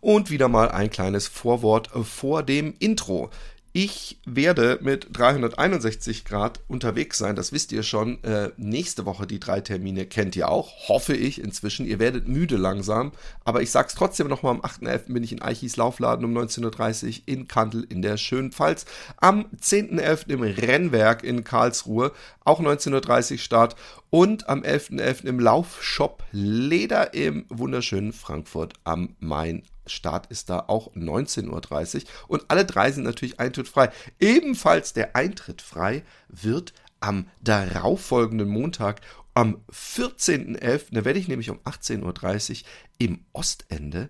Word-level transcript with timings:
und 0.00 0.30
wieder 0.30 0.48
mal 0.48 0.70
ein 0.70 0.90
kleines 0.90 1.28
Vorwort 1.28 1.90
vor 2.04 2.42
dem 2.42 2.74
Intro. 2.78 3.30
Ich 3.78 4.18
werde 4.24 4.78
mit 4.80 5.08
361 5.12 6.24
Grad 6.24 6.60
unterwegs 6.66 7.18
sein, 7.18 7.36
das 7.36 7.52
wisst 7.52 7.72
ihr 7.72 7.82
schon. 7.82 8.24
Äh, 8.24 8.48
nächste 8.56 9.04
Woche 9.04 9.26
die 9.26 9.38
drei 9.38 9.60
Termine 9.60 10.06
kennt 10.06 10.34
ihr 10.34 10.48
auch, 10.48 10.88
hoffe 10.88 11.14
ich 11.14 11.42
inzwischen. 11.42 11.84
Ihr 11.84 11.98
werdet 11.98 12.26
müde 12.26 12.56
langsam, 12.56 13.12
aber 13.44 13.60
ich 13.60 13.70
sag's 13.70 13.94
trotzdem 13.94 14.28
nochmal, 14.28 14.54
am 14.54 14.62
8.11. 14.62 15.12
bin 15.12 15.22
ich 15.22 15.32
in 15.32 15.42
Eichis 15.42 15.76
Laufladen 15.76 16.24
um 16.24 16.34
19.30 16.34 17.06
Uhr 17.06 17.22
in 17.26 17.48
Kandel 17.48 17.84
in 17.86 18.00
der 18.00 18.16
schönen 18.16 18.50
Pfalz. 18.50 18.86
Am 19.18 19.44
10.11. 19.60 20.30
im 20.30 20.40
Rennwerk 20.40 21.22
in 21.22 21.44
Karlsruhe, 21.44 22.12
auch 22.46 22.62
19.30 22.62 23.32
Uhr 23.32 23.38
Start. 23.40 23.76
Und 24.08 24.48
am 24.48 24.62
11.11. 24.62 25.02
.11. 25.02 25.24
im 25.26 25.38
Laufshop 25.38 26.24
Leder 26.32 27.12
im 27.12 27.44
wunderschönen 27.50 28.14
Frankfurt 28.14 28.72
am 28.84 29.16
Main 29.20 29.64
Start 29.86 30.26
ist 30.26 30.50
da 30.50 30.64
auch 30.68 30.92
19.30 30.94 32.04
Uhr 32.04 32.04
und 32.28 32.44
alle 32.48 32.64
drei 32.64 32.90
sind 32.92 33.04
natürlich 33.04 33.40
eintrittfrei. 33.40 33.90
Ebenfalls 34.20 34.92
der 34.92 35.16
Eintritt 35.16 35.62
frei 35.62 36.04
wird 36.28 36.72
am 37.00 37.28
darauffolgenden 37.42 38.48
Montag 38.48 39.00
am 39.34 39.58
14.11., 39.70 40.86
da 40.92 41.04
werde 41.04 41.18
ich 41.18 41.28
nämlich 41.28 41.50
um 41.50 41.58
18.30 41.58 42.50
Uhr 42.50 42.68
im 42.98 43.20
Ostende 43.32 44.08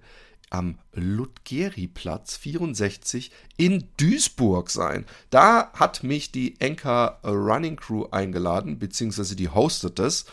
am 0.51 0.79
Ludgeri-Platz 0.93 2.37
64 2.37 3.33
in 3.57 3.88
Duisburg 3.97 4.71
sein. 4.71 5.05
Da 5.30 5.73
hat 5.73 6.05
mich 6.05 6.30
die 6.30 6.61
Enker 6.61 7.19
Running 7.24 7.77
Crew 7.77 8.07
eingeladen, 8.11 8.79
beziehungsweise 8.79 9.35
die 9.35 9.49
hostet 9.49 9.99
es. 9.99 10.27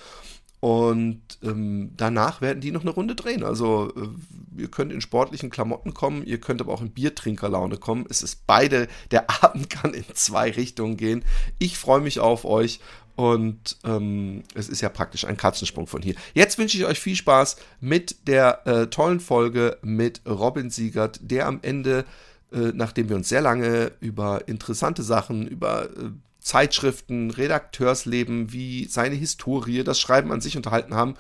Und 0.64 1.20
ähm, 1.44 1.92
danach 1.98 2.40
werden 2.40 2.62
die 2.62 2.72
noch 2.72 2.84
eine 2.84 2.92
Runde 2.92 3.16
drehen. 3.16 3.44
Also 3.44 3.92
äh, 3.98 4.62
ihr 4.62 4.72
könnt 4.72 4.94
in 4.94 5.02
sportlichen 5.02 5.50
Klamotten 5.50 5.94
kommen, 5.94 6.26
ihr 6.26 6.40
könnt 6.40 6.62
aber 6.62 6.72
auch 6.72 6.80
in 6.80 6.92
Biertrinkerlaune 6.92 7.76
kommen. 7.76 8.06
Es 8.10 8.24
ist 8.24 8.48
beide, 8.48 8.88
der 9.12 9.30
Abend 9.44 9.70
kann 9.70 9.94
in 9.94 10.06
zwei 10.14 10.52
Richtungen 10.52 10.96
gehen. 10.96 11.26
Ich 11.60 11.78
freue 11.78 12.00
mich 12.00 12.22
auf 12.22 12.46
euch 12.46 12.80
und 13.18 13.76
ähm, 13.84 14.44
es 14.56 14.70
ist 14.70 14.80
ja 14.80 14.88
praktisch 14.88 15.26
ein 15.26 15.36
Katzensprung 15.36 15.86
von 15.86 16.02
hier. 16.02 16.16
Jetzt 16.34 16.58
wünsche 16.58 16.78
ich 16.78 16.86
euch 16.86 17.02
viel 17.02 17.18
Spaß 17.18 17.58
mit 17.82 18.26
der 18.30 18.66
äh, 18.66 18.88
tollen 18.88 19.20
Folge 19.20 19.80
mit 19.82 20.22
Robin 20.26 20.70
Siegert, 20.70 21.20
der 21.24 21.48
am 21.48 21.60
Ende, 21.62 22.06
äh, 22.54 22.72
nachdem 22.74 23.10
wir 23.10 23.18
uns 23.18 23.28
sehr 23.28 23.42
lange 23.42 23.92
über 24.00 24.48
interessante 24.48 25.04
Sachen, 25.04 25.46
über 25.46 25.90
äh, 25.90 26.12
Zeitschriften, 26.44 27.32
Redakteursleben, 27.32 28.52
wie 28.52 28.86
seine 28.86 29.16
Historie, 29.16 29.84
das 29.84 30.00
Schreiben 30.00 30.32
an 30.32 30.42
sich 30.42 30.58
unterhalten 30.58 30.94
haben. 30.94 31.16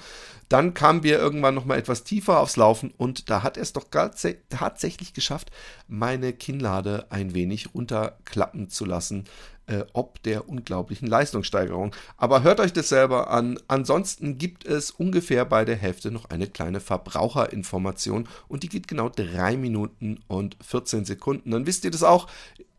Dann 0.49 0.73
kamen 0.73 1.01
wir 1.01 1.17
irgendwann 1.17 1.55
noch 1.55 1.65
mal 1.65 1.79
etwas 1.79 2.03
tiefer 2.03 2.39
aufs 2.39 2.57
Laufen 2.57 2.93
und 2.97 3.29
da 3.29 3.41
hat 3.41 3.57
er 3.57 3.63
es 3.63 3.73
doch 3.73 3.85
tatsächlich 3.89 5.13
geschafft, 5.13 5.49
meine 5.87 6.33
Kinnlade 6.33 7.07
ein 7.09 7.33
wenig 7.33 7.73
runterklappen 7.73 8.69
zu 8.69 8.85
lassen, 8.85 9.23
äh, 9.65 9.85
ob 9.93 10.21
der 10.23 10.49
unglaublichen 10.49 11.07
Leistungssteigerung. 11.07 11.95
Aber 12.17 12.43
hört 12.43 12.59
euch 12.59 12.73
das 12.73 12.89
selber 12.89 13.31
an. 13.31 13.57
Ansonsten 13.67 14.37
gibt 14.37 14.65
es 14.65 14.91
ungefähr 14.91 15.45
bei 15.45 15.63
der 15.65 15.77
Hälfte 15.77 16.11
noch 16.11 16.25
eine 16.29 16.47
kleine 16.47 16.81
Verbraucherinformation 16.81 18.27
und 18.47 18.63
die 18.63 18.69
geht 18.69 18.87
genau 18.87 19.09
drei 19.09 19.55
Minuten 19.55 20.19
und 20.27 20.57
14 20.61 21.05
Sekunden. 21.05 21.51
Dann 21.51 21.65
wisst 21.65 21.85
ihr 21.85 21.91
das 21.91 22.03
auch. 22.03 22.27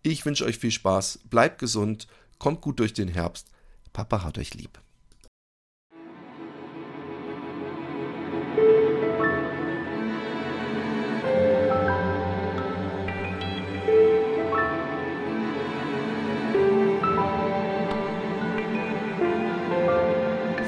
Ich 0.03 0.27
wünsche 0.27 0.45
euch 0.45 0.59
viel 0.59 0.71
Spaß, 0.71 1.21
bleibt 1.31 1.59
gesund 1.59 2.07
Kommt 2.45 2.61
gut 2.61 2.79
durch 2.79 2.93
den 2.93 3.09
Herbst. 3.09 3.49
Papa 3.95 4.23
hat 4.23 4.37
euch 4.37 4.53
lieb. 4.53 4.79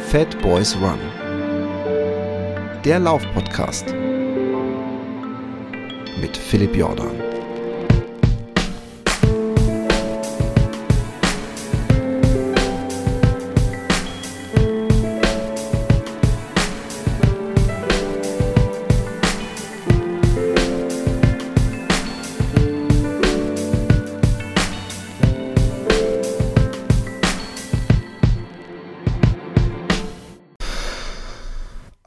Fat 0.09 0.41
Boys 0.41 0.75
Run. 0.77 0.99
Der 2.87 2.99
Laufpodcast 3.01 3.89
mit 6.23 6.39
Philipp 6.39 6.75
Jordan. 6.75 7.26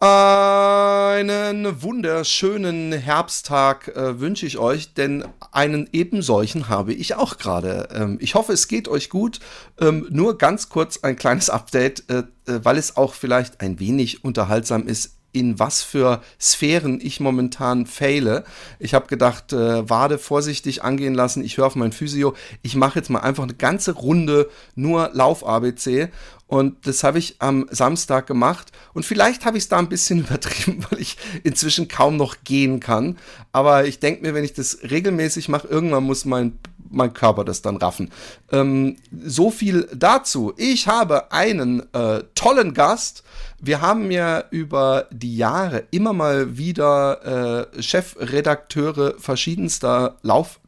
Einen 0.02 1.82
wunderschönen 1.82 2.94
Herbsttag 2.94 3.90
äh, 3.90 4.18
wünsche 4.22 4.46
ich 4.46 4.58
euch, 4.58 4.94
denn 4.94 5.26
einen 5.52 5.90
ebensolchen 5.92 6.70
habe 6.70 6.94
ich 6.94 7.16
auch 7.16 7.38
gerade. 7.38 7.90
Ähm, 7.94 8.18
ich 8.22 8.34
hoffe, 8.34 8.54
es 8.54 8.70
geht 8.70 8.88
euch 8.88 9.10
gut. 9.10 9.42
Ähm, 9.78 10.08
nur 10.10 10.38
ganz 10.38 10.70
kurz 10.70 11.00
ein 11.04 11.18
kleines 11.18 11.50
Update, 11.50 12.10
äh, 12.10 12.24
äh, 12.48 12.64
weil 12.64 12.78
es 12.78 12.96
auch 12.96 13.14
vielleicht 13.14 13.60
ein 13.60 13.82
wenig 13.82 14.24
unterhaltsam 14.24 14.88
ist 14.88 15.19
in 15.32 15.60
was 15.60 15.82
für 15.84 16.22
Sphären 16.40 17.00
ich 17.02 17.20
momentan 17.20 17.86
fehle. 17.86 18.44
Ich 18.80 18.94
habe 18.94 19.08
gedacht, 19.08 19.54
äh, 19.54 19.90
Wade 19.90 20.18
vorsichtig 20.18 20.84
angehen 20.84 21.14
lassen. 21.14 21.44
Ich 21.44 21.58
höre 21.58 21.68
auf 21.68 21.76
mein 21.76 21.92
Physio. 21.92 22.36
Ich 22.62 22.76
mache 22.76 23.00
jetzt 23.00 23.10
mal 23.10 23.20
einfach 23.20 23.44
eine 23.44 23.54
ganze 23.54 23.92
Runde 23.92 24.50
nur 24.76 25.10
Lauf-ABC. 25.14 26.10
Und 26.48 26.88
das 26.88 27.04
habe 27.04 27.20
ich 27.20 27.36
am 27.40 27.68
Samstag 27.70 28.26
gemacht. 28.26 28.72
Und 28.94 29.06
vielleicht 29.06 29.46
habe 29.46 29.58
ich 29.58 29.66
es 29.66 29.70
da 29.70 29.78
ein 29.78 29.88
bisschen 29.88 30.20
übertrieben, 30.26 30.84
weil 30.90 31.00
ich 31.00 31.18
inzwischen 31.44 31.88
kaum 31.88 32.18
noch 32.18 32.38
gehen 32.44 32.80
kann. 32.80 33.18
Aber 33.52 33.86
ich 33.86 34.00
denke 34.00 34.24
mir, 34.24 34.34
wenn 34.34 34.44
ich 34.44 34.54
das 34.54 34.80
regelmäßig 34.90 35.48
mache, 35.48 35.68
irgendwann 35.68 36.04
muss 36.04 36.26
mein 36.26 36.58
mein 36.90 37.14
Körper 37.14 37.44
das 37.44 37.62
dann 37.62 37.78
raffen. 37.78 38.12
Ähm, 38.52 38.98
so 39.12 39.52
viel 39.52 39.88
dazu. 39.94 40.54
Ich 40.58 40.88
habe 40.88 41.32
einen 41.32 41.82
äh, 41.94 42.24
tollen 42.36 42.74
Gast. 42.74 43.24
Wir 43.60 43.82
haben 43.82 44.12
ja 44.12 44.44
über 44.52 45.08
die 45.12 45.38
Jahre 45.38 45.84
immer 45.92 46.14
mal 46.14 46.58
wieder 46.58 47.68
äh, 47.76 47.82
Chefredakteure 47.82 49.16
verschiedenster 49.18 50.18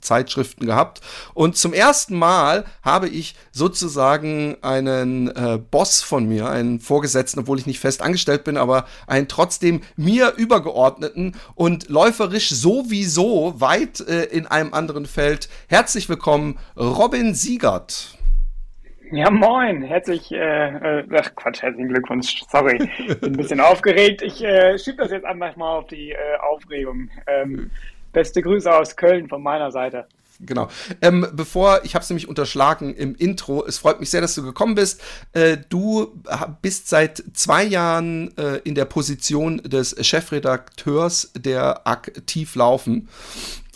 Laufzeitschriften 0.01 0.65
gehabt. 0.65 1.01
Und 1.33 1.57
zum 1.57 1.73
ersten 1.73 2.17
Mal 2.17 2.65
habe 2.83 3.07
ich 3.07 3.35
sozusagen 3.51 4.57
einen 4.61 5.29
äh, 5.29 5.59
Boss 5.59 6.01
von 6.01 6.27
mir, 6.27 6.49
einen 6.49 6.79
Vorgesetzten, 6.79 7.39
obwohl 7.39 7.59
ich 7.59 7.67
nicht 7.67 7.79
fest 7.79 8.01
angestellt 8.01 8.43
bin, 8.43 8.57
aber 8.57 8.85
einen 9.07 9.27
trotzdem 9.27 9.81
mir 9.95 10.33
übergeordneten 10.37 11.35
und 11.55 11.89
läuferisch 11.89 12.49
sowieso 12.49 13.59
weit 13.59 14.01
äh, 14.01 14.23
in 14.23 14.47
einem 14.47 14.73
anderen 14.73 15.05
Feld. 15.05 15.49
Herzlich 15.67 16.09
willkommen, 16.09 16.57
Robin 16.75 17.33
Siegert. 17.33 18.17
Ja, 19.13 19.29
moin. 19.29 19.81
Herzlich, 19.81 20.31
äh, 20.31 20.99
äh, 20.99 21.03
ach 21.17 21.35
Quatsch, 21.35 21.61
herzlichen 21.61 21.89
Glückwunsch. 21.89 22.43
Sorry, 22.49 22.77
bin 23.19 23.33
ein 23.33 23.37
bisschen 23.37 23.59
aufgeregt. 23.59 24.21
Ich 24.21 24.41
äh, 24.41 24.77
schiebe 24.77 25.03
das 25.03 25.11
jetzt 25.11 25.25
einfach 25.25 25.57
mal 25.57 25.79
auf 25.79 25.87
die 25.87 26.11
äh, 26.11 26.37
Aufregung. 26.39 27.09
Ähm, 27.27 27.69
beste 28.11 28.41
Grüße 28.41 28.71
aus 28.71 28.95
Köln 28.95 29.27
von 29.27 29.41
meiner 29.41 29.71
Seite. 29.71 30.07
Genau. 30.43 30.69
Ähm, 31.01 31.27
bevor, 31.33 31.81
ich 31.83 31.93
habe 31.93 32.03
es 32.03 32.09
nämlich 32.09 32.27
unterschlagen 32.27 32.95
im 32.95 33.15
Intro, 33.15 33.63
es 33.65 33.77
freut 33.77 33.99
mich 33.99 34.09
sehr, 34.09 34.21
dass 34.21 34.33
du 34.33 34.43
gekommen 34.43 34.75
bist. 34.75 35.01
Äh, 35.33 35.57
du 35.69 36.19
bist 36.61 36.89
seit 36.89 37.23
zwei 37.33 37.63
Jahren 37.63 38.35
äh, 38.37 38.57
in 38.63 38.75
der 38.75 38.85
Position 38.85 39.57
des 39.57 39.95
Chefredakteurs 40.05 41.31
der 41.35 41.85
Aktiv 41.87 42.55
Laufen. 42.55 43.07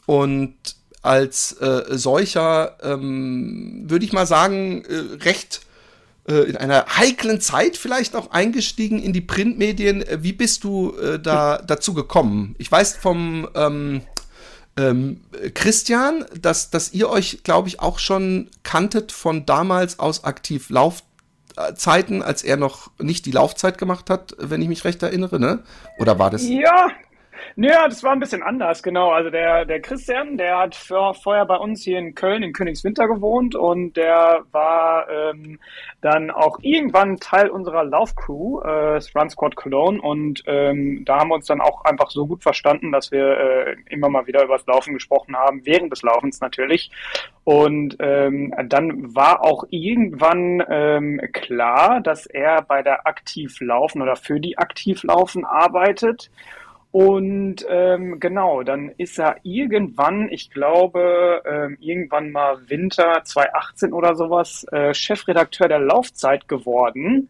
Und 0.07 0.55
als 1.03 1.53
äh, 1.61 1.83
solcher, 1.89 2.77
ähm, 2.81 3.83
würde 3.87 4.05
ich 4.05 4.11
mal 4.11 4.25
sagen, 4.25 4.83
äh, 4.85 5.23
recht 5.23 5.61
äh, 6.27 6.49
in 6.49 6.57
einer 6.57 6.85
heiklen 6.97 7.39
Zeit 7.41 7.77
vielleicht 7.77 8.15
auch 8.15 8.31
eingestiegen 8.31 8.99
in 8.99 9.13
die 9.13 9.21
Printmedien. 9.21 10.01
Äh, 10.01 10.23
wie 10.23 10.33
bist 10.33 10.63
du 10.63 10.93
da 11.21 11.59
dazu 11.59 11.93
gekommen? 11.93 12.55
Ich 12.57 12.71
weiß 12.71 12.97
vom 12.97 13.47
ähm, 13.53 14.01
ähm, 14.77 15.21
Christian, 15.53 16.25
dass, 16.39 16.69
dass 16.69 16.93
ihr 16.93 17.09
euch, 17.09 17.43
glaube 17.43 17.67
ich, 17.67 17.79
auch 17.79 17.99
schon 17.99 18.49
kanntet 18.63 19.11
von 19.11 19.45
damals 19.45 19.99
aus 19.99 20.23
aktiv 20.23 20.69
Laufzeiten, 20.69 22.21
als 22.21 22.43
er 22.43 22.57
noch 22.57 22.91
nicht 22.99 23.25
die 23.25 23.31
Laufzeit 23.31 23.77
gemacht 23.77 24.09
hat, 24.09 24.35
wenn 24.37 24.61
ich 24.61 24.67
mich 24.67 24.83
recht 24.83 25.01
erinnere, 25.01 25.39
ne? 25.39 25.63
Oder 25.97 26.19
war 26.19 26.29
das? 26.29 26.43
Ja, 26.47 26.89
Ja, 27.55 27.87
das 27.87 28.03
war 28.03 28.11
ein 28.11 28.19
bisschen 28.19 28.43
anders, 28.43 28.83
genau. 28.83 29.11
Also 29.11 29.29
der, 29.29 29.65
der 29.65 29.81
Christian, 29.81 30.37
der 30.37 30.57
hat 30.57 30.75
vor, 30.75 31.13
vorher 31.13 31.45
bei 31.45 31.55
uns 31.57 31.83
hier 31.83 31.99
in 31.99 32.15
Köln 32.15 32.43
in 32.43 32.53
Königswinter 32.53 33.07
gewohnt 33.07 33.55
und 33.55 33.95
der 33.95 34.43
war 34.51 35.09
ähm, 35.09 35.59
dann 36.01 36.31
auch 36.31 36.59
irgendwann 36.61 37.17
Teil 37.17 37.49
unserer 37.49 37.83
Laufcrew, 37.83 38.59
äh, 38.59 38.99
Run 39.15 39.29
Squad 39.29 39.55
Cologne 39.55 40.01
und 40.01 40.43
ähm, 40.47 41.03
da 41.05 41.19
haben 41.19 41.29
wir 41.29 41.35
uns 41.35 41.45
dann 41.45 41.61
auch 41.61 41.85
einfach 41.85 42.09
so 42.09 42.27
gut 42.27 42.43
verstanden, 42.43 42.91
dass 42.91 43.11
wir 43.11 43.37
äh, 43.37 43.75
immer 43.89 44.09
mal 44.09 44.27
wieder 44.27 44.43
über 44.43 44.57
das 44.57 44.65
Laufen 44.65 44.93
gesprochen 44.93 45.35
haben, 45.35 45.65
während 45.65 45.91
des 45.91 46.01
Laufens 46.01 46.41
natürlich. 46.41 46.91
Und 47.43 47.97
ähm, 47.99 48.53
dann 48.67 49.15
war 49.15 49.43
auch 49.43 49.65
irgendwann 49.69 50.63
ähm, 50.69 51.21
klar, 51.31 52.01
dass 52.01 52.25
er 52.25 52.63
bei 52.63 52.81
der 52.81 53.05
Aktivlaufen 53.07 54.01
oder 54.01 54.15
für 54.15 54.39
die 54.39 54.57
Aktivlaufen 54.57 55.45
arbeitet. 55.45 56.31
Und 56.95 57.65
ähm, 57.67 58.21
genau, 58.21 58.63
dann 58.63 58.89
ist 58.97 59.19
er 59.19 59.35
irgendwann, 59.43 60.29
ich 60.29 60.49
glaube, 60.49 61.41
ähm, 61.45 61.75
irgendwann 61.81 62.31
mal 62.31 62.69
Winter 62.69 63.21
2018 63.21 63.91
oder 63.91 64.15
sowas, 64.15 64.65
äh, 64.71 64.93
Chefredakteur 64.93 65.67
der 65.67 65.79
Laufzeit 65.79 66.47
geworden. 66.47 67.27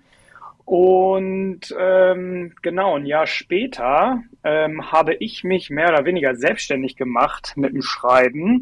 Und 0.66 1.62
ähm, 1.80 2.54
genau, 2.62 2.96
ein 2.96 3.08
Jahr 3.08 3.26
später 3.26 4.22
ähm, 4.44 4.92
habe 4.92 5.16
ich 5.16 5.44
mich 5.44 5.72
mehr 5.72 5.90
oder 5.90 6.06
weniger 6.06 6.36
selbstständig 6.36 6.96
gemacht 6.96 7.54
mit 7.56 7.74
dem 7.74 7.82
Schreiben 7.82 8.62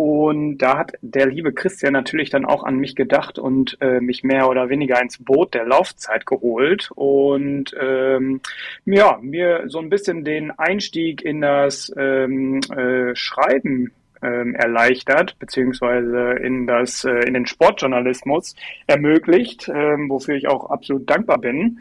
und 0.00 0.56
da 0.56 0.78
hat 0.78 0.92
der 1.02 1.26
liebe 1.26 1.52
Christian 1.52 1.92
natürlich 1.92 2.30
dann 2.30 2.46
auch 2.46 2.64
an 2.64 2.76
mich 2.76 2.96
gedacht 2.96 3.38
und 3.38 3.76
äh, 3.82 4.00
mich 4.00 4.24
mehr 4.24 4.48
oder 4.48 4.70
weniger 4.70 4.98
ins 4.98 5.18
Boot 5.18 5.52
der 5.52 5.66
Laufzeit 5.66 6.24
geholt 6.24 6.90
und 6.94 7.76
ähm, 7.78 8.40
ja, 8.86 9.18
mir 9.20 9.64
so 9.66 9.78
ein 9.78 9.90
bisschen 9.90 10.24
den 10.24 10.52
Einstieg 10.52 11.20
in 11.20 11.42
das 11.42 11.92
ähm, 11.98 12.60
äh, 12.74 13.14
Schreiben 13.14 13.92
ähm, 14.22 14.54
erleichtert, 14.54 15.38
beziehungsweise 15.38 16.30
in 16.42 16.66
das, 16.66 17.04
äh, 17.04 17.26
in 17.26 17.34
den 17.34 17.44
Sportjournalismus 17.44 18.56
ermöglicht, 18.86 19.68
ähm, 19.68 20.08
wofür 20.08 20.34
ich 20.34 20.48
auch 20.48 20.70
absolut 20.70 21.10
dankbar 21.10 21.36
bin. 21.36 21.80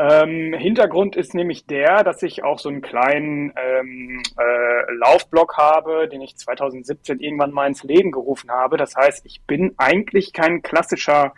Ähm, 0.00 0.54
Hintergrund 0.54 1.14
ist 1.14 1.34
nämlich 1.34 1.66
der, 1.66 2.02
dass 2.04 2.22
ich 2.22 2.42
auch 2.42 2.58
so 2.58 2.70
einen 2.70 2.80
kleinen 2.80 3.52
ähm, 3.54 4.22
äh, 4.38 4.94
Laufblog 4.94 5.58
habe, 5.58 6.08
den 6.08 6.22
ich 6.22 6.38
2017 6.38 7.20
irgendwann 7.20 7.52
mal 7.52 7.66
ins 7.66 7.84
Leben 7.84 8.10
gerufen 8.10 8.50
habe. 8.50 8.78
Das 8.78 8.96
heißt, 8.96 9.26
ich 9.26 9.42
bin 9.42 9.74
eigentlich 9.76 10.32
kein 10.32 10.62
klassischer 10.62 11.34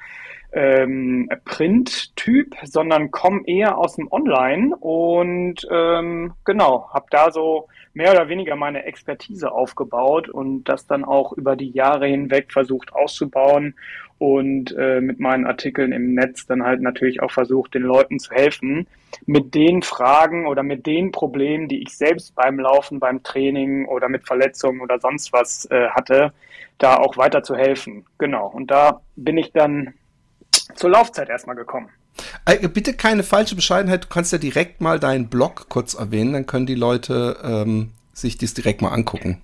ähm, 0.53 1.29
Print-Typ, 1.45 2.55
sondern 2.65 3.11
komme 3.11 3.43
eher 3.47 3.79
aus 3.79 3.97
dem 3.97 4.11
Online 4.11 4.77
und 4.77 5.67
ähm, 5.71 6.35
genau, 6.45 6.91
habe 6.93 7.07
da 7.11 7.31
so 7.31 7.69
mehr 7.95 8.13
oder 8.13 8.29
weniger 8.29 8.57
meine 8.57 8.85
Expertise 8.85 9.51
aufgebaut 9.51 10.29
und 10.29 10.65
das 10.65 10.87
dann 10.87 11.05
auch 11.05 11.33
über 11.33 11.57
die 11.57 11.71
Jahre 11.71 12.07
hinweg 12.07 12.53
versucht 12.53 12.93
auszubauen 12.95 13.75
und 14.19 14.75
äh, 14.79 15.01
mit 15.01 15.19
meinen 15.19 15.47
Artikeln 15.47 15.91
im 15.91 16.15
Netz 16.15 16.47
dann 16.47 16.63
halt 16.63 16.81
natürlich 16.81 17.21
auch 17.23 17.33
versucht, 17.33 17.75
den 17.75 17.83
Leuten 17.83 18.21
zu 18.21 18.31
helfen, 18.31 18.87
mit 19.27 19.55
den 19.55 19.83
Fragen 19.83 20.47
oder 20.47 20.63
mit 20.63 20.87
den 20.87 21.11
Problemen, 21.11 21.67
die 21.67 21.83
ich 21.83 21.97
selbst 21.97 22.35
beim 22.35 22.61
Laufen, 22.61 23.01
beim 23.01 23.23
Training 23.23 23.87
oder 23.87 24.09
mit 24.09 24.25
Verletzungen 24.25 24.81
oder 24.81 25.01
sonst 25.01 25.33
was 25.33 25.69
äh, 25.71 25.89
hatte, 25.89 26.33
da 26.79 26.99
auch 26.99 27.17
weiter 27.17 27.43
zu 27.43 27.57
helfen. 27.57 28.05
Genau. 28.19 28.47
Und 28.47 28.71
da 28.71 29.01
bin 29.17 29.39
ich 29.39 29.51
dann 29.53 29.95
zur 30.75 30.91
Laufzeit 30.91 31.29
erstmal 31.29 31.56
gekommen. 31.56 31.88
Äh, 32.44 32.69
bitte 32.69 32.94
keine 32.94 33.23
falsche 33.23 33.55
Bescheidenheit, 33.55 34.05
du 34.05 34.09
kannst 34.09 34.32
ja 34.32 34.38
direkt 34.38 34.81
mal 34.81 34.99
deinen 34.99 35.29
Blog 35.29 35.67
kurz 35.69 35.94
erwähnen, 35.94 36.32
dann 36.32 36.47
können 36.47 36.67
die 36.67 36.75
Leute 36.75 37.38
ähm, 37.43 37.93
sich 38.12 38.37
dies 38.37 38.55
direkt 38.55 38.82
mal 38.82 38.91
angucken. 38.91 39.41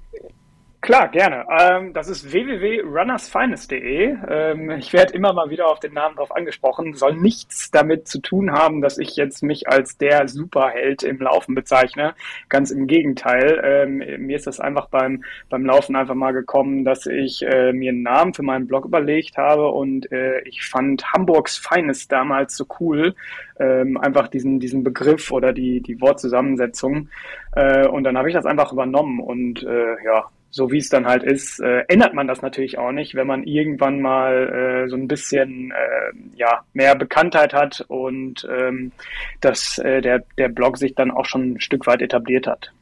Klar, 0.89 1.09
gerne. 1.09 1.45
Ähm, 1.51 1.93
das 1.93 2.09
ist 2.09 2.33
www.runnersfinest.de. 2.33 4.17
Ähm, 4.27 4.71
ich 4.71 4.95
werde 4.95 5.13
immer 5.13 5.35
mal 5.35 5.51
wieder 5.51 5.71
auf 5.71 5.81
den 5.81 5.93
Namen 5.93 6.17
drauf 6.17 6.35
angesprochen. 6.35 6.95
Soll 6.95 7.15
nichts 7.15 7.71
damit 7.71 8.09
zu 8.09 8.23
tun 8.23 8.53
haben, 8.53 8.81
dass 8.81 8.97
ich 8.97 9.15
jetzt 9.15 9.43
mich 9.43 9.69
als 9.69 9.99
der 9.99 10.29
Superheld 10.29 11.03
im 11.03 11.19
Laufen 11.19 11.55
bezeichne. 11.55 12.15
Ganz 12.49 12.71
im 12.71 12.87
Gegenteil. 12.87 13.61
Ähm, 13.63 13.99
mir 14.25 14.35
ist 14.35 14.47
das 14.47 14.61
einfach 14.61 14.89
beim, 14.89 15.25
beim 15.51 15.67
Laufen 15.67 15.95
einfach 15.95 16.15
mal 16.15 16.33
gekommen, 16.33 16.87
dass 16.87 17.05
ich 17.05 17.43
äh, 17.43 17.75
mir 17.75 17.91
einen 17.91 18.03
Namen 18.03 18.33
für 18.33 18.43
meinen 18.43 18.67
Blog 18.67 18.87
überlegt 18.87 19.37
habe 19.37 19.69
und 19.69 20.11
äh, 20.11 20.41
ich 20.49 20.65
fand 20.65 21.05
Hamburgs 21.13 21.59
Finest 21.59 22.11
damals 22.13 22.57
so 22.57 22.65
cool. 22.81 23.15
Ähm, 23.61 23.99
einfach 23.99 24.29
diesen, 24.29 24.59
diesen 24.59 24.85
Begriff 24.85 25.33
oder 25.33 25.53
die, 25.53 25.83
die 25.83 26.01
Wortzusammensetzung. 26.01 27.11
Äh, 27.53 27.87
und 27.89 28.05
dann 28.05 28.17
habe 28.17 28.31
ich 28.31 28.35
das 28.35 28.47
einfach 28.47 28.73
übernommen 28.73 29.21
und 29.21 29.63
äh, 29.65 30.03
ja, 30.03 30.31
so 30.51 30.71
wie 30.71 30.79
es 30.79 30.89
dann 30.89 31.07
halt 31.07 31.23
ist, 31.23 31.61
äh, 31.61 31.85
ändert 31.89 32.15
man 32.15 32.27
das 32.27 32.43
natürlich 32.43 32.79
auch 32.79 32.93
nicht, 32.93 33.15
wenn 33.15 33.27
man 33.27 33.45
irgendwann 33.45 34.01
mal 34.01 34.85
äh, 34.85 34.89
so 34.89 34.97
ein 34.97 35.09
bisschen 35.09 35.73
äh, 35.73 36.13
ja, 36.37 36.65
mehr 36.73 36.95
Bekanntheit 36.95 37.53
hat 37.53 37.85
und 37.89 38.49
ähm, 38.51 38.93
dass 39.41 39.79
äh, 39.79 40.01
der, 40.01 40.25
der 40.39 40.49
Blog 40.49 40.79
sich 40.79 40.95
dann 40.95 41.11
auch 41.11 41.27
schon 41.27 41.53
ein 41.53 41.61
Stück 41.61 41.87
weit 41.87 42.03
etabliert 42.03 42.47
hat. 42.47 42.73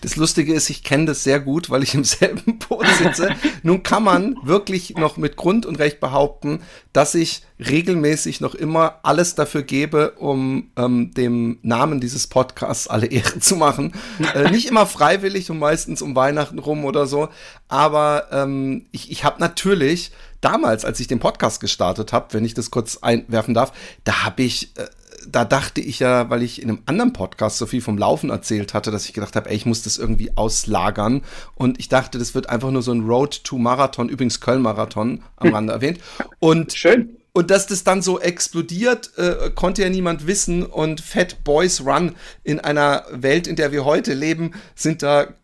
Das 0.00 0.16
Lustige 0.16 0.54
ist, 0.54 0.70
ich 0.70 0.82
kenne 0.82 1.06
das 1.06 1.24
sehr 1.24 1.40
gut, 1.40 1.70
weil 1.70 1.82
ich 1.82 1.94
im 1.94 2.04
selben 2.04 2.58
Boot 2.58 2.86
sitze. 2.98 3.34
Nun 3.62 3.82
kann 3.82 4.04
man 4.04 4.36
wirklich 4.42 4.96
noch 4.96 5.16
mit 5.16 5.36
Grund 5.36 5.66
und 5.66 5.78
Recht 5.78 6.00
behaupten, 6.00 6.60
dass 6.92 7.14
ich 7.14 7.42
regelmäßig 7.58 8.40
noch 8.40 8.54
immer 8.54 9.00
alles 9.02 9.34
dafür 9.34 9.62
gebe, 9.62 10.12
um 10.12 10.70
ähm, 10.76 11.12
dem 11.14 11.58
Namen 11.62 12.00
dieses 12.00 12.26
Podcasts 12.26 12.88
alle 12.88 13.06
Ehre 13.06 13.38
zu 13.38 13.56
machen. 13.56 13.94
Äh, 14.34 14.50
nicht 14.50 14.66
immer 14.66 14.86
freiwillig 14.86 15.50
und 15.50 15.58
meistens 15.58 16.02
um 16.02 16.16
Weihnachten 16.16 16.58
rum 16.58 16.84
oder 16.84 17.06
so, 17.06 17.28
aber 17.68 18.28
ähm, 18.32 18.86
ich, 18.92 19.10
ich 19.10 19.24
habe 19.24 19.40
natürlich 19.40 20.12
damals, 20.40 20.84
als 20.84 21.00
ich 21.00 21.06
den 21.06 21.20
Podcast 21.20 21.60
gestartet 21.60 22.12
habe, 22.12 22.34
wenn 22.34 22.44
ich 22.44 22.54
das 22.54 22.70
kurz 22.70 22.98
einwerfen 22.98 23.54
darf, 23.54 23.72
da 24.04 24.24
habe 24.24 24.42
ich 24.42 24.76
äh, 24.76 24.86
da 25.30 25.44
dachte 25.44 25.80
ich 25.80 25.98
ja, 25.98 26.30
weil 26.30 26.42
ich 26.42 26.62
in 26.62 26.68
einem 26.68 26.82
anderen 26.86 27.12
Podcast 27.12 27.58
so 27.58 27.66
viel 27.66 27.80
vom 27.80 27.98
Laufen 27.98 28.30
erzählt 28.30 28.74
hatte, 28.74 28.90
dass 28.90 29.06
ich 29.06 29.12
gedacht 29.12 29.36
habe, 29.36 29.50
ey, 29.50 29.56
ich 29.56 29.66
muss 29.66 29.82
das 29.82 29.98
irgendwie 29.98 30.36
auslagern. 30.36 31.22
Und 31.54 31.78
ich 31.78 31.88
dachte, 31.88 32.18
das 32.18 32.34
wird 32.34 32.48
einfach 32.48 32.70
nur 32.70 32.82
so 32.82 32.92
ein 32.92 33.06
Road 33.06 33.44
to 33.44 33.58
Marathon, 33.58 34.08
übrigens 34.08 34.40
Köln-Marathon 34.40 35.22
am 35.36 35.54
Rande 35.54 35.72
erwähnt. 35.74 36.00
Und 36.38 36.72
Schön. 36.72 37.16
Und 37.36 37.50
dass 37.50 37.66
das 37.66 37.82
dann 37.82 38.00
so 38.00 38.20
explodiert, 38.20 39.10
äh, 39.18 39.50
konnte 39.52 39.82
ja 39.82 39.88
niemand 39.88 40.28
wissen. 40.28 40.64
Und 40.64 41.00
Fat 41.00 41.42
Boys 41.42 41.84
Run 41.84 42.14
in 42.44 42.60
einer 42.60 43.04
Welt, 43.10 43.48
in 43.48 43.56
der 43.56 43.72
wir 43.72 43.84
heute 43.84 44.14
leben, 44.14 44.52
sind 44.76 45.02
da 45.02 45.34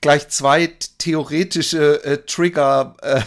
gleich 0.00 0.28
zwei 0.28 0.72
theoretische 0.98 2.04
äh, 2.04 2.18
Trigger 2.26 2.96
äh, 3.02 3.20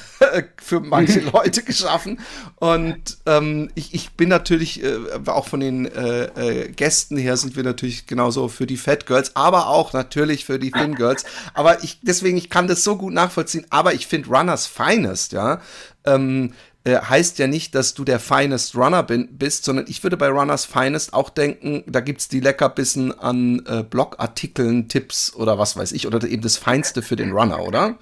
für 0.58 0.80
manche 0.80 1.20
Leute 1.34 1.64
geschaffen. 1.64 2.20
Und 2.56 3.18
ähm, 3.26 3.70
ich, 3.76 3.94
ich 3.94 4.12
bin 4.12 4.30
natürlich, 4.30 4.84
äh, 4.84 4.98
auch 5.28 5.48
von 5.48 5.60
den 5.60 5.86
äh, 5.86 6.26
äh, 6.26 6.70
Gästen 6.70 7.18
her 7.18 7.38
sind 7.38 7.56
wir 7.56 7.64
natürlich 7.64 8.08
genauso 8.08 8.48
für 8.48 8.68
die 8.68 8.78
Fat 8.78 9.06
Girls, 9.06 9.36
aber 9.36 9.68
auch 9.68 9.94
natürlich 9.94 10.46
für 10.46 10.60
die 10.60 10.72
Thin 10.72 10.96
Girls. 10.96 11.26
Aber 11.54 11.84
ich, 11.84 12.00
deswegen, 12.02 12.38
ich 12.38 12.50
kann 12.50 12.68
das 12.68 12.84
so 12.84 12.98
gut 12.98 13.14
nachvollziehen. 13.14 13.66
Aber 13.70 13.94
ich 13.94 14.08
finde 14.08 14.30
Runners 14.30 14.66
Finest, 14.68 15.34
ja, 15.34 15.62
ähm, 16.06 16.54
äh, 16.88 17.02
heißt 17.02 17.38
ja 17.38 17.48
nicht, 17.48 17.76
dass 17.76 17.94
du 17.94 18.06
der 18.06 18.20
Finest 18.20 18.76
Runner 18.76 19.04
bin, 19.04 19.28
bist, 19.38 19.66
sondern 19.66 19.86
ich 19.90 20.04
würde 20.04 20.16
bei 20.16 20.30
Runners 20.30 20.64
Finest 20.64 21.14
auch 21.14 21.30
denken, 21.30 21.84
da 21.86 22.00
gibt 22.00 22.22
es 22.22 22.30
die 22.30 22.40
Leckerbissen 22.40 23.18
an 23.20 23.62
äh, 23.68 23.84
Blogartikeln, 23.84 24.88
Tipps 24.88 25.34
oder 25.36 25.60
was 25.60 25.76
weiß 25.76 25.92
ich, 25.92 26.08
oder 26.08 26.26
eben 26.26 26.42
das 26.42 26.56
Feinste 26.56 27.02
für 27.02 27.18
den 27.18 27.34
Runner, 27.34 27.62
oder? 27.62 27.96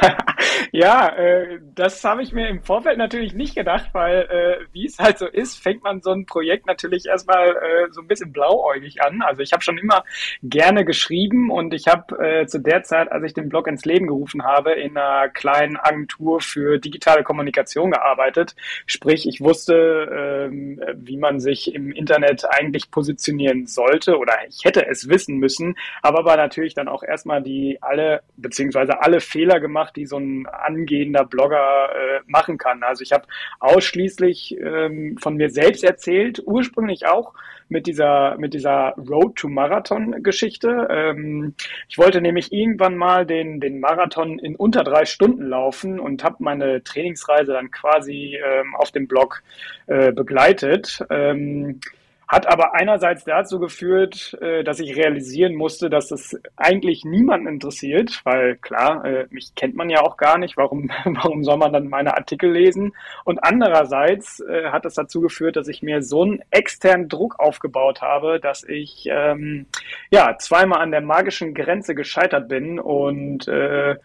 ja, 0.72 1.08
äh, 1.08 1.60
das 1.74 2.02
habe 2.04 2.22
ich 2.22 2.32
mir 2.32 2.48
im 2.48 2.62
Vorfeld 2.62 2.98
natürlich 2.98 3.34
nicht 3.34 3.54
gedacht, 3.54 3.90
weil 3.92 4.22
äh, 4.22 4.66
wie 4.72 4.86
es 4.86 4.98
halt 4.98 5.18
so 5.18 5.26
ist, 5.26 5.62
fängt 5.62 5.82
man 5.82 6.02
so 6.02 6.10
ein 6.10 6.26
Projekt 6.26 6.66
natürlich 6.66 7.06
erstmal 7.06 7.50
äh, 7.50 7.92
so 7.92 8.00
ein 8.00 8.08
bisschen 8.08 8.32
blauäugig 8.32 9.02
an. 9.02 9.22
Also 9.22 9.42
ich 9.42 9.52
habe 9.52 9.62
schon 9.62 9.78
immer 9.78 10.04
gerne 10.42 10.84
geschrieben 10.84 11.50
und 11.50 11.74
ich 11.74 11.86
habe 11.86 12.18
äh, 12.24 12.46
zu 12.46 12.58
der 12.58 12.82
Zeit, 12.82 13.10
als 13.10 13.24
ich 13.24 13.34
den 13.34 13.48
Blog 13.48 13.66
ins 13.66 13.84
Leben 13.84 14.06
gerufen 14.06 14.44
habe, 14.44 14.72
in 14.72 14.96
einer 14.96 15.28
kleinen 15.28 15.76
Agentur 15.76 16.40
für 16.40 16.78
digitale 16.78 17.22
Kommunikation 17.22 17.90
gearbeitet. 17.90 18.54
Sprich, 18.86 19.26
ich 19.28 19.40
wusste, 19.40 20.48
ähm, 20.50 20.80
wie 20.94 21.16
man 21.16 21.40
sich 21.40 21.74
im 21.74 21.92
Internet 21.92 22.44
eigentlich 22.48 22.90
positionieren 22.90 23.66
sollte 23.66 24.18
oder 24.18 24.34
ich 24.48 24.64
hätte 24.64 24.86
es 24.86 25.08
wissen 25.08 25.38
müssen, 25.38 25.76
aber 26.02 26.24
war 26.24 26.36
natürlich 26.36 26.74
dann 26.74 26.88
auch 26.88 27.02
erstmal 27.02 27.42
die 27.42 27.78
alle 27.80 28.22
beziehungsweise 28.36 29.00
alle 29.02 29.20
Fehler 29.20 29.60
gemacht, 29.60 29.96
die 29.96 30.06
so 30.06 30.18
ein 30.18 30.43
angehender 30.46 31.24
Blogger 31.24 31.90
äh, 31.94 32.20
machen 32.26 32.58
kann. 32.58 32.82
Also 32.82 33.02
ich 33.02 33.12
habe 33.12 33.26
ausschließlich 33.60 34.56
ähm, 34.58 35.16
von 35.20 35.36
mir 35.36 35.50
selbst 35.50 35.84
erzählt, 35.84 36.42
ursprünglich 36.44 37.06
auch 37.06 37.34
mit 37.68 37.86
dieser 37.86 38.36
mit 38.38 38.54
dieser 38.54 38.94
Road 38.96 39.36
to 39.36 39.48
Marathon 39.48 40.22
Geschichte. 40.22 40.86
Ähm, 40.90 41.54
ich 41.88 41.98
wollte 41.98 42.20
nämlich 42.20 42.52
irgendwann 42.52 42.96
mal 42.96 43.26
den 43.26 43.60
den 43.60 43.80
Marathon 43.80 44.38
in 44.38 44.56
unter 44.56 44.84
drei 44.84 45.04
Stunden 45.04 45.46
laufen 45.48 45.98
und 45.98 46.22
habe 46.22 46.36
meine 46.40 46.84
Trainingsreise 46.84 47.52
dann 47.52 47.70
quasi 47.70 48.38
ähm, 48.44 48.74
auf 48.76 48.90
dem 48.90 49.08
Blog 49.08 49.42
äh, 49.86 50.12
begleitet. 50.12 51.04
Ähm, 51.10 51.80
Hat 52.26 52.46
aber 52.46 52.74
einerseits 52.74 53.24
dazu 53.24 53.58
geführt, 53.58 54.36
äh, 54.40 54.64
dass 54.64 54.80
ich 54.80 54.96
realisieren 54.96 55.54
musste, 55.54 55.90
dass 55.90 56.10
es 56.10 56.40
eigentlich 56.56 57.04
niemanden 57.04 57.46
interessiert, 57.46 58.22
weil 58.24 58.56
klar, 58.56 59.04
äh, 59.04 59.26
mich 59.30 59.54
kennt 59.54 59.76
man 59.76 59.90
ja 59.90 60.00
auch 60.00 60.16
gar 60.16 60.38
nicht. 60.38 60.56
Warum, 60.56 60.90
warum 61.04 61.44
soll 61.44 61.58
man 61.58 61.72
dann 61.72 61.88
meine 61.88 62.16
Artikel 62.16 62.50
lesen? 62.50 62.94
Und 63.24 63.44
andererseits 63.44 64.40
äh, 64.40 64.70
hat 64.70 64.86
es 64.86 64.94
dazu 64.94 65.20
geführt, 65.20 65.56
dass 65.56 65.68
ich 65.68 65.82
mir 65.82 66.02
so 66.02 66.22
einen 66.22 66.42
externen 66.50 67.08
Druck 67.08 67.38
aufgebaut 67.38 68.00
habe, 68.00 68.40
dass 68.40 68.64
ich 68.64 69.06
ähm, 69.10 69.66
ja 70.10 70.36
zweimal 70.38 70.80
an 70.80 70.92
der 70.92 71.02
magischen 71.02 71.52
Grenze 71.52 71.94
gescheitert 71.94 72.48
bin 72.48 72.80
und 72.80 73.46
äh, 73.48 73.96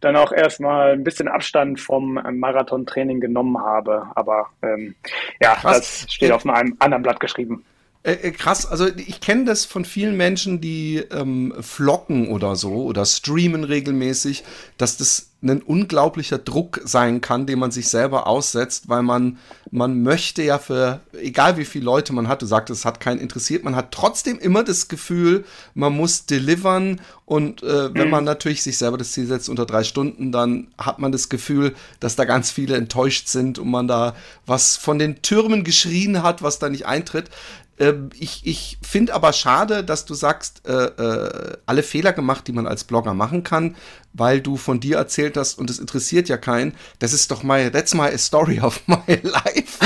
dann 0.00 0.16
auch 0.16 0.32
erstmal 0.32 0.92
ein 0.92 1.04
bisschen 1.04 1.28
Abstand 1.28 1.80
vom 1.80 2.14
Marathontraining 2.14 3.20
genommen 3.20 3.58
habe. 3.58 4.06
Aber 4.14 4.48
ähm, 4.62 4.94
ja, 5.40 5.54
Krass. 5.54 5.78
das 6.04 6.12
steht 6.12 6.32
auf 6.32 6.46
einem 6.46 6.76
anderen 6.78 7.02
Blatt 7.02 7.20
geschrieben. 7.20 7.64
Äh, 8.08 8.28
äh, 8.28 8.30
krass, 8.30 8.64
also 8.64 8.86
ich 8.86 9.20
kenne 9.20 9.44
das 9.44 9.66
von 9.66 9.84
vielen 9.84 10.16
Menschen, 10.16 10.62
die 10.62 10.96
ähm, 11.10 11.52
vloggen 11.60 12.30
oder 12.30 12.56
so 12.56 12.84
oder 12.84 13.04
streamen 13.04 13.64
regelmäßig, 13.64 14.44
dass 14.78 14.96
das 14.96 15.27
ein 15.40 15.62
unglaublicher 15.62 16.38
Druck 16.38 16.80
sein 16.84 17.20
kann, 17.20 17.46
den 17.46 17.60
man 17.60 17.70
sich 17.70 17.88
selber 17.88 18.26
aussetzt, 18.26 18.88
weil 18.88 19.02
man, 19.02 19.38
man 19.70 20.02
möchte 20.02 20.42
ja 20.42 20.58
für, 20.58 21.00
egal 21.12 21.56
wie 21.56 21.64
viele 21.64 21.84
Leute 21.84 22.12
man 22.12 22.26
hat, 22.26 22.42
du 22.42 22.46
sagtest, 22.46 22.80
es 22.80 22.84
hat 22.84 22.98
keinen 22.98 23.20
interessiert, 23.20 23.62
man 23.62 23.76
hat 23.76 23.92
trotzdem 23.92 24.40
immer 24.40 24.64
das 24.64 24.88
Gefühl, 24.88 25.44
man 25.74 25.92
muss 25.92 26.26
delivern 26.26 27.00
und 27.24 27.62
äh, 27.62 27.94
wenn 27.94 28.06
mhm. 28.06 28.10
man 28.10 28.24
natürlich 28.24 28.64
sich 28.64 28.78
selber 28.78 28.98
das 28.98 29.12
Ziel 29.12 29.26
setzt 29.26 29.48
unter 29.48 29.64
drei 29.64 29.84
Stunden, 29.84 30.32
dann 30.32 30.68
hat 30.76 30.98
man 30.98 31.12
das 31.12 31.28
Gefühl, 31.28 31.74
dass 32.00 32.16
da 32.16 32.24
ganz 32.24 32.50
viele 32.50 32.76
enttäuscht 32.76 33.28
sind 33.28 33.60
und 33.60 33.70
man 33.70 33.86
da 33.86 34.16
was 34.44 34.76
von 34.76 34.98
den 34.98 35.22
Türmen 35.22 35.62
geschrien 35.62 36.24
hat, 36.24 36.42
was 36.42 36.58
da 36.58 36.68
nicht 36.68 36.86
eintritt. 36.86 37.30
Ähm, 37.78 38.10
ich 38.18 38.42
ich 38.44 38.78
finde 38.82 39.14
aber 39.14 39.32
schade, 39.32 39.84
dass 39.84 40.04
du 40.04 40.14
sagst, 40.14 40.66
äh, 40.66 40.72
äh, 40.72 41.56
alle 41.66 41.82
Fehler 41.82 42.12
gemacht, 42.12 42.46
die 42.48 42.52
man 42.52 42.66
als 42.66 42.84
Blogger 42.84 43.14
machen 43.14 43.44
kann, 43.44 43.76
weil 44.18 44.40
du 44.40 44.56
von 44.56 44.80
dir 44.80 44.96
erzählt 44.96 45.36
hast 45.36 45.58
und 45.58 45.70
es 45.70 45.78
interessiert 45.78 46.28
ja 46.28 46.36
keinen. 46.36 46.74
Das 46.98 47.12
ist 47.12 47.30
doch 47.30 47.42
my, 47.42 47.70
that's 47.70 47.94
my 47.94 48.16
story 48.18 48.60
of 48.60 48.80
my 48.86 49.20
life. 49.22 49.78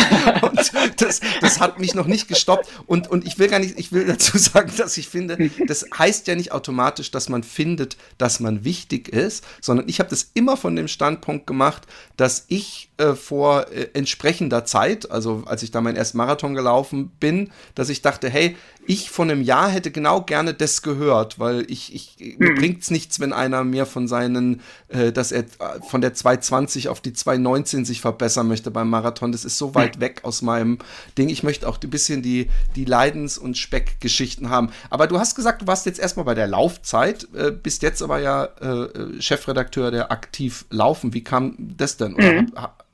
Und 0.43 0.73
das, 1.01 1.21
das 1.41 1.61
hat 1.61 1.79
mich 1.79 1.95
noch 1.95 2.07
nicht 2.07 2.29
gestoppt. 2.29 2.69
Und, 2.87 3.09
und 3.09 3.27
ich 3.27 3.39
will 3.39 3.49
gar 3.49 3.59
nicht, 3.59 3.79
ich 3.79 3.93
will 3.93 4.07
dazu 4.07 4.39
sagen, 4.39 4.73
dass 4.77 4.97
ich 4.97 5.09
finde, 5.09 5.51
das 5.67 5.87
heißt 5.97 6.27
ja 6.27 6.35
nicht 6.35 6.53
automatisch, 6.53 7.11
dass 7.11 7.29
man 7.29 7.43
findet, 7.43 7.97
dass 8.19 8.41
man 8.41 8.65
wichtig 8.65 9.09
ist, 9.09 9.45
sondern 9.61 9.89
ich 9.89 9.99
habe 9.99 10.11
das 10.11 10.31
immer 10.35 10.57
von 10.57 10.77
dem 10.77 10.89
Standpunkt 10.89 11.47
gemacht, 11.47 11.87
dass 12.17 12.45
ich 12.49 12.91
äh, 12.99 13.15
vor 13.15 13.71
äh, 13.73 13.89
entsprechender 13.95 14.65
Zeit, 14.65 15.11
also 15.11 15.43
als 15.47 15.63
ich 15.63 15.71
da 15.71 15.81
meinen 15.81 15.97
ersten 15.97 16.19
Marathon 16.19 16.55
gelaufen 16.55 17.11
bin, 17.21 17.51
dass 17.75 17.89
ich 17.89 18.03
dachte, 18.03 18.29
hey, 18.29 18.57
ich 18.87 19.11
von 19.11 19.31
einem 19.31 19.43
Jahr 19.43 19.69
hätte 19.69 19.91
genau 19.91 20.23
gerne 20.23 20.55
das 20.55 20.83
gehört, 20.83 21.39
weil 21.39 21.65
ich, 21.71 21.95
ich 21.95 22.17
mhm. 22.19 22.47
mir 22.47 22.55
bringt's 22.55 22.91
nichts, 22.91 23.21
wenn 23.21 23.33
einer 23.33 23.65
mir 23.65 23.87
von 23.87 24.09
seinen, 24.09 24.61
äh, 24.89 25.13
dass 25.13 25.33
er 25.33 25.43
äh, 25.43 25.81
von 25.89 26.01
der 26.01 26.15
220 26.15 26.89
auf 26.89 27.01
die 27.01 27.13
219 27.13 27.85
sich 27.85 28.01
verbessern 28.01 28.49
möchte 28.49 28.71
beim 28.71 28.91
Marathon. 28.91 29.33
Das 29.33 29.45
ist 29.45 29.59
so 29.59 29.75
weit 29.75 30.01
weg 30.01 30.21
aus 30.25 30.43
meinem 30.43 30.79
Ding. 31.17 31.29
Ich 31.29 31.43
möchte 31.43 31.69
auch 31.69 31.79
ein 31.83 31.91
bisschen 31.91 32.23
die, 32.23 32.49
die 32.75 32.85
Leidens- 32.85 33.39
und 33.39 33.57
Speckgeschichten 33.57 34.51
haben. 34.51 34.71
Aber 34.91 35.07
du 35.07 35.19
hast 35.19 35.35
gesagt, 35.35 35.63
du 35.63 35.67
warst 35.67 35.87
jetzt 35.87 36.01
erstmal 36.01 36.27
bei 36.27 36.35
der 36.35 36.47
Laufzeit, 36.47 37.29
äh, 37.35 37.51
bist 37.51 37.83
jetzt 37.83 38.03
aber 38.03 38.19
ja 38.19 38.45
äh, 38.61 39.21
Chefredakteur 39.21 39.91
der 39.91 40.11
Aktiv 40.11 40.65
Laufen. 40.71 41.15
Wie 41.15 41.25
kam 41.25 41.55
das 41.59 41.97
denn? 41.97 42.15
Oder 42.15 42.43
mhm. 42.43 42.53
hab, 42.57 42.85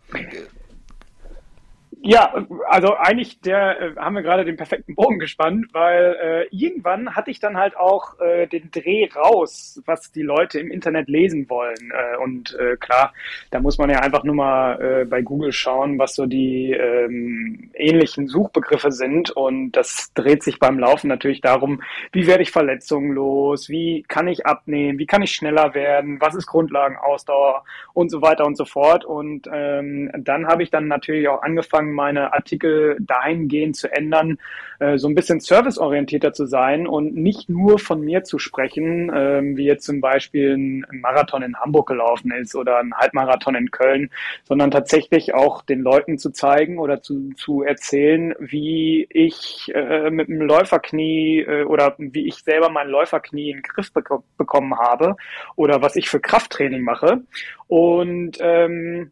ja, 2.01 2.33
also 2.69 2.95
eigentlich 2.95 3.41
der 3.41 3.81
äh, 3.81 3.97
haben 3.97 4.15
wir 4.15 4.23
gerade 4.23 4.45
den 4.45 4.57
perfekten 4.57 4.95
Bogen 4.95 5.19
gespannt, 5.19 5.67
weil 5.73 6.17
äh, 6.23 6.55
irgendwann 6.55 7.17
hatte 7.17 7.31
ich 7.31 7.41
dann 7.41 7.57
halt 7.57 7.77
auch 7.77 8.21
äh, 8.21 8.47
den 8.47 8.71
Dreh 8.71 9.09
raus, 9.15 9.83
was 9.85 10.13
die 10.13 10.23
Leute 10.23 10.61
im 10.61 10.71
Internet 10.71 11.09
lesen 11.09 11.49
wollen. 11.51 11.93
Äh, 11.93 12.17
und 12.19 12.57
äh, 12.59 12.77
klar, 12.77 13.13
da 13.51 13.61
muss 13.61 13.79
man 13.79 13.91
ja 13.91 13.99
einfach 13.99 14.23
nur 14.23 14.37
mal 14.37 14.81
äh, 14.81 15.05
bei 15.07 15.23
Google 15.23 15.51
schauen, 15.51 15.99
was 15.99 16.15
so 16.15 16.27
die 16.27 16.71
ähm, 16.73 17.71
ähnlichen 17.75 18.29
Suchbegriffe 18.29 18.93
sind. 18.93 19.31
Und 19.31 19.73
das 19.73 20.13
dreht 20.15 20.45
sich 20.45 20.61
beim 20.61 20.79
Laufen 20.79 21.09
natürlich 21.09 21.41
darum, 21.41 21.83
wie 22.13 22.29
werde 22.29 22.43
ich 22.43 22.53
Verletzungen 22.53 23.13
los, 23.13 23.69
wie 23.69 24.05
kann 24.07 24.29
ich 24.29 24.47
abnehmen, 24.47 25.01
wie 25.01 25.07
kann 25.07 25.23
ich 25.23 25.33
schneller 25.33 25.75
werden, 25.75 26.21
was 26.21 26.37
ist 26.37 26.47
Grundlagenausdauer 26.47 27.65
und 27.93 28.11
so 28.11 28.23
weiter 28.23 28.47
und 28.47 28.57
so 28.57 28.65
fort. 28.65 29.05
Und 29.05 29.49
ähm, 29.53 30.13
dann 30.17 30.47
habe 30.47 30.63
ich 30.63 30.71
dann 30.71 30.87
natürlich 30.87 31.27
auch 31.27 31.43
angefangen, 31.43 31.88
angefangen, 31.89 31.95
meine 31.95 32.33
Artikel 32.33 32.97
dahingehend 33.01 33.77
zu 33.77 33.91
ändern, 33.91 34.39
äh, 34.79 34.99
so 34.99 35.09
ein 35.09 35.15
bisschen 35.15 35.41
serviceorientierter 35.41 36.33
zu 36.33 36.47
sein 36.47 36.87
und 36.87 37.15
nicht 37.15 37.49
nur 37.49 37.79
von 37.79 38.01
mir 38.01 38.25
zu 38.25 38.39
sprechen, 38.39 39.11
äh, 39.11 39.43
wie 39.57 39.65
jetzt 39.65 39.85
zum 39.85 40.01
Beispiel 40.01 40.57
ein 40.57 40.87
Marathon 40.91 41.43
in 41.43 41.57
Hamburg 41.57 41.89
gelaufen 41.89 42.33
ist 42.33 42.55
oder 42.55 42.79
ein 42.79 42.95
Halbmarathon 42.95 43.55
in 43.55 43.71
Köln, 43.71 44.11
sondern 44.45 44.71
tatsächlich 44.71 45.35
auch 45.35 45.63
den 45.63 45.81
Leuten 45.81 46.19
zu 46.19 46.31
zeigen 46.31 46.79
oder 46.79 47.03
zu, 47.03 47.33
zu 47.37 47.63
erzählen, 47.63 48.35
wie 48.39 49.07
ich 49.11 49.73
äh, 49.75 50.11
mit 50.11 50.29
dem 50.29 50.43
Läuferknie 50.43 51.41
äh, 51.41 51.65
oder 51.65 51.95
wie 51.99 52.27
ich 52.27 52.37
selber 52.37 52.71
mein 52.71 52.89
Läuferknie 52.89 53.51
in 53.51 53.59
den 53.59 53.63
Griff 53.63 53.93
bek 53.93 54.09
bekommen 54.39 54.79
habe 54.79 55.17
oder 55.57 55.83
was 55.83 55.97
ich 55.97 56.09
für 56.09 56.21
Krafttraining 56.21 56.83
mache. 56.83 57.21
Und 57.67 58.39
ähm, 58.41 59.11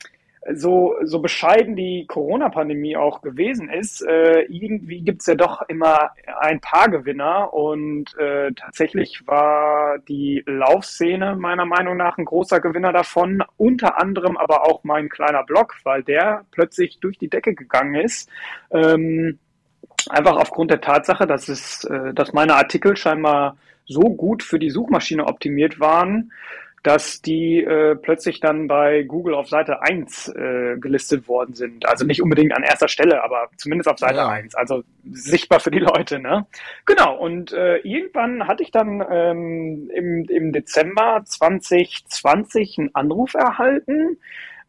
so, 0.54 0.96
so 1.02 1.20
bescheiden 1.20 1.76
die 1.76 2.06
Corona-Pandemie 2.06 2.96
auch 2.96 3.22
gewesen 3.22 3.68
ist, 3.68 4.02
äh, 4.02 4.42
irgendwie 4.42 5.00
gibt's 5.00 5.26
ja 5.26 5.34
doch 5.34 5.62
immer 5.68 6.10
ein 6.40 6.60
paar 6.60 6.88
Gewinner 6.88 7.52
und 7.52 8.16
äh, 8.18 8.52
tatsächlich 8.52 9.26
war 9.26 9.98
die 10.08 10.42
Laufszene 10.46 11.36
meiner 11.36 11.64
Meinung 11.64 11.96
nach 11.96 12.18
ein 12.18 12.24
großer 12.24 12.60
Gewinner 12.60 12.92
davon, 12.92 13.42
unter 13.56 14.00
anderem 14.00 14.36
aber 14.36 14.66
auch 14.66 14.84
mein 14.84 15.08
kleiner 15.08 15.42
Blog, 15.42 15.74
weil 15.84 16.02
der 16.02 16.44
plötzlich 16.50 17.00
durch 17.00 17.18
die 17.18 17.28
Decke 17.28 17.54
gegangen 17.54 17.94
ist. 17.94 18.28
Ähm, 18.70 19.38
einfach 20.08 20.36
aufgrund 20.36 20.70
der 20.70 20.80
Tatsache, 20.80 21.26
dass 21.26 21.48
es, 21.48 21.84
äh, 21.84 22.14
dass 22.14 22.32
meine 22.32 22.54
Artikel 22.54 22.96
scheinbar 22.96 23.56
so 23.86 24.00
gut 24.00 24.42
für 24.42 24.58
die 24.58 24.70
Suchmaschine 24.70 25.26
optimiert 25.26 25.80
waren, 25.80 26.32
dass 26.82 27.20
die 27.20 27.64
äh, 27.64 27.96
plötzlich 27.96 28.40
dann 28.40 28.68
bei 28.68 29.02
Google 29.02 29.34
auf 29.34 29.48
Seite 29.48 29.82
1 29.82 30.28
äh, 30.28 30.76
gelistet 30.78 31.26
worden 31.28 31.54
sind. 31.54 31.86
Also 31.88 32.04
nicht 32.04 32.22
unbedingt 32.22 32.54
an 32.54 32.62
erster 32.62 32.88
Stelle, 32.88 33.24
aber 33.24 33.48
zumindest 33.56 33.88
auf 33.88 33.98
Seite 33.98 34.18
ja. 34.18 34.28
1. 34.28 34.54
Also 34.54 34.84
sichtbar 35.10 35.60
für 35.60 35.70
die 35.70 35.80
Leute. 35.80 36.18
Ne? 36.20 36.46
Genau, 36.84 37.16
und 37.16 37.52
äh, 37.52 37.78
irgendwann 37.78 38.46
hatte 38.46 38.62
ich 38.62 38.70
dann 38.70 39.04
ähm, 39.10 39.90
im, 39.94 40.24
im 40.28 40.52
Dezember 40.52 41.22
2020 41.24 42.78
einen 42.78 42.94
Anruf 42.94 43.34
erhalten 43.34 44.18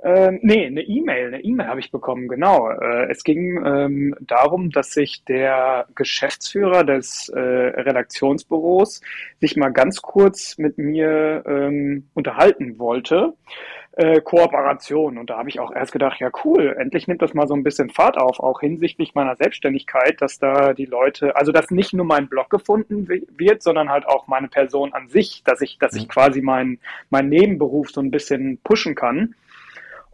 ähm, 0.04 0.39
nee, 0.44 0.68
eine 0.68 0.82
E-Mail, 0.82 1.27
eine 1.27 1.44
E-Mail 1.44 1.68
habe 1.68 1.80
ich 1.80 1.92
bekommen, 1.92 2.27
genau. 2.27 2.70
Äh, 2.70 3.10
es 3.10 3.24
ging 3.24 3.66
ähm, 3.66 4.16
darum, 4.20 4.70
dass 4.70 4.92
sich 4.92 5.24
der 5.25 5.88
Geschäftsführer 5.96 6.84
des 6.84 7.30
äh, 7.30 7.39
Redaktionsbüros 7.39 9.01
sich 9.42 9.58
mal 9.58 9.70
ganz 9.70 10.04
kurz 10.04 10.60
mit 10.60 10.77
mir 10.77 11.44
ähm, 11.48 12.08
unterhalten 12.13 12.77
wollte. 12.77 13.34
Äh, 13.94 14.22
Kooperation. 14.22 15.18
Und 15.18 15.32
da 15.32 15.39
habe 15.39 15.50
ich 15.50 15.60
auch 15.60 15.74
erst 15.74 15.92
gedacht, 15.92 16.20
ja 16.20 16.30
cool, 16.46 16.75
endlich 16.77 17.08
nimmt 17.08 17.24
das 17.24 17.34
mal 17.34 17.48
so 17.48 17.56
ein 17.56 17.63
bisschen 17.63 17.89
Fahrt 17.89 18.20
auf, 18.20 18.39
auch 18.39 18.60
hinsichtlich 18.60 19.16
meiner 19.16 19.36
Selbstständigkeit, 19.36 20.22
dass 20.22 20.38
da 20.38 20.75
die 20.75 20.86
Leute, 20.86 21.36
also 21.36 21.51
dass 21.51 21.72
nicht 21.72 21.94
nur 21.94 22.06
mein 22.06 22.27
Blog 22.27 22.51
gefunden 22.51 23.08
wird, 23.10 23.63
sondern 23.63 23.89
halt 23.89 24.08
auch 24.08 24.27
meine 24.27 24.50
Person 24.50 24.94
an 24.94 25.10
sich, 25.10 25.42
dass 25.44 25.62
ich, 25.62 25.80
dass 25.80 25.96
ich 25.96 26.04
mhm. 26.04 26.10
quasi 26.10 26.42
meinen 26.44 26.80
mein 27.10 27.30
Nebenberuf 27.30 27.89
so 27.89 28.00
ein 28.00 28.12
bisschen 28.12 28.60
pushen 28.63 28.94
kann. 28.94 29.34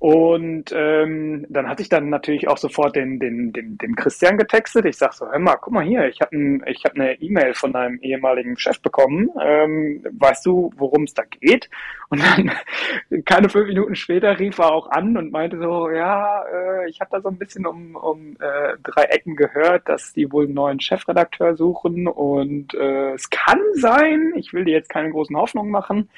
Und 0.03 0.73
ähm, 0.75 1.45
dann 1.47 1.69
hatte 1.69 1.81
ich 1.81 1.87
dann 1.87 2.09
natürlich 2.09 2.49
auch 2.49 2.57
sofort 2.57 2.93
den, 2.93 3.21
den, 3.21 3.53
den, 3.53 3.77
den 3.77 3.95
Christian 3.95 4.37
getextet. 4.37 4.83
Ich 4.83 4.97
sag 4.97 5.13
so, 5.13 5.31
hör 5.31 5.39
mal, 5.39 5.55
guck 5.55 5.71
mal 5.71 5.85
hier, 5.85 6.09
ich 6.09 6.19
habe 6.19 6.35
ein, 6.35 6.61
ich 6.67 6.83
hab 6.83 6.95
eine 6.95 7.13
E-Mail 7.21 7.53
von 7.53 7.71
deinem 7.71 7.99
ehemaligen 8.01 8.57
Chef 8.57 8.81
bekommen. 8.81 9.29
Ähm, 9.41 10.05
weißt 10.11 10.45
du, 10.45 10.71
worum 10.75 11.03
es 11.03 11.13
da 11.13 11.23
geht? 11.23 11.69
Und 12.09 12.21
dann, 12.21 12.51
keine 13.25 13.47
fünf 13.47 13.69
Minuten 13.69 13.95
später, 13.95 14.37
rief 14.37 14.57
er 14.57 14.73
auch 14.73 14.89
an 14.89 15.15
und 15.15 15.31
meinte 15.31 15.57
so, 15.57 15.89
ja, 15.89 16.43
äh, 16.51 16.89
ich 16.89 16.99
habe 16.99 17.11
da 17.11 17.21
so 17.21 17.29
ein 17.29 17.37
bisschen 17.37 17.65
um, 17.65 17.95
um 17.95 18.35
äh, 18.41 18.75
drei 18.83 19.03
Ecken 19.03 19.37
gehört, 19.37 19.87
dass 19.87 20.11
die 20.11 20.29
wohl 20.33 20.43
einen 20.43 20.53
neuen 20.53 20.81
Chefredakteur 20.81 21.55
suchen. 21.55 22.09
Und 22.09 22.73
äh, 22.73 23.13
es 23.13 23.29
kann 23.29 23.61
sein, 23.75 24.33
ich 24.35 24.51
will 24.51 24.65
dir 24.65 24.73
jetzt 24.73 24.89
keine 24.89 25.11
großen 25.11 25.37
Hoffnungen 25.37 25.71
machen, 25.71 26.09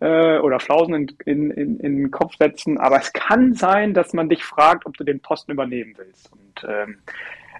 äh, 0.00 0.38
oder 0.38 0.60
Flausen 0.60 0.94
in, 0.94 1.08
in, 1.24 1.50
in, 1.50 1.80
in 1.80 1.96
den 1.96 2.10
Kopf 2.10 2.36
setzen, 2.36 2.78
aber 2.78 2.98
es 2.98 3.12
kann 3.12 3.54
sein, 3.54 3.94
dass 3.94 4.12
man 4.12 4.28
dich 4.28 4.44
fragt, 4.44 4.86
ob 4.86 4.96
du 4.96 5.04
den 5.04 5.20
Posten 5.20 5.52
übernehmen 5.52 5.94
willst. 5.96 6.30
Und 6.32 6.68
ähm, 6.68 6.96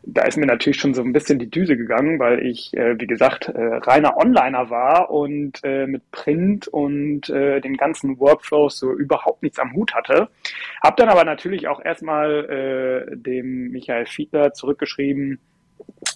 da 0.06 0.22
ist 0.22 0.36
mir 0.36 0.46
natürlich 0.46 0.78
schon 0.78 0.94
so 0.94 1.02
ein 1.02 1.12
bisschen 1.12 1.38
die 1.38 1.50
Düse 1.50 1.76
gegangen, 1.76 2.18
weil 2.18 2.44
ich, 2.44 2.74
äh, 2.74 3.00
wie 3.00 3.06
gesagt, 3.06 3.48
äh, 3.48 3.76
reiner 3.76 4.16
Onliner 4.16 4.68
war 4.70 5.10
und 5.10 5.60
äh, 5.64 5.86
mit 5.86 6.10
Print 6.10 6.68
und 6.68 7.30
äh, 7.30 7.60
den 7.60 7.76
ganzen 7.76 8.18
Workflows 8.18 8.78
so 8.78 8.92
überhaupt 8.92 9.42
nichts 9.42 9.58
am 9.58 9.72
Hut 9.72 9.94
hatte. 9.94 10.28
Hab 10.82 10.96
dann 10.96 11.08
aber 11.08 11.24
natürlich 11.24 11.68
auch 11.68 11.82
erstmal 11.82 13.08
äh, 13.10 13.16
dem 13.16 13.70
Michael 13.70 14.06
Fiedler 14.06 14.52
zurückgeschrieben, 14.52 15.40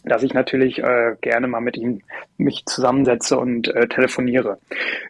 dass 0.05 0.23
ich 0.23 0.35
natürlich 0.35 0.83
äh, 0.83 1.17
gerne 1.21 1.49
mal 1.49 1.61
mit 1.61 1.77
ihm 1.77 2.03
mich 2.37 2.65
zusammensetze 2.67 3.39
und 3.39 3.69
äh, 3.69 3.89
telefoniere. 3.89 4.59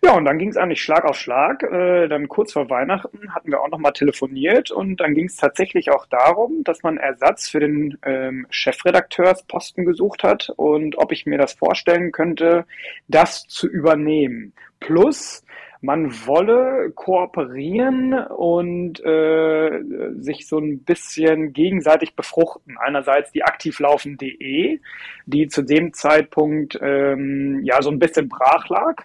Ja, 0.02 0.14
und 0.14 0.24
dann 0.24 0.38
ging 0.38 0.48
es 0.48 0.56
eigentlich 0.56 0.82
Schlag 0.82 1.04
auf 1.04 1.16
Schlag. 1.16 1.62
Äh, 1.62 2.08
dann 2.08 2.28
kurz 2.28 2.52
vor 2.52 2.70
Weihnachten 2.70 3.34
hatten 3.34 3.50
wir 3.50 3.60
auch 3.60 3.68
noch 3.68 3.78
mal 3.78 3.92
telefoniert 3.92 4.70
und 4.70 5.00
dann 5.00 5.14
ging 5.14 5.26
es 5.26 5.36
tatsächlich 5.36 5.90
auch 5.90 6.06
darum, 6.06 6.62
dass 6.64 6.82
man 6.82 6.96
Ersatz 6.96 7.48
für 7.48 7.60
den 7.60 7.98
ähm, 8.04 8.46
Chefredakteursposten 8.50 9.84
gesucht 9.84 10.22
hat 10.22 10.50
und 10.56 10.98
ob 10.98 11.12
ich 11.12 11.26
mir 11.26 11.38
das 11.38 11.52
vorstellen 11.54 12.12
könnte, 12.12 12.64
das 13.08 13.46
zu 13.46 13.68
übernehmen. 13.68 14.52
Plus 14.80 15.42
man 15.80 16.12
wolle 16.26 16.90
kooperieren 16.94 18.14
und 18.14 19.04
äh, 19.04 19.80
sich 20.18 20.48
so 20.48 20.58
ein 20.58 20.80
bisschen 20.80 21.52
gegenseitig 21.52 22.16
befruchten. 22.16 22.76
Einerseits 22.78 23.30
die 23.32 23.44
aktivlaufen.de, 23.44 24.80
die 25.26 25.48
zu 25.48 25.62
dem 25.62 25.92
Zeitpunkt 25.92 26.78
ähm, 26.82 27.60
ja 27.62 27.80
so 27.80 27.90
ein 27.90 27.98
bisschen 27.98 28.28
brach 28.28 28.68
lag. 28.68 29.04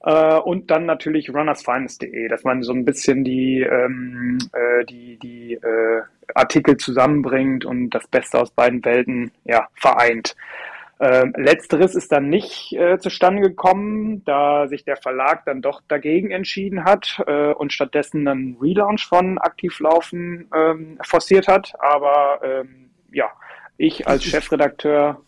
Äh, 0.00 0.38
und 0.38 0.70
dann 0.70 0.86
natürlich 0.86 1.32
runnersfinest.de, 1.32 2.28
dass 2.28 2.44
man 2.44 2.62
so 2.62 2.72
ein 2.72 2.84
bisschen 2.84 3.24
die, 3.24 3.60
ähm, 3.60 4.38
äh, 4.52 4.84
die, 4.84 5.18
die 5.18 5.54
äh, 5.54 6.02
Artikel 6.34 6.76
zusammenbringt 6.76 7.64
und 7.64 7.90
das 7.90 8.06
Beste 8.06 8.40
aus 8.40 8.50
beiden 8.50 8.84
Welten 8.84 9.30
ja, 9.44 9.68
vereint. 9.74 10.36
Ähm, 11.00 11.32
letzteres 11.36 11.94
ist 11.94 12.10
dann 12.10 12.28
nicht 12.28 12.72
äh, 12.72 12.98
zustande 12.98 13.40
gekommen, 13.42 14.24
da 14.24 14.66
sich 14.66 14.84
der 14.84 14.96
Verlag 14.96 15.44
dann 15.44 15.62
doch 15.62 15.80
dagegen 15.86 16.32
entschieden 16.32 16.84
hat 16.84 17.22
äh, 17.26 17.52
und 17.52 17.72
stattdessen 17.72 18.26
einen 18.26 18.56
Relaunch 18.60 19.06
von 19.06 19.38
Aktivlaufen 19.38 20.50
ähm, 20.52 20.98
forciert 21.02 21.46
hat. 21.46 21.72
Aber 21.78 22.40
ähm, 22.42 22.90
ja, 23.12 23.30
ich 23.76 24.08
als 24.08 24.24
Chefredakteur, 24.24 25.22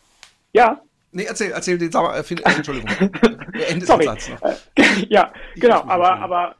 ja. 0.53 0.81
Nee, 1.12 1.25
erzähl, 1.25 1.53
erzähl 1.53 1.79
den 1.79 1.93
Sauer, 1.93 2.15
äh, 2.15 2.25
Entschuldigung. 2.57 2.91
Ende 3.69 3.87
Sorry. 3.87 4.07
Äh, 4.07 4.83
ja, 5.09 5.33
genau, 5.55 5.85
aber, 5.87 6.19
aber 6.19 6.57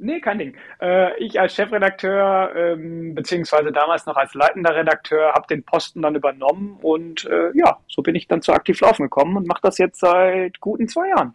Nee, 0.00 0.20
kein 0.20 0.38
Ding. 0.38 0.56
Äh, 0.80 1.16
ich 1.18 1.40
als 1.40 1.56
Chefredakteur, 1.56 2.52
ähm, 2.54 3.16
beziehungsweise 3.16 3.72
damals 3.72 4.06
noch 4.06 4.16
als 4.16 4.32
leitender 4.32 4.74
Redakteur, 4.74 5.32
habe 5.32 5.48
den 5.48 5.64
Posten 5.64 6.02
dann 6.02 6.14
übernommen 6.14 6.78
und 6.80 7.24
äh, 7.24 7.50
ja, 7.54 7.78
so 7.88 8.00
bin 8.02 8.14
ich 8.14 8.28
dann 8.28 8.40
zu 8.40 8.52
Aktiv 8.52 8.80
Laufen 8.80 9.02
gekommen 9.02 9.36
und 9.36 9.48
mache 9.48 9.60
das 9.62 9.76
jetzt 9.78 9.98
seit 9.98 10.60
guten 10.60 10.86
zwei 10.86 11.08
Jahren 11.08 11.34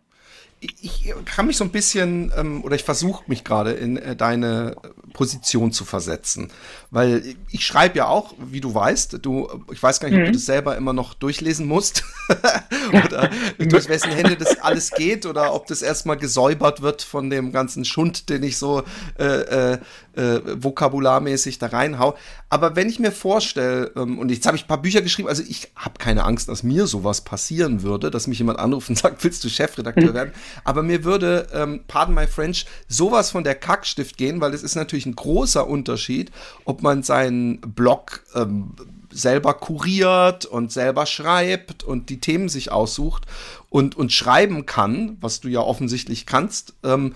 ich 0.81 1.13
kann 1.25 1.47
mich 1.47 1.57
so 1.57 1.63
ein 1.63 1.71
bisschen, 1.71 2.31
ähm, 2.37 2.63
oder 2.63 2.75
ich 2.75 2.83
versuche 2.83 3.23
mich 3.27 3.43
gerade 3.43 3.71
in 3.71 3.97
äh, 3.97 4.15
deine 4.15 4.75
Position 5.13 5.71
zu 5.71 5.85
versetzen. 5.85 6.51
Weil 6.91 7.35
ich 7.51 7.65
schreibe 7.65 7.97
ja 7.97 8.07
auch, 8.07 8.33
wie 8.37 8.61
du 8.61 8.73
weißt, 8.73 9.19
du, 9.21 9.47
ich 9.71 9.81
weiß 9.81 9.99
gar 9.99 10.09
nicht, 10.09 10.17
mhm. 10.17 10.23
ob 10.23 10.25
du 10.27 10.31
mhm. 10.31 10.37
das 10.37 10.45
selber 10.45 10.77
immer 10.77 10.93
noch 10.93 11.13
durchlesen 11.13 11.67
musst 11.67 12.03
oder 13.05 13.29
durch 13.57 13.89
wessen 13.89 14.11
Hände 14.11 14.35
das 14.35 14.59
alles 14.59 14.91
geht 14.91 15.25
oder 15.25 15.53
ob 15.53 15.67
das 15.67 15.81
erstmal 15.81 16.17
gesäubert 16.17 16.81
wird 16.81 17.01
von 17.01 17.29
dem 17.29 17.51
ganzen 17.51 17.85
Schund, 17.85 18.29
den 18.29 18.43
ich 18.43 18.57
so 18.57 18.83
äh, 19.17 19.73
äh, 19.73 19.77
äh, 20.15 20.41
vokabularmäßig 20.63 21.59
da 21.59 21.67
reinhau. 21.67 22.15
Aber 22.49 22.75
wenn 22.75 22.89
ich 22.89 22.99
mir 22.99 23.11
vorstelle, 23.11 23.91
ähm, 23.95 24.19
und 24.19 24.29
jetzt 24.29 24.45
habe 24.45 24.57
ich 24.57 24.65
ein 24.65 24.67
paar 24.67 24.81
Bücher 24.81 25.01
geschrieben, 25.01 25.27
also 25.27 25.43
ich 25.47 25.71
habe 25.75 25.95
keine 25.97 26.23
Angst, 26.23 26.49
dass 26.49 26.63
mir 26.63 26.87
sowas 26.87 27.21
passieren 27.21 27.81
würde, 27.81 28.11
dass 28.11 28.27
mich 28.27 28.37
jemand 28.37 28.59
anruft 28.59 28.89
und 28.89 28.97
sagt, 28.97 29.23
willst 29.23 29.43
du 29.43 29.49
Chefredakteur 29.49 30.13
mhm. 30.25 30.31
Aber 30.63 30.83
mir 30.83 31.03
würde, 31.03 31.47
ähm, 31.53 31.83
pardon 31.87 32.15
my 32.15 32.27
French, 32.27 32.65
sowas 32.87 33.31
von 33.31 33.43
der 33.43 33.55
Kackstift 33.55 34.17
gehen, 34.17 34.41
weil 34.41 34.53
es 34.53 34.63
ist 34.63 34.75
natürlich 34.75 35.05
ein 35.05 35.15
großer 35.15 35.67
Unterschied, 35.67 36.31
ob 36.65 36.81
man 36.81 37.03
seinen 37.03 37.61
Blog 37.61 38.23
ähm, 38.35 38.73
selber 39.11 39.53
kuriert 39.53 40.45
und 40.45 40.71
selber 40.71 41.05
schreibt 41.05 41.83
und 41.83 42.09
die 42.09 42.19
Themen 42.19 42.49
sich 42.49 42.71
aussucht 42.71 43.25
und, 43.69 43.95
und 43.95 44.11
schreiben 44.11 44.65
kann, 44.65 45.17
was 45.21 45.39
du 45.39 45.47
ja 45.47 45.61
offensichtlich 45.61 46.25
kannst, 46.25 46.73
ähm, 46.83 47.13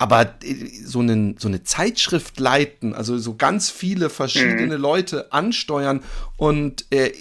aber 0.00 0.34
äh, 0.42 0.54
so, 0.84 1.00
einen, 1.00 1.36
so 1.38 1.48
eine 1.48 1.62
Zeitschrift 1.62 2.40
leiten, 2.40 2.94
also 2.94 3.18
so 3.18 3.34
ganz 3.34 3.70
viele 3.70 4.08
verschiedene 4.08 4.76
mhm. 4.76 4.82
Leute 4.82 5.32
ansteuern 5.32 6.02
und 6.36 6.86
äh, 6.90 7.12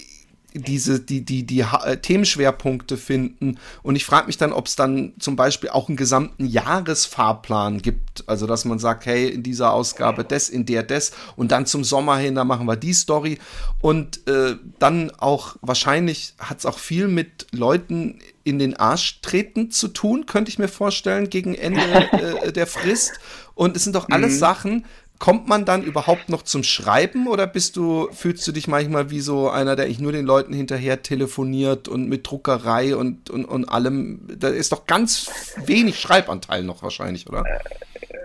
diese, 0.54 1.00
die, 1.00 1.24
die, 1.24 1.46
die 1.46 1.62
äh, 1.62 1.98
Themenschwerpunkte 1.98 2.98
finden. 2.98 3.60
Und 3.84 3.96
ich 3.96 4.06
frage 4.06 4.28
mich 4.28 4.38
dann, 4.38 4.52
ob 4.52 4.68
es 4.68 4.76
dann 4.76 5.14
zum 5.20 5.36
Beispiel 5.36 5.70
auch 5.70 5.88
einen 5.88 5.98
gesamten 5.98 6.46
Jahresfahrplan 6.46 7.82
gibt. 7.82 8.28
Also, 8.28 8.48
dass 8.48 8.66
man 8.66 8.80
sagt, 8.80 9.06
hey, 9.06 9.30
in 9.30 9.44
dieser 9.44 9.74
Ausgabe 9.74 10.24
das, 10.24 10.50
in 10.50 10.66
der 10.66 10.84
das 10.84 11.12
und 11.36 11.52
dann 11.52 11.66
zum 11.66 11.84
Sommer 11.84 12.18
hin, 12.18 12.36
da 12.36 12.44
machen 12.44 12.66
wir 12.66 12.76
die 12.76 12.94
Story. 12.94 13.38
Und 13.82 14.28
äh, 14.28 14.56
dann 14.80 15.12
auch, 15.12 15.56
wahrscheinlich 15.62 16.34
hat 16.40 16.60
es 16.60 16.66
auch 16.66 16.80
viel 16.80 17.08
mit 17.08 17.48
Leuten 17.52 18.20
in 18.44 18.58
den 18.58 18.76
Arsch 18.76 19.22
treten 19.22 19.70
zu 19.70 19.90
tun, 19.90 20.26
könnte 20.26 20.50
ich 20.50 20.58
mir 20.58 20.68
vorstellen, 20.68 21.30
gegen 21.30 21.54
Ende 21.54 21.82
äh, 22.12 22.52
der 22.52 22.66
Frist. 22.66 23.20
Und 23.54 23.76
es 23.76 23.84
sind 23.84 23.96
doch 23.96 24.10
alles 24.10 24.36
mhm. 24.36 24.40
Sachen, 24.40 24.86
kommt 25.20 25.48
man 25.48 25.66
dann 25.66 25.84
überhaupt 25.84 26.30
noch 26.30 26.44
zum 26.44 26.64
Schreiben 26.64 27.28
oder 27.28 27.46
bist 27.46 27.76
du, 27.76 28.10
fühlst 28.12 28.48
du 28.48 28.54
dich 28.54 28.68
manchmal 28.68 29.12
wie 29.12 29.20
so 29.20 29.50
einer, 29.50 29.76
der 29.76 29.88
ich 29.88 30.00
nur 30.00 30.14
den 30.14 30.26
Leuten 30.26 30.54
hinterher 30.54 31.04
telefoniert 31.04 31.88
und 31.90 32.08
mit 32.08 32.30
Druckerei 32.30 32.96
und, 32.96 33.30
und, 33.30 33.46
und 33.46 33.66
allem? 33.66 34.22
Da 34.40 34.48
ist 34.48 34.72
doch 34.72 34.86
ganz 34.86 35.54
wenig 35.66 36.00
Schreibanteil 36.00 36.64
noch 36.64 36.82
wahrscheinlich, 36.82 37.28
oder? 37.30 37.44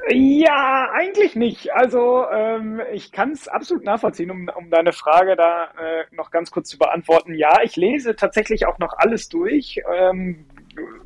Ja, 0.09 0.91
eigentlich 0.93 1.35
nicht. 1.35 1.73
Also 1.73 2.27
ähm, 2.31 2.81
ich 2.93 3.11
kann 3.11 3.33
es 3.33 3.49
absolut 3.49 3.85
nachvollziehen, 3.85 4.31
um, 4.31 4.49
um 4.55 4.71
deine 4.71 4.93
Frage 4.93 5.35
da 5.35 5.65
äh, 5.65 6.05
noch 6.15 6.31
ganz 6.31 6.51
kurz 6.51 6.69
zu 6.69 6.79
beantworten. 6.79 7.35
Ja, 7.35 7.63
ich 7.63 7.75
lese 7.77 8.15
tatsächlich 8.15 8.67
auch 8.67 8.79
noch 8.79 8.93
alles 8.97 9.29
durch. 9.29 9.81
Ähm, 9.93 10.47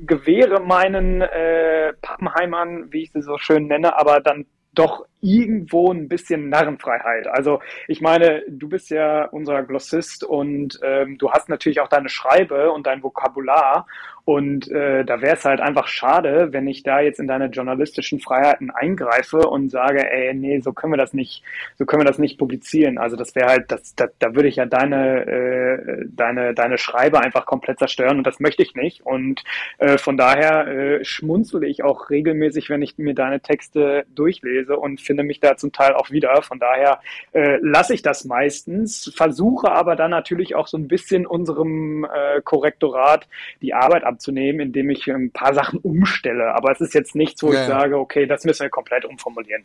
gewähre 0.01 0.61
meinen 0.61 1.21
äh, 1.23 1.93
Pappenheimern, 2.03 2.93
wie 2.93 3.03
ich 3.03 3.13
sie 3.13 3.23
so 3.23 3.39
schön 3.39 3.67
nenne, 3.67 3.97
aber 3.97 4.21
dann 4.21 4.47
doch 4.79 5.05
irgendwo 5.21 5.91
ein 5.93 6.09
bisschen 6.09 6.49
Narrenfreiheit. 6.49 7.27
Also 7.27 7.61
ich 7.89 8.01
meine, 8.01 8.43
du 8.49 8.69
bist 8.69 8.91
ja 8.91 9.25
unser 9.25 9.63
Glossist 9.65 10.23
und 10.23 10.79
ähm, 10.83 11.19
du 11.19 11.31
hast 11.33 11.49
natürlich 11.49 11.81
auch 11.81 11.89
deine 11.89 12.09
Schreibe 12.09 12.71
und 12.71 12.87
dein 12.87 13.03
Vokabular 13.03 13.87
und 14.29 14.71
äh, 14.71 15.07
da 15.07 15.23
wäre 15.23 15.37
es 15.37 15.47
halt 15.47 15.63
einfach 15.63 15.87
schade, 15.87 16.49
wenn 16.53 16.69
ich 16.69 16.83
da 16.83 17.01
jetzt 17.01 17.19
in 17.19 17.27
deine 17.27 17.47
journalistischen 17.47 18.21
Freiheiten 18.21 18.71
eingreife 18.71 19.39
und 19.39 19.71
sage, 19.71 20.07
ey, 20.07 20.35
nee, 20.35 20.61
so 20.61 20.75
können 20.75 20.93
wir 20.93 20.99
das 20.99 21.15
nicht, 21.15 21.43
so 21.79 21.87
können 21.87 22.03
wir 22.03 22.07
das 22.07 22.19
nicht 22.19 22.39
publizieren. 22.39 22.99
Also 22.99 23.17
das 23.17 23.35
wäre 23.35 23.49
halt, 23.49 23.73
das, 23.73 23.95
das, 23.95 24.11
da 24.19 24.35
würde 24.35 24.51
ich 24.51 24.57
ja 24.57 24.67
deine, 24.67 25.27
äh, 25.27 26.05
deine, 26.11 26.53
deine 26.53 26.77
Schreibe 26.77 27.21
einfach 27.23 27.47
komplett 27.47 27.79
zerstören 27.79 28.19
und 28.19 28.27
das 28.27 28.39
möchte 28.39 28.63
ich 28.63 28.75
nicht. 28.75 29.01
Und 29.07 29.45
äh, 29.79 29.97
von 29.97 30.19
daher 30.19 30.67
äh, 30.67 31.05
schmunzle 31.07 31.67
ich 31.67 31.83
auch 31.83 32.11
regelmäßig, 32.11 32.69
wenn 32.69 32.83
ich 32.83 32.99
mir 32.99 33.15
deine 33.15 33.41
Texte 33.41 34.05
durchlese 34.15 34.77
und 34.77 35.01
finde 35.01 35.23
mich 35.23 35.41
da 35.41 35.57
zum 35.57 35.73
Teil 35.73 35.95
auch 35.95 36.11
wieder. 36.11 36.43
Von 36.43 36.59
daher 36.59 37.01
äh, 37.33 37.57
lasse 37.63 37.95
ich 37.95 38.03
das 38.03 38.27
meistens, 38.27 39.11
versuche 39.17 39.73
aber 39.73 39.97
dann 39.97 40.11
natürlich 40.11 40.55
auch 40.55 40.67
so 40.67 40.77
ein 40.77 40.87
bisschen 40.87 41.27
unserem 41.27 42.05
äh, 42.05 42.43
Korrektorat 42.43 43.27
die 43.63 43.73
Arbeit 43.73 44.05
ab 44.05 44.18
abzunehmen, 44.19 44.61
indem 44.61 44.91
ich 44.91 45.07
ein 45.09 45.31
paar 45.31 45.55
Sachen 45.55 45.79
umstelle. 45.79 46.55
Aber 46.55 46.73
es 46.73 46.81
ist 46.81 46.95
jetzt 46.95 47.15
nichts, 47.15 47.43
wo 47.43 47.53
ja, 47.53 47.63
ich 47.63 47.69
sage, 47.69 47.99
okay, 47.99 48.27
das 48.27 48.45
müssen 48.45 48.65
wir 48.65 48.71
komplett 48.71 49.05
umformulieren. 49.05 49.65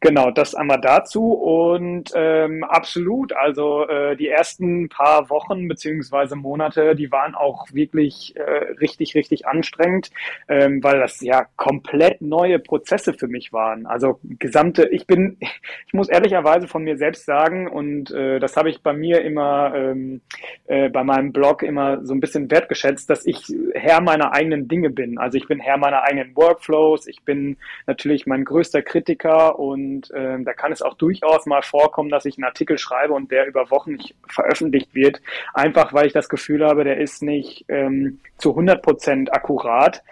Genau, 0.00 0.30
das 0.30 0.54
einmal 0.54 0.80
dazu. 0.80 1.32
Und 1.32 2.12
ähm, 2.14 2.62
absolut, 2.62 3.32
also 3.32 3.86
äh, 3.88 4.16
die 4.16 4.28
ersten 4.28 4.88
paar 4.88 5.28
Wochen 5.30 5.66
beziehungsweise 5.66 6.36
Monate, 6.36 6.94
die 6.94 7.10
waren 7.10 7.34
auch 7.34 7.66
wirklich 7.72 8.36
äh, 8.36 8.42
richtig, 8.80 9.16
richtig 9.16 9.46
anstrengend, 9.46 10.10
ähm, 10.48 10.82
weil 10.82 11.00
das 11.00 11.20
ja 11.20 11.46
komplett 11.56 12.22
neue 12.22 12.60
Prozesse 12.60 13.14
für 13.14 13.26
mich 13.26 13.52
waren. 13.52 13.86
Also 13.86 14.20
gesamte, 14.22 14.88
ich 14.88 15.06
bin, 15.06 15.38
ich 15.86 15.92
muss 15.92 16.08
ehrlicherweise 16.08 16.68
von 16.68 16.84
mir 16.84 16.96
selbst 16.96 17.26
sagen, 17.26 17.68
und 17.68 18.12
äh, 18.12 18.38
das 18.38 18.56
habe 18.56 18.70
ich 18.70 18.82
bei 18.82 18.92
mir 18.92 19.22
immer, 19.22 19.74
ähm, 19.74 20.20
äh, 20.66 20.88
bei 20.88 21.02
meinem 21.02 21.32
Blog 21.32 21.62
immer 21.64 22.04
so 22.04 22.14
ein 22.14 22.20
bisschen 22.20 22.50
wertgeschätzt, 22.50 23.10
dass 23.10 23.26
ich 23.26 23.52
Herr 23.74 24.00
meiner 24.00 24.32
eigenen 24.32 24.68
Dinge 24.68 24.90
bin. 24.90 25.18
Also 25.18 25.38
ich 25.38 25.48
bin 25.48 25.60
Herr 25.60 25.76
meiner 25.76 26.02
eigenen 26.02 26.36
Workflows. 26.36 27.06
Ich 27.06 27.22
bin 27.22 27.56
natürlich 27.86 28.26
mein 28.26 28.44
größter 28.44 28.82
Kritiker 28.82 29.58
und 29.58 30.10
äh, 30.10 30.42
da 30.42 30.52
kann 30.52 30.72
es 30.72 30.82
auch 30.82 30.94
durchaus 30.94 31.46
mal 31.46 31.62
vorkommen, 31.62 32.10
dass 32.10 32.24
ich 32.24 32.36
einen 32.36 32.44
Artikel 32.44 32.78
schreibe 32.78 33.14
und 33.14 33.30
der 33.30 33.46
über 33.46 33.70
Wochen 33.70 33.92
nicht 33.92 34.14
veröffentlicht 34.28 34.94
wird, 34.94 35.20
einfach 35.54 35.92
weil 35.92 36.06
ich 36.06 36.12
das 36.12 36.28
Gefühl 36.28 36.64
habe, 36.64 36.84
der 36.84 36.98
ist 36.98 37.22
nicht 37.22 37.64
ähm, 37.68 38.20
zu 38.38 38.50
100 38.50 38.82
Prozent 38.82 39.32
akkurat. 39.32 40.02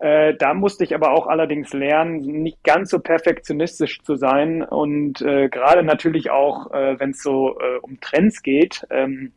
Äh, 0.00 0.34
da 0.34 0.54
musste 0.54 0.84
ich 0.84 0.94
aber 0.94 1.12
auch 1.12 1.26
allerdings 1.26 1.72
lernen, 1.72 2.18
nicht 2.18 2.62
ganz 2.64 2.90
so 2.90 2.98
perfektionistisch 2.98 4.02
zu 4.02 4.16
sein 4.16 4.62
und 4.62 5.22
äh, 5.22 5.48
gerade 5.48 5.82
natürlich 5.82 6.30
auch, 6.30 6.72
äh, 6.72 6.98
wenn 6.98 7.10
es 7.10 7.22
so 7.22 7.58
äh, 7.58 7.78
um 7.80 8.00
Trends 8.00 8.42
geht. 8.42 8.86
Ähm, 8.90 9.32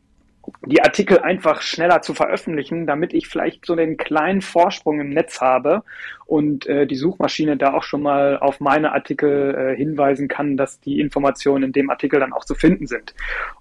die 0.66 0.82
Artikel 0.82 1.18
einfach 1.18 1.62
schneller 1.62 2.02
zu 2.02 2.14
veröffentlichen, 2.14 2.86
damit 2.86 3.12
ich 3.12 3.28
vielleicht 3.28 3.66
so 3.66 3.74
den 3.74 3.96
kleinen 3.96 4.42
Vorsprung 4.42 5.00
im 5.00 5.10
Netz 5.10 5.40
habe 5.40 5.82
und 6.26 6.66
äh, 6.66 6.86
die 6.86 6.96
Suchmaschine 6.96 7.56
da 7.56 7.74
auch 7.74 7.82
schon 7.82 8.02
mal 8.02 8.38
auf 8.38 8.60
meine 8.60 8.92
Artikel 8.92 9.54
äh, 9.54 9.76
hinweisen 9.76 10.28
kann, 10.28 10.56
dass 10.56 10.80
die 10.80 11.00
Informationen 11.00 11.64
in 11.64 11.72
dem 11.72 11.90
Artikel 11.90 12.20
dann 12.20 12.32
auch 12.32 12.44
zu 12.44 12.54
finden 12.54 12.86
sind. 12.86 13.14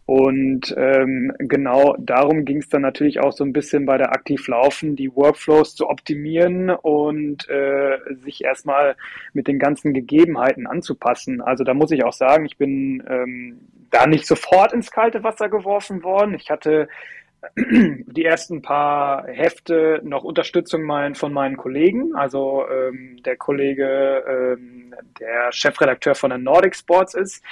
Und 0.07 0.73
ähm, 0.77 1.33
genau 1.37 1.93
darum 1.99 2.45
ging 2.45 2.59
es 2.59 2.69
dann 2.69 2.81
natürlich 2.81 3.19
auch 3.19 3.33
so 3.33 3.43
ein 3.43 3.51
bisschen 3.51 3.85
bei 3.85 3.97
der 3.97 4.13
Aktiv 4.13 4.47
Laufen, 4.47 4.95
die 4.95 5.13
Workflows 5.13 5.75
zu 5.75 5.89
optimieren 5.89 6.69
und 6.69 7.49
äh, 7.49 7.97
sich 8.23 8.41
erstmal 8.41 8.95
mit 9.33 9.49
den 9.49 9.59
ganzen 9.59 9.93
Gegebenheiten 9.93 10.65
anzupassen. 10.65 11.41
Also 11.41 11.65
da 11.65 11.73
muss 11.73 11.91
ich 11.91 12.05
auch 12.05 12.13
sagen, 12.13 12.45
ich 12.45 12.55
bin 12.55 13.03
ähm, 13.09 13.59
da 13.91 14.07
nicht 14.07 14.25
sofort 14.25 14.71
ins 14.71 14.91
kalte 14.91 15.25
Wasser 15.25 15.49
geworfen 15.49 16.01
worden. 16.03 16.35
Ich 16.35 16.49
hatte 16.49 16.87
die 17.57 18.23
ersten 18.23 18.61
paar 18.61 19.27
Hefte 19.27 19.99
noch 20.05 20.23
Unterstützung 20.23 20.83
mein, 20.83 21.15
von 21.15 21.33
meinen 21.33 21.57
Kollegen. 21.57 22.15
Also 22.15 22.63
ähm, 22.69 23.21
der 23.25 23.35
Kollege, 23.35 24.23
ähm, 24.25 24.95
der 25.19 25.51
Chefredakteur 25.51 26.15
von 26.15 26.29
der 26.29 26.39
Nordic 26.39 26.77
Sports 26.77 27.13
ist, 27.13 27.43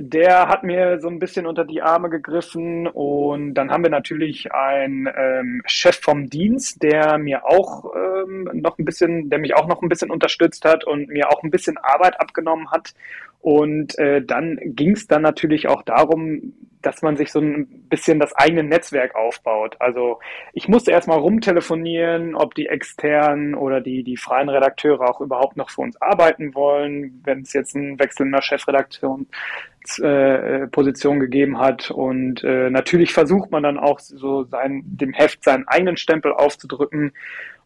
der 0.00 0.48
hat 0.48 0.62
mir 0.62 1.00
so 1.00 1.08
ein 1.08 1.18
bisschen 1.18 1.46
unter 1.46 1.64
die 1.64 1.82
Arme 1.82 2.08
gegriffen 2.08 2.86
und 2.86 3.54
dann 3.54 3.70
haben 3.70 3.82
wir 3.82 3.90
natürlich 3.90 4.52
einen 4.52 5.08
ähm, 5.16 5.62
Chef 5.66 5.98
vom 6.00 6.30
Dienst, 6.30 6.82
der 6.82 7.18
mir 7.18 7.44
auch 7.44 7.92
ähm, 7.94 8.48
noch 8.52 8.78
ein 8.78 8.84
bisschen, 8.84 9.28
der 9.28 9.40
mich 9.40 9.56
auch 9.56 9.66
noch 9.66 9.82
ein 9.82 9.88
bisschen 9.88 10.10
unterstützt 10.10 10.64
hat 10.64 10.84
und 10.84 11.08
mir 11.08 11.30
auch 11.30 11.42
ein 11.42 11.50
bisschen 11.50 11.78
Arbeit 11.78 12.20
abgenommen 12.20 12.70
hat. 12.70 12.94
Und 13.40 13.98
äh, 13.98 14.22
dann 14.22 14.58
ging 14.62 14.92
es 14.92 15.06
dann 15.06 15.22
natürlich 15.22 15.68
auch 15.68 15.82
darum, 15.82 16.54
dass 16.82 17.02
man 17.02 17.16
sich 17.16 17.32
so 17.32 17.40
ein 17.40 17.66
bisschen 17.88 18.20
das 18.20 18.34
eigene 18.34 18.62
Netzwerk 18.62 19.14
aufbaut. 19.14 19.76
Also 19.80 20.20
ich 20.52 20.68
musste 20.68 20.90
erstmal 20.90 21.18
rumtelefonieren, 21.18 22.34
ob 22.34 22.54
die 22.54 22.66
externen 22.66 23.54
oder 23.54 23.80
die, 23.80 24.02
die 24.04 24.16
freien 24.16 24.48
Redakteure 24.48 25.08
auch 25.08 25.20
überhaupt 25.20 25.56
noch 25.56 25.70
für 25.70 25.82
uns 25.82 26.00
arbeiten 26.00 26.54
wollen, 26.54 27.20
wenn 27.24 27.40
es 27.40 27.52
jetzt 27.52 27.74
einen 27.74 27.98
Wechsel 27.98 28.26
in 28.26 28.32
der 28.32 28.42
Chefredaktion 28.42 29.26
äh, 29.98 30.66
gegeben 31.18 31.58
hat. 31.58 31.90
Und 31.90 32.44
äh, 32.44 32.70
natürlich 32.70 33.12
versucht 33.12 33.50
man 33.50 33.62
dann 33.62 33.78
auch 33.78 33.98
so 33.98 34.44
sein, 34.44 34.82
dem 34.84 35.12
Heft 35.12 35.44
seinen 35.44 35.66
eigenen 35.66 35.96
Stempel 35.96 36.32
aufzudrücken 36.32 37.12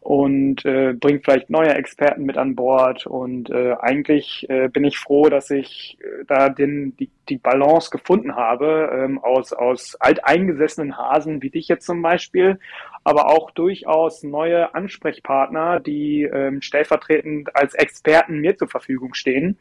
und 0.03 0.65
äh, 0.65 0.93
bringt 0.93 1.23
vielleicht 1.23 1.49
neue 1.49 1.73
Experten 1.73 2.23
mit 2.23 2.37
an 2.37 2.55
Bord. 2.55 3.07
Und 3.07 3.49
äh, 3.49 3.73
eigentlich 3.79 4.47
äh, 4.49 4.67
bin 4.67 4.83
ich 4.83 4.97
froh, 4.97 5.29
dass 5.29 5.49
ich 5.49 5.97
äh, 6.01 6.25
da 6.27 6.49
den, 6.49 6.95
die, 6.97 7.09
die 7.29 7.37
Balance 7.37 7.89
gefunden 7.89 8.35
habe 8.35 8.89
ähm, 8.93 9.19
aus, 9.19 9.53
aus 9.53 9.95
alteingesessenen 9.99 10.97
Hasen 10.97 11.41
wie 11.41 11.49
dich 11.49 11.67
jetzt 11.67 11.85
zum 11.85 12.01
Beispiel 12.01 12.59
aber 13.03 13.29
auch 13.29 13.51
durchaus 13.51 14.23
neue 14.23 14.73
Ansprechpartner, 14.73 15.79
die 15.79 16.23
ähm, 16.23 16.61
stellvertretend 16.61 17.55
als 17.55 17.73
Experten 17.73 18.39
mir 18.39 18.57
zur 18.57 18.69
Verfügung 18.69 19.13
stehen. 19.13 19.57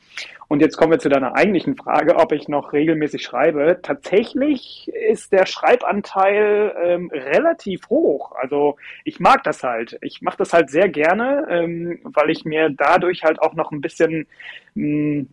Und 0.48 0.61
jetzt 0.61 0.77
kommen 0.77 0.92
wir 0.92 0.98
zu 0.98 1.09
deiner 1.09 1.35
eigentlichen 1.35 1.77
Frage, 1.77 2.16
ob 2.16 2.33
ich 2.33 2.48
noch 2.48 2.72
regelmäßig 2.72 3.22
schreibe. 3.22 3.81
Tatsächlich 3.83 4.90
ist 5.11 5.33
der 5.33 5.46
Schreibanteil 5.46 6.75
ähm, 6.81 7.11
relativ 7.12 7.88
hoch. 7.88 8.33
Also 8.33 8.77
ich 9.05 9.18
mag 9.18 9.42
das 9.42 9.64
halt. 9.64 9.98
Ich 10.03 10.22
mache 10.22 10.38
das 10.38 10.53
halt 10.53 10.70
sehr 10.70 10.88
gerne, 10.88 11.46
ähm, 11.51 11.98
weil 12.05 12.31
ich 12.31 12.44
mir 12.44 12.70
dadurch 12.70 13.25
halt 13.25 13.40
auch 13.42 13.55
noch 13.55 13.72
ein 13.72 13.81
bisschen 13.81 14.27
mh, 14.75 14.85
hm, 14.85 15.29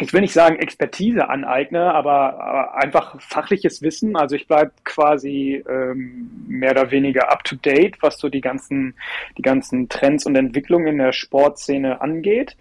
ich 0.00 0.12
will 0.12 0.20
nicht 0.20 0.32
sagen 0.32 0.56
Expertise 0.56 1.28
aneigne, 1.28 1.92
aber, 1.92 2.40
aber 2.40 2.74
einfach 2.76 3.20
fachliches 3.20 3.82
Wissen. 3.82 4.16
Also 4.16 4.36
ich 4.36 4.46
bleibe 4.46 4.70
quasi 4.84 5.64
ähm, 5.68 6.30
mehr 6.46 6.70
oder 6.70 6.90
weniger 6.92 7.32
up 7.32 7.42
to 7.42 7.56
date, 7.56 7.96
was 8.00 8.18
so 8.18 8.28
die 8.28 8.40
ganzen, 8.40 8.94
die 9.36 9.42
ganzen 9.42 9.88
Trends 9.88 10.24
und 10.24 10.36
Entwicklungen 10.36 10.86
in 10.86 10.98
der 10.98 11.12
Sportszene 11.12 12.00
angeht. 12.00 12.56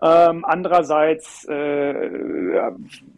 Ähm, 0.00 0.44
andererseits, 0.44 1.44
äh, 1.46 2.10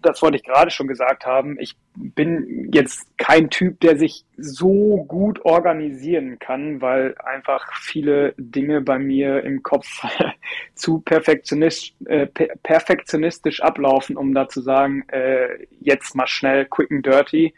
das 0.00 0.22
wollte 0.22 0.38
ich 0.38 0.44
gerade 0.44 0.70
schon 0.70 0.86
gesagt 0.86 1.26
haben, 1.26 1.58
ich 1.60 1.76
bin 1.94 2.70
jetzt 2.72 3.06
kein 3.18 3.50
Typ, 3.50 3.80
der 3.80 3.98
sich 3.98 4.24
so 4.38 5.04
gut 5.06 5.44
organisieren 5.44 6.38
kann, 6.38 6.80
weil 6.80 7.14
einfach 7.18 7.70
viele 7.74 8.32
Dinge 8.38 8.80
bei 8.80 8.98
mir 8.98 9.44
im 9.44 9.62
Kopf 9.62 9.86
zu 10.74 11.00
perfektionist, 11.00 11.94
äh, 12.06 12.26
perfektionistisch 12.26 13.60
ablaufen, 13.62 14.16
um 14.16 14.32
da 14.32 14.48
zu 14.48 14.62
sagen, 14.62 15.04
äh, 15.08 15.66
jetzt 15.80 16.14
mal 16.14 16.26
schnell, 16.26 16.64
quick 16.64 16.90
and 16.90 17.04
dirty. 17.04 17.52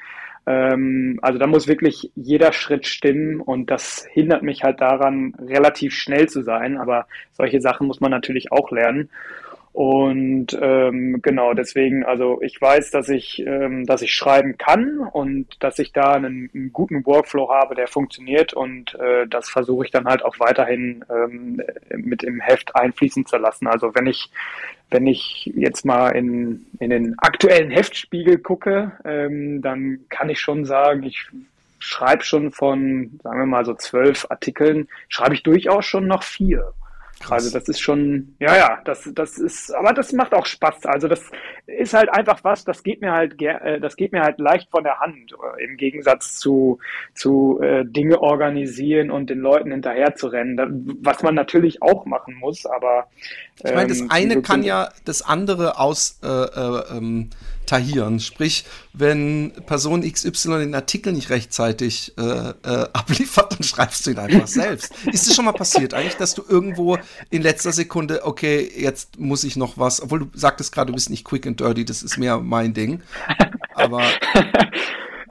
Ähm, 0.46 1.18
also 1.22 1.38
da 1.38 1.46
muss 1.46 1.68
wirklich 1.68 2.10
jeder 2.14 2.52
Schritt 2.52 2.86
stimmen 2.86 3.40
und 3.40 3.70
das 3.70 4.06
hindert 4.10 4.42
mich 4.42 4.64
halt 4.64 4.80
daran, 4.80 5.34
relativ 5.38 5.94
schnell 5.94 6.28
zu 6.28 6.42
sein. 6.42 6.78
Aber 6.78 7.06
solche 7.32 7.60
Sachen 7.60 7.86
muss 7.86 8.00
man 8.00 8.10
natürlich 8.10 8.50
auch 8.52 8.70
lernen. 8.70 9.10
Und 9.72 10.48
ähm, 10.60 11.22
genau, 11.22 11.54
deswegen, 11.54 12.04
also 12.04 12.42
ich 12.42 12.60
weiß, 12.60 12.90
dass 12.90 13.08
ich, 13.08 13.42
ähm, 13.46 13.86
dass 13.86 14.02
ich 14.02 14.14
schreiben 14.14 14.58
kann 14.58 14.98
und 14.98 15.62
dass 15.62 15.78
ich 15.78 15.92
da 15.92 16.12
einen, 16.12 16.50
einen 16.54 16.72
guten 16.74 17.06
Workflow 17.06 17.48
habe, 17.50 17.74
der 17.74 17.88
funktioniert 17.88 18.52
und 18.52 18.94
äh, 18.96 19.26
das 19.26 19.48
versuche 19.48 19.86
ich 19.86 19.90
dann 19.90 20.04
halt 20.04 20.26
auch 20.26 20.38
weiterhin 20.38 21.02
ähm, 21.10 21.62
mit 21.96 22.22
im 22.22 22.38
Heft 22.40 22.76
einfließen 22.76 23.24
zu 23.24 23.38
lassen. 23.38 23.66
Also 23.66 23.94
wenn 23.94 24.06
ich, 24.06 24.30
wenn 24.90 25.06
ich 25.06 25.50
jetzt 25.54 25.86
mal 25.86 26.10
in, 26.10 26.66
in 26.78 26.90
den 26.90 27.18
aktuellen 27.18 27.70
Heftspiegel 27.70 28.38
gucke, 28.38 28.92
ähm, 29.06 29.62
dann 29.62 30.00
kann 30.10 30.28
ich 30.28 30.38
schon 30.38 30.66
sagen, 30.66 31.02
ich 31.02 31.28
schreibe 31.78 32.24
schon 32.24 32.52
von, 32.52 33.18
sagen 33.22 33.38
wir 33.38 33.46
mal 33.46 33.64
so 33.64 33.72
zwölf 33.72 34.26
Artikeln, 34.28 34.88
schreibe 35.08 35.34
ich 35.34 35.42
durchaus 35.42 35.86
schon 35.86 36.06
noch 36.06 36.24
vier. 36.24 36.74
Krass. 37.22 37.44
Also 37.44 37.58
das 37.58 37.68
ist 37.68 37.80
schon, 37.80 38.34
ja, 38.40 38.56
ja, 38.56 38.80
das, 38.84 39.08
das 39.14 39.38
ist, 39.38 39.72
aber 39.74 39.92
das 39.92 40.12
macht 40.12 40.34
auch 40.34 40.44
Spaß. 40.44 40.86
Also 40.86 41.06
das 41.06 41.22
ist 41.66 41.94
halt 41.94 42.12
einfach 42.12 42.42
was, 42.42 42.64
das 42.64 42.82
geht 42.82 43.00
mir 43.00 43.12
halt, 43.12 43.40
äh, 43.40 43.78
das 43.80 43.96
geht 43.96 44.12
mir 44.12 44.22
halt 44.22 44.38
leicht 44.40 44.70
von 44.70 44.82
der 44.82 44.98
Hand, 44.98 45.32
äh, 45.32 45.64
im 45.64 45.76
Gegensatz 45.76 46.36
zu, 46.36 46.78
zu 47.14 47.60
äh, 47.62 47.84
Dinge 47.84 48.20
organisieren 48.20 49.10
und 49.10 49.30
den 49.30 49.38
Leuten 49.38 49.70
hinterher 49.70 50.16
zu 50.16 50.26
rennen, 50.26 50.98
was 51.00 51.22
man 51.22 51.34
natürlich 51.34 51.80
auch 51.80 52.06
machen 52.06 52.34
muss, 52.34 52.66
aber. 52.66 53.06
Ähm, 53.62 53.70
ich 53.70 53.74
meine, 53.74 53.88
das 53.88 54.00
ähm, 54.00 54.10
eine 54.10 54.42
kann 54.42 54.62
ja 54.64 54.90
das 55.04 55.22
andere 55.22 55.78
aus, 55.78 56.18
äh, 56.24 56.26
äh, 56.26 56.96
ähm, 56.96 57.30
tahieren. 57.66 58.20
Sprich, 58.20 58.64
wenn 58.92 59.52
Person 59.66 60.02
XY 60.02 60.58
den 60.58 60.74
Artikel 60.74 61.12
nicht 61.12 61.30
rechtzeitig 61.30 62.12
äh, 62.18 62.22
äh, 62.22 62.52
abliefert, 62.92 63.52
dann 63.52 63.62
schreibst 63.62 64.06
du 64.06 64.10
ihn 64.10 64.18
einfach 64.18 64.46
selbst. 64.46 64.92
Ist 65.12 65.26
es 65.26 65.34
schon 65.34 65.44
mal 65.44 65.52
passiert 65.52 65.94
eigentlich, 65.94 66.16
dass 66.16 66.34
du 66.34 66.42
irgendwo 66.46 66.98
in 67.30 67.42
letzter 67.42 67.72
Sekunde, 67.72 68.24
okay, 68.24 68.70
jetzt 68.76 69.18
muss 69.18 69.44
ich 69.44 69.56
noch 69.56 69.78
was, 69.78 70.00
obwohl 70.00 70.20
du 70.20 70.30
sagtest 70.34 70.72
gerade, 70.72 70.88
du 70.88 70.94
bist 70.94 71.10
nicht 71.10 71.24
quick 71.24 71.46
and 71.46 71.60
dirty, 71.60 71.84
das 71.84 72.02
ist 72.02 72.18
mehr 72.18 72.38
mein 72.38 72.74
Ding. 72.74 73.02
Aber 73.74 74.02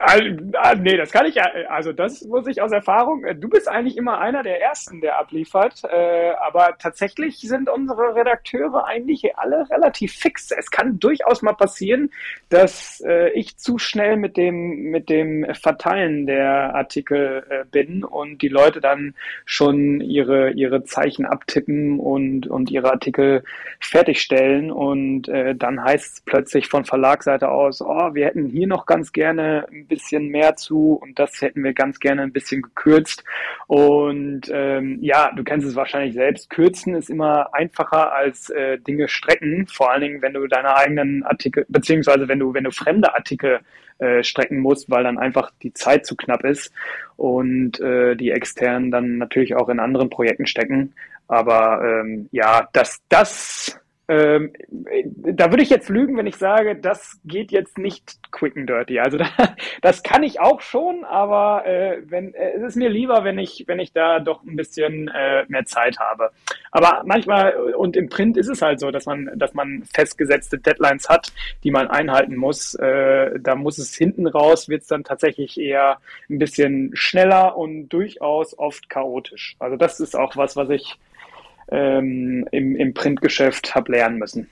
Ah, 0.04 0.74
nee, 0.74 0.96
das 0.96 1.12
kann 1.12 1.26
ich 1.26 1.36
ja, 1.36 1.44
also 1.68 1.92
das 1.92 2.22
muss 2.24 2.48
ich 2.48 2.60
aus 2.60 2.72
Erfahrung, 2.72 3.24
du 3.38 3.48
bist 3.48 3.68
eigentlich 3.68 3.96
immer 3.96 4.18
einer 4.18 4.42
der 4.42 4.60
Ersten, 4.60 5.00
der 5.00 5.16
abliefert, 5.16 5.84
äh, 5.84 6.32
aber 6.40 6.76
tatsächlich 6.76 7.38
sind 7.38 7.70
unsere 7.70 8.16
Redakteure 8.16 8.84
eigentlich 8.84 9.38
alle 9.38 9.70
relativ 9.70 10.12
fix. 10.14 10.50
Es 10.50 10.72
kann 10.72 10.98
durchaus 10.98 11.42
mal 11.42 11.52
passieren, 11.52 12.10
dass 12.48 13.00
äh, 13.06 13.30
ich 13.30 13.58
zu 13.58 13.78
schnell 13.78 14.16
mit 14.16 14.36
dem, 14.36 14.90
mit 14.90 15.08
dem 15.08 15.46
Verteilen 15.54 16.26
der 16.26 16.74
Artikel 16.74 17.44
äh, 17.48 17.64
bin 17.70 18.02
und 18.02 18.42
die 18.42 18.48
Leute 18.48 18.80
dann 18.80 19.14
schon 19.44 20.00
ihre, 20.00 20.50
ihre 20.50 20.82
Zeichen 20.82 21.26
abtippen 21.26 22.00
und, 22.00 22.48
und 22.48 22.72
ihre 22.72 22.90
Artikel 22.90 23.44
fertigstellen 23.78 24.72
und 24.72 25.28
äh, 25.28 25.54
dann 25.54 25.82
heißt 25.82 26.12
es 26.12 26.20
plötzlich 26.22 26.66
von 26.66 26.84
Verlagsseite 26.84 27.48
aus, 27.48 27.80
oh, 27.80 28.14
wir 28.14 28.26
hätten 28.26 28.46
hier 28.46 28.66
noch 28.66 28.86
ganz 28.86 29.12
gerne 29.12 29.66
bisschen 29.92 30.28
mehr 30.28 30.56
zu 30.56 30.94
und 30.94 31.18
das 31.18 31.42
hätten 31.42 31.62
wir 31.62 31.74
ganz 31.74 32.00
gerne 32.00 32.22
ein 32.22 32.32
bisschen 32.32 32.62
gekürzt. 32.62 33.24
Und 33.66 34.50
ähm, 34.50 34.98
ja, 35.02 35.30
du 35.36 35.44
kennst 35.44 35.66
es 35.66 35.76
wahrscheinlich 35.76 36.14
selbst. 36.14 36.48
Kürzen 36.48 36.94
ist 36.94 37.10
immer 37.10 37.52
einfacher 37.52 38.12
als 38.12 38.48
äh, 38.48 38.78
Dinge 38.78 39.08
strecken, 39.08 39.66
vor 39.66 39.92
allen 39.92 40.00
Dingen, 40.00 40.22
wenn 40.22 40.32
du 40.32 40.46
deine 40.46 40.74
eigenen 40.74 41.22
Artikel, 41.24 41.66
beziehungsweise 41.68 42.26
wenn 42.26 42.38
du, 42.38 42.54
wenn 42.54 42.64
du 42.64 42.70
fremde 42.70 43.14
Artikel 43.14 43.60
äh, 43.98 44.22
strecken 44.24 44.60
musst, 44.60 44.90
weil 44.90 45.04
dann 45.04 45.18
einfach 45.18 45.50
die 45.62 45.74
Zeit 45.74 46.06
zu 46.06 46.16
knapp 46.16 46.42
ist 46.44 46.72
und 47.16 47.78
äh, 47.80 48.16
die 48.16 48.30
externen 48.30 48.90
dann 48.90 49.18
natürlich 49.18 49.54
auch 49.54 49.68
in 49.68 49.78
anderen 49.78 50.08
Projekten 50.08 50.46
stecken. 50.46 50.94
Aber 51.28 51.82
ähm, 51.84 52.28
ja, 52.32 52.68
dass 52.72 53.02
das 53.10 53.78
ähm, 54.12 54.52
da 55.16 55.50
würde 55.50 55.62
ich 55.62 55.70
jetzt 55.70 55.88
lügen, 55.88 56.18
wenn 56.18 56.26
ich 56.26 56.36
sage, 56.36 56.76
das 56.76 57.18
geht 57.24 57.50
jetzt 57.50 57.78
nicht 57.78 58.18
quick 58.30 58.56
and 58.58 58.68
dirty. 58.68 58.98
Also 58.98 59.16
da, 59.18 59.26
das 59.80 60.02
kann 60.02 60.22
ich 60.22 60.38
auch 60.38 60.60
schon, 60.60 61.04
aber 61.04 61.64
äh, 61.66 62.02
wenn, 62.04 62.34
äh, 62.34 62.56
es 62.56 62.62
ist 62.62 62.76
mir 62.76 62.90
lieber, 62.90 63.24
wenn 63.24 63.38
ich, 63.38 63.64
wenn 63.66 63.80
ich 63.80 63.92
da 63.92 64.20
doch 64.20 64.42
ein 64.42 64.56
bisschen 64.56 65.08
äh, 65.08 65.46
mehr 65.48 65.64
Zeit 65.64 65.98
habe. 65.98 66.30
Aber 66.72 67.02
manchmal 67.06 67.54
und 67.54 67.96
im 67.96 68.10
Print 68.10 68.36
ist 68.36 68.48
es 68.48 68.60
halt 68.60 68.80
so, 68.80 68.90
dass 68.90 69.06
man, 69.06 69.30
dass 69.36 69.54
man 69.54 69.84
festgesetzte 69.94 70.58
Deadlines 70.58 71.08
hat, 71.08 71.32
die 71.64 71.70
man 71.70 71.88
einhalten 71.88 72.36
muss. 72.36 72.74
Äh, 72.74 73.38
da 73.40 73.54
muss 73.54 73.78
es 73.78 73.94
hinten 73.94 74.26
raus, 74.26 74.68
wird 74.68 74.82
es 74.82 74.88
dann 74.88 75.04
tatsächlich 75.04 75.58
eher 75.58 75.98
ein 76.28 76.38
bisschen 76.38 76.90
schneller 76.94 77.56
und 77.56 77.88
durchaus 77.88 78.58
oft 78.58 78.90
chaotisch. 78.90 79.56
Also 79.58 79.76
das 79.76 80.00
ist 80.00 80.16
auch 80.16 80.36
was, 80.36 80.54
was 80.54 80.68
ich 80.68 80.98
ähm, 81.72 82.46
im, 82.52 82.76
im 82.76 82.94
Printgeschäft 82.94 83.74
habe 83.74 83.92
lernen 83.92 84.18
müssen. 84.18 84.48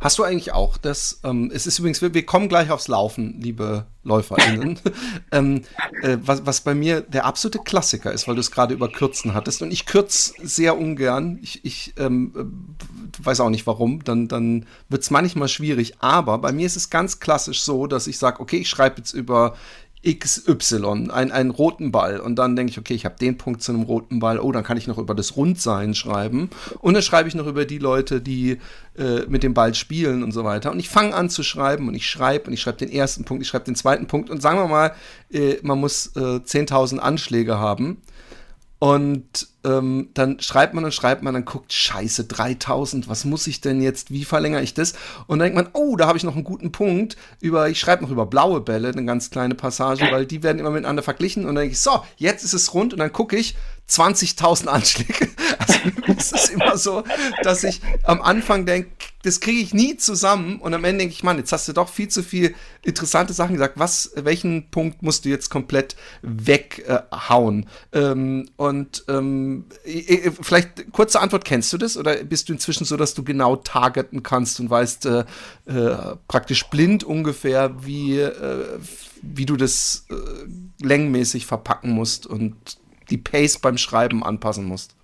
Hast 0.00 0.18
du 0.18 0.24
eigentlich 0.24 0.52
auch 0.52 0.76
das, 0.76 1.20
ähm, 1.24 1.50
es 1.54 1.66
ist 1.66 1.78
übrigens, 1.78 2.02
wir, 2.02 2.12
wir, 2.12 2.26
kommen 2.26 2.48
gleich 2.48 2.70
aufs 2.70 2.88
Laufen, 2.88 3.40
liebe 3.40 3.86
LäuferInnen, 4.02 4.78
ähm, 5.32 5.62
äh, 6.02 6.18
was, 6.20 6.44
was 6.44 6.60
bei 6.60 6.74
mir 6.74 7.00
der 7.00 7.24
absolute 7.24 7.60
Klassiker 7.60 8.12
ist, 8.12 8.26
weil 8.28 8.34
du 8.34 8.40
es 8.40 8.50
gerade 8.50 8.74
über 8.74 8.90
Kürzen 8.90 9.32
hattest. 9.32 9.62
Und 9.62 9.72
ich 9.72 9.86
kürze 9.86 10.34
sehr 10.42 10.76
ungern, 10.76 11.38
ich, 11.40 11.64
ich 11.64 11.94
ähm, 11.98 12.32
äh, 12.36 13.24
weiß 13.24 13.40
auch 13.40 13.50
nicht 13.50 13.66
warum, 13.66 14.04
dann, 14.04 14.28
dann 14.28 14.66
wird 14.88 15.02
es 15.02 15.10
manchmal 15.10 15.48
schwierig, 15.48 15.94
aber 16.00 16.38
bei 16.38 16.52
mir 16.52 16.66
ist 16.66 16.76
es 16.76 16.90
ganz 16.90 17.20
klassisch 17.20 17.62
so, 17.62 17.86
dass 17.86 18.06
ich 18.06 18.18
sage, 18.18 18.40
okay, 18.40 18.58
ich 18.58 18.68
schreibe 18.68 18.98
jetzt 18.98 19.12
über 19.12 19.56
XY, 20.06 21.10
ein, 21.10 21.32
einen 21.32 21.50
roten 21.50 21.90
Ball. 21.90 22.20
Und 22.20 22.36
dann 22.36 22.54
denke 22.54 22.70
ich, 22.70 22.78
okay, 22.78 22.94
ich 22.94 23.04
habe 23.04 23.16
den 23.18 23.36
Punkt 23.36 23.62
zu 23.62 23.72
einem 23.72 23.82
roten 23.82 24.20
Ball. 24.20 24.38
Oh, 24.38 24.52
dann 24.52 24.62
kann 24.62 24.76
ich 24.76 24.86
noch 24.86 24.98
über 24.98 25.14
das 25.14 25.36
Rundsein 25.36 25.94
schreiben. 25.94 26.50
Und 26.80 26.94
dann 26.94 27.02
schreibe 27.02 27.28
ich 27.28 27.34
noch 27.34 27.46
über 27.46 27.64
die 27.64 27.78
Leute, 27.78 28.20
die 28.20 28.58
äh, 28.96 29.26
mit 29.28 29.42
dem 29.42 29.54
Ball 29.54 29.74
spielen 29.74 30.22
und 30.22 30.32
so 30.32 30.44
weiter. 30.44 30.70
Und 30.70 30.78
ich 30.78 30.88
fange 30.88 31.14
an 31.14 31.28
zu 31.28 31.42
schreiben 31.42 31.88
und 31.88 31.94
ich 31.94 32.08
schreibe 32.08 32.46
und 32.46 32.52
ich 32.52 32.60
schreibe 32.60 32.78
den 32.78 32.90
ersten 32.90 33.24
Punkt, 33.24 33.42
ich 33.42 33.48
schreibe 33.48 33.64
den 33.64 33.74
zweiten 33.74 34.06
Punkt. 34.06 34.30
Und 34.30 34.40
sagen 34.40 34.58
wir 34.58 34.68
mal, 34.68 34.92
äh, 35.30 35.56
man 35.62 35.80
muss 35.80 36.12
äh, 36.14 36.20
10.000 36.20 36.98
Anschläge 36.98 37.58
haben. 37.58 38.02
Und 38.78 39.48
ähm, 39.66 40.10
dann 40.14 40.38
schreibt 40.40 40.74
man 40.74 40.84
und 40.84 40.94
schreibt 40.94 41.22
man, 41.22 41.34
dann 41.34 41.44
guckt, 41.44 41.72
scheiße, 41.72 42.24
3000, 42.24 43.08
was 43.08 43.24
muss 43.24 43.46
ich 43.48 43.60
denn 43.60 43.82
jetzt, 43.82 44.12
wie 44.12 44.24
verlängere 44.24 44.62
ich 44.62 44.74
das? 44.74 44.92
Und 45.26 45.40
dann 45.40 45.52
denkt 45.52 45.56
man, 45.56 45.68
oh, 45.72 45.96
da 45.96 46.06
habe 46.06 46.16
ich 46.16 46.24
noch 46.24 46.34
einen 46.34 46.44
guten 46.44 46.70
Punkt 46.70 47.16
über, 47.40 47.68
ich 47.68 47.80
schreibe 47.80 48.04
noch 48.04 48.10
über 48.10 48.26
blaue 48.26 48.60
Bälle, 48.60 48.88
eine 48.88 49.04
ganz 49.04 49.30
kleine 49.30 49.56
Passage, 49.56 50.06
weil 50.10 50.24
die 50.24 50.42
werden 50.42 50.58
immer 50.60 50.70
miteinander 50.70 51.02
verglichen. 51.02 51.42
Und 51.42 51.48
dann 51.48 51.62
denke 51.62 51.72
ich, 51.72 51.80
so, 51.80 52.02
jetzt 52.16 52.44
ist 52.44 52.54
es 52.54 52.72
rund 52.74 52.92
und 52.92 53.00
dann 53.00 53.12
gucke 53.12 53.36
ich, 53.36 53.56
20.000 53.88 54.66
Anschläge. 54.66 55.28
Also 55.58 55.78
es 56.18 56.32
ist 56.32 56.50
immer 56.50 56.76
so, 56.76 57.04
dass 57.42 57.64
ich 57.64 57.80
am 58.02 58.20
Anfang 58.20 58.66
denke, 58.66 58.90
das 59.22 59.40
kriege 59.40 59.60
ich 59.60 59.74
nie 59.74 59.96
zusammen 59.96 60.60
und 60.60 60.74
am 60.74 60.84
Ende 60.84 61.00
denke 61.00 61.12
ich, 61.12 61.24
Mann, 61.24 61.38
jetzt 61.38 61.52
hast 61.52 61.66
du 61.66 61.72
doch 61.72 61.88
viel 61.88 62.08
zu 62.08 62.22
viel 62.22 62.54
interessante 62.82 63.32
Sachen 63.32 63.54
gesagt. 63.54 63.78
Was, 63.78 64.12
welchen 64.14 64.70
Punkt 64.70 65.02
musst 65.02 65.24
du 65.24 65.28
jetzt 65.28 65.50
komplett 65.50 65.96
weghauen? 66.22 67.66
Äh, 67.90 68.00
ähm, 68.00 68.48
und 68.56 69.04
ähm, 69.08 69.64
vielleicht 70.40 70.92
kurze 70.92 71.20
Antwort, 71.20 71.44
kennst 71.44 71.72
du 71.72 71.78
das 71.78 71.96
oder 71.96 72.14
bist 72.24 72.48
du 72.48 72.52
inzwischen 72.52 72.84
so, 72.84 72.96
dass 72.96 73.14
du 73.14 73.24
genau 73.24 73.56
targeten 73.56 74.22
kannst 74.22 74.60
und 74.60 74.70
weißt 74.70 75.06
äh, 75.06 75.24
äh, 75.66 75.96
praktisch 76.28 76.64
blind 76.68 77.02
ungefähr, 77.02 77.74
wie, 77.84 78.18
äh, 78.18 78.78
wie 79.22 79.46
du 79.46 79.56
das 79.56 80.06
äh, 80.10 80.14
längenmäßig 80.84 81.46
verpacken 81.46 81.90
musst 81.90 82.26
und 82.26 82.78
die 83.10 83.18
Pace 83.18 83.58
beim 83.58 83.78
Schreiben 83.78 84.22
anpassen 84.22 84.64
musst? 84.64 84.96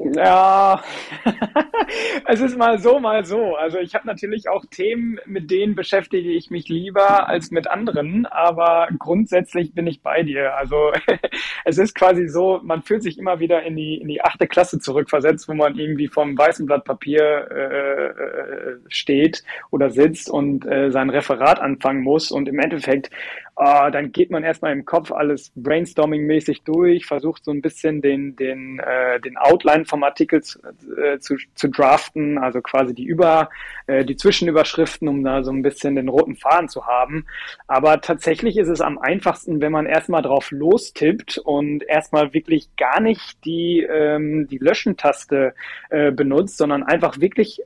Ja, 0.00 0.82
es 2.26 2.40
ist 2.40 2.58
mal 2.58 2.78
so, 2.78 2.98
mal 2.98 3.24
so. 3.24 3.54
Also 3.54 3.78
ich 3.78 3.94
habe 3.94 4.06
natürlich 4.06 4.48
auch 4.48 4.64
Themen, 4.66 5.18
mit 5.24 5.50
denen 5.50 5.74
beschäftige 5.74 6.30
ich 6.30 6.50
mich 6.50 6.68
lieber 6.68 7.28
als 7.28 7.50
mit 7.50 7.68
anderen, 7.68 8.26
aber 8.26 8.88
grundsätzlich 8.98 9.72
bin 9.72 9.86
ich 9.86 10.02
bei 10.02 10.22
dir. 10.22 10.56
Also 10.56 10.92
es 11.64 11.78
ist 11.78 11.94
quasi 11.94 12.28
so, 12.28 12.60
man 12.62 12.82
fühlt 12.82 13.02
sich 13.02 13.18
immer 13.18 13.38
wieder 13.38 13.62
in 13.62 13.76
die, 13.76 13.96
in 13.96 14.08
die 14.08 14.22
achte 14.22 14.48
Klasse 14.48 14.78
zurückversetzt, 14.78 15.48
wo 15.48 15.54
man 15.54 15.76
irgendwie 15.76 16.08
vom 16.08 16.36
weißen 16.36 16.66
Blatt 16.66 16.84
Papier 16.84 17.48
äh, 17.50 18.06
äh 18.06 18.76
steht 18.88 19.44
oder 19.70 19.90
sitzt 19.90 20.28
und 20.28 20.66
äh, 20.66 20.90
sein 20.90 21.08
Referat 21.08 21.60
anfangen 21.60 22.02
muss 22.02 22.30
und 22.30 22.48
im 22.48 22.58
Endeffekt 22.58 23.10
Uh, 23.56 23.88
dann 23.92 24.10
geht 24.10 24.32
man 24.32 24.42
erstmal 24.42 24.72
im 24.72 24.84
Kopf 24.84 25.12
alles 25.12 25.52
brainstorming-mäßig 25.54 26.64
durch, 26.64 27.06
versucht 27.06 27.44
so 27.44 27.52
ein 27.52 27.62
bisschen 27.62 28.02
den, 28.02 28.34
den, 28.34 28.80
äh, 28.80 29.20
den 29.20 29.36
Outline 29.36 29.84
vom 29.84 30.02
Artikel 30.02 30.42
zu, 30.42 30.58
äh, 30.96 31.20
zu, 31.20 31.36
zu 31.54 31.68
draften, 31.68 32.36
also 32.36 32.60
quasi 32.60 32.94
die 32.94 33.04
Über, 33.04 33.50
äh, 33.86 34.04
die 34.04 34.16
Zwischenüberschriften, 34.16 35.06
um 35.06 35.22
da 35.22 35.44
so 35.44 35.52
ein 35.52 35.62
bisschen 35.62 35.94
den 35.94 36.08
roten 36.08 36.34
Faden 36.34 36.68
zu 36.68 36.88
haben. 36.88 37.26
Aber 37.68 38.00
tatsächlich 38.00 38.56
ist 38.56 38.68
es 38.68 38.80
am 38.80 38.98
einfachsten, 38.98 39.60
wenn 39.60 39.70
man 39.70 39.86
erstmal 39.86 40.22
drauf 40.22 40.50
lostippt 40.50 41.38
und 41.38 41.84
erstmal 41.84 42.34
wirklich 42.34 42.74
gar 42.76 42.98
nicht 42.98 43.44
die, 43.44 43.86
ähm, 43.88 44.48
die 44.48 44.58
Löschen-Taste 44.58 45.54
äh, 45.90 46.10
benutzt, 46.10 46.56
sondern 46.56 46.82
einfach 46.82 47.20
wirklich 47.20 47.60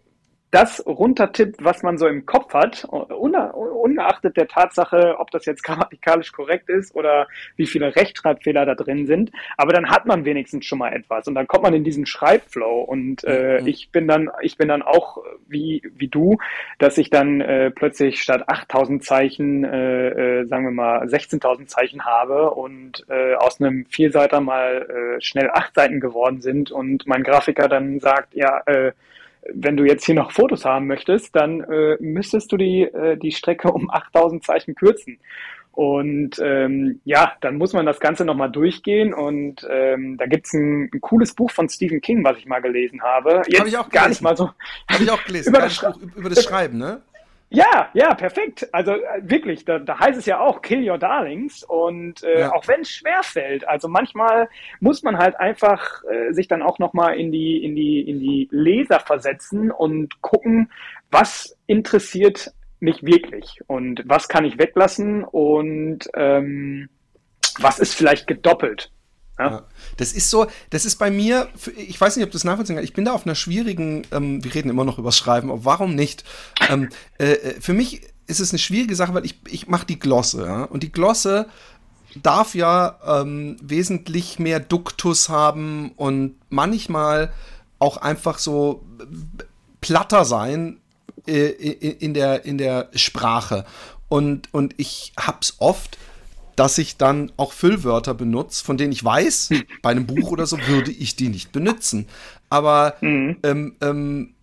das 0.50 0.84
runtertippt, 0.86 1.62
was 1.62 1.82
man 1.82 1.98
so 1.98 2.06
im 2.06 2.24
Kopf 2.24 2.54
hat, 2.54 2.84
ungeachtet 2.84 4.36
der 4.36 4.48
Tatsache, 4.48 5.16
ob 5.18 5.30
das 5.30 5.44
jetzt 5.44 5.62
grammatikalisch 5.64 6.32
korrekt 6.32 6.70
ist 6.70 6.94
oder 6.94 7.28
wie 7.56 7.66
viele 7.66 7.94
Rechtschreibfehler 7.94 8.64
da 8.64 8.74
drin 8.74 9.06
sind. 9.06 9.30
Aber 9.56 9.72
dann 9.72 9.90
hat 9.90 10.06
man 10.06 10.24
wenigstens 10.24 10.64
schon 10.64 10.78
mal 10.78 10.92
etwas 10.92 11.28
und 11.28 11.34
dann 11.34 11.46
kommt 11.46 11.64
man 11.64 11.74
in 11.74 11.84
diesen 11.84 12.06
Schreibflow. 12.06 12.80
Und 12.80 13.24
äh, 13.24 13.60
mhm. 13.60 13.66
ich 13.66 13.90
bin 13.90 14.08
dann, 14.08 14.30
ich 14.40 14.56
bin 14.56 14.68
dann 14.68 14.82
auch 14.82 15.18
wie 15.46 15.82
wie 15.96 16.08
du, 16.08 16.38
dass 16.78 16.96
ich 16.96 17.10
dann 17.10 17.40
äh, 17.40 17.70
plötzlich 17.70 18.22
statt 18.22 18.48
8.000 18.48 19.00
Zeichen, 19.00 19.64
äh, 19.64 20.40
äh, 20.40 20.46
sagen 20.46 20.64
wir 20.64 20.70
mal 20.70 21.02
16.000 21.04 21.66
Zeichen 21.66 22.04
habe 22.04 22.50
und 22.50 23.04
äh, 23.08 23.34
aus 23.34 23.60
einem 23.60 23.84
Vierseiter 23.86 24.40
mal 24.40 25.16
äh, 25.18 25.20
schnell 25.20 25.50
acht 25.52 25.74
Seiten 25.74 26.00
geworden 26.00 26.40
sind 26.40 26.70
und 26.70 27.06
mein 27.06 27.22
Grafiker 27.22 27.68
dann 27.68 28.00
sagt, 28.00 28.34
ja. 28.34 28.62
Äh, 28.66 28.92
wenn 29.52 29.76
du 29.76 29.84
jetzt 29.84 30.04
hier 30.04 30.14
noch 30.14 30.32
Fotos 30.32 30.64
haben 30.64 30.86
möchtest, 30.86 31.34
dann 31.34 31.60
äh, 31.62 31.96
müsstest 32.00 32.52
du 32.52 32.56
die, 32.56 32.82
äh, 32.82 33.16
die 33.16 33.32
Strecke 33.32 33.72
um 33.72 33.90
8000 33.92 34.44
Zeichen 34.44 34.74
kürzen. 34.74 35.18
Und 35.72 36.40
ähm, 36.42 37.00
ja, 37.04 37.34
dann 37.40 37.56
muss 37.56 37.72
man 37.72 37.86
das 37.86 38.00
Ganze 38.00 38.24
nochmal 38.24 38.50
durchgehen. 38.50 39.14
Und 39.14 39.64
ähm, 39.70 40.16
da 40.16 40.26
gibt's 40.26 40.52
ein, 40.52 40.90
ein 40.92 41.00
cooles 41.00 41.34
Buch 41.34 41.52
von 41.52 41.68
Stephen 41.68 42.00
King, 42.00 42.24
was 42.24 42.36
ich 42.36 42.46
mal 42.46 42.60
gelesen 42.60 43.00
habe. 43.00 43.42
Jetzt 43.46 43.60
habe 43.60 43.68
ich 43.68 43.78
auch 43.78 43.88
gar 43.88 44.08
nicht 44.08 44.20
mal 44.20 44.36
so. 44.36 44.50
Habe 44.90 45.04
ich 45.04 45.10
auch 45.10 45.22
gelesen. 45.22 45.50
über, 45.54 45.60
das, 45.60 45.84
über 46.16 46.30
das 46.30 46.42
Schreiben, 46.42 46.78
ne? 46.78 47.00
Ja, 47.50 47.88
ja, 47.94 48.14
perfekt. 48.14 48.68
Also 48.72 48.92
äh, 48.92 49.22
wirklich, 49.22 49.64
da, 49.64 49.78
da 49.78 49.98
heißt 49.98 50.18
es 50.18 50.26
ja 50.26 50.38
auch 50.38 50.60
Kill 50.60 50.88
Your 50.88 50.98
Darlings 50.98 51.64
und 51.64 52.22
äh, 52.22 52.40
ja. 52.40 52.52
auch 52.52 52.68
wenn 52.68 52.82
es 52.82 52.90
schwer 52.90 53.22
fällt, 53.22 53.66
also 53.66 53.88
manchmal 53.88 54.50
muss 54.80 55.02
man 55.02 55.16
halt 55.16 55.40
einfach 55.40 56.02
äh, 56.04 56.32
sich 56.32 56.46
dann 56.46 56.62
auch 56.62 56.78
nochmal 56.78 57.18
in 57.18 57.32
die 57.32 57.64
in 57.64 57.74
die 57.74 58.02
in 58.02 58.20
die 58.20 58.48
Leser 58.50 59.00
versetzen 59.00 59.70
und 59.70 60.20
gucken, 60.20 60.70
was 61.10 61.56
interessiert 61.66 62.52
mich 62.80 63.02
wirklich 63.02 63.60
und 63.66 64.02
was 64.04 64.28
kann 64.28 64.44
ich 64.44 64.58
weglassen 64.58 65.24
und 65.24 66.00
ähm, 66.14 66.90
was 67.58 67.78
ist 67.78 67.94
vielleicht 67.94 68.26
gedoppelt. 68.26 68.90
Ja. 69.38 69.62
Das 69.96 70.12
ist 70.12 70.30
so, 70.30 70.46
das 70.70 70.84
ist 70.84 70.96
bei 70.96 71.10
mir, 71.10 71.48
ich 71.76 72.00
weiß 72.00 72.16
nicht, 72.16 72.24
ob 72.24 72.30
du 72.30 72.36
das 72.36 72.44
nachvollziehen 72.44 72.76
kannst, 72.76 72.88
ich 72.88 72.94
bin 72.94 73.04
da 73.04 73.12
auf 73.12 73.24
einer 73.24 73.34
schwierigen, 73.34 74.04
ähm, 74.10 74.42
wir 74.42 74.54
reden 74.54 74.70
immer 74.70 74.84
noch 74.84 74.98
über 74.98 75.12
Schreiben, 75.12 75.50
aber 75.50 75.64
warum 75.64 75.94
nicht? 75.94 76.24
ähm, 76.68 76.88
äh, 77.18 77.32
äh, 77.32 77.60
für 77.60 77.72
mich 77.72 78.02
ist 78.26 78.40
es 78.40 78.50
eine 78.50 78.58
schwierige 78.58 78.96
Sache, 78.96 79.14
weil 79.14 79.24
ich, 79.24 79.38
ich 79.48 79.68
mache 79.68 79.86
die 79.86 79.98
Glosse, 79.98 80.44
ja? 80.44 80.64
und 80.64 80.82
die 80.82 80.92
Glosse 80.92 81.46
darf 82.22 82.54
ja 82.54 82.98
ähm, 83.06 83.56
wesentlich 83.62 84.38
mehr 84.38 84.60
Duktus 84.60 85.28
haben 85.28 85.92
und 85.96 86.34
manchmal 86.48 87.32
auch 87.78 87.96
einfach 87.98 88.38
so 88.38 88.84
platter 89.80 90.24
sein 90.24 90.80
äh, 91.26 91.48
in, 91.48 92.14
der, 92.14 92.44
in 92.44 92.58
der 92.58 92.88
Sprache. 92.94 93.64
Und, 94.08 94.52
und 94.52 94.74
ich 94.78 95.12
hab's 95.18 95.56
oft, 95.58 95.98
dass 96.58 96.76
ich 96.78 96.96
dann 96.96 97.30
auch 97.36 97.52
Füllwörter 97.52 98.14
benutze, 98.14 98.64
von 98.64 98.76
denen 98.76 98.92
ich 98.92 99.04
weiß, 99.04 99.50
bei 99.82 99.90
einem 99.90 100.06
Buch 100.06 100.32
oder 100.32 100.46
so 100.46 100.58
würde 100.66 100.90
ich 100.90 101.14
die 101.14 101.28
nicht 101.28 101.52
benutzen. 101.52 102.06
Aber 102.50 102.96
mhm. 103.00 103.36
ähm, 103.44 103.76
ähm, 103.80 104.34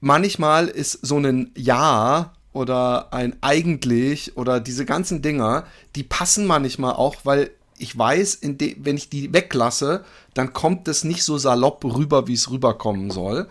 manchmal 0.00 0.68
ist 0.68 0.98
so 1.00 1.18
ein 1.18 1.50
Ja 1.56 2.34
oder 2.52 3.14
ein 3.14 3.36
eigentlich 3.40 4.36
oder 4.36 4.60
diese 4.60 4.84
ganzen 4.84 5.22
Dinger, 5.22 5.64
die 5.96 6.02
passen 6.02 6.44
manchmal 6.44 6.92
auch, 6.92 7.16
weil 7.24 7.50
ich 7.78 7.96
weiß, 7.96 8.40
wenn 8.42 8.96
ich 8.96 9.08
die 9.08 9.32
weglasse, 9.32 10.04
dann 10.34 10.52
kommt 10.52 10.88
es 10.88 11.04
nicht 11.04 11.24
so 11.24 11.38
salopp 11.38 11.84
rüber, 11.84 12.28
wie 12.28 12.34
es 12.34 12.50
rüberkommen 12.50 13.10
soll. 13.10 13.48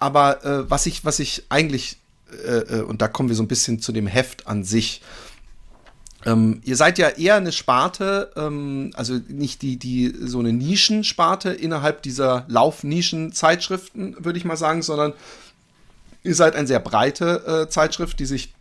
Aber 0.00 0.44
äh, 0.44 0.68
was 0.68 0.86
ich, 0.86 1.04
was 1.04 1.20
ich 1.20 1.44
eigentlich, 1.48 1.98
äh, 2.44 2.78
äh, 2.78 2.82
und 2.82 3.00
da 3.00 3.06
kommen 3.06 3.28
wir 3.28 3.36
so 3.36 3.42
ein 3.42 3.48
bisschen 3.48 3.80
zu 3.80 3.92
dem 3.92 4.08
Heft 4.08 4.48
an 4.48 4.64
sich, 4.64 5.00
ähm, 6.24 6.60
ihr 6.64 6.76
seid 6.76 6.98
ja 6.98 7.08
eher 7.08 7.36
eine 7.36 7.52
Sparte, 7.52 8.30
ähm, 8.36 8.90
also 8.94 9.18
nicht 9.28 9.62
die, 9.62 9.76
die 9.78 10.14
so 10.20 10.38
eine 10.38 10.52
Nischensparte 10.52 11.50
innerhalb 11.50 12.02
dieser 12.02 12.44
Laufnischen-Zeitschriften, 12.48 14.16
würde 14.18 14.38
ich 14.38 14.44
mal 14.44 14.56
sagen, 14.56 14.82
sondern 14.82 15.14
Ihr 16.24 16.34
seid 16.34 16.54
eine 16.54 16.66
sehr 16.66 16.80
breite 16.80 17.64
äh, 17.64 17.68
Zeitschrift, 17.68 18.20
die 18.20 18.26
sich 18.26 18.54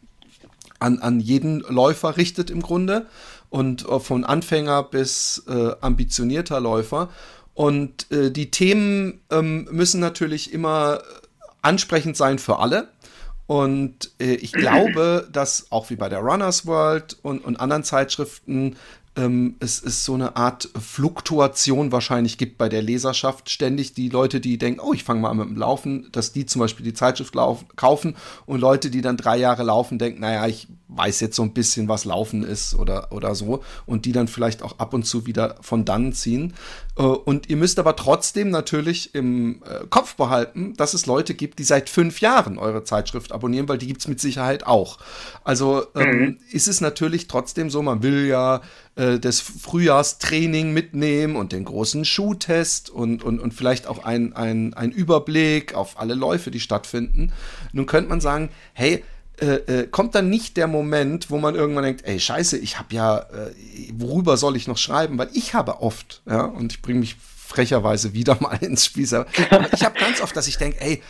an, 0.80 1.00
an 1.00 1.20
jeden 1.20 1.60
Läufer 1.62 2.18
richtet 2.18 2.50
im 2.50 2.62
Grunde 2.62 3.06
und 3.50 3.88
äh, 3.88 4.00
von 4.00 4.24
Anfänger 4.24 4.84
bis 4.84 5.44
äh, 5.48 5.72
ambitionierter 5.80 6.60
Läufer. 6.60 7.10
Und 7.54 8.12
äh, 8.12 8.32
die 8.32 8.50
Themen 8.50 9.22
ähm, 9.30 9.68
müssen 9.72 10.00
natürlich 10.00 10.54
immer 10.54 11.02
ansprechend 11.62 12.18
sein 12.18 12.40
für 12.40 12.58
alle. 12.58 12.88
Und 13.52 14.12
äh, 14.18 14.36
ich 14.36 14.54
glaube, 14.54 15.28
dass 15.30 15.74
auch 15.74 15.90
wie 15.90 15.98
bei 15.98 16.08
der 16.08 16.20
Runners 16.20 16.66
World 16.68 17.18
und, 17.22 17.44
und 17.44 17.60
anderen 17.60 17.84
Zeitschriften 17.84 18.78
ähm, 19.18 19.56
es, 19.60 19.84
es 19.84 20.06
so 20.06 20.14
eine 20.14 20.38
Art 20.38 20.70
Fluktuation 20.80 21.92
wahrscheinlich 21.92 22.38
gibt 22.38 22.58
bei 22.58 22.70
der 22.70 22.82
Leserschaft. 22.82 23.50
Ständig 23.50 23.94
die 23.94 24.08
Leute, 24.08 24.40
die 24.40 24.58
denken, 24.58 24.80
oh, 24.80 24.94
ich 24.94 25.04
fange 25.04 25.20
mal 25.20 25.32
an 25.32 25.38
mit 25.38 25.50
dem 25.50 25.58
Laufen, 25.58 26.08
dass 26.14 26.32
die 26.32 26.46
zum 26.46 26.62
Beispiel 26.62 26.86
die 26.86 26.94
Zeitschrift 26.94 27.36
laufen, 27.36 27.68
kaufen 27.76 28.16
und 28.46 28.62
Leute, 28.62 28.90
die 28.90 29.02
dann 29.02 29.18
drei 29.18 29.36
Jahre 29.36 29.64
laufen, 29.64 30.00
denken, 30.00 30.22
naja, 30.22 30.48
ich 30.48 30.70
weiß 30.88 31.20
jetzt 31.20 31.36
so 31.36 31.44
ein 31.44 31.54
bisschen, 31.54 31.90
was 31.90 32.06
Laufen 32.06 32.44
ist 32.44 32.76
oder, 32.76 33.12
oder 33.12 33.36
so 33.36 33.64
und 33.86 34.06
die 34.06 34.14
dann 34.14 34.30
vielleicht 34.30 34.62
auch 34.62 34.80
ab 34.80 34.94
und 34.94 35.04
zu 35.04 35.26
wieder 35.26 35.58
von 35.60 35.84
dann 35.84 36.14
ziehen. 36.14 36.54
Äh, 37.02 37.06
und 37.06 37.50
ihr 37.50 37.58
müsst 37.58 37.80
aber 37.80 37.96
trotzdem 37.96 38.50
natürlich 38.50 39.16
im 39.16 39.62
äh, 39.64 39.86
Kopf 39.90 40.16
behalten, 40.16 40.74
dass 40.78 40.94
es 40.94 41.06
Leute 41.06 41.34
gibt, 41.34 41.60
die 41.60 41.64
seit 41.64 41.90
fünf 41.90 42.22
Jahren 42.22 42.58
eure 42.58 42.84
Zeitschrift 42.84 43.32
abonnieren, 43.32 43.68
weil 43.68 43.78
die 43.78 43.88
gibt 43.88 44.02
es 44.02 44.08
mit 44.08 44.20
Sicherheit 44.20 44.66
auch. 44.68 45.00
Also 45.44 45.86
ähm, 45.96 46.20
mhm. 46.20 46.38
ist 46.52 46.68
es 46.68 46.82
natürlich 46.82 47.28
trotzdem 47.28 47.70
so, 47.70 47.82
man 47.82 48.04
will 48.04 48.28
ja 48.28 48.62
äh, 48.96 49.20
das 49.20 49.40
Frühjahrstraining 49.40 50.74
mitnehmen 50.74 51.36
und 51.36 51.52
den 51.52 51.66
großen 51.66 52.06
Schuhtest 52.06 52.90
und, 52.90 53.24
und, 53.24 53.40
und 53.40 53.54
vielleicht 53.54 53.88
auch 53.88 54.04
ein, 54.04 54.34
ein, 54.34 54.74
ein 54.74 54.92
Überblick 54.92 55.74
auf 55.74 56.00
alle 56.00 56.14
Läufe, 56.14 56.52
die 56.52 56.60
stattfinden. 56.60 57.32
Nun 57.74 57.86
könnte 57.88 58.10
man 58.10 58.22
sagen, 58.22 58.50
hey, 58.74 59.04
äh, 59.42 59.56
äh, 59.56 59.88
kommt 59.88 60.14
dann 60.14 60.30
nicht 60.30 60.56
der 60.56 60.68
Moment, 60.68 61.32
wo 61.32 61.40
man 61.40 61.56
irgendwann 61.56 61.84
denkt, 61.84 62.06
ey, 62.06 62.20
scheiße, 62.20 62.58
ich 62.60 62.78
habe 62.78 62.94
ja, 62.94 63.18
äh, 63.18 63.52
worüber 63.94 64.38
soll 64.38 64.56
ich 64.56 64.68
noch 64.68 64.78
schreiben? 64.78 65.18
Weil 65.18 65.30
ich 65.34 65.56
habe 65.56 65.82
oft, 65.82 66.22
ja, 66.30 66.44
und 66.44 66.74
ich 66.74 66.82
bringe 66.82 67.00
mich 67.00 67.16
frecherweise 67.52 68.14
wieder 68.14 68.38
mal 68.40 68.58
ins 68.62 68.86
Spiel. 68.86 69.04
ich 69.04 69.84
habe 69.84 70.00
ganz 70.00 70.22
oft, 70.22 70.36
dass 70.36 70.48
ich 70.48 70.58
denke, 70.58 70.80
ey, 70.82 71.02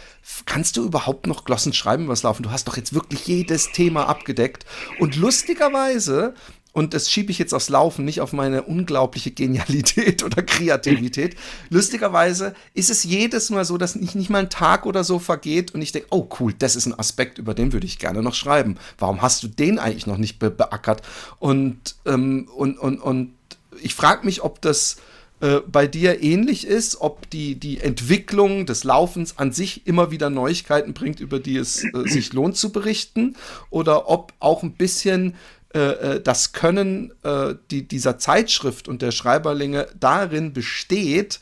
kannst 0.45 0.77
du 0.77 0.85
überhaupt 0.85 1.27
noch 1.27 1.45
Glossen 1.45 1.73
schreiben, 1.73 2.07
was 2.07 2.23
laufen? 2.23 2.43
Du 2.43 2.51
hast 2.51 2.67
doch 2.67 2.77
jetzt 2.77 2.93
wirklich 2.93 3.27
jedes 3.27 3.71
Thema 3.73 4.07
abgedeckt. 4.07 4.65
Und 4.99 5.17
lustigerweise 5.17 6.33
und 6.73 6.93
das 6.93 7.11
schiebe 7.11 7.31
ich 7.31 7.39
jetzt 7.39 7.53
aufs 7.53 7.69
Laufen, 7.69 8.05
nicht 8.05 8.21
auf 8.21 8.33
meine 8.33 8.63
unglaubliche 8.63 9.31
Genialität 9.31 10.23
oder 10.25 10.41
Kreativität. 10.41 11.35
Lustigerweise 11.69 12.53
ist 12.73 12.89
es 12.89 13.03
jedes 13.03 13.49
Mal 13.49 13.65
so, 13.65 13.77
dass 13.77 13.95
nicht, 13.95 14.15
nicht 14.15 14.29
mal 14.29 14.39
ein 14.39 14.49
Tag 14.49 14.85
oder 14.85 15.03
so 15.03 15.19
vergeht 15.19 15.73
und 15.73 15.81
ich 15.81 15.91
denke, 15.91 16.07
oh 16.11 16.29
cool, 16.39 16.53
das 16.57 16.75
ist 16.75 16.85
ein 16.85 16.97
Aspekt, 16.97 17.37
über 17.37 17.53
den 17.53 17.73
würde 17.73 17.85
ich 17.85 17.99
gerne 17.99 18.21
noch 18.21 18.35
schreiben. 18.35 18.77
Warum 18.97 19.21
hast 19.21 19.43
du 19.43 19.47
den 19.47 19.79
eigentlich 19.79 20.07
noch 20.07 20.17
nicht 20.17 20.39
be 20.39 20.49
beackert? 20.49 21.01
Und, 21.39 21.95
ähm, 22.05 22.47
und, 22.55 22.77
und, 22.77 22.99
und 22.99 23.33
ich 23.81 23.95
frage 23.95 24.25
mich, 24.25 24.43
ob 24.43 24.61
das 24.61 24.97
äh, 25.41 25.59
bei 25.67 25.87
dir 25.87 26.21
ähnlich 26.21 26.67
ist, 26.67 27.01
ob 27.01 27.29
die, 27.31 27.55
die 27.55 27.79
Entwicklung 27.79 28.67
des 28.67 28.83
Laufens 28.83 29.39
an 29.39 29.51
sich 29.51 29.87
immer 29.87 30.11
wieder 30.11 30.29
Neuigkeiten 30.29 30.93
bringt, 30.93 31.19
über 31.19 31.39
die 31.39 31.57
es 31.57 31.83
äh, 31.83 31.89
sich 32.05 32.31
lohnt 32.31 32.57
zu 32.57 32.71
berichten, 32.71 33.35
oder 33.71 34.07
ob 34.07 34.33
auch 34.39 34.61
ein 34.61 34.73
bisschen 34.73 35.35
das 35.73 36.51
Können 36.53 37.13
äh, 37.23 37.55
die, 37.69 37.87
dieser 37.87 38.17
Zeitschrift 38.17 38.87
und 38.87 39.01
der 39.01 39.11
Schreiberlinge 39.11 39.87
darin 39.97 40.51
besteht, 40.51 41.39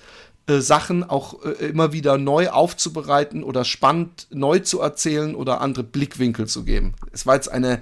äh, 0.49 0.61
Sachen 0.61 1.03
auch 1.03 1.43
äh, 1.43 1.67
immer 1.67 1.93
wieder 1.93 2.17
neu 2.17 2.49
aufzubereiten 2.49 3.43
oder 3.43 3.63
spannend 3.63 4.27
neu 4.31 4.59
zu 4.59 4.81
erzählen 4.81 5.35
oder 5.35 5.61
andere 5.61 5.83
Blickwinkel 5.83 6.47
zu 6.47 6.63
geben. 6.63 6.95
Es 7.11 7.27
war 7.27 7.35
jetzt 7.35 7.51
eine 7.51 7.81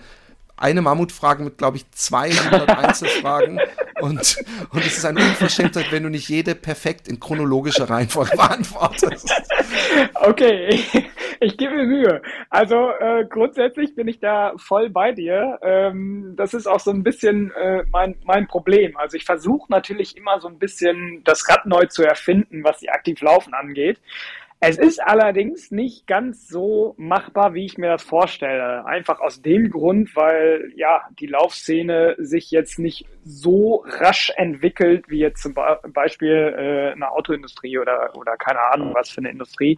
eine 0.57 0.81
Mammutfrage 0.81 1.43
mit, 1.43 1.57
glaube 1.57 1.77
ich, 1.77 1.89
200 1.91 2.69
Einzelfragen. 2.69 3.59
Und, 3.99 4.37
und 4.69 4.85
es 4.85 4.97
ist 4.99 5.05
eine 5.05 5.21
Unverschämtheit, 5.21 5.91
wenn 5.91 6.03
du 6.03 6.09
nicht 6.09 6.29
jede 6.29 6.53
perfekt 6.53 7.07
in 7.07 7.19
chronologischer 7.19 7.89
Reihenfolge 7.89 8.37
beantwortest. 8.37 9.33
Okay, 10.13 10.67
ich, 10.69 11.09
ich 11.39 11.57
gebe 11.57 11.73
mir 11.73 11.85
Mühe. 11.85 12.21
Also 12.51 12.91
äh, 12.99 13.25
grundsätzlich 13.25 13.95
bin 13.95 14.07
ich 14.07 14.19
da 14.19 14.53
voll 14.57 14.91
bei 14.91 15.13
dir. 15.13 15.57
Ähm, 15.63 16.35
das 16.37 16.53
ist 16.53 16.67
auch 16.67 16.79
so 16.79 16.91
ein 16.91 17.01
bisschen 17.01 17.51
äh, 17.53 17.85
mein, 17.91 18.15
mein 18.23 18.47
Problem. 18.47 18.95
Also 18.97 19.17
ich 19.17 19.25
versuche 19.25 19.71
natürlich 19.71 20.15
immer 20.15 20.39
so 20.39 20.47
ein 20.47 20.59
bisschen 20.59 21.23
das 21.23 21.49
Rad 21.49 21.65
neu 21.65 21.85
zu 21.85 22.03
erfinden, 22.03 22.63
was 22.63 22.77
die 22.77 22.91
aktiv 22.91 23.19
laufen 23.21 23.55
angeht. 23.55 23.99
Es 24.59 24.77
ist 24.77 24.99
allerdings 24.99 25.69
nicht 25.69 26.07
ganz 26.07 26.47
so 26.47 26.95
machbar, 26.97 27.53
wie 27.53 27.65
ich 27.65 27.77
mir 27.77 27.89
das 27.89 28.01
vorstelle. 28.01 28.85
Einfach 28.85 29.19
aus 29.19 29.41
dem 29.41 29.69
Grund, 29.69 30.15
weil 30.15 30.71
ja 30.75 31.03
die 31.19 31.27
Laufszene 31.27 32.15
sich 32.17 32.49
jetzt 32.49 32.79
nicht 32.79 33.05
so 33.23 33.83
rasch 33.85 34.31
entwickelt 34.35 35.05
wie 35.09 35.19
jetzt 35.19 35.43
zum 35.43 35.53
Beispiel 35.53 36.55
äh, 36.57 36.91
eine 36.93 37.11
Autoindustrie 37.11 37.77
oder 37.77 38.15
oder 38.15 38.37
keine 38.37 38.59
Ahnung 38.71 38.93
was 38.93 39.09
für 39.09 39.19
eine 39.19 39.29
Industrie 39.29 39.77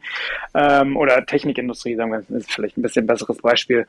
ähm, 0.53 0.95
oder 0.95 1.25
Technikindustrie, 1.25 1.95
sagen 1.95 2.11
wir, 2.11 2.37
ist 2.37 2.51
vielleicht 2.51 2.77
ein 2.77 2.81
bisschen 2.81 3.07
besseres 3.07 3.37
Beispiel. 3.39 3.85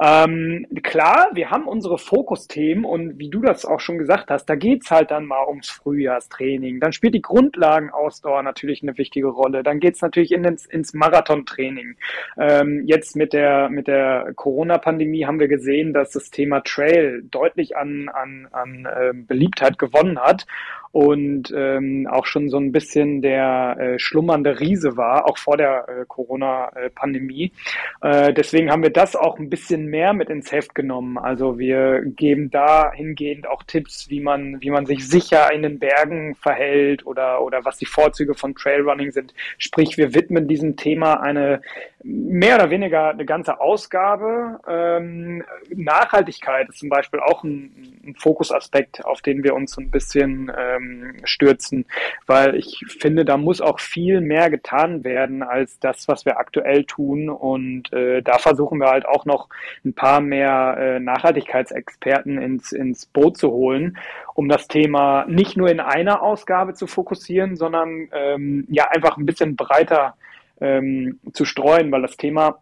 Ähm, 0.00 0.66
klar, 0.82 1.30
wir 1.32 1.50
haben 1.50 1.66
unsere 1.66 1.98
Fokusthemen 1.98 2.84
und 2.84 3.18
wie 3.18 3.30
du 3.30 3.40
das 3.40 3.64
auch 3.64 3.80
schon 3.80 3.98
gesagt 3.98 4.30
hast, 4.30 4.46
da 4.46 4.54
geht's 4.54 4.90
halt 4.90 5.10
dann 5.10 5.26
mal 5.26 5.46
ums 5.48 5.70
Frühjahrstraining. 5.70 6.80
Dann 6.80 6.92
spielt 6.92 7.14
die 7.14 7.22
Grundlagenausdauer 7.22 8.42
natürlich 8.42 8.82
eine 8.82 8.96
wichtige 8.98 9.28
Rolle. 9.28 9.62
Dann 9.62 9.80
geht's 9.80 10.02
natürlich 10.02 10.27
wirklich 10.28 10.32
in 10.32 10.44
ins, 10.44 10.66
ins 10.66 10.94
Marathontraining. 10.94 11.96
Ähm, 12.36 12.84
jetzt 12.86 13.16
mit 13.16 13.32
der, 13.32 13.68
mit 13.68 13.86
der 13.86 14.32
Corona-Pandemie 14.34 15.26
haben 15.26 15.40
wir 15.40 15.48
gesehen, 15.48 15.92
dass 15.92 16.10
das 16.10 16.30
Thema 16.30 16.60
Trail 16.60 17.22
deutlich 17.30 17.76
an, 17.76 18.08
an, 18.08 18.48
an 18.52 18.86
äh, 18.86 19.12
Beliebtheit 19.14 19.78
gewonnen 19.78 20.18
hat 20.18 20.46
und 20.92 21.52
ähm, 21.54 22.06
auch 22.10 22.26
schon 22.26 22.48
so 22.48 22.58
ein 22.58 22.72
bisschen 22.72 23.22
der 23.22 23.76
äh, 23.78 23.98
schlummernde 23.98 24.60
Riese 24.60 24.96
war, 24.96 25.28
auch 25.28 25.38
vor 25.38 25.56
der 25.56 25.86
äh, 25.88 26.04
Corona-Pandemie. 26.06 27.52
Äh, 28.00 28.32
deswegen 28.32 28.70
haben 28.70 28.82
wir 28.82 28.90
das 28.90 29.16
auch 29.16 29.38
ein 29.38 29.50
bisschen 29.50 29.86
mehr 29.86 30.12
mit 30.12 30.30
ins 30.30 30.50
Heft 30.52 30.74
genommen. 30.74 31.18
Also 31.18 31.58
wir 31.58 32.02
geben 32.04 32.50
da 32.50 32.92
hingehend 32.92 33.48
auch 33.48 33.62
Tipps, 33.64 34.08
wie 34.08 34.20
man, 34.20 34.60
wie 34.60 34.70
man 34.70 34.86
sich 34.86 35.06
sicher 35.06 35.52
in 35.52 35.62
den 35.62 35.78
Bergen 35.78 36.34
verhält 36.36 37.06
oder, 37.06 37.42
oder 37.42 37.64
was 37.64 37.78
die 37.78 37.86
Vorzüge 37.86 38.34
von 38.34 38.54
Trailrunning 38.54 39.12
sind. 39.12 39.34
Sprich, 39.58 39.98
wir 39.98 40.14
widmen 40.14 40.48
diesem 40.48 40.76
Thema 40.76 41.20
eine 41.20 41.60
mehr 42.02 42.56
oder 42.56 42.70
weniger 42.70 43.10
eine 43.10 43.24
ganze 43.24 43.60
Ausgabe. 43.60 44.60
Ähm, 44.68 45.44
Nachhaltigkeit 45.74 46.68
ist 46.68 46.78
zum 46.78 46.88
Beispiel 46.88 47.20
auch 47.20 47.42
ein, 47.42 48.00
ein 48.06 48.14
Fokusaspekt, 48.16 49.04
auf 49.04 49.20
den 49.20 49.42
wir 49.42 49.54
uns 49.54 49.72
so 49.72 49.80
ein 49.80 49.90
bisschen 49.90 50.50
ähm, 50.78 51.16
stürzen, 51.24 51.86
weil 52.26 52.54
ich 52.54 52.84
finde, 53.00 53.24
da 53.24 53.36
muss 53.36 53.60
auch 53.60 53.80
viel 53.80 54.20
mehr 54.20 54.50
getan 54.50 55.04
werden 55.04 55.42
als 55.42 55.78
das, 55.78 56.08
was 56.08 56.24
wir 56.24 56.38
aktuell 56.38 56.84
tun. 56.84 57.28
Und 57.28 57.92
äh, 57.92 58.22
da 58.22 58.38
versuchen 58.38 58.80
wir 58.80 58.88
halt 58.88 59.06
auch 59.06 59.24
noch 59.24 59.48
ein 59.84 59.94
paar 59.94 60.20
mehr 60.20 60.76
äh, 60.78 61.00
Nachhaltigkeitsexperten 61.00 62.40
ins, 62.40 62.72
ins 62.72 63.06
Boot 63.06 63.36
zu 63.36 63.50
holen, 63.50 63.98
um 64.34 64.48
das 64.48 64.68
Thema 64.68 65.24
nicht 65.26 65.56
nur 65.56 65.70
in 65.70 65.80
einer 65.80 66.22
Ausgabe 66.22 66.74
zu 66.74 66.86
fokussieren, 66.86 67.56
sondern 67.56 68.08
ähm, 68.12 68.66
ja 68.68 68.88
einfach 68.88 69.16
ein 69.16 69.26
bisschen 69.26 69.56
breiter 69.56 70.14
ähm, 70.60 71.20
zu 71.32 71.44
streuen, 71.44 71.90
weil 71.92 72.02
das 72.02 72.16
Thema 72.16 72.60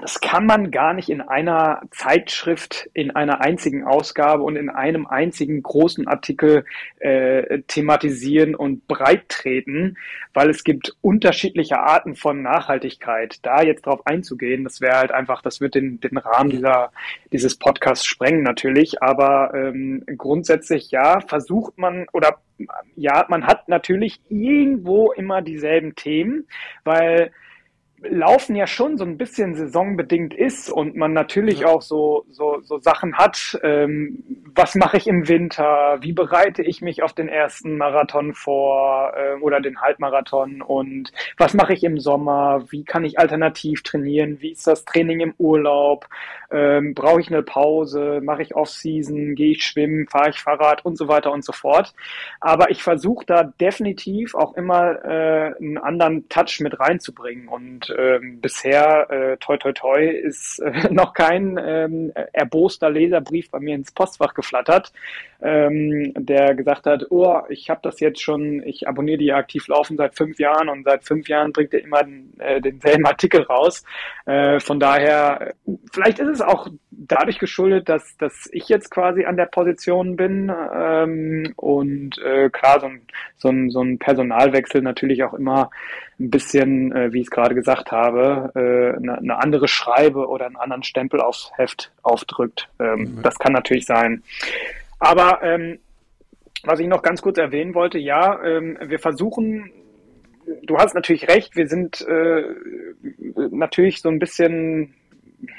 das 0.00 0.20
kann 0.20 0.46
man 0.46 0.70
gar 0.70 0.94
nicht 0.94 1.08
in 1.08 1.20
einer 1.20 1.82
Zeitschrift, 1.90 2.88
in 2.94 3.10
einer 3.10 3.40
einzigen 3.40 3.84
Ausgabe 3.84 4.42
und 4.42 4.56
in 4.56 4.70
einem 4.70 5.06
einzigen 5.06 5.62
großen 5.62 6.06
Artikel 6.06 6.64
äh, 6.98 7.60
thematisieren 7.66 8.54
und 8.54 8.86
breit 8.86 9.28
treten, 9.28 9.96
weil 10.34 10.50
es 10.50 10.64
gibt 10.64 10.96
unterschiedliche 11.00 11.78
Arten 11.78 12.14
von 12.14 12.42
Nachhaltigkeit. 12.42 13.38
Da 13.42 13.62
jetzt 13.62 13.86
drauf 13.86 14.06
einzugehen, 14.06 14.64
das 14.64 14.80
wäre 14.80 14.98
halt 14.98 15.12
einfach, 15.12 15.42
das 15.42 15.60
wird 15.60 15.74
den, 15.74 16.00
den 16.00 16.18
Rahmen 16.18 16.50
dieser, 16.50 16.92
dieses 17.32 17.56
Podcasts 17.56 18.06
sprengen 18.06 18.42
natürlich, 18.42 19.02
aber 19.02 19.52
ähm, 19.54 20.04
grundsätzlich 20.16 20.90
ja, 20.90 21.20
versucht 21.20 21.78
man 21.78 22.06
oder 22.12 22.38
ja, 22.96 23.24
man 23.28 23.46
hat 23.46 23.68
natürlich 23.68 24.20
irgendwo 24.28 25.12
immer 25.12 25.42
dieselben 25.42 25.94
Themen, 25.94 26.48
weil 26.84 27.30
Laufen 28.02 28.54
ja 28.54 28.66
schon 28.66 28.96
so 28.96 29.04
ein 29.04 29.18
bisschen 29.18 29.54
saisonbedingt 29.54 30.32
ist 30.32 30.70
und 30.70 30.94
man 30.94 31.12
natürlich 31.12 31.64
auch 31.64 31.82
so, 31.82 32.24
so, 32.30 32.60
so 32.62 32.78
Sachen 32.78 33.16
hat, 33.18 33.58
ähm, 33.62 34.22
was 34.54 34.74
mache 34.76 34.96
ich 34.96 35.06
im 35.08 35.28
Winter? 35.28 35.98
Wie 36.00 36.12
bereite 36.12 36.62
ich 36.62 36.80
mich 36.80 37.02
auf 37.02 37.12
den 37.12 37.28
ersten 37.28 37.76
Marathon 37.76 38.34
vor 38.34 39.12
äh, 39.16 39.40
oder 39.40 39.60
den 39.60 39.80
Halbmarathon? 39.80 40.62
Und 40.62 41.12
was 41.36 41.54
mache 41.54 41.72
ich 41.72 41.82
im 41.82 41.98
Sommer? 41.98 42.64
Wie 42.70 42.84
kann 42.84 43.04
ich 43.04 43.18
alternativ 43.18 43.82
trainieren? 43.82 44.40
Wie 44.40 44.52
ist 44.52 44.66
das 44.66 44.84
Training 44.84 45.20
im 45.20 45.34
Urlaub? 45.38 46.06
Ähm, 46.50 46.94
Brauche 46.94 47.20
ich 47.20 47.28
eine 47.28 47.42
Pause? 47.42 48.20
Mache 48.22 48.42
ich 48.42 48.54
Off-Season? 48.54 49.34
Gehe 49.34 49.52
ich 49.52 49.64
schwimmen? 49.64 50.06
Fahre 50.08 50.30
ich 50.30 50.40
Fahrrad? 50.40 50.84
Und 50.84 50.96
so 50.96 51.08
weiter 51.08 51.32
und 51.32 51.44
so 51.44 51.52
fort. 51.52 51.92
Aber 52.40 52.70
ich 52.70 52.82
versuche 52.82 53.26
da 53.26 53.44
definitiv 53.44 54.34
auch 54.34 54.54
immer 54.56 55.04
äh, 55.04 55.54
einen 55.58 55.78
anderen 55.78 56.28
Touch 56.28 56.60
mit 56.60 56.78
reinzubringen. 56.80 57.48
Und 57.48 57.94
ähm, 57.96 58.40
bisher, 58.40 59.10
äh, 59.10 59.36
toi 59.38 59.56
toi 59.58 59.72
toi, 59.72 60.06
ist 60.06 60.58
äh, 60.60 60.88
noch 60.92 61.12
kein 61.12 61.58
ähm, 61.62 62.12
erboster 62.32 62.90
Leserbrief 62.90 63.50
bei 63.50 63.60
mir 63.60 63.74
ins 63.74 63.92
Postfach 63.92 64.34
geflattert, 64.34 64.92
ähm, 65.40 66.12
der 66.16 66.54
gesagt 66.54 66.86
hat, 66.86 67.06
oh, 67.10 67.42
ich 67.48 67.70
habe 67.70 67.80
das 67.82 68.00
jetzt 68.00 68.20
schon, 68.20 68.62
ich 68.64 68.88
abonniere 68.88 69.18
die 69.18 69.32
aktiv 69.32 69.68
laufen 69.68 69.96
seit 69.96 70.16
fünf 70.16 70.38
Jahren 70.38 70.68
und 70.68 70.84
seit 70.84 71.04
fünf 71.04 71.28
Jahren 71.28 71.52
bringt 71.52 71.74
er 71.74 71.82
immer 71.82 72.02
den, 72.02 72.32
äh, 72.38 72.60
denselben 72.60 73.06
Artikel 73.06 73.42
raus. 73.42 73.84
Äh, 74.26 74.60
von 74.60 74.80
daher, 74.80 75.54
vielleicht 75.92 76.18
ist 76.18 76.28
es 76.28 76.37
auch 76.40 76.68
dadurch 76.90 77.38
geschuldet, 77.38 77.88
dass, 77.88 78.16
dass 78.16 78.48
ich 78.52 78.68
jetzt 78.68 78.90
quasi 78.90 79.24
an 79.24 79.36
der 79.36 79.46
Position 79.46 80.16
bin 80.16 80.52
ähm, 80.74 81.52
und 81.56 82.18
äh, 82.18 82.50
klar, 82.50 82.80
so 82.80 82.86
ein, 82.86 83.02
so, 83.36 83.48
ein, 83.48 83.70
so 83.70 83.80
ein 83.80 83.98
Personalwechsel 83.98 84.82
natürlich 84.82 85.24
auch 85.24 85.34
immer 85.34 85.70
ein 86.18 86.30
bisschen, 86.30 86.92
äh, 86.92 87.12
wie 87.12 87.20
ich 87.20 87.26
es 87.26 87.30
gerade 87.30 87.54
gesagt 87.54 87.92
habe, 87.92 88.52
äh, 88.54 88.96
eine, 88.96 89.18
eine 89.18 89.38
andere 89.38 89.68
Schreibe 89.68 90.26
oder 90.28 90.46
einen 90.46 90.56
anderen 90.56 90.82
Stempel 90.82 91.20
aufs 91.20 91.50
Heft 91.56 91.92
aufdrückt. 92.02 92.68
Ähm, 92.80 93.16
mhm. 93.16 93.22
Das 93.22 93.38
kann 93.38 93.52
natürlich 93.52 93.86
sein. 93.86 94.22
Aber 94.98 95.42
ähm, 95.42 95.78
was 96.64 96.80
ich 96.80 96.88
noch 96.88 97.02
ganz 97.02 97.22
kurz 97.22 97.38
erwähnen 97.38 97.74
wollte, 97.74 97.98
ja, 97.98 98.42
ähm, 98.42 98.76
wir 98.80 98.98
versuchen, 98.98 99.70
du 100.64 100.76
hast 100.76 100.94
natürlich 100.94 101.28
recht, 101.28 101.56
wir 101.56 101.68
sind 101.68 102.06
äh, 102.06 102.42
natürlich 103.50 104.00
so 104.00 104.08
ein 104.08 104.18
bisschen 104.18 104.94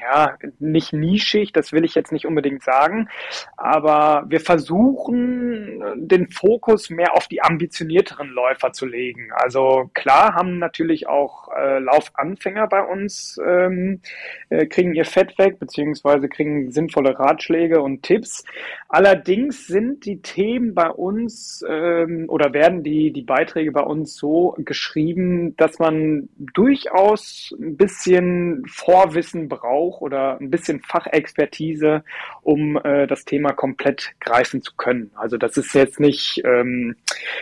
ja, 0.02 0.38
nicht 0.60 0.94
nischig, 0.94 1.54
das 1.54 1.72
will 1.72 1.86
ich 1.86 1.96
jetzt 1.96 2.12
nicht 2.12 2.26
unbedingt 2.26 2.64
sagen, 2.64 3.08
aber 3.56 4.26
wir 4.28 4.42
versuchen 4.42 5.82
den 5.96 6.28
Fokus 6.30 6.90
mehr 6.90 7.16
auf 7.16 7.28
die 7.28 7.42
ambitionierteren 7.42 8.30
Läufer 8.30 8.74
zu 8.74 8.86
legen. 8.86 9.30
Also 9.32 9.90
klar 9.94 10.34
haben 10.36 10.60
natürlich 10.60 11.08
auch 11.08 11.50
äh, 11.56 11.80
Laufanfänger 11.80 12.68
bei 12.68 12.84
uns, 12.84 13.40
ähm, 13.46 14.02
äh, 14.50 14.66
kriegen 14.66 14.94
ihr 14.94 15.06
Fett 15.06 15.38
weg, 15.38 15.60
beziehungsweise 15.60 16.28
kriegen 16.28 16.72
sinnvolle 16.72 17.18
Ratschläge 17.18 17.82
und 17.82 18.04
Tipps. 18.04 18.44
Allerdings 18.90 19.68
sind 19.68 20.06
die 20.06 20.22
Themen 20.22 20.74
bei 20.74 20.90
uns 20.90 21.64
ähm, 21.68 22.26
oder 22.28 22.54
werden 22.54 22.84
die, 22.84 23.14
die 23.14 23.22
Beiträge 23.22 23.72
bei 23.72 23.84
uns 23.84 24.16
so 24.16 24.56
geschrieben, 24.58 25.56
dass 25.56 25.80
man 25.80 26.28
durchaus 26.38 27.56
ein 27.60 27.78
bisschen 27.78 28.64
Vorwissen 28.68 29.48
braucht 29.48 29.69
brauche 29.70 30.04
oder 30.04 30.38
ein 30.40 30.50
bisschen 30.50 30.82
Fachexpertise, 30.82 32.04
um 32.42 32.78
äh, 32.78 33.06
das 33.08 33.26
Thema 33.26 33.52
komplett 33.52 34.14
greifen 34.20 34.62
zu 34.62 34.76
können. 34.76 35.12
Also 35.16 35.38
das 35.38 35.58
ist 35.58 35.74
jetzt 35.74 36.00
nicht 36.00 36.42
ähm, 36.44 36.96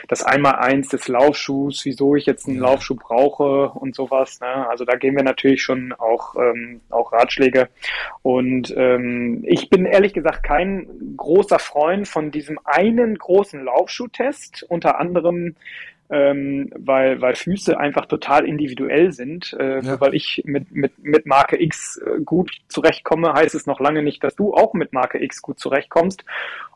das 0.08 0.24
Einmaleins 0.24 0.90
des 0.90 1.08
Laufschuhs, 1.08 1.86
wieso 1.86 2.16
ich 2.16 2.26
jetzt 2.26 2.48
einen 2.48 2.60
Laufschuh 2.60 2.96
brauche 2.96 3.70
und 3.70 3.96
sowas. 3.96 4.40
Ne? 4.42 4.68
Also 4.70 4.84
da 4.84 4.96
gehen 4.96 5.16
wir 5.16 5.24
natürlich 5.24 5.62
schon 5.62 5.94
auch, 5.94 6.36
ähm, 6.36 6.82
auch 6.90 7.14
Ratschläge. 7.14 7.70
Und 8.24 8.74
ähm, 8.76 9.44
ich 9.48 9.70
bin 9.70 9.86
ehrlich 9.86 10.14
gesagt 10.14 10.44
kein 10.44 10.88
großer 11.16 11.60
Freund 11.60 12.08
von 12.08 12.32
diesem 12.32 12.60
einen 12.66 13.18
großen 13.18 13.64
Laufschuhtest, 13.64 14.66
unter 14.68 15.00
anderem 15.00 15.56
ähm, 16.10 16.70
weil, 16.76 17.22
weil 17.22 17.36
Füße 17.36 17.78
einfach 17.78 18.06
total 18.06 18.46
individuell 18.46 19.12
sind. 19.12 19.54
Äh, 19.60 19.82
ja. 19.82 20.00
Weil 20.00 20.16
ich 20.16 20.42
mit, 20.46 20.72
mit, 20.72 20.94
mit 21.00 21.26
Marke 21.26 21.62
X 21.62 21.98
äh, 21.98 22.22
gut 22.22 22.52
zurechtkomme, 22.70 23.34
heißt 23.34 23.56
es 23.56 23.66
noch 23.66 23.80
lange 23.80 24.04
nicht, 24.04 24.24
dass 24.24 24.36
du 24.36 24.54
auch 24.54 24.74
mit 24.74 24.94
Marke 24.94 25.22
X 25.22 25.42
gut 25.42 25.60
zurechtkommst. 25.60 26.24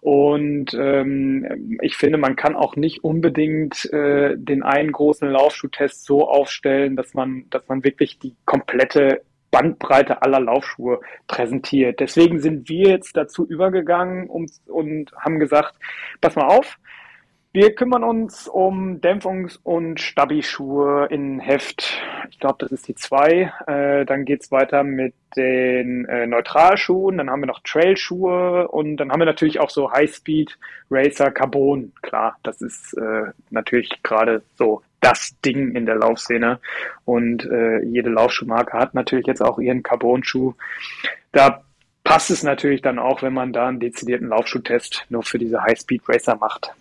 Und 0.02 0.74
ähm, 0.74 1.78
ich 1.82 1.96
finde, 1.96 2.18
man 2.18 2.36
kann 2.36 2.56
auch 2.56 2.76
nicht 2.76 3.04
unbedingt 3.04 3.92
äh, 3.94 4.36
den 4.38 4.64
einen 4.64 4.92
großen 4.92 5.30
Laufschuhtest 5.30 6.06
so 6.06 6.28
aufstellen, 6.28 6.96
dass 6.96 7.14
man, 7.14 7.46
dass 7.50 7.68
man 7.68 7.84
wirklich 7.84 8.20
die 8.20 8.36
komplette 8.46 9.22
Bandbreite 9.52 10.22
aller 10.22 10.40
Laufschuhe 10.40 11.02
präsentiert. 11.28 12.00
Deswegen 12.00 12.40
sind 12.40 12.70
wir 12.70 12.90
jetzt 12.90 13.16
dazu 13.16 13.46
übergegangen 13.46 14.28
und, 14.28 14.52
und 14.66 15.12
haben 15.18 15.40
gesagt, 15.40 15.76
pass 16.22 16.36
mal 16.36 16.48
auf, 16.48 16.80
wir 17.54 17.76
kümmern 17.76 18.04
uns 18.04 18.48
um 18.48 19.02
Dämpfungs- 19.02 19.60
und 19.62 20.00
Stabi-Schuhe 20.00 21.08
in 21.10 21.40
Heft. 21.40 22.02
Ich 22.30 22.40
glaube, 22.40 22.58
das 22.60 22.72
ist 22.72 22.88
die 22.88 22.96
zwei. 22.96 23.52
Äh, 23.68 24.06
dann 24.06 24.24
geht's 24.24 24.52
weiter 24.52 24.84
mit 24.84 25.14
den 25.36 26.06
äh, 26.06 26.28
Neutralschuhen. 26.28 27.18
Dann 27.18 27.30
haben 27.30 27.42
wir 27.42 27.48
noch 27.48 27.60
Trailschuhe 27.60 28.70
und 28.70 28.98
dann 28.98 29.12
haben 29.12 29.20
wir 29.20 29.26
natürlich 29.26 29.60
auch 29.60 29.70
so 29.70 29.92
High-Speed 29.92 30.58
Racer 30.90 31.32
Carbon. 31.32 31.92
Klar, 32.02 32.38
das 32.44 32.62
ist 32.62 32.94
äh, 32.94 33.32
natürlich 33.50 34.02
gerade 34.02 34.44
so 34.56 34.82
das 35.02 35.36
Ding 35.44 35.76
in 35.76 35.86
der 35.86 35.96
Laufszene. 35.96 36.60
Und 37.04 37.46
äh, 37.46 37.84
jede 37.84 38.12
Laufschuhmarke 38.12 38.78
hat 38.78 38.94
natürlich 38.94 39.28
jetzt 39.28 39.42
auch 39.42 39.60
ihren 39.60 39.84
Carbon-Schuh. 39.84 40.54
Da 41.34 41.64
passt 42.06 42.32
es 42.32 42.44
natürlich 42.44 42.82
dann 42.82 42.98
auch, 42.98 43.22
wenn 43.22 43.34
man 43.34 43.52
da 43.52 43.68
einen 43.68 43.82
dezidierten 43.82 44.30
Laufschuhtest 44.30 45.06
nur 45.10 45.24
für 45.24 45.38
diese 45.38 45.62
High-Speed 45.62 46.04
Racer 46.08 46.38
macht. 46.38 46.74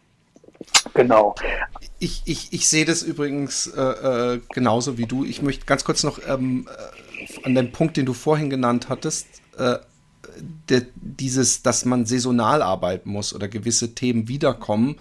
Genau. 0.95 1.35
Ich, 1.99 2.23
ich, 2.25 2.53
ich 2.53 2.69
sehe 2.69 2.85
das 2.85 3.03
übrigens 3.03 3.67
äh, 3.67 3.81
äh, 3.81 4.41
genauso 4.53 4.99
wie 4.99 5.07
du. 5.07 5.25
Ich 5.25 5.43
möchte 5.43 5.67
ganz 5.67 5.85
kurz 5.85 6.03
noch 6.03 6.21
ähm, 6.27 6.69
äh, 6.69 7.45
an 7.45 7.55
den 7.55 7.73
Punkt, 7.73 7.97
den 7.97 8.07
du 8.07 8.13
vorhin 8.13 8.51
genannt 8.51 8.89
hattest, 8.89 9.27
äh, 9.59 9.79
de, 10.69 10.87
dieses, 10.95 11.63
dass 11.63 11.85
man 11.85 12.07
saisonal 12.07 12.63
arbeiten 12.63 13.11
muss 13.11 13.35
oder 13.35 13.49
gewisse 13.49 13.95
Themen 13.95 14.29
wiederkommen. 14.29 14.97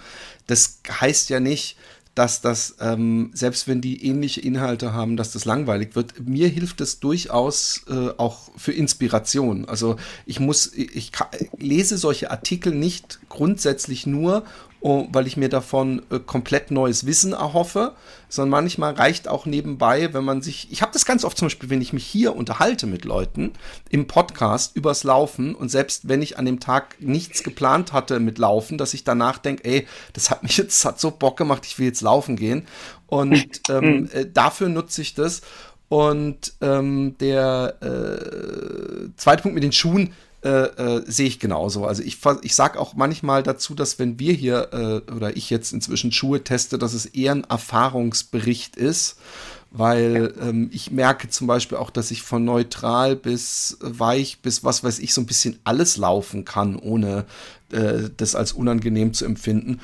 Das 0.47 0.79
heißt 0.89 1.29
ja 1.29 1.39
nicht, 1.39 1.77
dass 2.15 2.41
das, 2.41 2.75
ähm, 2.81 3.31
selbst 3.33 3.67
wenn 3.67 3.79
die 3.79 4.05
ähnliche 4.05 4.41
Inhalte 4.41 4.91
haben, 4.91 5.15
dass 5.15 5.31
das 5.31 5.45
langweilig 5.45 5.95
wird. 5.95 6.19
Mir 6.27 6.49
hilft 6.49 6.81
es 6.81 6.99
durchaus 6.99 7.83
äh, 7.87 8.09
auch 8.17 8.51
für 8.57 8.73
Inspiration. 8.73 9.63
Also 9.65 9.95
ich 10.25 10.41
muss, 10.41 10.73
ich, 10.73 10.95
ich 10.95 11.11
lese 11.57 11.97
solche 11.97 12.29
Artikel 12.29 12.75
nicht 12.75 13.19
grundsätzlich 13.29 14.05
nur, 14.05 14.43
weil 14.81 15.27
ich 15.27 15.35
mir 15.35 15.49
davon 15.49 16.01
äh, 16.09 16.19
komplett 16.19 16.71
neues 16.71 17.05
Wissen 17.05 17.33
erhoffe, 17.33 17.95
sondern 18.29 18.61
manchmal 18.61 18.93
reicht 18.93 19.27
auch 19.27 19.45
nebenbei, 19.45 20.13
wenn 20.13 20.23
man 20.23 20.41
sich, 20.41 20.71
ich 20.71 20.81
habe 20.81 20.93
das 20.93 21.05
ganz 21.05 21.25
oft 21.25 21.37
zum 21.37 21.47
Beispiel, 21.47 21.69
wenn 21.69 21.81
ich 21.81 21.91
mich 21.91 22.05
hier 22.05 22.35
unterhalte 22.35 22.87
mit 22.87 23.03
Leuten 23.03 23.51
im 23.89 24.07
Podcast 24.07 24.75
übers 24.75 25.03
Laufen 25.03 25.53
und 25.53 25.69
selbst 25.69 26.07
wenn 26.07 26.21
ich 26.21 26.37
an 26.37 26.45
dem 26.45 26.61
Tag 26.61 26.95
nichts 26.99 27.43
geplant 27.43 27.91
hatte 27.91 28.19
mit 28.21 28.37
Laufen, 28.37 28.77
dass 28.77 28.93
ich 28.93 29.03
danach 29.03 29.37
denke, 29.37 29.65
ey, 29.65 29.87
das 30.13 30.31
hat 30.31 30.43
mich 30.43 30.55
jetzt 30.57 30.85
hat 30.85 30.99
so 30.99 31.11
Bock 31.11 31.37
gemacht, 31.37 31.65
ich 31.65 31.77
will 31.77 31.87
jetzt 31.87 32.01
laufen 32.01 32.37
gehen. 32.37 32.65
Und 33.07 33.61
ähm, 33.69 34.09
äh, 34.13 34.25
dafür 34.31 34.69
nutze 34.69 35.01
ich 35.01 35.13
das. 35.13 35.41
Und 35.89 36.53
ähm, 36.61 37.15
der 37.19 37.75
äh, 37.81 39.09
zweite 39.17 39.41
Punkt 39.41 39.55
mit 39.55 39.63
den 39.63 39.71
Schuhen, 39.71 40.13
äh, 40.43 40.49
äh, 40.49 41.03
sehe 41.05 41.27
ich 41.27 41.39
genauso. 41.39 41.85
Also 41.85 42.01
ich, 42.01 42.17
ich 42.43 42.55
sage 42.55 42.79
auch 42.79 42.93
manchmal 42.93 43.43
dazu, 43.43 43.75
dass 43.75 43.99
wenn 43.99 44.19
wir 44.19 44.33
hier 44.33 44.69
äh, 44.71 45.11
oder 45.11 45.35
ich 45.35 45.49
jetzt 45.49 45.73
inzwischen 45.73 46.11
Schuhe 46.11 46.43
teste, 46.43 46.77
dass 46.77 46.93
es 46.93 47.05
eher 47.05 47.33
ein 47.33 47.43
Erfahrungsbericht 47.43 48.77
ist, 48.77 49.17
weil 49.71 50.33
ähm, 50.41 50.69
ich 50.71 50.91
merke 50.91 51.29
zum 51.29 51.47
Beispiel 51.47 51.77
auch, 51.77 51.89
dass 51.89 52.11
ich 52.11 52.21
von 52.21 52.45
neutral 52.45 53.15
bis 53.15 53.77
weich 53.81 54.39
bis 54.41 54.63
was 54.63 54.83
weiß 54.83 54.99
ich 54.99 55.13
so 55.13 55.21
ein 55.21 55.27
bisschen 55.27 55.59
alles 55.63 55.97
laufen 55.97 56.45
kann, 56.45 56.77
ohne 56.77 57.25
äh, 57.71 58.09
das 58.15 58.33
als 58.33 58.53
unangenehm 58.53 59.13
zu 59.13 59.25
empfinden. 59.25 59.81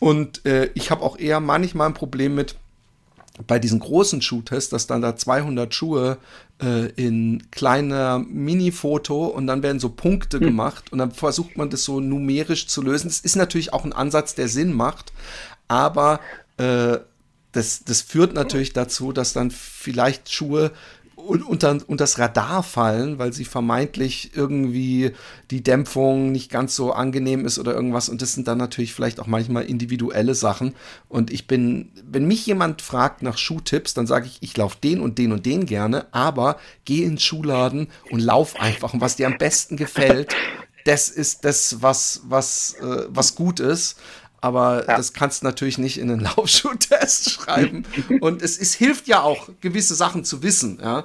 Und 0.00 0.44
äh, 0.46 0.70
ich 0.74 0.90
habe 0.90 1.02
auch 1.02 1.18
eher 1.18 1.40
manchmal 1.40 1.88
ein 1.88 1.94
Problem 1.94 2.34
mit, 2.34 2.56
bei 3.46 3.58
diesen 3.58 3.80
großen 3.80 4.20
Schuhtests, 4.20 4.70
dass 4.70 4.86
dann 4.86 5.00
da 5.00 5.16
200 5.16 5.72
Schuhe 5.72 6.18
äh, 6.62 6.86
in 6.96 7.50
kleiner 7.50 8.18
Mini-Foto 8.18 9.26
und 9.26 9.46
dann 9.46 9.62
werden 9.62 9.80
so 9.80 9.88
Punkte 9.88 10.38
hm. 10.38 10.46
gemacht 10.46 10.92
und 10.92 10.98
dann 10.98 11.10
versucht 11.10 11.56
man 11.56 11.70
das 11.70 11.84
so 11.84 12.00
numerisch 12.00 12.68
zu 12.68 12.82
lösen. 12.82 13.08
Das 13.08 13.20
ist 13.20 13.36
natürlich 13.36 13.72
auch 13.72 13.84
ein 13.84 13.92
Ansatz, 13.92 14.34
der 14.34 14.48
Sinn 14.48 14.72
macht, 14.72 15.12
aber 15.68 16.20
äh, 16.56 16.98
das, 17.52 17.84
das 17.84 18.00
führt 18.00 18.34
natürlich 18.34 18.72
dazu, 18.72 19.12
dass 19.12 19.32
dann 19.32 19.50
vielleicht 19.50 20.32
Schuhe 20.32 20.72
unter, 21.26 21.78
unter 21.86 22.02
das 22.02 22.18
Radar 22.18 22.62
fallen, 22.62 23.18
weil 23.18 23.32
sie 23.32 23.44
vermeintlich 23.44 24.32
irgendwie 24.34 25.12
die 25.50 25.62
Dämpfung 25.62 26.32
nicht 26.32 26.50
ganz 26.50 26.74
so 26.74 26.92
angenehm 26.92 27.44
ist 27.44 27.58
oder 27.58 27.74
irgendwas. 27.74 28.08
Und 28.08 28.22
das 28.22 28.32
sind 28.32 28.48
dann 28.48 28.58
natürlich 28.58 28.92
vielleicht 28.92 29.20
auch 29.20 29.26
manchmal 29.26 29.64
individuelle 29.64 30.34
Sachen. 30.34 30.74
Und 31.08 31.30
ich 31.30 31.46
bin, 31.46 31.92
wenn 32.04 32.26
mich 32.26 32.46
jemand 32.46 32.82
fragt 32.82 33.22
nach 33.22 33.38
Schuhtipps, 33.38 33.94
dann 33.94 34.06
sage 34.06 34.26
ich, 34.26 34.38
ich 34.40 34.56
laufe 34.56 34.78
den 34.82 35.00
und 35.00 35.18
den 35.18 35.32
und 35.32 35.46
den 35.46 35.66
gerne, 35.66 36.06
aber 36.12 36.58
geh 36.84 37.04
ins 37.04 37.22
Schuhladen 37.22 37.88
und 38.10 38.20
lauf 38.20 38.60
einfach. 38.60 38.94
Und 38.94 39.00
was 39.00 39.16
dir 39.16 39.26
am 39.26 39.38
besten 39.38 39.76
gefällt, 39.76 40.34
das 40.84 41.08
ist 41.08 41.44
das, 41.44 41.80
was, 41.80 42.22
was, 42.24 42.74
äh, 42.80 43.06
was 43.08 43.34
gut 43.34 43.60
ist. 43.60 43.98
Aber 44.42 44.84
ja. 44.86 44.96
das 44.96 45.14
kannst 45.14 45.40
du 45.40 45.46
natürlich 45.46 45.78
nicht 45.78 45.98
in 45.98 46.10
einen 46.10 46.20
Laufschuhtest 46.36 47.30
schreiben. 47.30 47.84
Und 48.20 48.42
es, 48.42 48.58
es 48.58 48.74
hilft 48.74 49.08
ja 49.08 49.22
auch, 49.22 49.48
gewisse 49.62 49.94
Sachen 49.94 50.24
zu 50.24 50.42
wissen, 50.42 50.78
ja. 50.82 51.04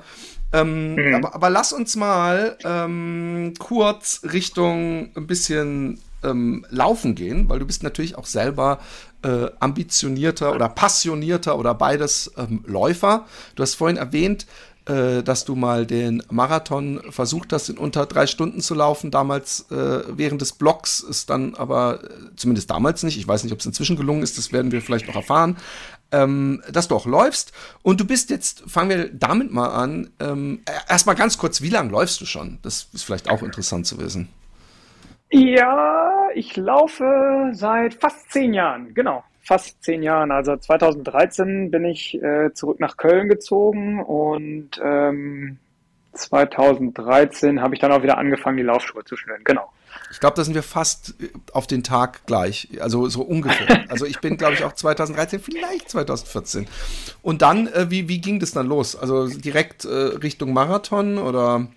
Ähm, 0.53 0.95
mhm. 0.95 1.15
aber, 1.15 1.35
aber, 1.35 1.49
lass 1.49 1.73
uns 1.73 1.97
mal 1.97 2.57
ähm, 2.63 3.53
kurz 3.59 4.21
Richtung 4.31 5.09
ein 5.13 5.27
bisschen 5.27 5.99
ähm, 6.23 6.65
Laufen 6.69 7.15
gehen, 7.15 7.49
weil 7.49 7.59
du 7.59 7.65
bist 7.65 7.83
natürlich 7.83 8.17
auch 8.17 8.25
selber 8.25 8.79
äh, 9.23 9.47
ambitionierter 9.59 10.55
oder 10.55 10.69
passionierter 10.69 11.59
oder 11.59 11.73
beides 11.73 12.31
ähm, 12.37 12.63
Läufer. 12.65 13.25
Du 13.55 13.63
hast 13.63 13.75
vorhin 13.75 13.97
erwähnt, 13.97 14.47
äh, 14.87 15.21
dass 15.23 15.45
du 15.45 15.55
mal 15.55 15.85
den 15.85 16.23
Marathon 16.29 17.01
versucht 17.09 17.51
hast, 17.51 17.69
in 17.69 17.77
unter 17.77 18.05
drei 18.05 18.27
Stunden 18.27 18.61
zu 18.61 18.73
laufen. 18.73 19.11
Damals 19.11 19.69
äh, 19.71 20.03
während 20.07 20.41
des 20.41 20.53
Blocks 20.53 21.01
ist 21.01 21.29
dann 21.29 21.55
aber, 21.55 22.03
äh, 22.03 22.07
zumindest 22.35 22.69
damals 22.69 23.03
nicht, 23.03 23.17
ich 23.17 23.27
weiß 23.27 23.43
nicht, 23.43 23.53
ob 23.53 23.59
es 23.59 23.65
inzwischen 23.65 23.97
gelungen 23.97 24.23
ist, 24.23 24.37
das 24.37 24.51
werden 24.51 24.71
wir 24.71 24.81
vielleicht 24.81 25.07
noch 25.07 25.15
erfahren, 25.15 25.57
ähm, 26.11 26.61
dass 26.71 26.87
du 26.87 26.95
auch 26.95 27.05
läufst. 27.05 27.51
Und 27.83 27.99
du 27.99 28.05
bist 28.05 28.29
jetzt, 28.29 28.63
fangen 28.67 28.89
wir 28.89 29.09
damit 29.13 29.51
mal 29.51 29.69
an, 29.69 30.09
ähm, 30.19 30.61
erstmal 30.87 31.15
ganz 31.15 31.37
kurz, 31.37 31.61
wie 31.61 31.69
lange 31.69 31.91
läufst 31.91 32.21
du 32.21 32.25
schon? 32.25 32.59
Das 32.61 32.87
ist 32.93 33.03
vielleicht 33.03 33.29
auch 33.29 33.43
interessant 33.43 33.85
zu 33.87 33.97
wissen. 33.99 34.29
Ja, 35.29 36.29
ich 36.33 36.55
laufe 36.55 37.51
seit 37.51 37.93
fast 37.95 38.31
zehn 38.31 38.53
Jahren, 38.53 38.93
genau 38.93 39.23
fast 39.47 39.81
zehn 39.81 40.03
Jahren. 40.03 40.31
Also 40.31 40.57
2013 40.57 41.71
bin 41.71 41.85
ich 41.85 42.21
äh, 42.21 42.53
zurück 42.53 42.79
nach 42.79 42.97
Köln 42.97 43.29
gezogen 43.29 44.03
und 44.03 44.71
ähm, 44.83 45.57
2013 46.13 47.61
habe 47.61 47.73
ich 47.75 47.79
dann 47.79 47.91
auch 47.91 48.03
wieder 48.03 48.17
angefangen, 48.17 48.57
die 48.57 48.63
Laufschuhe 48.63 49.05
zu 49.05 49.15
schnüren. 49.15 49.41
Genau. 49.45 49.71
Ich 50.11 50.19
glaube, 50.19 50.35
da 50.35 50.43
sind 50.43 50.53
wir 50.53 50.63
fast 50.63 51.15
äh, 51.21 51.29
auf 51.53 51.65
den 51.65 51.81
Tag 51.81 52.25
gleich, 52.25 52.67
also 52.81 53.07
so 53.07 53.21
ungefähr. 53.21 53.85
Also 53.89 54.05
ich 54.05 54.19
bin, 54.19 54.35
glaube 54.35 54.53
ich, 54.53 54.65
auch 54.65 54.73
2013, 54.73 55.39
vielleicht 55.39 55.89
2014. 55.89 56.67
Und 57.21 57.41
dann, 57.41 57.67
äh, 57.67 57.89
wie, 57.89 58.09
wie 58.09 58.19
ging 58.19 58.39
das 58.39 58.51
dann 58.51 58.67
los? 58.67 58.97
Also 58.97 59.27
direkt 59.27 59.85
äh, 59.85 59.89
Richtung 59.89 60.51
Marathon 60.51 61.17
oder 61.17 61.67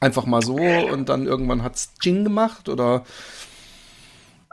einfach 0.00 0.26
mal 0.26 0.42
so 0.42 0.56
und 0.56 1.08
dann 1.08 1.26
irgendwann 1.26 1.62
hat 1.62 1.76
es 1.76 1.92
Jing 2.02 2.24
gemacht 2.24 2.68
oder 2.68 3.04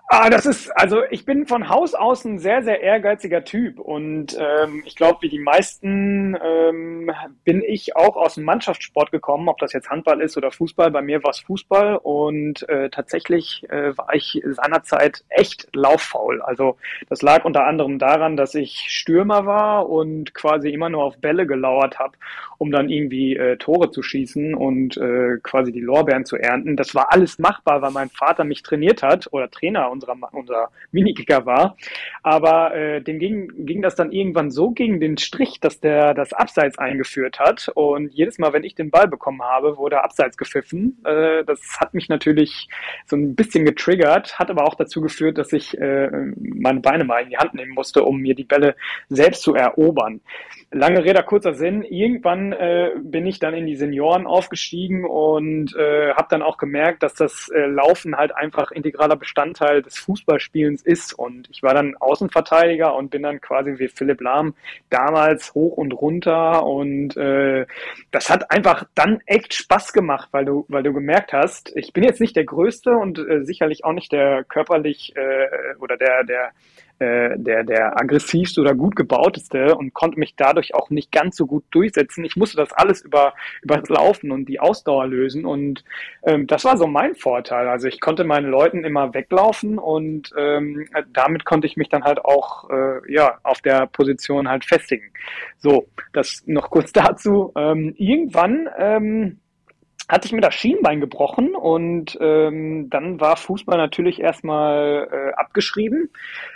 Ah, 0.07 0.29
das 0.29 0.45
ist, 0.45 0.69
also 0.77 1.01
ich 1.09 1.25
bin 1.25 1.47
von 1.47 1.67
Haus 1.67 1.95
aus 1.95 2.25
ein 2.25 2.37
sehr, 2.37 2.61
sehr 2.61 2.79
ehrgeiziger 2.81 3.43
Typ 3.43 3.79
und 3.79 4.37
ähm, 4.39 4.83
ich 4.85 4.95
glaube, 4.95 5.17
wie 5.21 5.29
die 5.29 5.39
meisten 5.39 6.37
ähm, 6.43 7.11
bin 7.43 7.63
ich 7.63 7.95
auch 7.95 8.15
aus 8.15 8.35
dem 8.35 8.43
Mannschaftssport 8.43 9.09
gekommen, 9.11 9.49
ob 9.49 9.57
das 9.57 9.73
jetzt 9.73 9.89
Handball 9.89 10.21
ist 10.21 10.37
oder 10.37 10.51
Fußball. 10.51 10.91
Bei 10.91 11.01
mir 11.01 11.23
war 11.23 11.31
es 11.31 11.39
Fußball 11.39 11.97
und 11.97 12.69
äh, 12.69 12.91
tatsächlich 12.91 13.65
äh, 13.69 13.97
war 13.97 14.13
ich 14.13 14.39
seinerzeit 14.45 15.23
echt 15.29 15.69
lauffaul. 15.73 16.39
Also 16.43 16.77
das 17.09 17.23
lag 17.23 17.43
unter 17.43 17.65
anderem 17.65 17.97
daran, 17.97 18.37
dass 18.37 18.53
ich 18.53 18.85
Stürmer 18.87 19.47
war 19.47 19.89
und 19.89 20.35
quasi 20.35 20.69
immer 20.69 20.89
nur 20.89 21.03
auf 21.03 21.17
Bälle 21.17 21.47
gelauert 21.47 21.97
habe, 21.97 22.13
um 22.57 22.71
dann 22.71 22.89
irgendwie 22.89 23.35
äh, 23.35 23.57
Tore 23.57 23.91
zu 23.91 24.01
schießen 24.01 24.53
und 24.53 24.97
äh, 24.97 25.37
quasi 25.43 25.71
die 25.71 25.81
Lorbeeren 25.81 26.25
zu 26.25 26.37
ernten. 26.37 26.75
Das 26.75 26.95
war 26.95 27.11
alles 27.11 27.39
machbar, 27.39 27.81
weil 27.81 27.91
mein 27.91 28.09
Vater 28.09 28.43
mich 28.43 28.63
trainiert 28.63 29.03
hat 29.03 29.27
oder 29.31 29.49
Trainer 29.49 29.91
unserer, 29.91 30.17
unser 30.31 30.69
Minikicker 30.91 31.45
war. 31.45 31.77
Aber 32.23 32.75
äh, 32.75 33.01
dem 33.01 33.19
ging, 33.19 33.65
ging 33.65 33.81
das 33.81 33.95
dann 33.95 34.11
irgendwann 34.11 34.51
so 34.51 34.71
gegen 34.71 34.99
den 34.99 35.17
Strich, 35.17 35.59
dass 35.59 35.79
der 35.79 36.13
das 36.13 36.33
Abseits 36.33 36.77
eingeführt 36.77 37.39
hat. 37.39 37.71
Und 37.73 38.13
jedes 38.13 38.39
Mal, 38.39 38.53
wenn 38.53 38.63
ich 38.63 38.75
den 38.75 38.91
Ball 38.91 39.07
bekommen 39.07 39.41
habe, 39.41 39.77
wurde 39.77 40.03
Abseits 40.03 40.37
gepfiffen. 40.37 40.97
Äh, 41.05 41.43
das 41.45 41.79
hat 41.79 41.93
mich 41.93 42.09
natürlich 42.09 42.67
so 43.05 43.15
ein 43.15 43.35
bisschen 43.35 43.65
getriggert, 43.65 44.39
hat 44.39 44.49
aber 44.49 44.65
auch 44.65 44.75
dazu 44.75 45.01
geführt, 45.01 45.37
dass 45.37 45.53
ich 45.53 45.77
äh, 45.77 46.09
meine 46.37 46.79
Beine 46.79 47.03
mal 47.03 47.21
in 47.21 47.29
die 47.29 47.37
Hand 47.37 47.53
nehmen 47.53 47.73
musste, 47.73 48.03
um 48.03 48.17
mir 48.19 48.35
die 48.35 48.43
Bälle 48.43 48.75
selbst 49.09 49.41
zu 49.43 49.55
erobern. 49.55 50.21
Lange 50.71 51.03
Rede, 51.05 51.23
kurzer 51.23 51.53
Sinn. 51.53 51.83
Irgendwann 51.83 52.51
äh, 52.51 52.91
bin 53.01 53.25
ich 53.25 53.39
dann 53.39 53.53
in 53.53 53.65
die 53.65 53.75
Senioren 53.75 54.27
aufgestiegen 54.27 55.05
und 55.05 55.75
äh, 55.75 56.13
habe 56.13 56.27
dann 56.29 56.41
auch 56.41 56.57
gemerkt, 56.57 57.03
dass 57.03 57.13
das 57.13 57.49
äh, 57.49 57.67
Laufen 57.67 58.17
halt 58.17 58.35
einfach 58.35 58.71
integraler 58.71 59.15
Bestandteil 59.15 59.83
des 59.83 59.97
Fußballspielens 59.99 60.81
ist. 60.81 61.13
Und 61.13 61.47
ich 61.49 61.63
war 61.63 61.73
dann 61.73 61.95
Außenverteidiger 61.97 62.95
und 62.95 63.09
bin 63.09 63.23
dann 63.23 63.39
quasi 63.39 63.75
wie 63.77 63.87
Philipp 63.87 64.21
Lahm 64.21 64.55
damals 64.89 65.53
hoch 65.53 65.77
und 65.77 65.93
runter. 65.93 66.65
Und 66.65 67.15
äh, 67.15 67.65
das 68.11 68.29
hat 68.29 68.51
einfach 68.51 68.85
dann 68.95 69.21
echt 69.27 69.53
Spaß 69.53 69.93
gemacht, 69.93 70.29
weil 70.31 70.45
du, 70.45 70.65
weil 70.67 70.83
du 70.83 70.93
gemerkt 70.93 71.31
hast, 71.31 71.71
ich 71.75 71.93
bin 71.93 72.03
jetzt 72.03 72.19
nicht 72.19 72.35
der 72.35 72.45
Größte 72.45 72.91
und 72.91 73.19
äh, 73.19 73.45
sicherlich 73.45 73.85
auch 73.85 73.93
nicht 73.93 74.11
der 74.11 74.43
körperlich 74.43 75.13
äh, 75.15 75.75
oder 75.79 75.95
der, 75.95 76.23
der 76.23 76.51
äh, 76.99 77.37
der, 77.37 77.63
der 77.63 77.99
aggressivste 77.99 78.61
oder 78.61 78.73
gut 78.73 78.95
gebauteste 78.95 79.75
und 79.75 79.93
konnte 79.93 80.19
mich 80.19 80.35
dadurch 80.35 80.73
auch 80.73 80.89
nicht 80.89 81.11
ganz 81.11 81.35
so 81.35 81.45
gut 81.45 81.63
durchsetzen. 81.71 82.23
Ich 82.23 82.35
musste 82.35 82.57
das 82.57 82.71
alles 82.73 83.01
über, 83.01 83.33
über 83.61 83.81
Laufen 83.87 84.31
und 84.31 84.45
die 84.45 84.59
Ausdauer 84.59 85.07
lösen 85.07 85.45
und 85.45 85.83
ähm, 86.23 86.47
das 86.47 86.65
war 86.65 86.77
so 86.77 86.87
mein 86.87 87.15
Vorteil. 87.15 87.67
Also 87.67 87.87
ich 87.87 87.99
konnte 87.99 88.23
meinen 88.23 88.49
Leuten 88.49 88.83
immer 88.83 89.13
weglaufen 89.13 89.77
und 89.77 90.31
ähm, 90.37 90.87
damit 91.13 91.45
konnte 91.45 91.67
ich 91.67 91.77
mich 91.77 91.89
dann 91.89 92.03
halt 92.03 92.23
auch 92.23 92.69
äh, 92.69 93.11
ja, 93.11 93.39
auf 93.43 93.61
der 93.61 93.87
Position 93.87 94.49
halt 94.49 94.65
festigen. 94.65 95.11
So, 95.57 95.87
das 96.13 96.43
noch 96.45 96.69
kurz 96.69 96.91
dazu. 96.93 97.51
Ähm, 97.55 97.93
irgendwann 97.97 98.69
ähm, 98.77 99.39
hatte 100.07 100.27
ich 100.27 100.33
mir 100.33 100.41
das 100.41 100.53
Schienbein 100.53 100.99
gebrochen 100.99 101.55
und 101.55 102.17
ähm, 102.21 102.89
dann 102.91 103.19
war 103.19 103.37
Fußball 103.37 103.77
natürlich 103.77 104.21
erstmal 104.21 105.07
äh, 105.11 105.33
abgeschrieben. 105.33 106.11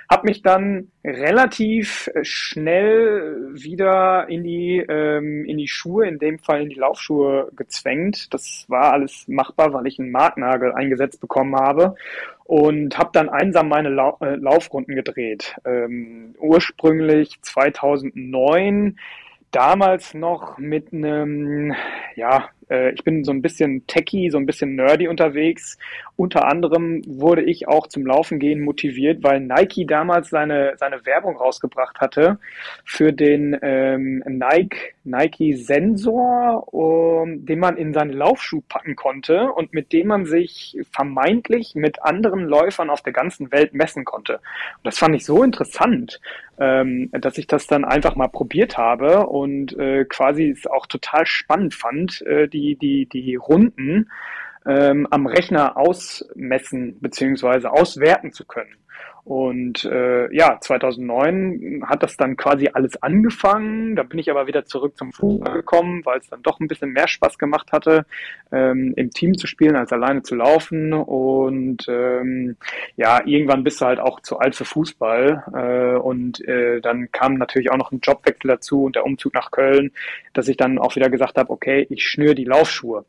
Hab 0.08 0.24
mich 0.24 0.41
dann 0.41 0.91
relativ 1.04 2.10
schnell 2.22 3.50
wieder 3.54 4.28
in 4.30 4.43
die 4.43 4.78
ähm, 4.78 5.45
in 5.45 5.58
die 5.58 5.68
Schuhe, 5.68 6.08
in 6.08 6.20
dem 6.20 6.38
Fall 6.38 6.62
in 6.62 6.70
die 6.70 6.80
Laufschuhe 6.80 7.50
gezwängt. 7.56 8.34
Das 8.34 8.66
war 8.68 8.93
alles 8.93 9.28
machbar, 9.28 9.74
weil 9.74 9.88
ich 9.88 10.00
einen 10.00 10.12
Marknagel 10.12 10.74
eingesetzt 10.74 11.20
bekommen 11.20 11.56
habe 11.56 11.95
und 12.43 12.97
habe 12.97 13.10
dann 13.14 13.30
einsam 13.30 13.70
meine 13.70 13.89
Lau 13.89 14.18
äh, 14.22 14.36
Laufrunden 14.36 14.95
gedreht. 14.95 15.56
Ähm, 15.66 16.36
ursprünglich 16.39 17.39
2009 17.41 18.97
damals 19.52 20.14
noch 20.14 20.58
mit 20.58 20.93
einem, 20.93 21.74
ja, 22.16 22.50
äh, 22.70 22.91
ich 22.91 23.03
bin 23.03 23.24
so 23.24 23.32
ein 23.32 23.41
bisschen 23.41 23.86
techy, 23.88 24.30
so 24.30 24.38
ein 24.38 24.45
bisschen 24.45 24.76
nerdy 24.76 25.07
unterwegs. 25.07 25.78
Unter 26.15 26.47
anderem 26.47 27.01
wurde 27.07 27.43
ich 27.43 27.67
auch 27.67 27.88
zum 27.88 28.05
Laufen 28.05 28.39
gehen 28.39 28.61
motiviert, 28.61 29.24
weil 29.24 29.39
Nike 29.39 29.86
damals 29.86 30.30
seine, 30.30 30.74
seine 30.78 31.05
Werbung 31.05 31.38
rausgebracht 31.38 31.99
hatte 32.01 32.39
für 32.84 33.13
den 33.13 33.57
ähm, 33.61 34.24
Nike, 34.28 34.93
Nike 35.05 35.53
Sensor, 35.53 36.74
um, 36.74 37.45
den 37.45 37.59
man 37.59 37.78
in 37.78 37.93
seinen 37.93 38.13
Laufschuh 38.13 38.61
packen 38.67 38.95
konnte 38.95 39.51
und 39.51 39.74
mit 39.74 39.93
dem 39.93 40.07
man 40.07 40.26
sich 40.26 40.78
vermeintlich 40.91 41.76
mit 41.76 42.03
anderen 42.03 42.41
Läufern 42.43 42.89
auf 42.89 43.01
der 43.01 43.13
ganzen 43.13 43.51
Welt 43.51 43.74
messen 43.74 44.03
konnte. 44.05 44.36
Und 44.36 44.84
das 44.84 44.97
fand 44.97 45.15
ich 45.15 45.26
so 45.26 45.41
interessant, 45.43 46.20
ähm, 46.59 47.09
dass 47.13 47.38
ich 47.38 47.47
das 47.47 47.67
dann 47.67 47.86
einfach 47.86 48.15
mal 48.15 48.28
probiert 48.28 48.78
habe 48.78 49.28
und 49.28 49.78
äh, 49.80 50.03
quasi 50.03 50.49
es 50.49 50.67
auch 50.67 50.86
total 50.86 51.26
spannend 51.26 51.74
fand, 51.74 52.22
äh, 52.24 52.47
die 52.47 52.59
die, 52.60 52.76
die, 52.76 53.22
die 53.22 53.36
Runden 53.36 54.10
ähm, 54.66 55.07
am 55.10 55.26
Rechner 55.26 55.78
ausmessen 55.78 56.99
beziehungsweise 56.99 57.72
auswerten 57.72 58.32
zu 58.32 58.45
können. 58.45 58.76
Und 59.24 59.86
äh, 59.86 60.34
ja, 60.34 60.59
2009 60.59 61.84
hat 61.86 62.03
das 62.03 62.17
dann 62.17 62.38
quasi 62.38 62.70
alles 62.74 63.01
angefangen. 63.01 63.95
Da 63.95 64.03
bin 64.03 64.20
ich 64.20 64.32
aber 64.32 64.47
wieder 64.47 64.65
zurück 64.65 64.97
zum 64.97 65.11
Fußball 65.11 65.53
gekommen, 65.53 66.05
weil 66.05 66.20
es 66.20 66.30
dann 66.30 66.41
doch 66.41 66.59
ein 66.59 66.67
bisschen 66.67 66.91
mehr 66.91 67.07
Spaß 67.07 67.38
gemacht 67.38 67.72
hatte, 67.72 68.05
ähm, 68.51 68.93
im 68.95 69.11
Team 69.11 69.38
zu 69.38 69.47
spielen 69.47 69.76
als 69.76 69.91
alleine 69.91 70.24
zu 70.24 70.36
laufen. 70.36 70.93
Und 70.93 71.86
ähm, 71.88 72.55
ja, 72.95 73.22
irgendwann 73.26 73.63
bist 73.63 73.82
du 73.82 73.86
halt 73.86 73.99
auch 73.99 74.20
zu 74.22 74.39
alt 74.39 74.55
für 74.55 74.65
Fußball. 74.65 75.43
Äh, 75.53 75.99
und 75.99 76.45
äh, 76.47 76.82
dann 76.82 77.11
kam 77.11 77.36
natürlich 77.36 77.72
auch 77.72 77.78
noch 77.78 77.91
ein 77.91 77.99
Jobwechsel 78.01 78.49
dazu 78.49 78.84
und 78.84 78.95
der 78.95 79.05
Umzug 79.05 79.34
nach 79.34 79.51
Köln, 79.51 79.91
dass 80.34 80.47
ich 80.47 80.57
dann 80.57 80.80
auch 80.80 80.95
wieder 80.95 81.09
gesagt 81.09 81.38
habe, 81.38 81.51
okay, 81.51 81.86
ich 81.89 82.03
schnüre 82.03 82.36
die 82.36 82.45
Laufschuhe. 82.45 83.05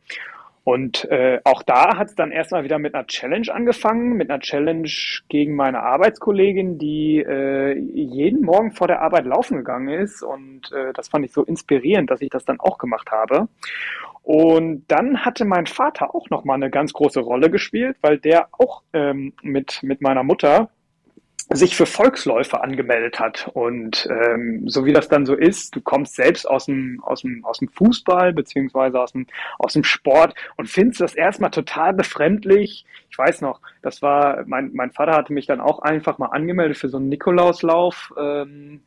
Und 0.71 1.05
äh, 1.11 1.41
auch 1.43 1.65
da 1.65 1.97
hat 1.97 2.11
es 2.11 2.15
dann 2.15 2.31
erstmal 2.31 2.63
wieder 2.63 2.79
mit 2.79 2.95
einer 2.95 3.05
Challenge 3.09 3.53
angefangen, 3.53 4.13
mit 4.13 4.31
einer 4.31 4.39
Challenge 4.39 4.89
gegen 5.29 5.57
meine 5.57 5.83
Arbeitskollegin, 5.83 6.79
die 6.79 7.19
äh, 7.19 7.77
jeden 7.77 8.43
Morgen 8.43 8.71
vor 8.71 8.87
der 8.87 9.03
Arbeit 9.03 9.25
laufen 9.25 9.57
gegangen 9.57 9.89
ist. 9.89 10.23
Und 10.23 10.71
äh, 10.71 10.93
das 10.93 11.09
fand 11.09 11.25
ich 11.25 11.33
so 11.33 11.43
inspirierend, 11.43 12.09
dass 12.09 12.21
ich 12.21 12.31
das 12.31 12.45
dann 12.45 12.61
auch 12.61 12.79
gemacht 12.79 13.11
habe. 13.11 13.49
Und 14.23 14.85
dann 14.87 15.25
hatte 15.25 15.45
mein 15.45 15.67
Vater 15.67 16.15
auch 16.15 16.31
nochmal 16.31 16.55
eine 16.55 16.71
ganz 16.71 16.93
große 16.93 17.19
Rolle 17.19 17.51
gespielt, 17.51 17.97
weil 18.01 18.19
der 18.19 18.47
auch 18.53 18.85
ähm, 18.93 19.33
mit, 19.43 19.83
mit 19.83 20.01
meiner 20.01 20.23
Mutter 20.23 20.71
sich 21.53 21.77
für 21.77 21.87
Volksläufe 21.87 22.63
angemeldet 22.63 23.19
hat. 23.19 23.51
Und 23.53 24.09
ähm, 24.11 24.69
so 24.69 24.85
wie 24.85 24.93
das 24.93 25.09
dann 25.09 25.27
so 25.27 25.35
ist, 25.35 25.75
du 25.75 25.81
kommst 25.81 26.15
selbst 26.15 26.49
aus 26.49 26.67
dem, 26.67 27.03
aus 27.03 27.23
dem, 27.23 27.45
aus 27.45 27.59
dem 27.59 27.69
Fußball 27.69 28.33
beziehungsweise 28.33 29.01
aus 29.01 29.13
dem, 29.13 29.27
aus 29.59 29.73
dem 29.73 29.85
Sport 29.85 30.35
und 30.57 30.69
findest 30.69 31.01
das 31.01 31.15
erstmal 31.15 31.51
total 31.51 31.93
befremdlich. 31.93 32.85
Ich 33.11 33.19
weiß 33.19 33.41
noch, 33.41 33.61
das 33.83 34.01
war, 34.01 34.45
mein, 34.47 34.71
mein 34.75 34.93
Vater 34.93 35.13
hatte 35.13 35.33
mich 35.33 35.47
dann 35.47 35.61
auch 35.61 35.81
einfach 35.81 36.19
mal 36.19 36.27
angemeldet 36.27 36.79
für 36.79 36.89
so 36.89 36.99
einen 36.99 37.09
Nikolauslauf. 37.09 38.13
Ähm, 38.17 38.83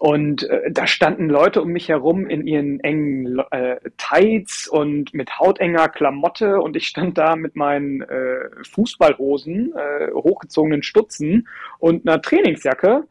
und 0.00 0.48
äh, 0.48 0.70
da 0.72 0.86
standen 0.86 1.28
Leute 1.28 1.60
um 1.60 1.68
mich 1.68 1.90
herum 1.90 2.26
in 2.26 2.46
ihren 2.46 2.80
engen 2.80 3.38
äh, 3.50 3.76
Tights 3.98 4.66
und 4.66 5.12
mit 5.12 5.38
hautenger 5.38 5.90
Klamotte 5.90 6.58
und 6.62 6.74
ich 6.74 6.86
stand 6.86 7.18
da 7.18 7.36
mit 7.36 7.54
meinen 7.54 8.00
äh, 8.00 8.48
Fußballhosen, 8.62 9.74
äh, 9.76 10.10
hochgezogenen 10.14 10.82
Stutzen 10.82 11.46
und 11.78 12.08
einer 12.08 12.22
Trainingsjacke 12.22 13.06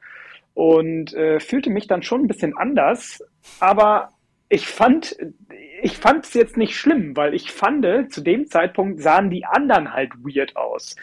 und 0.56 1.14
äh, 1.14 1.40
fühlte 1.40 1.70
mich 1.70 1.86
dann 1.86 2.02
schon 2.02 2.22
ein 2.22 2.28
bisschen 2.28 2.58
anders, 2.58 3.24
aber 3.60 4.10
ich 4.50 4.66
fand, 4.66 5.16
ich 5.84 5.96
fand 5.96 6.26
es 6.26 6.34
jetzt 6.34 6.58
nicht 6.58 6.76
schlimm, 6.76 7.16
weil 7.16 7.36
ich 7.36 7.52
fand, 7.52 7.86
zu 8.12 8.22
dem 8.22 8.48
Zeitpunkt 8.48 9.00
sahen 9.00 9.30
die 9.30 9.46
anderen 9.46 9.94
halt 9.94 10.12
weird 10.24 10.56
aus. 10.56 10.96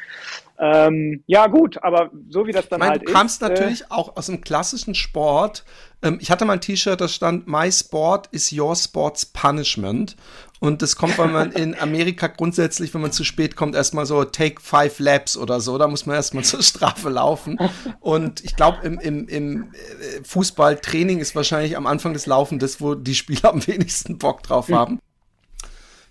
Ähm, 0.58 1.22
ja, 1.26 1.46
gut, 1.48 1.82
aber 1.82 2.10
so 2.30 2.46
wie 2.46 2.52
das 2.52 2.68
dann 2.68 2.78
ich 2.78 2.80
mein, 2.80 2.90
halt 2.90 3.08
du 3.08 3.12
kamst 3.12 3.42
ist, 3.42 3.48
äh, 3.48 3.52
natürlich 3.52 3.82
äh, 3.82 3.86
auch 3.90 4.16
aus 4.16 4.26
dem 4.26 4.40
klassischen 4.40 4.94
Sport. 4.94 5.64
Ähm, 6.02 6.18
ich 6.20 6.30
hatte 6.30 6.44
mal 6.44 6.54
ein 6.54 6.60
T-Shirt, 6.60 7.00
das 7.00 7.14
stand 7.14 7.46
My 7.46 7.70
Sport 7.70 8.28
is 8.32 8.52
your 8.52 8.74
sport's 8.74 9.26
punishment. 9.26 10.16
Und 10.58 10.80
das 10.80 10.96
kommt, 10.96 11.18
weil 11.18 11.28
man 11.28 11.52
in 11.52 11.78
Amerika 11.78 12.28
grundsätzlich, 12.28 12.94
wenn 12.94 13.02
man 13.02 13.12
zu 13.12 13.24
spät 13.24 13.56
kommt, 13.56 13.74
erstmal 13.74 14.06
so 14.06 14.24
take 14.24 14.60
five 14.62 14.98
laps 14.98 15.36
oder 15.36 15.60
so. 15.60 15.76
Da 15.76 15.86
muss 15.86 16.06
man 16.06 16.16
erstmal 16.16 16.44
zur 16.44 16.62
Strafe 16.62 17.10
laufen. 17.10 17.58
Und 18.00 18.42
ich 18.42 18.56
glaube, 18.56 18.78
im, 18.82 18.98
im, 18.98 19.28
im 19.28 19.62
äh, 19.64 20.24
Fußballtraining 20.24 21.18
ist 21.18 21.36
wahrscheinlich 21.36 21.76
am 21.76 21.86
Anfang 21.86 22.14
des 22.14 22.24
Laufens 22.24 22.62
das, 22.62 22.80
wo 22.80 22.94
die 22.94 23.14
Spieler 23.14 23.52
am 23.52 23.66
wenigsten 23.66 24.16
Bock 24.16 24.42
drauf 24.42 24.70
haben. 24.70 24.98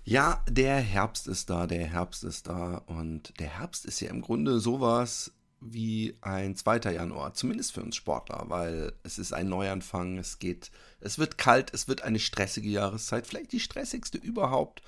Ja, 0.08 0.40
der 0.48 0.76
Herbst 0.76 1.26
ist 1.26 1.50
da, 1.50 1.66
der 1.66 1.84
Herbst 1.84 2.22
ist 2.22 2.46
da 2.46 2.76
und 2.86 3.40
der 3.40 3.58
Herbst 3.58 3.84
ist 3.84 3.98
ja 3.98 4.08
im 4.08 4.20
Grunde 4.20 4.60
sowas 4.60 5.32
wie 5.60 6.14
ein 6.20 6.54
2. 6.54 6.92
Januar, 6.92 7.34
zumindest 7.34 7.72
für 7.72 7.82
uns 7.82 7.96
Sportler, 7.96 8.44
weil 8.46 8.92
es 9.02 9.18
ist 9.18 9.32
ein 9.32 9.48
Neuanfang, 9.48 10.16
es 10.16 10.38
geht, 10.38 10.70
es 11.00 11.18
wird 11.18 11.38
kalt, 11.38 11.74
es 11.74 11.88
wird 11.88 12.02
eine 12.02 12.20
stressige 12.20 12.68
Jahreszeit, 12.68 13.26
vielleicht 13.26 13.50
die 13.50 13.58
stressigste 13.58 14.16
überhaupt, 14.16 14.80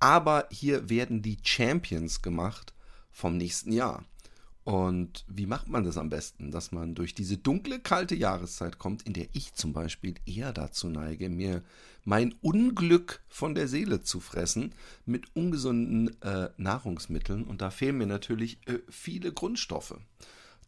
aber 0.00 0.46
hier 0.50 0.90
werden 0.90 1.22
die 1.22 1.38
Champions 1.42 2.20
gemacht 2.20 2.74
vom 3.10 3.38
nächsten 3.38 3.72
Jahr. 3.72 4.04
Und 4.64 5.24
wie 5.28 5.46
macht 5.46 5.68
man 5.68 5.84
das 5.84 5.96
am 5.96 6.10
besten? 6.10 6.50
Dass 6.50 6.72
man 6.72 6.94
durch 6.94 7.14
diese 7.14 7.38
dunkle, 7.38 7.80
kalte 7.80 8.14
Jahreszeit 8.14 8.78
kommt, 8.78 9.00
in 9.04 9.14
der 9.14 9.28
ich 9.32 9.54
zum 9.54 9.72
Beispiel 9.72 10.16
eher 10.26 10.52
dazu 10.52 10.90
neige, 10.90 11.30
mir 11.30 11.62
mein 12.08 12.34
Unglück 12.40 13.20
von 13.28 13.54
der 13.54 13.68
Seele 13.68 14.00
zu 14.00 14.20
fressen 14.20 14.72
mit 15.04 15.36
ungesunden 15.36 16.20
äh, 16.22 16.48
Nahrungsmitteln. 16.56 17.44
Und 17.44 17.60
da 17.60 17.70
fehlen 17.70 17.98
mir 17.98 18.06
natürlich 18.06 18.66
äh, 18.66 18.78
viele 18.88 19.30
Grundstoffe. 19.30 19.94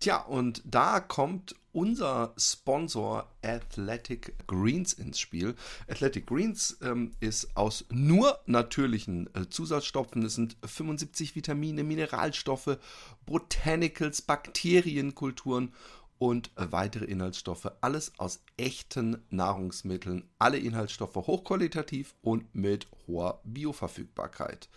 Tja, 0.01 0.18
und 0.18 0.62
da 0.66 1.01
kommt 1.01 1.55
unser 1.72 2.34
Sponsor 2.36 3.26
Athletic 3.43 4.34
Greens 4.49 4.93
ins 4.93 5.18
Spiel. 5.18 5.55
Athletic 5.88 6.26
Greens 6.26 6.76
ähm, 6.82 7.12
ist 7.20 7.57
aus 7.57 7.86
nur 7.91 8.38
natürlichen 8.45 9.34
äh, 9.34 9.49
Zusatzstoffen. 9.49 10.22
Es 10.22 10.34
sind 10.34 10.59
75 10.62 11.36
Vitamine, 11.36 11.84
Mineralstoffe, 11.84 12.76
Botanicals, 13.24 14.20
Bakterienkulturen 14.20 15.72
und 16.21 16.51
weitere 16.55 17.07
Inhaltsstoffe. 17.07 17.73
Alles 17.81 18.12
aus 18.18 18.41
echten 18.59 19.25
Nahrungsmitteln. 19.31 20.29
Alle 20.39 20.59
Inhaltsstoffe 20.59 21.16
hochqualitativ 21.16 22.14
und 22.21 22.55
mit 22.55 22.87
hoher 23.07 23.41
Bioverfügbarkeit. 23.45 24.68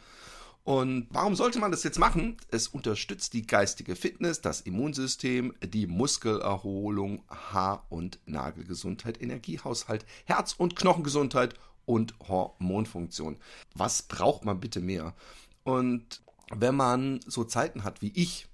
Und 0.64 1.08
warum 1.10 1.36
sollte 1.36 1.60
man 1.60 1.72
das 1.72 1.84
jetzt 1.84 2.00
machen? 2.00 2.38
Es 2.48 2.70
unterstützt 2.70 3.34
die 3.34 3.46
geistige 3.46 3.98
Fitness, 3.98 4.39
das 4.39 4.62
Immunsystem, 4.62 5.54
die 5.62 5.86
Muskelerholung, 5.86 7.26
Haar- 7.30 7.86
und 7.89 8.20
Nagelgesundheit, 8.26 9.22
Energiehaushalt, 9.22 10.06
Herz- 10.24 10.56
und 10.58 10.78
Knochengesundheit 10.78 11.56
und 11.86 12.18
Hormonfunktion. 12.26 13.36
Was 13.76 14.04
braucht 14.04 14.46
man 14.46 14.62
bitte 14.62 14.80
mehr? 14.80 15.14
Und 15.64 16.22
wenn 16.56 16.76
man 16.76 17.20
so 17.28 17.44
Zeiten 17.44 17.84
hat 17.84 18.02
wie 18.02 18.14
ich, 18.16 18.48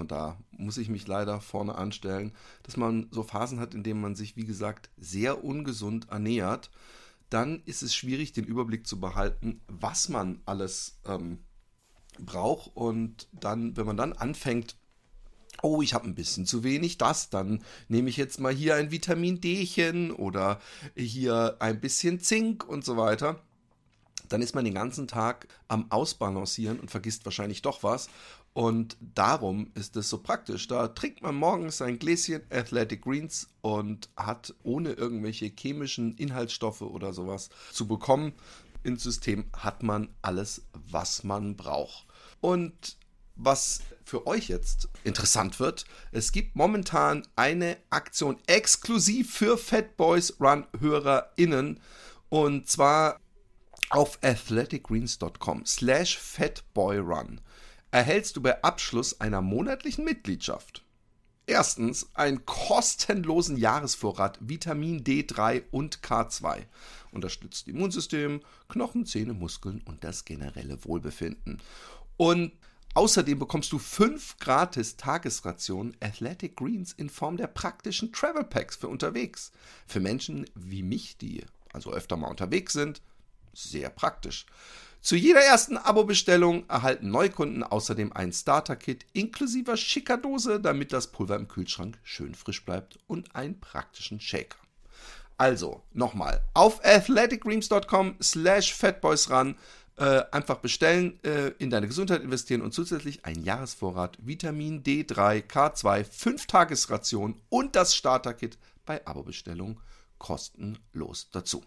und 0.00 0.10
da 0.10 0.38
muss 0.50 0.78
ich 0.78 0.88
mich 0.88 1.06
leider 1.06 1.40
vorne 1.40 1.74
anstellen, 1.74 2.32
dass 2.62 2.76
man 2.76 3.08
so 3.10 3.22
Phasen 3.22 3.60
hat, 3.60 3.74
in 3.74 3.82
denen 3.82 4.00
man 4.00 4.14
sich, 4.14 4.36
wie 4.36 4.44
gesagt, 4.44 4.90
sehr 4.96 5.44
ungesund 5.44 6.08
ernährt, 6.10 6.70
dann 7.30 7.62
ist 7.64 7.82
es 7.82 7.94
schwierig, 7.94 8.32
den 8.32 8.44
Überblick 8.44 8.86
zu 8.86 8.98
behalten, 8.98 9.60
was 9.68 10.08
man 10.08 10.40
alles 10.46 10.98
ähm, 11.06 11.38
braucht. 12.18 12.72
Und 12.74 13.28
dann, 13.32 13.76
wenn 13.76 13.86
man 13.86 13.96
dann 13.96 14.12
anfängt, 14.12 14.76
oh, 15.62 15.82
ich 15.82 15.94
habe 15.94 16.06
ein 16.06 16.14
bisschen 16.14 16.46
zu 16.46 16.64
wenig 16.64 16.98
das, 16.98 17.30
dann 17.30 17.62
nehme 17.88 18.10
ich 18.10 18.16
jetzt 18.16 18.40
mal 18.40 18.52
hier 18.52 18.74
ein 18.74 18.90
Vitamin 18.90 19.40
D'chen 19.40 20.12
oder 20.12 20.60
hier 20.96 21.56
ein 21.60 21.80
bisschen 21.80 22.20
Zink 22.20 22.66
und 22.68 22.84
so 22.84 22.96
weiter. 22.96 23.40
Dann 24.28 24.42
ist 24.42 24.54
man 24.54 24.64
den 24.64 24.74
ganzen 24.74 25.08
Tag 25.08 25.48
am 25.68 25.90
Ausbalancieren 25.90 26.78
und 26.78 26.90
vergisst 26.90 27.24
wahrscheinlich 27.24 27.62
doch 27.62 27.82
was. 27.82 28.08
Und 28.52 28.96
darum 29.00 29.70
ist 29.74 29.96
es 29.96 30.08
so 30.08 30.18
praktisch. 30.18 30.66
Da 30.66 30.88
trinkt 30.88 31.22
man 31.22 31.36
morgens 31.36 31.80
ein 31.82 31.98
Gläschen 31.98 32.42
Athletic 32.50 33.02
Greens 33.02 33.48
und 33.60 34.08
hat 34.16 34.54
ohne 34.64 34.92
irgendwelche 34.92 35.52
chemischen 35.56 36.16
Inhaltsstoffe 36.16 36.82
oder 36.82 37.12
sowas 37.12 37.50
zu 37.72 37.86
bekommen 37.86 38.32
ins 38.82 39.02
System, 39.02 39.44
hat 39.56 39.82
man 39.82 40.08
alles, 40.22 40.62
was 40.72 41.22
man 41.22 41.56
braucht. 41.56 42.06
Und 42.40 42.96
was 43.36 43.80
für 44.04 44.26
euch 44.26 44.48
jetzt 44.48 44.88
interessant 45.04 45.60
wird, 45.60 45.84
es 46.12 46.32
gibt 46.32 46.56
momentan 46.56 47.26
eine 47.36 47.76
Aktion 47.90 48.38
exklusiv 48.46 49.32
für 49.32 49.56
Fat 49.56 49.96
Boys 49.96 50.40
Run 50.40 50.66
HörerInnen 50.78 51.80
und 52.28 52.68
zwar 52.68 53.20
auf 53.90 54.18
athleticgreens.com 54.22 55.66
slash 55.66 56.18
fatboyrun 56.18 57.40
erhältst 57.90 58.36
du 58.36 58.42
bei 58.42 58.62
Abschluss 58.62 59.20
einer 59.20 59.40
monatlichen 59.40 60.04
Mitgliedschaft 60.04 60.84
erstens 61.50 62.08
einen 62.14 62.46
kostenlosen 62.46 63.56
Jahresvorrat 63.56 64.38
Vitamin 64.40 65.02
D3 65.02 65.64
und 65.72 66.00
K2. 66.00 66.64
Unterstützt 67.10 67.66
Immunsystem, 67.66 68.40
Knochen, 68.68 69.04
Zähne, 69.04 69.34
Muskeln 69.34 69.82
und 69.84 70.04
das 70.04 70.24
generelle 70.24 70.84
Wohlbefinden. 70.84 71.60
Und 72.16 72.52
außerdem 72.94 73.38
bekommst 73.38 73.72
du 73.72 73.80
fünf 73.80 74.38
gratis 74.38 74.96
Tagesrationen 74.96 75.96
Athletic 76.00 76.54
Greens 76.54 76.92
in 76.92 77.10
Form 77.10 77.36
der 77.36 77.48
praktischen 77.48 78.12
Travel 78.12 78.44
Packs 78.44 78.76
für 78.76 78.88
unterwegs. 78.88 79.50
Für 79.86 80.00
Menschen 80.00 80.46
wie 80.54 80.84
mich, 80.84 81.18
die 81.18 81.44
also 81.72 81.92
öfter 81.92 82.16
mal 82.16 82.28
unterwegs 82.28 82.72
sind, 82.72 83.02
sehr 83.52 83.90
praktisch. 83.90 84.46
Zu 85.02 85.16
jeder 85.16 85.40
ersten 85.40 85.78
Abo-Bestellung 85.78 86.68
erhalten 86.68 87.10
Neukunden 87.10 87.62
außerdem 87.62 88.12
ein 88.12 88.32
Starter-Kit 88.32 89.06
inklusive 89.14 89.78
schicker 89.78 90.18
Dose, 90.18 90.60
damit 90.60 90.92
das 90.92 91.06
Pulver 91.06 91.36
im 91.36 91.48
Kühlschrank 91.48 91.98
schön 92.02 92.34
frisch 92.34 92.64
bleibt 92.66 92.98
und 93.06 93.34
einen 93.34 93.58
praktischen 93.58 94.20
Shaker. 94.20 94.58
Also, 95.38 95.82
nochmal, 95.94 96.42
auf 96.52 96.84
athleticgreams.com 96.84 98.16
slash 98.20 98.74
fatboysrun 98.74 99.56
äh, 99.96 100.22
einfach 100.32 100.58
bestellen, 100.58 101.18
äh, 101.24 101.48
in 101.58 101.70
deine 101.70 101.86
Gesundheit 101.86 102.20
investieren 102.22 102.60
und 102.60 102.74
zusätzlich 102.74 103.24
einen 103.24 103.42
Jahresvorrat 103.42 104.18
Vitamin 104.20 104.82
D3, 104.82 105.42
K2, 105.46 106.04
5 106.04 106.46
Tagesration 106.46 107.40
und 107.48 107.74
das 107.74 107.94
Starter-Kit 107.96 108.58
bei 108.84 109.06
Abo-Bestellung 109.06 109.80
kostenlos 110.18 111.30
dazu. 111.32 111.62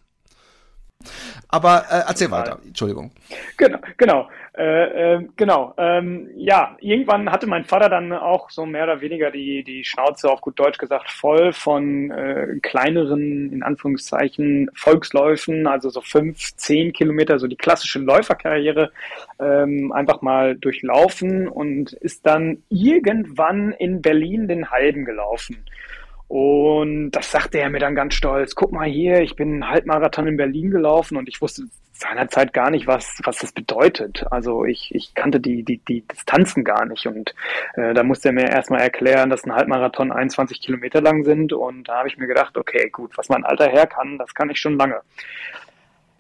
Aber 1.50 1.86
äh, 1.90 2.04
erzähl 2.08 2.32
weiter, 2.32 2.60
Entschuldigung. 2.66 3.12
Genau, 3.58 3.80
genau, 3.98 4.30
äh, 4.58 5.16
äh, 5.16 5.28
genau. 5.36 5.74
Ähm, 5.78 6.30
ja, 6.36 6.78
irgendwann 6.80 7.32
hatte 7.32 7.48
mein 7.48 7.66
Vater 7.66 7.90
dann 7.90 8.14
auch 8.14 8.50
so 8.52 8.66
mehr 8.66 8.84
oder 8.84 9.02
weniger 9.02 9.32
die, 9.32 9.64
die 9.64 9.84
Schnauze 9.84 10.30
auf 10.30 10.42
gut 10.42 10.60
Deutsch 10.60 10.78
gesagt 10.78 11.10
voll 11.10 11.54
von 11.54 12.12
äh, 12.12 12.60
kleineren, 12.62 13.52
in 13.52 13.64
Anführungszeichen, 13.64 14.70
Volksläufen, 14.76 15.66
also 15.66 15.90
so 15.90 16.02
fünf, 16.02 16.56
zehn 16.56 16.94
Kilometer, 16.94 17.40
so 17.40 17.48
die 17.48 17.56
klassische 17.56 18.00
Läuferkarriere, 18.00 18.92
ähm, 19.40 19.92
einfach 19.92 20.22
mal 20.22 20.56
durchlaufen 20.56 21.48
und 21.48 21.94
ist 21.94 22.26
dann 22.26 22.64
irgendwann 22.70 23.72
in 23.72 24.02
Berlin 24.02 24.48
den 24.48 24.70
halben 24.70 25.06
gelaufen. 25.06 25.66
Und 26.34 27.12
das 27.12 27.32
sagte 27.32 27.60
er 27.60 27.70
mir 27.70 27.78
dann 27.78 27.94
ganz 27.94 28.16
stolz. 28.16 28.56
Guck 28.56 28.72
mal 28.72 28.88
hier, 28.88 29.22
ich 29.22 29.36
bin 29.36 29.54
einen 29.54 29.70
Halbmarathon 29.70 30.26
in 30.26 30.36
Berlin 30.36 30.72
gelaufen 30.72 31.16
und 31.16 31.30
ich 31.30 31.40
wusste 31.44 31.66
seinerzeit 31.92 32.54
gar 32.54 32.72
nicht, 32.72 32.88
was, 32.88 33.20
was 33.24 33.38
das 33.38 33.52
bedeutet. 33.52 34.26
Also 34.32 34.66
ich, 34.66 34.90
ich 34.96 35.14
kannte 35.14 35.40
die, 35.40 35.62
die, 35.62 35.78
die 35.78 36.02
Distanzen 36.02 36.64
gar 36.64 36.88
nicht 36.88 37.06
und 37.06 37.36
äh, 37.76 37.94
da 37.94 38.02
musste 38.02 38.30
er 38.30 38.34
mir 38.34 38.50
erstmal 38.50 38.82
erklären, 38.82 39.30
dass 39.30 39.44
ein 39.44 39.54
Halbmarathon 39.54 40.12
21 40.12 40.60
Kilometer 40.60 41.02
lang 41.02 41.24
sind 41.24 41.54
und 41.54 41.88
da 41.88 42.00
habe 42.00 42.08
ich 42.08 42.18
mir 42.18 42.26
gedacht, 42.26 42.58
okay, 42.58 42.90
gut, 42.90 43.16
was 43.16 43.30
mein 43.30 43.46
Alter 43.46 43.70
her 43.70 43.86
kann, 43.86 44.18
das 44.18 44.34
kann 44.34 44.50
ich 44.50 44.60
schon 44.60 44.76
lange. 44.76 45.02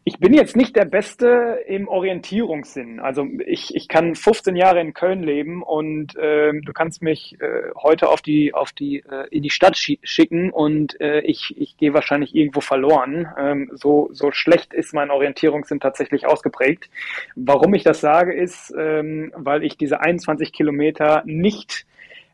Ich 0.05 0.19
bin 0.19 0.33
jetzt 0.33 0.57
nicht 0.57 0.75
der 0.75 0.83
Beste 0.83 1.59
im 1.65 1.87
Orientierungssinn. 1.87 2.99
Also 2.99 3.25
ich, 3.45 3.73
ich 3.73 3.87
kann 3.87 4.15
15 4.15 4.57
Jahre 4.57 4.81
in 4.81 4.93
Köln 4.93 5.23
leben 5.23 5.63
und 5.63 6.17
äh, 6.17 6.51
du 6.51 6.73
kannst 6.73 7.01
mich 7.01 7.39
äh, 7.39 7.71
heute 7.81 8.09
auf 8.09 8.21
die 8.21 8.53
auf 8.53 8.73
die 8.73 8.97
äh, 8.99 9.27
in 9.31 9.43
die 9.43 9.49
Stadt 9.49 9.77
schicken 9.77 10.51
und 10.51 10.99
äh, 10.99 11.21
ich, 11.21 11.55
ich 11.57 11.77
gehe 11.77 11.93
wahrscheinlich 11.93 12.35
irgendwo 12.35 12.59
verloren. 12.59 13.29
Ähm, 13.37 13.71
so 13.75 14.09
so 14.11 14.31
schlecht 14.31 14.73
ist 14.73 14.93
mein 14.93 15.09
Orientierungssinn 15.09 15.79
tatsächlich 15.79 16.27
ausgeprägt. 16.27 16.89
Warum 17.35 17.73
ich 17.73 17.83
das 17.83 18.01
sage, 18.01 18.33
ist, 18.33 18.73
ähm, 18.77 19.31
weil 19.37 19.63
ich 19.63 19.77
diese 19.77 20.01
21 20.01 20.51
Kilometer 20.51 21.23
nicht 21.25 21.85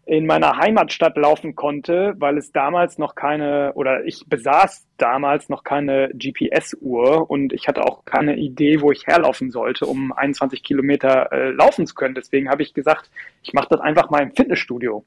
in 0.09 0.25
meiner 0.25 0.57
Heimatstadt 0.57 1.15
laufen 1.17 1.55
konnte, 1.55 2.15
weil 2.17 2.39
es 2.39 2.51
damals 2.51 2.97
noch 2.97 3.13
keine 3.13 3.73
oder 3.75 4.05
ich 4.05 4.25
besaß 4.27 4.87
damals 4.97 5.49
noch 5.49 5.63
keine 5.63 6.09
GPS-Uhr 6.15 7.29
und 7.29 7.53
ich 7.53 7.67
hatte 7.67 7.83
auch 7.83 8.05
keine 8.05 8.35
Idee, 8.35 8.81
wo 8.81 8.91
ich 8.91 9.05
herlaufen 9.05 9.51
sollte, 9.51 9.85
um 9.85 10.11
21 10.11 10.63
Kilometer 10.63 11.31
äh, 11.31 11.51
laufen 11.51 11.85
zu 11.85 11.93
können. 11.93 12.15
Deswegen 12.15 12.49
habe 12.49 12.63
ich 12.63 12.73
gesagt, 12.73 13.11
ich 13.43 13.53
mache 13.53 13.67
das 13.69 13.81
einfach 13.81 14.09
mal 14.09 14.23
im 14.23 14.31
Fitnessstudio. 14.31 15.05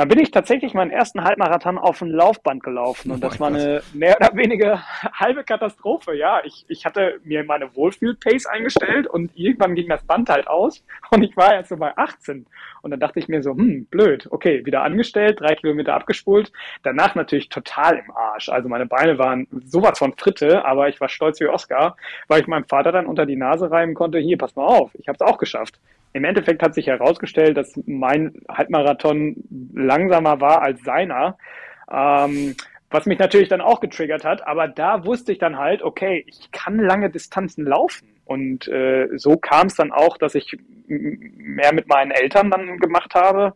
Da 0.00 0.06
bin 0.06 0.18
ich 0.18 0.30
tatsächlich 0.30 0.72
meinen 0.72 0.90
ersten 0.90 1.24
Halbmarathon 1.24 1.76
auf 1.76 1.98
dem 1.98 2.08
Laufband 2.08 2.62
gelaufen 2.62 3.10
und 3.10 3.22
das 3.22 3.38
war 3.38 3.48
eine 3.48 3.82
mehr 3.92 4.16
oder 4.18 4.34
weniger 4.34 4.82
halbe 5.12 5.44
Katastrophe. 5.44 6.16
Ja, 6.16 6.40
ich, 6.42 6.64
ich 6.68 6.86
hatte 6.86 7.20
mir 7.22 7.44
meine 7.44 7.76
Wohlfühl-Pace 7.76 8.46
eingestellt 8.46 9.06
und 9.06 9.30
irgendwann 9.34 9.74
ging 9.74 9.90
das 9.90 10.02
Band 10.02 10.30
halt 10.30 10.48
aus 10.48 10.82
und 11.10 11.22
ich 11.22 11.36
war 11.36 11.54
jetzt 11.54 11.68
so 11.68 11.76
bei 11.76 11.94
18 11.98 12.46
und 12.80 12.92
dann 12.92 12.98
dachte 12.98 13.18
ich 13.18 13.28
mir 13.28 13.42
so, 13.42 13.50
hm, 13.50 13.88
blöd, 13.90 14.26
okay, 14.30 14.64
wieder 14.64 14.84
angestellt, 14.84 15.38
drei 15.38 15.54
Kilometer 15.54 15.92
abgespult, 15.92 16.50
danach 16.82 17.14
natürlich 17.14 17.50
total 17.50 17.98
im 17.98 18.10
Arsch. 18.10 18.48
Also 18.48 18.70
meine 18.70 18.86
Beine 18.86 19.18
waren 19.18 19.48
sowas 19.66 19.98
von 19.98 20.14
Fritte, 20.16 20.64
aber 20.64 20.88
ich 20.88 20.98
war 21.02 21.10
stolz 21.10 21.40
wie 21.40 21.48
Oscar, 21.48 21.98
weil 22.26 22.40
ich 22.40 22.46
meinem 22.46 22.64
Vater 22.64 22.90
dann 22.90 23.04
unter 23.04 23.26
die 23.26 23.36
Nase 23.36 23.70
reiben 23.70 23.92
konnte, 23.92 24.18
hier, 24.18 24.38
pass 24.38 24.56
mal 24.56 24.64
auf, 24.64 24.92
ich 24.94 25.08
habe 25.08 25.16
es 25.20 25.30
auch 25.30 25.36
geschafft. 25.36 25.78
Im 26.12 26.24
Endeffekt 26.24 26.62
hat 26.62 26.74
sich 26.74 26.88
herausgestellt, 26.88 27.56
dass 27.56 27.78
mein 27.86 28.34
Halbmarathon 28.48 29.36
langsamer 29.72 30.40
war 30.40 30.62
als 30.62 30.82
seiner. 30.82 31.38
Ähm, 31.90 32.56
was 32.90 33.06
mich 33.06 33.20
natürlich 33.20 33.48
dann 33.48 33.60
auch 33.60 33.80
getriggert 33.80 34.24
hat, 34.24 34.46
aber 34.46 34.66
da 34.66 35.04
wusste 35.04 35.30
ich 35.30 35.38
dann 35.38 35.58
halt, 35.58 35.82
okay, 35.82 36.24
ich 36.26 36.50
kann 36.50 36.78
lange 36.78 37.08
Distanzen 37.08 37.64
laufen. 37.64 38.08
Und 38.24 38.68
äh, 38.68 39.08
so 39.16 39.36
kam 39.36 39.68
es 39.68 39.74
dann 39.76 39.92
auch, 39.92 40.16
dass 40.16 40.34
ich 40.34 40.56
mehr 40.86 41.72
mit 41.72 41.88
meinen 41.88 42.10
Eltern 42.10 42.50
dann 42.50 42.78
gemacht 42.78 43.14
habe, 43.14 43.54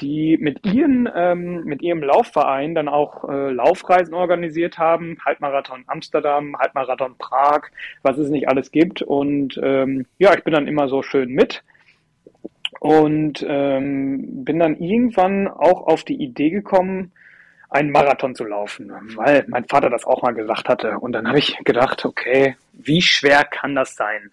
die 0.00 0.36
mit 0.38 0.64
ihren, 0.64 1.08
ähm, 1.14 1.64
mit 1.64 1.82
ihrem 1.82 2.02
Laufverein 2.02 2.74
dann 2.74 2.88
auch 2.88 3.28
äh, 3.28 3.50
Laufreisen 3.50 4.14
organisiert 4.14 4.78
haben, 4.78 5.18
Halbmarathon 5.24 5.84
Amsterdam, 5.88 6.56
Halbmarathon 6.56 7.16
Prag, 7.18 7.62
was 8.02 8.18
es 8.18 8.28
nicht 8.28 8.48
alles 8.48 8.70
gibt. 8.70 9.02
Und 9.02 9.58
ähm, 9.62 10.06
ja, 10.18 10.34
ich 10.34 10.44
bin 10.44 10.54
dann 10.54 10.68
immer 10.68 10.88
so 10.88 11.02
schön 11.02 11.30
mit 11.30 11.64
und 12.80 13.44
ähm, 13.48 14.44
bin 14.44 14.58
dann 14.58 14.76
irgendwann 14.76 15.48
auch 15.48 15.86
auf 15.86 16.04
die 16.04 16.22
Idee 16.22 16.50
gekommen, 16.50 17.12
einen 17.70 17.90
Marathon 17.90 18.34
zu 18.34 18.44
laufen, 18.44 18.90
weil 19.16 19.44
mein 19.48 19.66
Vater 19.66 19.90
das 19.90 20.04
auch 20.04 20.22
mal 20.22 20.34
gesagt 20.34 20.68
hatte. 20.68 20.98
Und 20.98 21.12
dann 21.12 21.28
habe 21.28 21.38
ich 21.38 21.56
gedacht, 21.64 22.04
okay, 22.04 22.56
wie 22.72 23.02
schwer 23.02 23.44
kann 23.44 23.74
das 23.74 23.94
sein? 23.94 24.30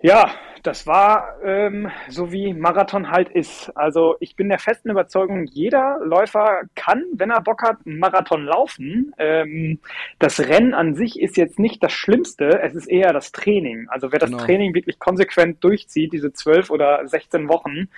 Ja, 0.00 0.30
das 0.62 0.86
war 0.86 1.36
ähm, 1.42 1.90
so 2.08 2.32
wie 2.32 2.54
Marathon 2.54 3.10
halt 3.10 3.28
ist. 3.28 3.70
Also 3.76 4.16
ich 4.20 4.36
bin 4.36 4.48
der 4.48 4.58
festen 4.58 4.90
Überzeugung, 4.90 5.44
jeder 5.46 5.98
Läufer 6.04 6.62
kann, 6.74 7.04
wenn 7.12 7.30
er 7.30 7.40
Bock 7.40 7.62
hat, 7.62 7.78
einen 7.86 7.98
Marathon 7.98 8.44
laufen. 8.44 9.14
Ähm, 9.18 9.80
das 10.18 10.40
Rennen 10.40 10.74
an 10.74 10.94
sich 10.94 11.20
ist 11.20 11.36
jetzt 11.36 11.58
nicht 11.58 11.82
das 11.82 11.92
Schlimmste, 11.92 12.60
es 12.62 12.74
ist 12.74 12.86
eher 12.86 13.12
das 13.12 13.32
Training. 13.32 13.86
Also 13.88 14.12
wer 14.12 14.18
das 14.18 14.30
genau. 14.30 14.44
Training 14.44 14.74
wirklich 14.74 14.98
konsequent 14.98 15.62
durchzieht, 15.62 16.12
diese 16.12 16.32
zwölf 16.32 16.70
oder 16.70 17.06
16 17.06 17.48
Wochen, 17.48 17.88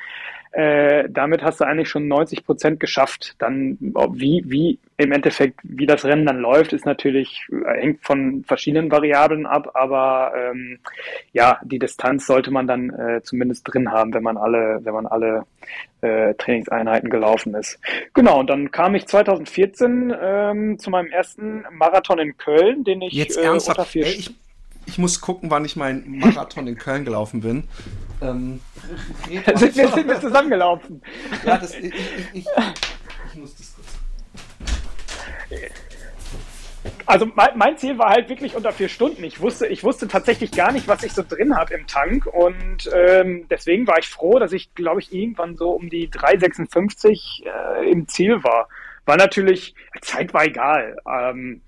äh, 0.52 1.08
damit 1.08 1.42
hast 1.42 1.60
du 1.60 1.64
eigentlich 1.64 1.88
schon 1.88 2.08
90 2.08 2.44
Prozent 2.44 2.80
geschafft. 2.80 3.36
Dann, 3.38 3.78
wie, 3.80 4.42
wie 4.46 4.78
im 4.96 5.12
Endeffekt, 5.12 5.60
wie 5.62 5.86
das 5.86 6.04
Rennen 6.04 6.26
dann 6.26 6.40
läuft, 6.40 6.72
ist 6.72 6.84
natürlich, 6.84 7.46
äh, 7.52 7.80
hängt 7.80 8.04
von 8.04 8.44
verschiedenen 8.44 8.90
Variablen 8.90 9.46
ab, 9.46 9.70
aber 9.74 10.32
ähm, 10.36 10.78
ja, 11.32 11.60
die 11.62 11.78
Distanz 11.78 12.26
sollte 12.26 12.50
man 12.50 12.66
dann 12.66 12.90
äh, 12.90 13.22
zumindest 13.22 13.72
drin 13.72 13.92
haben, 13.92 14.12
wenn 14.12 14.24
man 14.24 14.36
alle, 14.36 14.80
wenn 14.82 14.94
man 14.94 15.06
alle 15.06 15.44
äh, 16.00 16.34
Trainingseinheiten 16.34 17.10
gelaufen 17.10 17.54
ist. 17.54 17.78
Genau, 18.14 18.40
und 18.40 18.50
dann 18.50 18.72
kam 18.72 18.96
ich 18.96 19.06
2014 19.06 20.14
ähm, 20.20 20.78
zu 20.80 20.90
meinem 20.90 21.12
ersten 21.12 21.64
Marathon 21.70 22.18
in 22.18 22.36
Köln, 22.36 22.82
den 22.82 23.02
ich 23.02 23.12
Jetzt 23.12 23.36
äh, 23.36 23.48
unter 23.48 23.84
vier 23.84 24.06
Ey, 24.06 24.12
ich, 24.14 24.34
ich 24.86 24.98
muss 24.98 25.20
gucken, 25.20 25.50
wann 25.50 25.64
ich 25.64 25.76
meinen 25.76 26.18
Marathon 26.18 26.66
in 26.66 26.76
Köln 26.76 27.04
gelaufen 27.04 27.40
bin. 27.40 27.64
Ähm, 28.20 28.60
sind, 29.28 29.46
wir, 29.76 29.88
sind 29.88 30.08
wir 30.08 30.20
zusammengelaufen? 30.20 31.02
Ja, 31.44 31.58
das, 31.58 31.74
ich, 31.74 31.84
ich, 31.84 31.94
ich, 32.32 32.46
ich 33.32 33.38
muss 33.38 33.56
das 33.56 33.74
kurz. 33.74 34.00
Also 37.06 37.26
mein, 37.34 37.50
mein, 37.56 37.76
Ziel 37.76 37.98
war 37.98 38.10
halt 38.10 38.28
wirklich 38.28 38.54
unter 38.54 38.72
vier 38.72 38.88
Stunden. 38.88 39.24
Ich 39.24 39.40
wusste, 39.40 39.66
ich 39.66 39.82
wusste 39.82 40.06
tatsächlich 40.06 40.52
gar 40.52 40.72
nicht, 40.72 40.86
was 40.86 41.02
ich 41.02 41.12
so 41.12 41.24
drin 41.28 41.56
habe 41.56 41.74
im 41.74 41.86
Tank 41.86 42.26
und 42.26 42.88
ähm, 42.94 43.46
deswegen 43.50 43.86
war 43.86 43.98
ich 43.98 44.08
froh, 44.08 44.38
dass 44.38 44.52
ich, 44.52 44.74
glaube 44.74 45.00
ich, 45.00 45.12
irgendwann 45.12 45.56
so 45.56 45.70
um 45.70 45.90
die 45.90 46.08
3,56 46.08 47.44
äh, 47.44 47.90
im 47.90 48.06
Ziel 48.06 48.42
war. 48.44 48.68
War 49.06 49.16
natürlich, 49.16 49.74
Zeit 50.02 50.32
war 50.32 50.44
egal. 50.44 50.96
Ähm, 51.06 51.62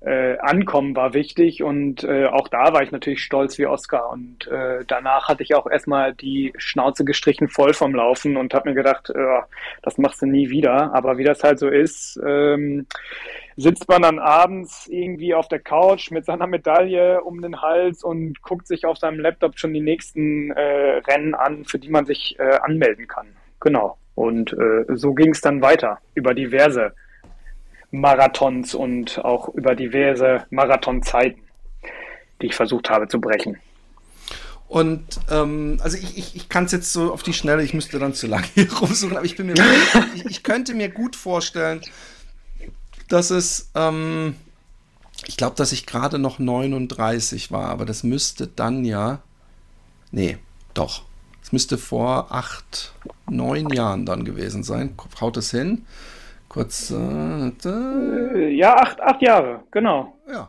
äh, 0.00 0.36
Ankommen 0.38 0.94
war 0.94 1.14
wichtig 1.14 1.62
und 1.62 2.04
äh, 2.04 2.26
auch 2.26 2.48
da 2.48 2.72
war 2.72 2.82
ich 2.82 2.92
natürlich 2.92 3.22
stolz 3.22 3.58
wie 3.58 3.66
Oscar 3.66 4.10
und 4.10 4.46
äh, 4.46 4.84
danach 4.86 5.28
hatte 5.28 5.42
ich 5.42 5.54
auch 5.54 5.66
erstmal 5.66 6.14
die 6.14 6.52
Schnauze 6.58 7.04
gestrichen 7.04 7.48
voll 7.48 7.72
vom 7.72 7.94
Laufen 7.94 8.36
und 8.36 8.54
habe 8.54 8.68
mir 8.68 8.74
gedacht, 8.74 9.10
äh, 9.10 9.40
das 9.82 9.98
machst 9.98 10.22
du 10.22 10.26
nie 10.26 10.50
wieder, 10.50 10.94
aber 10.94 11.18
wie 11.18 11.24
das 11.24 11.42
halt 11.42 11.58
so 11.58 11.68
ist, 11.68 12.20
ähm, 12.26 12.86
sitzt 13.56 13.88
man 13.88 14.02
dann 14.02 14.18
abends 14.18 14.86
irgendwie 14.86 15.34
auf 15.34 15.48
der 15.48 15.60
Couch 15.60 16.10
mit 16.10 16.26
seiner 16.26 16.46
Medaille 16.46 17.22
um 17.22 17.40
den 17.40 17.62
Hals 17.62 18.04
und 18.04 18.42
guckt 18.42 18.66
sich 18.66 18.84
auf 18.84 18.98
seinem 18.98 19.18
Laptop 19.18 19.58
schon 19.58 19.72
die 19.72 19.80
nächsten 19.80 20.50
äh, 20.50 20.98
Rennen 21.08 21.34
an, 21.34 21.64
für 21.64 21.78
die 21.78 21.88
man 21.88 22.04
sich 22.04 22.36
äh, 22.38 22.58
anmelden 22.60 23.08
kann. 23.08 23.28
Genau. 23.60 23.96
Und 24.14 24.52
äh, 24.52 24.84
so 24.94 25.14
ging 25.14 25.30
es 25.30 25.40
dann 25.40 25.62
weiter 25.62 25.98
über 26.14 26.34
diverse 26.34 26.92
Marathons 28.00 28.74
und 28.74 29.24
auch 29.24 29.48
über 29.54 29.74
diverse 29.74 30.46
Marathonzeiten, 30.50 31.42
die 32.40 32.46
ich 32.46 32.54
versucht 32.54 32.90
habe 32.90 33.08
zu 33.08 33.20
brechen. 33.20 33.58
Und 34.68 35.04
ähm, 35.30 35.78
also 35.80 35.96
ich, 35.96 36.18
ich, 36.18 36.36
ich 36.36 36.48
kann 36.48 36.64
es 36.64 36.72
jetzt 36.72 36.92
so 36.92 37.12
auf 37.12 37.22
die 37.22 37.32
Schnelle, 37.32 37.62
ich 37.62 37.72
müsste 37.72 37.98
dann 37.98 38.14
zu 38.14 38.26
lange 38.26 38.46
hier 38.54 38.72
rumsuchen, 38.72 39.16
aber 39.16 39.24
ich 39.24 39.36
bin 39.36 39.46
mir 39.46 39.54
ich, 40.14 40.24
ich 40.26 40.42
könnte 40.42 40.74
mir 40.74 40.88
gut 40.88 41.14
vorstellen, 41.14 41.80
dass 43.08 43.30
es 43.30 43.70
ähm, 43.74 44.34
ich 45.26 45.36
glaube, 45.36 45.56
dass 45.56 45.72
ich 45.72 45.86
gerade 45.86 46.18
noch 46.18 46.38
39 46.38 47.52
war, 47.52 47.68
aber 47.68 47.84
das 47.84 48.02
müsste 48.02 48.48
dann 48.48 48.84
ja 48.84 49.22
nee, 50.10 50.38
doch. 50.74 51.02
Es 51.42 51.52
müsste 51.52 51.78
vor 51.78 52.32
acht, 52.32 52.92
neun 53.30 53.70
Jahren 53.70 54.04
dann 54.04 54.24
gewesen 54.24 54.64
sein. 54.64 54.96
Haut 55.20 55.36
es 55.36 55.52
hin? 55.52 55.86
Kurz. 56.56 56.90
Äh, 56.90 58.48
ja, 58.48 58.76
acht, 58.76 58.98
acht 59.02 59.20
Jahre, 59.20 59.64
genau. 59.70 60.18
Ja. 60.26 60.48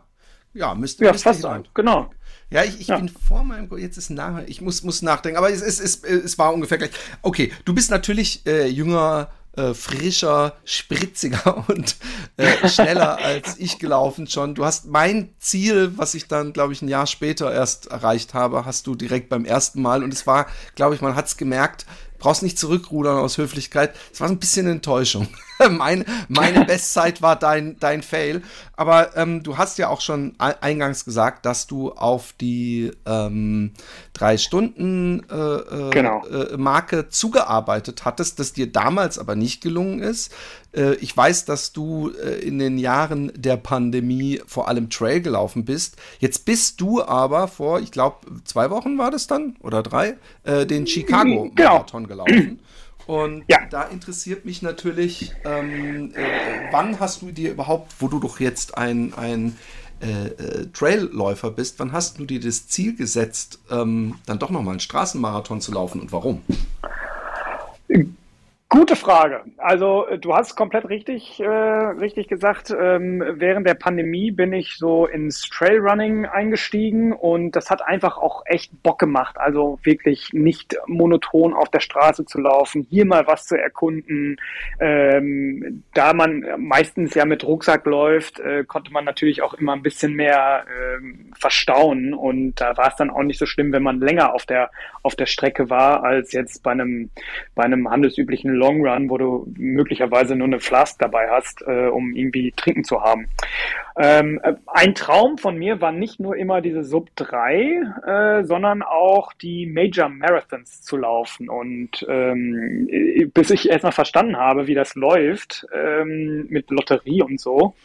Ja, 0.53 0.73
müsste. 0.73 1.03
Ja, 1.03 1.11
müsste 1.11 1.27
fast 1.27 1.41
sein, 1.41 1.67
genau. 1.73 2.09
Ja, 2.49 2.63
ich, 2.63 2.79
ich 2.79 2.87
ja. 2.87 2.95
bin 2.95 3.09
vor 3.09 3.43
meinem. 3.43 3.69
Jetzt 3.77 3.97
ist 3.97 4.09
nahe. 4.09 4.45
Ich 4.45 4.61
muss, 4.61 4.83
muss 4.83 5.01
nachdenken. 5.01 5.37
Aber 5.37 5.51
es, 5.51 5.61
es, 5.61 5.81
es, 5.81 6.05
es 6.05 6.39
war 6.39 6.53
ungefähr 6.53 6.77
gleich. 6.77 6.91
Okay, 7.23 7.51
du 7.65 7.75
bist 7.75 7.91
natürlich 7.91 8.47
äh, 8.47 8.67
jünger, 8.67 9.31
äh, 9.57 9.73
frischer, 9.73 10.55
spritziger 10.63 11.65
und 11.67 11.97
äh, 12.37 12.69
schneller 12.69 13.17
als 13.17 13.57
ich 13.59 13.77
gelaufen 13.77 14.27
schon. 14.27 14.55
Du 14.55 14.63
hast 14.63 14.85
mein 14.85 15.35
Ziel, 15.39 15.91
was 15.97 16.13
ich 16.13 16.29
dann, 16.29 16.53
glaube 16.53 16.71
ich, 16.71 16.81
ein 16.81 16.87
Jahr 16.87 17.05
später 17.05 17.53
erst 17.53 17.87
erreicht 17.87 18.33
habe, 18.33 18.63
hast 18.63 18.87
du 18.87 18.95
direkt 18.95 19.27
beim 19.27 19.43
ersten 19.43 19.81
Mal. 19.81 20.05
Und 20.05 20.13
es 20.13 20.25
war, 20.25 20.47
glaube 20.75 20.95
ich, 20.95 21.01
man 21.01 21.15
hat 21.15 21.25
es 21.25 21.35
gemerkt, 21.35 21.85
brauchst 22.17 22.43
nicht 22.43 22.57
zurückrudern 22.57 23.17
aus 23.17 23.37
Höflichkeit. 23.37 23.93
Es 24.13 24.21
war 24.21 24.29
ein 24.29 24.39
bisschen 24.39 24.67
Enttäuschung. 24.67 25.27
meine, 25.69 26.05
meine 26.27 26.65
Bestzeit 26.65 27.21
war 27.21 27.35
dein, 27.35 27.79
dein 27.79 28.01
Fail. 28.01 28.41
Aber 28.75 29.15
ähm, 29.17 29.43
du 29.43 29.57
hast 29.57 29.77
ja 29.77 29.89
auch 29.89 30.01
schon 30.01 30.35
eingangs 30.37 31.05
gesagt, 31.05 31.45
dass 31.45 31.67
du 31.67 31.91
auf 31.91 32.33
die 32.39 32.91
ähm, 33.05 33.71
drei 34.13 34.37
Stunden 34.37 35.25
äh, 35.29 35.35
äh, 35.35 35.89
genau. 35.91 36.25
äh, 36.27 36.57
Marke 36.57 37.09
zugearbeitet 37.09 38.05
hattest, 38.05 38.39
dass 38.39 38.53
dir 38.53 38.71
damals 38.71 39.17
aber 39.19 39.35
nicht 39.35 39.61
gelungen 39.61 39.99
ist. 39.99 40.31
Äh, 40.73 40.95
ich 40.95 41.15
weiß, 41.15 41.45
dass 41.45 41.73
du 41.73 42.11
äh, 42.11 42.39
in 42.39 42.59
den 42.59 42.77
Jahren 42.77 43.31
der 43.35 43.57
Pandemie 43.57 44.41
vor 44.45 44.67
allem 44.67 44.89
Trail 44.89 45.21
gelaufen 45.21 45.65
bist. 45.65 45.97
Jetzt 46.19 46.45
bist 46.45 46.79
du 46.81 47.03
aber 47.03 47.47
vor, 47.47 47.79
ich 47.79 47.91
glaube, 47.91 48.17
zwei 48.43 48.69
Wochen 48.69 48.97
war 48.97 49.11
das 49.11 49.27
dann 49.27 49.55
oder 49.61 49.81
drei, 49.81 50.17
äh, 50.43 50.65
den 50.65 50.85
Chicago-Marathon 50.85 52.07
genau. 52.07 52.23
gelaufen. 52.25 52.59
Und 53.07 53.45
ja. 53.47 53.59
da 53.69 53.83
interessiert 53.83 54.43
mich 54.45 54.61
natürlich, 54.61 55.33
ähm, 55.45 56.13
äh, 56.13 56.71
wann 56.71 56.99
hast 56.99 57.21
du 57.21 57.31
dir 57.31 57.51
überhaupt, 57.51 57.93
wo 57.99 58.09
du 58.09 58.19
doch 58.19 58.41
jetzt 58.41 58.77
ein, 58.77 59.13
ein 59.13 59.57
äh, 60.01 60.27
äh, 60.27 60.67
Trailläufer 60.73 61.49
bist, 61.49 61.79
wann 61.79 61.93
hast 61.93 62.19
du 62.19 62.25
dir 62.25 62.41
das 62.41 62.67
Ziel 62.67 62.95
gesetzt, 62.95 63.59
ähm, 63.71 64.15
dann 64.25 64.39
doch 64.39 64.49
nochmal 64.49 64.73
einen 64.73 64.81
Straßenmarathon 64.81 65.61
zu 65.61 65.71
laufen 65.71 66.01
und 66.01 66.11
warum? 66.11 66.41
Gute 68.69 68.97
Frage. 68.97 69.45
Also 69.55 70.05
äh, 70.07 70.19
du 70.19 70.35
hast 70.35 70.57
komplett 70.57 70.89
richtig, 70.89 71.39
äh, 71.39 71.47
richtig 71.47 72.27
gesagt. 72.27 72.75
Ähm, 72.77 73.23
während 73.35 73.65
der 73.65 73.75
Pandemie 73.75 74.31
bin 74.31 74.51
ich 74.51 74.75
so 74.75 75.07
ins 75.07 75.43
Trailrunning 75.43 76.25
eingestiegen 76.25 77.13
und 77.13 77.55
das 77.55 77.69
hat 77.69 77.81
einfach 77.81 78.17
auch 78.17 78.43
echt 78.45 78.83
Bock 78.83 78.99
gemacht. 78.99 79.37
Also 79.37 79.79
wirklich 79.83 80.33
nicht 80.33 80.75
monoton 80.85 81.53
auf 81.53 81.69
der 81.69 81.79
Straße 81.79 82.25
zu 82.25 82.41
laufen, 82.41 82.85
hier 82.89 83.05
mal 83.05 83.25
was 83.25 83.45
zu 83.45 83.55
erkunden. 83.55 84.35
Ähm, 84.81 85.85
da 85.93 86.11
man 86.11 86.43
meistens 86.57 87.13
ja 87.13 87.23
mit 87.23 87.45
Rucksack 87.45 87.85
läuft, 87.85 88.41
äh, 88.41 88.65
konnte 88.65 88.91
man 88.91 89.05
natürlich 89.05 89.43
auch 89.43 89.53
immer 89.53 89.73
ein 89.73 89.81
bisschen 89.81 90.13
mehr 90.13 90.65
äh, 90.67 91.37
verstauen 91.39 92.13
und 92.13 92.55
da 92.55 92.75
war 92.75 92.89
es 92.89 92.97
dann 92.97 93.11
auch 93.11 93.23
nicht 93.23 93.39
so 93.39 93.45
schlimm, 93.45 93.71
wenn 93.71 93.83
man 93.83 94.01
länger 94.01 94.33
auf 94.33 94.45
der 94.45 94.71
auf 95.03 95.15
der 95.15 95.25
Strecke 95.25 95.69
war 95.69 96.03
als 96.03 96.33
jetzt 96.33 96.63
bei 96.63 96.71
einem 96.71 97.11
bei 97.55 97.63
einem 97.63 97.89
handelsüblichen 97.89 98.56
Long 98.57 98.85
Run, 98.85 99.09
wo 99.09 99.17
du 99.17 99.47
möglicherweise 99.57 100.35
nur 100.35 100.47
eine 100.47 100.59
Flask 100.59 100.99
dabei 100.99 101.29
hast, 101.29 101.61
äh, 101.67 101.87
um 101.87 102.13
irgendwie 102.13 102.51
trinken 102.55 102.83
zu 102.83 103.01
haben. 103.01 103.29
Ähm, 103.97 104.39
äh, 104.43 104.53
ein 104.67 104.93
Traum 104.95 105.37
von 105.37 105.57
mir 105.57 105.81
war 105.81 105.91
nicht 105.91 106.19
nur 106.19 106.35
immer 106.35 106.61
diese 106.61 106.83
Sub 106.83 107.09
3, 107.15 108.39
äh, 108.39 108.43
sondern 108.43 108.81
auch 108.81 109.33
die 109.33 109.65
Major 109.65 110.09
Marathons 110.09 110.81
zu 110.81 110.97
laufen. 110.97 111.49
Und 111.49 112.05
ähm, 112.07 112.87
bis 113.33 113.49
ich 113.51 113.69
erstmal 113.69 113.91
verstanden 113.91 114.37
habe, 114.37 114.67
wie 114.67 114.75
das 114.75 114.95
läuft 114.95 115.65
ähm, 115.73 116.47
mit 116.49 116.69
Lotterie 116.69 117.23
und 117.23 117.39
so, 117.39 117.75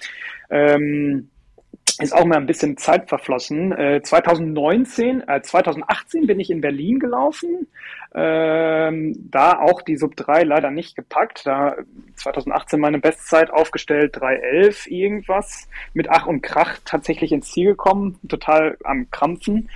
ähm, 0.51 1.31
ist 2.01 2.15
auch 2.15 2.25
mal 2.25 2.37
ein 2.37 2.47
bisschen 2.47 2.77
Zeit 2.77 3.09
verflossen. 3.09 3.73
Äh, 3.73 4.03
2019, 4.03 5.27
äh, 5.29 5.43
2018 5.43 6.27
bin 6.27 6.41
ich 6.41 6.51
in 6.51 6.61
Berlin 6.61 6.99
gelaufen. 6.99 7.69
Ähm, 8.15 9.17
da 9.31 9.59
auch 9.59 9.83
die 9.83 9.97
Sub 9.97 10.17
3 10.17 10.43
leider 10.43 10.71
nicht 10.71 10.97
gepackt. 10.97 11.47
Da 11.47 11.77
2018 12.17 12.79
meine 12.79 12.99
Bestzeit 12.99 13.51
aufgestellt, 13.51 14.17
311 14.21 14.87
irgendwas. 14.87 15.69
Mit 15.95 16.11
Ach 16.11 16.27
und 16.27 16.43
Krach 16.43 16.79
tatsächlich 16.85 17.33
ins 17.33 17.51
Ziel 17.51 17.71
gekommen. 17.71 18.19
Total 18.29 18.77
am 18.85 19.11
Krampfen. 19.11 19.69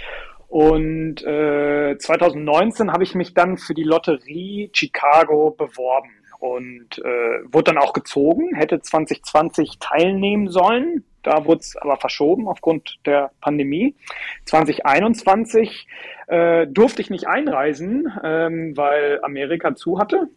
Und 0.49 1.25
äh, 1.25 1.97
2019 1.99 2.93
habe 2.93 3.05
ich 3.05 3.15
mich 3.15 3.35
dann 3.35 3.59
für 3.59 3.75
die 3.75 3.83
Lotterie 3.83 4.71
Chicago 4.73 5.51
beworben 5.51 6.11
und 6.39 6.99
äh, 6.99 7.53
wurde 7.53 7.73
dann 7.73 7.79
auch 7.79 7.93
gezogen, 7.93 8.55
hätte 8.55 8.81
2020 8.81 9.79
teilnehmen 9.81 10.49
sollen. 10.49 11.05
Da 11.27 11.45
wurde 11.45 11.59
es 11.59 11.77
aber 11.77 11.97
verschoben 11.97 12.47
aufgrund 12.47 13.01
der 13.05 13.33
Pandemie. 13.41 13.97
2021 14.45 15.89
äh, 16.29 16.69
durfte 16.69 17.03
ich 17.03 17.11
nicht 17.11 17.27
einreisen, 17.27 18.07
ähm, 18.23 18.77
weil 18.77 19.19
Amerika 19.25 19.75
zu 19.75 19.99
hatte. 19.99 20.29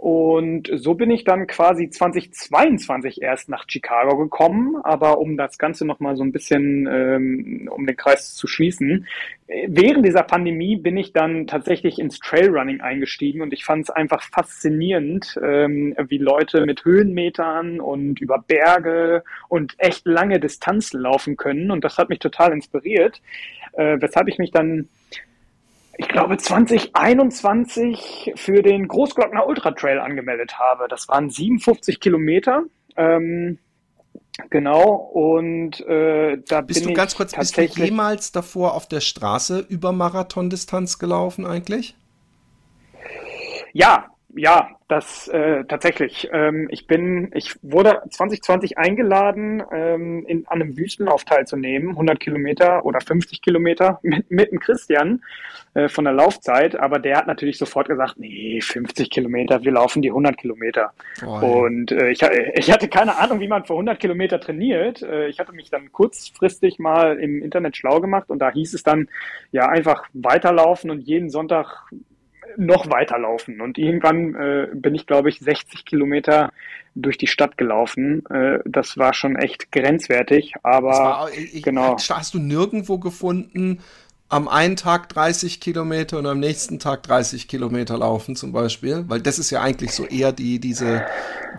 Und 0.00 0.70
so 0.76 0.94
bin 0.94 1.10
ich 1.10 1.24
dann 1.24 1.46
quasi 1.46 1.90
2022 1.90 3.20
erst 3.20 3.50
nach 3.50 3.66
Chicago 3.68 4.16
gekommen. 4.16 4.76
Aber 4.82 5.18
um 5.18 5.36
das 5.36 5.58
Ganze 5.58 5.86
nochmal 5.86 6.16
so 6.16 6.22
ein 6.22 6.32
bisschen, 6.32 6.88
ähm, 6.90 7.68
um 7.70 7.84
den 7.84 7.96
Kreis 7.98 8.34
zu 8.34 8.46
schließen, 8.46 9.06
während 9.66 10.06
dieser 10.06 10.22
Pandemie 10.22 10.76
bin 10.76 10.96
ich 10.96 11.12
dann 11.12 11.46
tatsächlich 11.46 11.98
ins 11.98 12.18
Trailrunning 12.18 12.80
eingestiegen 12.80 13.42
und 13.42 13.52
ich 13.52 13.66
fand 13.66 13.82
es 13.82 13.90
einfach 13.90 14.22
faszinierend, 14.22 15.38
ähm, 15.42 15.94
wie 16.08 16.16
Leute 16.16 16.64
mit 16.64 16.82
Höhenmetern 16.82 17.78
und 17.78 18.22
über 18.22 18.38
Berge 18.38 19.22
und 19.48 19.74
echt 19.76 20.06
lange 20.06 20.40
Distanzen 20.40 20.98
laufen 21.02 21.36
können. 21.36 21.70
Und 21.70 21.84
das 21.84 21.98
hat 21.98 22.08
mich 22.08 22.20
total 22.20 22.54
inspiriert, 22.54 23.20
äh, 23.74 23.98
weshalb 24.00 24.28
ich 24.28 24.38
mich 24.38 24.50
dann 24.50 24.88
ich 26.00 26.08
glaube, 26.08 26.38
2021 26.38 28.32
für 28.34 28.62
den 28.62 28.88
Großglockner 28.88 29.46
Ultra 29.46 29.72
Trail 29.72 29.98
angemeldet 29.98 30.58
habe. 30.58 30.88
Das 30.88 31.08
waren 31.08 31.28
57 31.28 32.00
Kilometer. 32.00 32.62
Ähm, 32.96 33.58
genau, 34.48 34.94
und 34.94 35.78
äh, 35.86 36.38
da 36.48 36.62
bist 36.62 36.80
bin 36.80 36.88
du 36.88 36.94
ganz 36.94 37.14
kurz, 37.14 37.36
bist 37.36 37.54
du 37.54 37.62
jemals 37.64 38.32
davor 38.32 38.72
auf 38.74 38.88
der 38.88 39.00
Straße 39.00 39.58
über 39.68 39.92
Marathondistanz 39.92 40.98
gelaufen 40.98 41.44
eigentlich? 41.44 41.94
Ja, 43.74 44.06
ja, 44.36 44.70
das 44.88 45.28
äh, 45.28 45.64
tatsächlich. 45.64 46.28
Ähm, 46.32 46.68
ich 46.70 46.86
bin, 46.86 47.30
ich 47.34 47.54
wurde 47.62 48.02
2020 48.10 48.78
eingeladen, 48.78 49.62
ähm, 49.72 50.24
in, 50.26 50.46
an 50.46 50.60
einem 50.60 50.76
Wüstenlauf 50.76 51.24
teilzunehmen, 51.24 51.90
100 51.90 52.20
Kilometer 52.20 52.84
oder 52.84 53.00
50 53.00 53.42
Kilometer 53.42 53.98
mit, 54.02 54.30
mit 54.30 54.52
dem 54.52 54.60
Christian 54.60 55.22
äh, 55.74 55.88
von 55.88 56.04
der 56.04 56.14
Laufzeit. 56.14 56.76
Aber 56.76 56.98
der 56.98 57.16
hat 57.16 57.26
natürlich 57.26 57.58
sofort 57.58 57.88
gesagt, 57.88 58.18
nee, 58.18 58.60
50 58.60 59.10
Kilometer, 59.10 59.62
wir 59.62 59.72
laufen 59.72 60.02
die 60.02 60.10
100 60.10 60.36
Kilometer. 60.36 60.92
Oh, 61.24 61.64
und 61.64 61.92
äh, 61.92 62.10
ich, 62.10 62.22
ich 62.22 62.70
hatte 62.72 62.88
keine 62.88 63.18
Ahnung, 63.18 63.40
wie 63.40 63.48
man 63.48 63.64
für 63.64 63.74
100 63.74 63.98
Kilometer 63.98 64.40
trainiert. 64.40 65.02
Äh, 65.02 65.28
ich 65.28 65.38
hatte 65.38 65.52
mich 65.52 65.70
dann 65.70 65.92
kurzfristig 65.92 66.78
mal 66.78 67.18
im 67.18 67.42
Internet 67.42 67.76
schlau 67.76 68.00
gemacht 68.00 68.30
und 68.30 68.40
da 68.40 68.50
hieß 68.50 68.74
es 68.74 68.82
dann, 68.82 69.08
ja, 69.52 69.68
einfach 69.68 70.04
weiterlaufen 70.12 70.90
und 70.90 71.00
jeden 71.00 71.30
Sonntag 71.30 71.90
noch 72.56 72.90
weiterlaufen. 72.90 73.60
Und 73.60 73.78
irgendwann 73.78 74.34
äh, 74.34 74.68
bin 74.72 74.94
ich, 74.94 75.06
glaube 75.06 75.28
ich, 75.28 75.40
60 75.40 75.84
Kilometer 75.84 76.52
durch 76.94 77.18
die 77.18 77.26
Stadt 77.26 77.56
gelaufen. 77.56 78.24
Äh, 78.26 78.58
das 78.64 78.98
war 78.98 79.14
schon 79.14 79.36
echt 79.36 79.72
grenzwertig, 79.72 80.54
aber 80.62 80.88
war, 80.88 81.32
ich, 81.32 81.62
genau. 81.62 81.96
Hast 81.96 82.34
du 82.34 82.38
nirgendwo 82.38 82.98
gefunden, 82.98 83.80
am 84.30 84.46
einen 84.46 84.76
Tag 84.76 85.08
30 85.08 85.60
Kilometer 85.60 86.16
und 86.16 86.26
am 86.26 86.38
nächsten 86.38 86.78
Tag 86.78 87.02
30 87.02 87.48
Kilometer 87.48 87.98
laufen 87.98 88.36
zum 88.36 88.52
Beispiel, 88.52 89.04
weil 89.08 89.20
das 89.20 89.40
ist 89.40 89.50
ja 89.50 89.60
eigentlich 89.60 89.92
so 89.92 90.06
eher 90.06 90.32
die 90.32 90.60
diese 90.60 91.04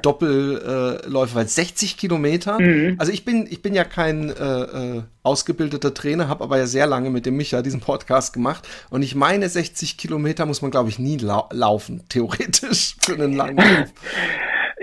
Doppelläufe, 0.02 1.34
äh, 1.34 1.36
weil 1.36 1.48
60 1.48 1.98
Kilometer. 1.98 2.60
Mhm. 2.60 2.96
Also 2.98 3.12
ich 3.12 3.26
bin 3.26 3.46
ich 3.50 3.62
bin 3.62 3.76
ja 3.76 3.84
kein 3.84 4.30
äh, 4.30 4.62
äh, 4.62 5.02
ausgebildeter 5.22 5.94
Trainer, 5.94 6.30
habe 6.30 6.46
aber 6.46 6.58
ja 6.58 6.66
sehr 6.66 6.88
lange 6.88 7.10
mit 7.10 7.26
dem 7.26 7.36
Micha 7.36 7.62
diesen 7.62 7.82
Podcast 7.82 8.32
gemacht 8.32 8.66
und 8.90 9.04
ich 9.04 9.16
meine 9.16 9.50
60 9.50 9.98
Kilometer 9.98 10.46
muss 10.46 10.62
man 10.62 10.72
glaube 10.72 10.90
ich 10.90 10.98
nie 10.98 11.18
lau 11.18 11.50
laufen 11.52 12.04
theoretisch 12.08 12.96
für 13.02 13.16
einen 13.16 13.34
langen 13.34 13.58
Lauf. 13.58 13.94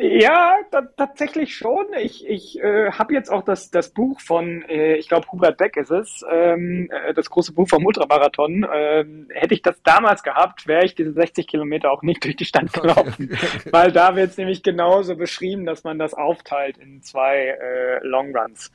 Ja, 0.01 0.59
tatsächlich 0.97 1.57
schon. 1.57 1.87
Ich, 1.99 2.25
ich 2.25 2.61
äh, 2.61 2.93
habe 2.93 3.15
jetzt 3.15 3.31
auch 3.33 3.43
das, 3.43 3.73
das 3.73 3.91
Buch 3.91 4.21
von, 4.21 4.63
äh, 4.69 4.95
ich 4.95 5.09
glaube, 5.09 5.27
Hubert 5.33 5.57
Beck 5.57 5.77
ist 5.77 5.91
es, 5.91 6.25
ähm, 6.31 6.89
äh, 6.93 7.13
das 7.15 7.29
große 7.29 7.53
Buch 7.53 7.69
vom 7.69 7.85
Ultramarathon. 7.85 8.65
Ähm, 8.73 9.27
hätte 9.35 9.55
ich 9.55 9.63
das 9.63 9.83
damals 9.83 10.23
gehabt, 10.23 10.69
wäre 10.69 10.85
ich 10.85 10.95
diese 10.95 11.13
60 11.13 11.49
Kilometer 11.49 11.91
auch 11.91 12.03
nicht 12.03 12.23
durch 12.25 12.37
die 12.37 12.45
Stadt 12.45 12.73
gelaufen. 12.73 13.37
Weil 13.73 13.91
da 13.91 14.15
wird 14.15 14.31
es 14.31 14.37
nämlich 14.37 14.63
genauso 14.63 15.17
beschrieben, 15.17 15.67
dass 15.67 15.83
man 15.83 15.99
das 15.99 16.15
aufteilt 16.15 16.79
in 16.79 17.03
zwei 17.03 17.59
äh, 17.61 17.99
Longruns 18.07 18.71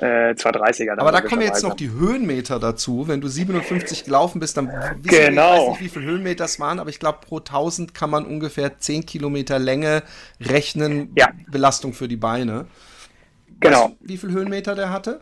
äh, 0.00 0.34
230er. 0.34 0.98
Aber 0.98 1.12
da 1.12 1.20
kommen 1.20 1.42
jetzt 1.42 1.62
noch 1.62 1.74
die 1.74 1.90
Höhenmeter 1.90 2.58
dazu. 2.58 3.06
Wenn 3.06 3.20
du 3.20 3.28
57 3.28 4.04
gelaufen 4.04 4.40
bist, 4.40 4.56
dann 4.56 4.68
wissen 4.68 5.26
genau. 5.26 5.54
ich 5.54 5.60
weiß 5.60 5.68
nicht, 5.68 5.80
wie 5.80 5.88
viele 5.88 6.06
Höhenmeter 6.06 6.44
es 6.44 6.58
waren, 6.58 6.78
aber 6.78 6.90
ich 6.90 6.98
glaube, 6.98 7.18
pro 7.26 7.38
1000 7.38 7.94
kann 7.94 8.10
man 8.10 8.24
ungefähr 8.24 8.78
10 8.78 9.06
Kilometer 9.06 9.58
Länge 9.58 10.02
rechnen. 10.40 11.12
Ja. 11.16 11.30
Belastung 11.50 11.92
für 11.92 12.08
die 12.08 12.16
Beine. 12.16 12.66
Genau. 13.60 13.84
Weißt 13.84 13.92
du, 14.00 14.08
wie 14.08 14.16
viele 14.16 14.32
Höhenmeter 14.32 14.74
der 14.74 14.90
hatte? 14.90 15.20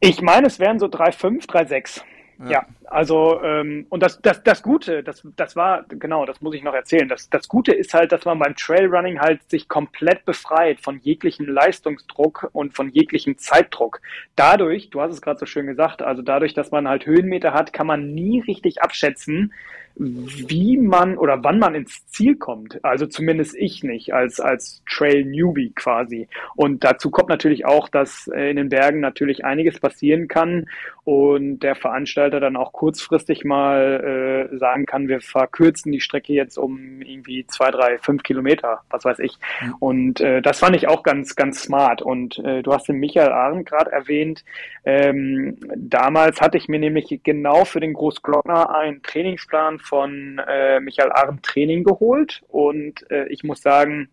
Ich 0.00 0.20
meine, 0.20 0.48
es 0.48 0.58
wären 0.58 0.78
so 0.78 0.86
3,5, 0.86 1.46
3,6. 1.48 2.00
Ja. 2.38 2.50
ja, 2.50 2.66
also 2.84 3.42
ähm, 3.42 3.86
und 3.88 4.02
das, 4.02 4.20
das, 4.20 4.42
das 4.42 4.62
Gute, 4.62 5.02
das, 5.02 5.26
das 5.36 5.56
war, 5.56 5.84
genau, 5.88 6.26
das 6.26 6.40
muss 6.42 6.54
ich 6.54 6.62
noch 6.62 6.74
erzählen. 6.74 7.08
Das, 7.08 7.30
das 7.30 7.48
Gute 7.48 7.72
ist 7.72 7.94
halt, 7.94 8.12
dass 8.12 8.24
man 8.24 8.38
beim 8.38 8.54
Trailrunning 8.54 9.20
halt 9.20 9.48
sich 9.50 9.68
komplett 9.68 10.24
befreit 10.26 10.80
von 10.80 10.98
jeglichem 11.00 11.46
Leistungsdruck 11.46 12.50
und 12.52 12.74
von 12.74 12.90
jeglichem 12.90 13.38
Zeitdruck. 13.38 14.00
Dadurch, 14.34 14.90
du 14.90 15.00
hast 15.00 15.12
es 15.12 15.22
gerade 15.22 15.38
so 15.38 15.46
schön 15.46 15.66
gesagt, 15.66 16.02
also 16.02 16.20
dadurch, 16.20 16.52
dass 16.52 16.70
man 16.70 16.86
halt 16.88 17.06
Höhenmeter 17.06 17.54
hat, 17.54 17.72
kann 17.72 17.86
man 17.86 18.14
nie 18.14 18.40
richtig 18.40 18.82
abschätzen, 18.82 19.52
wie 19.98 20.76
man 20.76 21.16
oder 21.16 21.42
wann 21.42 21.58
man 21.58 21.74
ins 21.74 22.06
Ziel 22.06 22.36
kommt. 22.36 22.84
Also 22.84 23.06
zumindest 23.06 23.56
ich 23.56 23.82
nicht, 23.82 24.12
als, 24.12 24.40
als 24.40 24.82
Trail-Newbie 24.90 25.72
quasi. 25.74 26.28
Und 26.54 26.84
dazu 26.84 27.10
kommt 27.10 27.30
natürlich 27.30 27.64
auch, 27.64 27.88
dass 27.88 28.26
in 28.26 28.56
den 28.56 28.68
Bergen 28.68 29.00
natürlich 29.00 29.44
einiges 29.44 29.80
passieren 29.80 30.28
kann 30.28 30.66
und 31.04 31.60
der 31.60 31.76
Veranstalter 31.76 32.40
dann 32.40 32.56
auch 32.56 32.72
kurzfristig 32.72 33.44
mal 33.44 34.50
äh, 34.52 34.56
sagen 34.58 34.86
kann, 34.86 35.08
wir 35.08 35.20
verkürzen 35.20 35.92
die 35.92 36.00
Strecke 36.00 36.32
jetzt 36.32 36.58
um 36.58 37.00
irgendwie 37.00 37.46
zwei, 37.46 37.70
drei, 37.70 37.98
fünf 37.98 38.24
Kilometer, 38.24 38.80
was 38.90 39.04
weiß 39.04 39.20
ich. 39.20 39.38
Mhm. 39.60 39.74
Und 39.78 40.20
äh, 40.20 40.42
das 40.42 40.58
fand 40.58 40.74
ich 40.74 40.88
auch 40.88 41.04
ganz, 41.04 41.36
ganz 41.36 41.62
smart. 41.62 42.02
Und 42.02 42.38
äh, 42.40 42.62
du 42.62 42.72
hast 42.72 42.88
den 42.88 42.96
Michael 42.96 43.30
Arendt 43.30 43.68
gerade 43.68 43.92
erwähnt. 43.92 44.44
Ähm, 44.84 45.56
damals 45.76 46.40
hatte 46.40 46.58
ich 46.58 46.68
mir 46.68 46.80
nämlich 46.80 47.20
genau 47.22 47.64
für 47.64 47.80
den 47.80 47.92
Großglockner 47.92 48.74
einen 48.74 49.02
Trainingsplan 49.02 49.78
von 49.86 50.40
äh, 50.46 50.80
Michael 50.80 51.12
Arendt 51.12 51.42
Training 51.42 51.84
geholt. 51.84 52.42
Und 52.48 53.10
äh, 53.10 53.26
ich 53.28 53.44
muss 53.44 53.62
sagen, 53.62 54.08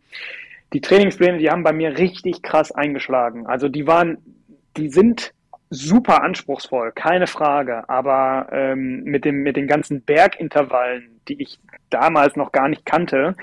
die 0.73 0.81
Trainingspläne, 0.81 1.37
die 1.37 1.49
haben 1.49 1.63
bei 1.63 1.73
mir 1.73 1.97
richtig 1.97 2.41
krass 2.41 2.71
eingeschlagen. 2.71 3.45
Also 3.45 3.69
die 3.69 3.87
waren, 3.87 4.17
die 4.77 4.89
sind 4.89 5.33
super 5.69 6.23
anspruchsvoll, 6.23 6.91
keine 6.93 7.27
Frage. 7.27 7.87
Aber 7.89 8.47
ähm, 8.51 9.03
mit, 9.03 9.25
dem, 9.25 9.43
mit 9.43 9.55
den 9.55 9.67
ganzen 9.67 10.03
Bergintervallen, 10.03 11.19
die 11.27 11.41
ich 11.41 11.59
damals 11.89 12.35
noch 12.35 12.51
gar 12.51 12.69
nicht 12.69 12.85
kannte, 12.85 13.35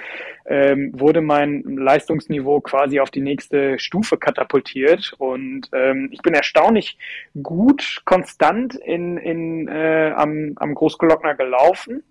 ähm, 0.47 0.93
wurde 0.99 1.21
mein 1.21 1.63
Leistungsniveau 1.63 2.61
quasi 2.61 3.01
auf 3.01 3.11
die 3.11 3.21
nächste 3.21 3.79
Stufe 3.79 4.17
katapultiert. 4.17 5.13
Und 5.19 5.69
ähm, 5.73 6.09
ich 6.13 6.23
bin 6.23 6.35
erstaunlich 6.35 6.99
gut, 7.43 8.03
konstant 8.05 8.75
in, 8.75 9.17
in, 9.19 9.69
äh, 9.69 10.13
am, 10.17 10.53
am 10.57 10.75
Großglockner 10.75 11.35
gelaufen. 11.35 12.03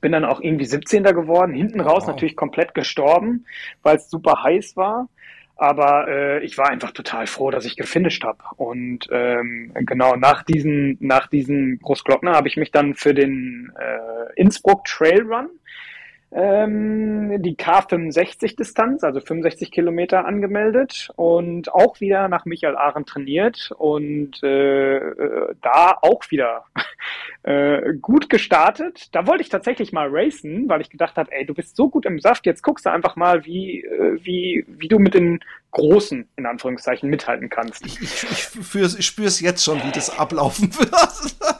Bin 0.00 0.12
dann 0.12 0.24
auch 0.24 0.40
irgendwie 0.40 0.64
17. 0.64 1.04
geworden, 1.04 1.54
hinten 1.54 1.80
raus 1.80 2.02
wow. 2.02 2.08
natürlich 2.08 2.36
komplett 2.36 2.74
gestorben, 2.74 3.46
weil 3.82 3.96
es 3.96 4.10
super 4.10 4.42
heiß 4.42 4.76
war. 4.76 5.08
Aber 5.58 6.06
äh, 6.08 6.44
ich 6.44 6.58
war 6.58 6.68
einfach 6.68 6.92
total 6.92 7.26
froh, 7.26 7.50
dass 7.50 7.64
ich 7.64 7.76
gefinisht 7.76 8.24
habe. 8.24 8.42
Und 8.56 9.08
ähm, 9.10 9.72
genau 9.74 10.14
nach 10.16 10.42
diesen, 10.42 10.98
nach 11.00 11.28
diesen 11.28 11.78
Großglockner 11.78 12.32
habe 12.32 12.48
ich 12.48 12.56
mich 12.58 12.72
dann 12.72 12.94
für 12.94 13.14
den 13.14 13.72
äh, 13.78 14.40
Innsbruck 14.40 14.84
Trail 14.84 15.22
Run 15.22 15.48
ähm, 16.32 17.40
die 17.42 17.54
K65-Distanz, 17.56 19.04
also 19.04 19.20
65 19.20 19.70
Kilometer 19.70 20.24
angemeldet 20.24 21.10
und 21.16 21.72
auch 21.72 22.00
wieder 22.00 22.28
nach 22.28 22.44
Michael 22.44 22.76
Ahren 22.76 23.06
trainiert 23.06 23.70
und 23.78 24.42
äh, 24.42 24.96
äh, 24.96 25.54
da 25.62 25.96
auch 26.02 26.22
wieder 26.30 26.64
äh, 27.44 27.94
gut 27.94 28.28
gestartet. 28.28 29.14
Da 29.14 29.26
wollte 29.26 29.42
ich 29.42 29.48
tatsächlich 29.48 29.92
mal 29.92 30.08
racen, 30.10 30.68
weil 30.68 30.80
ich 30.80 30.90
gedacht 30.90 31.16
habe, 31.16 31.30
ey, 31.32 31.46
du 31.46 31.54
bist 31.54 31.76
so 31.76 31.88
gut 31.88 32.06
im 32.06 32.18
Saft, 32.18 32.44
jetzt 32.46 32.62
guckst 32.62 32.86
du 32.86 32.90
einfach 32.90 33.14
mal, 33.16 33.44
wie, 33.44 33.82
äh, 33.84 34.18
wie, 34.22 34.64
wie 34.66 34.88
du 34.88 34.98
mit 34.98 35.14
den 35.14 35.40
Großen, 35.70 36.26
in 36.36 36.46
Anführungszeichen, 36.46 37.08
mithalten 37.08 37.50
kannst. 37.50 37.84
Ich, 37.86 38.00
ich, 38.00 38.24
ich, 38.24 38.98
ich 38.98 39.06
spüre 39.06 39.28
es 39.28 39.40
jetzt 39.40 39.62
schon, 39.62 39.82
wie 39.84 39.92
das 39.92 40.18
ablaufen 40.18 40.74
wird. 40.78 41.55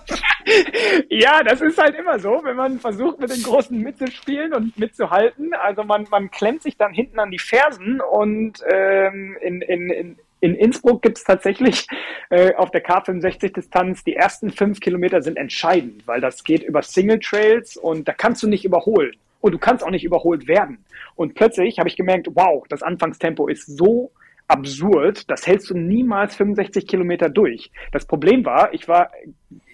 Ja, 1.08 1.42
das 1.42 1.60
ist 1.60 1.78
halt 1.78 1.96
immer 1.96 2.18
so, 2.18 2.40
wenn 2.42 2.56
man 2.56 2.78
versucht, 2.78 3.20
mit 3.20 3.30
den 3.30 3.42
Großen 3.42 3.78
mitzuspielen 3.78 4.54
und 4.54 4.78
mitzuhalten. 4.78 5.52
Also 5.54 5.84
man, 5.84 6.06
man 6.10 6.30
klemmt 6.30 6.62
sich 6.62 6.76
dann 6.76 6.92
hinten 6.92 7.18
an 7.18 7.30
die 7.30 7.38
Fersen 7.38 8.00
und 8.00 8.62
ähm, 8.70 9.36
in, 9.40 9.62
in, 9.62 9.90
in, 9.90 10.18
in 10.40 10.54
Innsbruck 10.54 11.02
gibt 11.02 11.18
es 11.18 11.24
tatsächlich 11.24 11.86
äh, 12.30 12.54
auf 12.54 12.70
der 12.70 12.84
K65-Distanz, 12.84 14.04
die 14.04 14.14
ersten 14.14 14.50
fünf 14.50 14.80
Kilometer 14.80 15.22
sind 15.22 15.36
entscheidend, 15.36 16.06
weil 16.06 16.20
das 16.20 16.44
geht 16.44 16.62
über 16.62 16.82
Single 16.82 17.20
Trails 17.20 17.76
und 17.76 18.06
da 18.06 18.12
kannst 18.12 18.42
du 18.42 18.48
nicht 18.48 18.64
überholen. 18.64 19.16
Und 19.40 19.52
du 19.52 19.58
kannst 19.58 19.84
auch 19.84 19.90
nicht 19.90 20.04
überholt 20.04 20.48
werden. 20.48 20.84
Und 21.14 21.34
plötzlich 21.34 21.78
habe 21.78 21.88
ich 21.88 21.96
gemerkt, 21.96 22.28
wow, 22.34 22.64
das 22.68 22.82
Anfangstempo 22.82 23.46
ist 23.46 23.76
so 23.76 24.10
absurd, 24.48 25.30
das 25.30 25.46
hältst 25.46 25.70
du 25.70 25.74
niemals 25.74 26.36
65 26.36 26.86
Kilometer 26.86 27.28
durch. 27.28 27.70
Das 27.92 28.06
Problem 28.06 28.44
war, 28.44 28.72
ich 28.72 28.88
war 28.88 29.10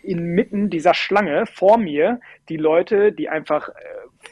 inmitten 0.03 0.71
dieser 0.71 0.95
Schlange 0.95 1.47
vor 1.47 1.79
mir 1.79 2.21
die 2.49 2.57
Leute, 2.57 3.13
die 3.13 3.29
einfach 3.29 3.69
äh, 3.69 3.73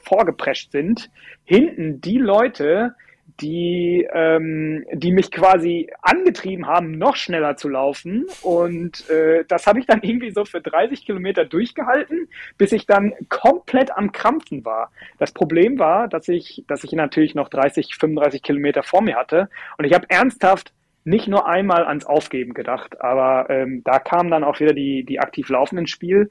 vorgeprescht 0.04 0.72
sind, 0.72 1.10
hinten 1.44 2.00
die 2.00 2.18
Leute, 2.18 2.94
die, 3.40 4.06
ähm, 4.12 4.84
die 4.92 5.12
mich 5.12 5.30
quasi 5.30 5.90
angetrieben 6.02 6.66
haben, 6.66 6.92
noch 6.92 7.16
schneller 7.16 7.56
zu 7.56 7.68
laufen. 7.68 8.26
Und 8.42 9.08
äh, 9.08 9.44
das 9.48 9.66
habe 9.66 9.78
ich 9.80 9.86
dann 9.86 10.00
irgendwie 10.02 10.30
so 10.30 10.44
für 10.44 10.60
30 10.60 11.04
Kilometer 11.06 11.44
durchgehalten, 11.44 12.28
bis 12.58 12.72
ich 12.72 12.86
dann 12.86 13.14
komplett 13.28 13.96
am 13.96 14.12
Krampfen 14.12 14.64
war. 14.64 14.90
Das 15.18 15.32
Problem 15.32 15.78
war, 15.78 16.08
dass 16.08 16.28
ich, 16.28 16.64
dass 16.66 16.84
ich 16.84 16.92
natürlich 16.92 17.34
noch 17.34 17.48
30, 17.48 17.96
35 17.98 18.42
Kilometer 18.42 18.82
vor 18.82 19.02
mir 19.02 19.16
hatte. 19.16 19.48
Und 19.78 19.84
ich 19.84 19.94
habe 19.94 20.06
ernsthaft 20.08 20.72
nicht 21.04 21.28
nur 21.28 21.46
einmal 21.46 21.86
ans 21.86 22.04
Aufgeben 22.04 22.54
gedacht, 22.54 23.00
aber 23.00 23.48
ähm, 23.48 23.82
da 23.84 23.98
kamen 23.98 24.30
dann 24.30 24.44
auch 24.44 24.60
wieder 24.60 24.74
die, 24.74 25.04
die 25.04 25.18
aktiv 25.18 25.48
Laufen 25.48 25.78
ins 25.78 25.90
Spiel. 25.90 26.30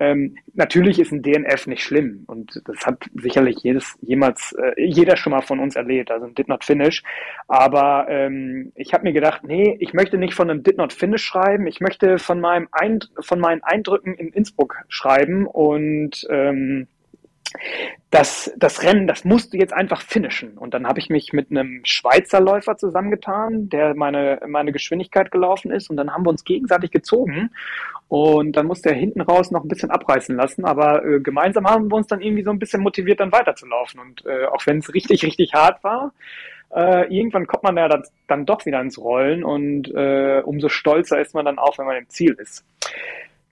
Ähm, 0.00 0.36
natürlich 0.54 0.98
ist 1.00 1.12
ein 1.12 1.22
DNF 1.22 1.66
nicht 1.66 1.82
schlimm 1.82 2.24
und 2.26 2.62
das 2.66 2.86
hat 2.86 3.04
sicherlich 3.14 3.58
jedes, 3.62 3.96
jemals, 4.00 4.52
äh, 4.52 4.80
jeder 4.80 5.16
schon 5.16 5.32
mal 5.32 5.42
von 5.42 5.58
uns 5.58 5.74
erlebt, 5.76 6.10
also 6.10 6.26
ein 6.26 6.34
Did 6.34 6.48
Not 6.48 6.64
Finish. 6.64 7.02
Aber 7.48 8.06
ähm, 8.08 8.72
ich 8.76 8.92
habe 8.92 9.04
mir 9.04 9.12
gedacht, 9.12 9.42
nee, 9.44 9.76
ich 9.80 9.94
möchte 9.94 10.18
nicht 10.18 10.34
von 10.34 10.50
einem 10.50 10.62
Did 10.62 10.78
Not 10.78 10.92
Finish 10.92 11.24
schreiben, 11.24 11.66
ich 11.66 11.80
möchte 11.80 12.18
von, 12.18 12.40
meinem 12.40 12.68
Eind 12.72 13.10
von 13.20 13.40
meinen 13.40 13.62
Eindrücken 13.62 14.14
in 14.14 14.28
Innsbruck 14.28 14.76
schreiben 14.88 15.46
und 15.46 16.26
ähm, 16.30 16.86
das, 18.10 18.52
das 18.56 18.82
Rennen, 18.82 19.06
das 19.06 19.24
musst 19.24 19.52
du 19.52 19.58
jetzt 19.58 19.72
einfach 19.72 20.00
finishen. 20.02 20.56
Und 20.56 20.74
dann 20.74 20.86
habe 20.86 20.98
ich 20.98 21.10
mich 21.10 21.32
mit 21.32 21.50
einem 21.50 21.80
Schweizer 21.84 22.40
Läufer 22.40 22.76
zusammengetan, 22.76 23.68
der 23.68 23.94
meine, 23.94 24.40
meine 24.46 24.72
Geschwindigkeit 24.72 25.30
gelaufen 25.30 25.70
ist. 25.70 25.90
Und 25.90 25.96
dann 25.96 26.12
haben 26.12 26.24
wir 26.24 26.30
uns 26.30 26.44
gegenseitig 26.44 26.90
gezogen. 26.90 27.50
Und 28.08 28.56
dann 28.56 28.66
musste 28.66 28.90
er 28.90 28.96
hinten 28.96 29.20
raus 29.20 29.50
noch 29.50 29.62
ein 29.62 29.68
bisschen 29.68 29.90
abreißen 29.90 30.34
lassen. 30.36 30.64
Aber 30.64 31.04
äh, 31.04 31.20
gemeinsam 31.20 31.66
haben 31.66 31.90
wir 31.90 31.96
uns 31.96 32.06
dann 32.06 32.22
irgendwie 32.22 32.44
so 32.44 32.50
ein 32.50 32.58
bisschen 32.58 32.82
motiviert, 32.82 33.20
dann 33.20 33.32
weiterzulaufen. 33.32 34.00
Und 34.00 34.24
äh, 34.24 34.46
auch 34.46 34.66
wenn 34.66 34.78
es 34.78 34.92
richtig, 34.94 35.22
richtig 35.24 35.52
hart 35.52 35.84
war, 35.84 36.12
äh, 36.74 37.14
irgendwann 37.14 37.46
kommt 37.46 37.62
man 37.62 37.76
ja 37.76 37.88
dann, 37.88 38.04
dann 38.26 38.46
doch 38.46 38.64
wieder 38.64 38.80
ins 38.80 38.98
Rollen. 38.98 39.44
Und 39.44 39.94
äh, 39.94 40.40
umso 40.44 40.68
stolzer 40.70 41.20
ist 41.20 41.34
man 41.34 41.44
dann 41.44 41.58
auch, 41.58 41.76
wenn 41.78 41.86
man 41.86 41.96
im 41.96 42.08
Ziel 42.08 42.36
ist. 42.40 42.64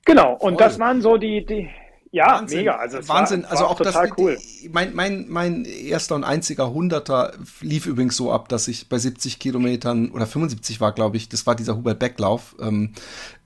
Genau, 0.06 0.32
und 0.34 0.54
Voll. 0.54 0.56
das 0.56 0.78
waren 0.78 1.02
so 1.02 1.16
die, 1.16 1.44
die, 1.44 1.68
ja, 2.16 2.28
Wahnsinn, 2.28 2.58
mega. 2.60 2.76
Also 2.76 3.06
Wahnsinn. 3.08 3.42
War, 3.42 3.50
also 3.50 3.64
war 3.64 3.70
auch 3.70 3.76
total 3.76 4.08
das, 4.08 4.18
cool. 4.18 4.38
Mein, 4.72 4.94
mein, 4.94 5.26
mein 5.28 5.64
erster 5.66 6.14
und 6.14 6.24
einziger 6.24 6.72
Hunderter 6.72 7.34
lief 7.60 7.84
übrigens 7.84 8.16
so 8.16 8.32
ab, 8.32 8.48
dass 8.48 8.68
ich 8.68 8.88
bei 8.88 8.98
70 8.98 9.38
Kilometern 9.38 10.10
oder 10.10 10.26
75 10.26 10.80
war, 10.80 10.92
glaube 10.92 11.18
ich, 11.18 11.28
das 11.28 11.46
war 11.46 11.54
dieser 11.54 11.76
Hubert 11.76 11.98
Becklauf, 11.98 12.56
ähm, 12.58 12.92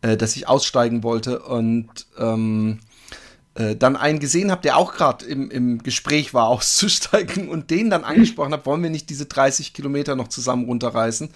äh, 0.03 0.17
dass 0.17 0.37
ich 0.37 0.47
aussteigen 0.47 1.03
wollte 1.03 1.41
und 1.41 2.07
ähm, 2.17 2.79
äh, 3.55 3.75
dann 3.75 3.97
einen 3.97 4.21
gesehen 4.21 4.53
habe, 4.53 4.63
der 4.63 4.77
auch 4.77 4.95
gerade 4.95 5.27
im, 5.27 5.51
im 5.51 5.83
Gespräch 5.83 6.33
war, 6.35 6.47
auszusteigen 6.49 7.49
und 7.49 7.71
den 7.71 7.91
dann 7.91 8.05
angesprochen 8.05 8.53
habe, 8.53 8.65
wollen 8.65 8.83
wir 8.83 8.91
nicht 8.91 9.11
diese 9.11 9.27
30 9.27 9.73
Kilometer 9.73 10.15
noch 10.15 10.29
zusammen 10.29 10.67
runterreißen? 10.67 11.31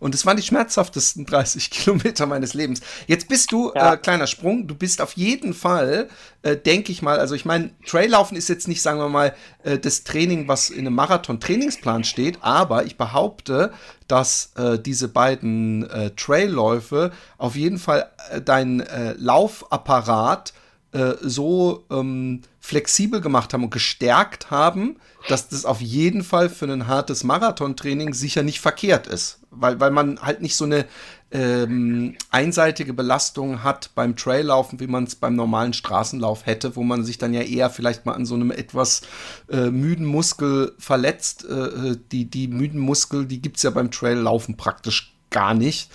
Und 0.00 0.14
es 0.14 0.26
waren 0.26 0.36
die 0.36 0.42
schmerzhaftesten 0.42 1.26
30 1.26 1.70
Kilometer 1.70 2.26
meines 2.26 2.54
Lebens. 2.54 2.80
Jetzt 3.06 3.28
bist 3.28 3.52
du, 3.52 3.72
ja. 3.74 3.94
äh, 3.94 3.96
kleiner 3.96 4.26
Sprung, 4.26 4.66
du 4.66 4.74
bist 4.74 5.00
auf 5.00 5.12
jeden 5.12 5.54
Fall, 5.54 6.08
äh, 6.42 6.56
denke 6.56 6.90
ich 6.90 7.02
mal, 7.02 7.20
also 7.20 7.36
ich 7.36 7.44
meine, 7.44 7.70
Traillaufen 7.86 8.36
ist 8.36 8.48
jetzt 8.48 8.66
nicht, 8.66 8.82
sagen 8.82 8.98
wir 8.98 9.08
mal, 9.08 9.34
äh, 9.62 9.78
das 9.78 10.02
Training, 10.02 10.48
was 10.48 10.70
in 10.70 10.80
einem 10.80 10.96
Marathon-Trainingsplan 10.96 12.02
steht, 12.02 12.38
aber 12.40 12.84
ich 12.84 12.96
behaupte, 12.96 13.72
dass 14.08 14.50
äh, 14.56 14.76
diese 14.76 15.06
beiden 15.06 15.88
äh, 15.88 16.10
Trailläufe 16.16 17.12
auf 17.38 17.54
jeden 17.54 17.78
Fall 17.78 18.10
äh, 18.32 18.40
dein 18.40 18.80
äh, 18.80 19.12
Laufapparat 19.16 20.52
äh, 20.92 21.14
so 21.22 21.84
ähm, 21.90 22.42
flexibel 22.58 23.20
gemacht 23.20 23.52
haben 23.52 23.64
und 23.64 23.70
gestärkt 23.70 24.50
haben, 24.50 24.96
dass 25.28 25.48
das 25.48 25.64
auf 25.64 25.80
jeden 25.80 26.24
Fall 26.24 26.48
für 26.48 26.66
ein 26.66 26.86
hartes 26.86 27.24
Marathontraining 27.24 28.12
sicher 28.12 28.42
nicht 28.42 28.60
verkehrt 28.60 29.06
ist. 29.06 29.38
Weil, 29.50 29.80
weil 29.80 29.90
man 29.90 30.20
halt 30.20 30.42
nicht 30.42 30.56
so 30.56 30.64
eine 30.64 30.86
ähm, 31.32 32.16
einseitige 32.30 32.92
Belastung 32.92 33.62
hat 33.62 33.90
beim 33.94 34.16
Traillaufen, 34.16 34.80
wie 34.80 34.86
man 34.86 35.04
es 35.04 35.14
beim 35.14 35.36
normalen 35.36 35.72
Straßenlauf 35.72 36.46
hätte, 36.46 36.74
wo 36.74 36.82
man 36.82 37.04
sich 37.04 37.18
dann 37.18 37.34
ja 37.34 37.42
eher 37.42 37.70
vielleicht 37.70 38.04
mal 38.04 38.14
an 38.14 38.26
so 38.26 38.34
einem 38.34 38.50
etwas 38.50 39.02
äh, 39.48 39.70
müden 39.70 40.06
Muskel 40.06 40.74
verletzt. 40.78 41.46
Äh, 41.48 41.54
äh 41.54 41.96
die, 42.10 42.24
die 42.24 42.48
müden 42.48 42.80
Muskel, 42.80 43.26
die 43.26 43.40
gibt 43.40 43.58
es 43.58 43.62
ja 43.62 43.70
beim 43.70 43.90
Traillaufen 43.90 44.56
praktisch 44.56 45.14
gar 45.30 45.54
nicht. 45.54 45.90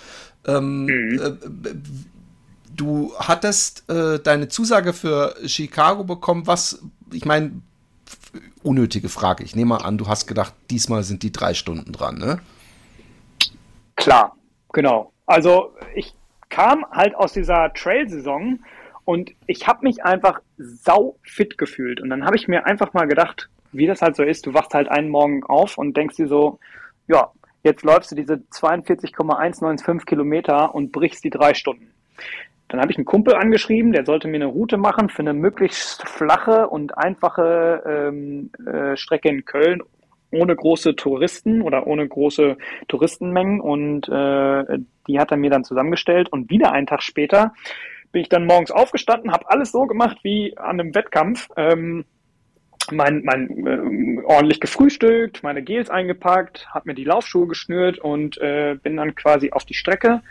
Ähm, 0.46 0.84
mhm. 0.84 1.20
äh, 1.20 1.74
du 2.76 3.12
hattest 3.18 3.88
äh, 3.90 4.20
deine 4.20 4.48
Zusage 4.48 4.92
für 4.92 5.34
Chicago 5.46 6.04
bekommen, 6.04 6.46
was, 6.46 6.82
ich 7.12 7.24
meine, 7.24 7.62
unnötige 8.62 9.08
Frage. 9.08 9.44
Ich 9.44 9.56
nehme 9.56 9.70
mal 9.70 9.84
an, 9.84 9.98
du 9.98 10.08
hast 10.08 10.26
gedacht, 10.26 10.54
diesmal 10.70 11.02
sind 11.02 11.22
die 11.22 11.32
drei 11.32 11.54
Stunden 11.54 11.92
dran, 11.92 12.18
ne? 12.18 12.40
Klar, 13.96 14.36
genau. 14.72 15.12
Also 15.26 15.74
ich 15.94 16.14
kam 16.48 16.84
halt 16.90 17.14
aus 17.14 17.32
dieser 17.32 17.72
Trail-Saison 17.72 18.58
Und 19.06 19.30
ich 19.46 19.68
habe 19.68 19.84
mich 19.84 20.04
einfach 20.04 20.40
sau 20.58 21.16
fit 21.22 21.56
gefühlt. 21.58 22.00
Und 22.00 22.10
dann 22.10 22.24
habe 22.24 22.36
ich 22.36 22.48
mir 22.48 22.66
einfach 22.66 22.92
mal 22.92 23.06
gedacht, 23.06 23.48
wie 23.70 23.86
das 23.86 24.02
halt 24.02 24.16
so 24.16 24.24
ist, 24.24 24.46
du 24.46 24.52
wachst 24.52 24.74
halt 24.74 24.88
einen 24.88 25.08
Morgen 25.08 25.44
auf 25.44 25.78
und 25.78 25.96
denkst 25.96 26.16
dir 26.16 26.26
so, 26.26 26.58
ja, 27.06 27.30
jetzt 27.62 27.84
läufst 27.84 28.10
du 28.10 28.16
diese 28.16 28.42
42,195 28.50 30.06
Kilometer 30.06 30.74
und 30.74 30.90
brichst 30.90 31.22
die 31.22 31.30
drei 31.30 31.54
Stunden. 31.54 31.92
Dann 32.68 32.80
habe 32.80 32.90
ich 32.90 32.98
einen 32.98 33.04
Kumpel 33.04 33.34
angeschrieben, 33.34 33.92
der 33.92 34.04
sollte 34.04 34.26
mir 34.28 34.36
eine 34.36 34.46
Route 34.46 34.76
machen 34.76 35.08
für 35.08 35.22
eine 35.22 35.34
möglichst 35.34 36.06
flache 36.08 36.68
und 36.68 36.98
einfache 36.98 37.82
ähm, 37.86 38.50
äh, 38.66 38.96
Strecke 38.96 39.28
in 39.28 39.44
Köln 39.44 39.82
ohne 40.32 40.56
große 40.56 40.96
Touristen 40.96 41.62
oder 41.62 41.86
ohne 41.86 42.06
große 42.06 42.56
Touristenmengen. 42.88 43.60
Und 43.60 44.08
äh, 44.08 44.78
die 45.06 45.18
hat 45.18 45.30
er 45.30 45.36
mir 45.36 45.50
dann 45.50 45.64
zusammengestellt. 45.64 46.28
Und 46.30 46.50
wieder 46.50 46.72
einen 46.72 46.86
Tag 46.86 47.02
später 47.02 47.52
bin 48.12 48.22
ich 48.22 48.28
dann 48.28 48.46
morgens 48.46 48.70
aufgestanden, 48.70 49.32
habe 49.32 49.48
alles 49.50 49.72
so 49.72 49.86
gemacht 49.86 50.18
wie 50.22 50.56
an 50.56 50.80
einem 50.80 50.94
Wettkampf. 50.94 51.48
Ähm, 51.56 52.04
mein, 52.92 53.22
mein 53.24 53.66
äh, 53.66 54.22
ordentlich 54.24 54.60
gefrühstückt, 54.60 55.42
meine 55.42 55.62
Gels 55.62 55.90
eingepackt, 55.90 56.68
habe 56.72 56.90
mir 56.90 56.94
die 56.94 57.04
Laufschuhe 57.04 57.48
geschnürt 57.48 57.98
und 57.98 58.38
äh, 58.38 58.76
bin 58.80 58.96
dann 58.96 59.14
quasi 59.14 59.50
auf 59.50 59.64
die 59.64 59.74
Strecke 59.74 60.22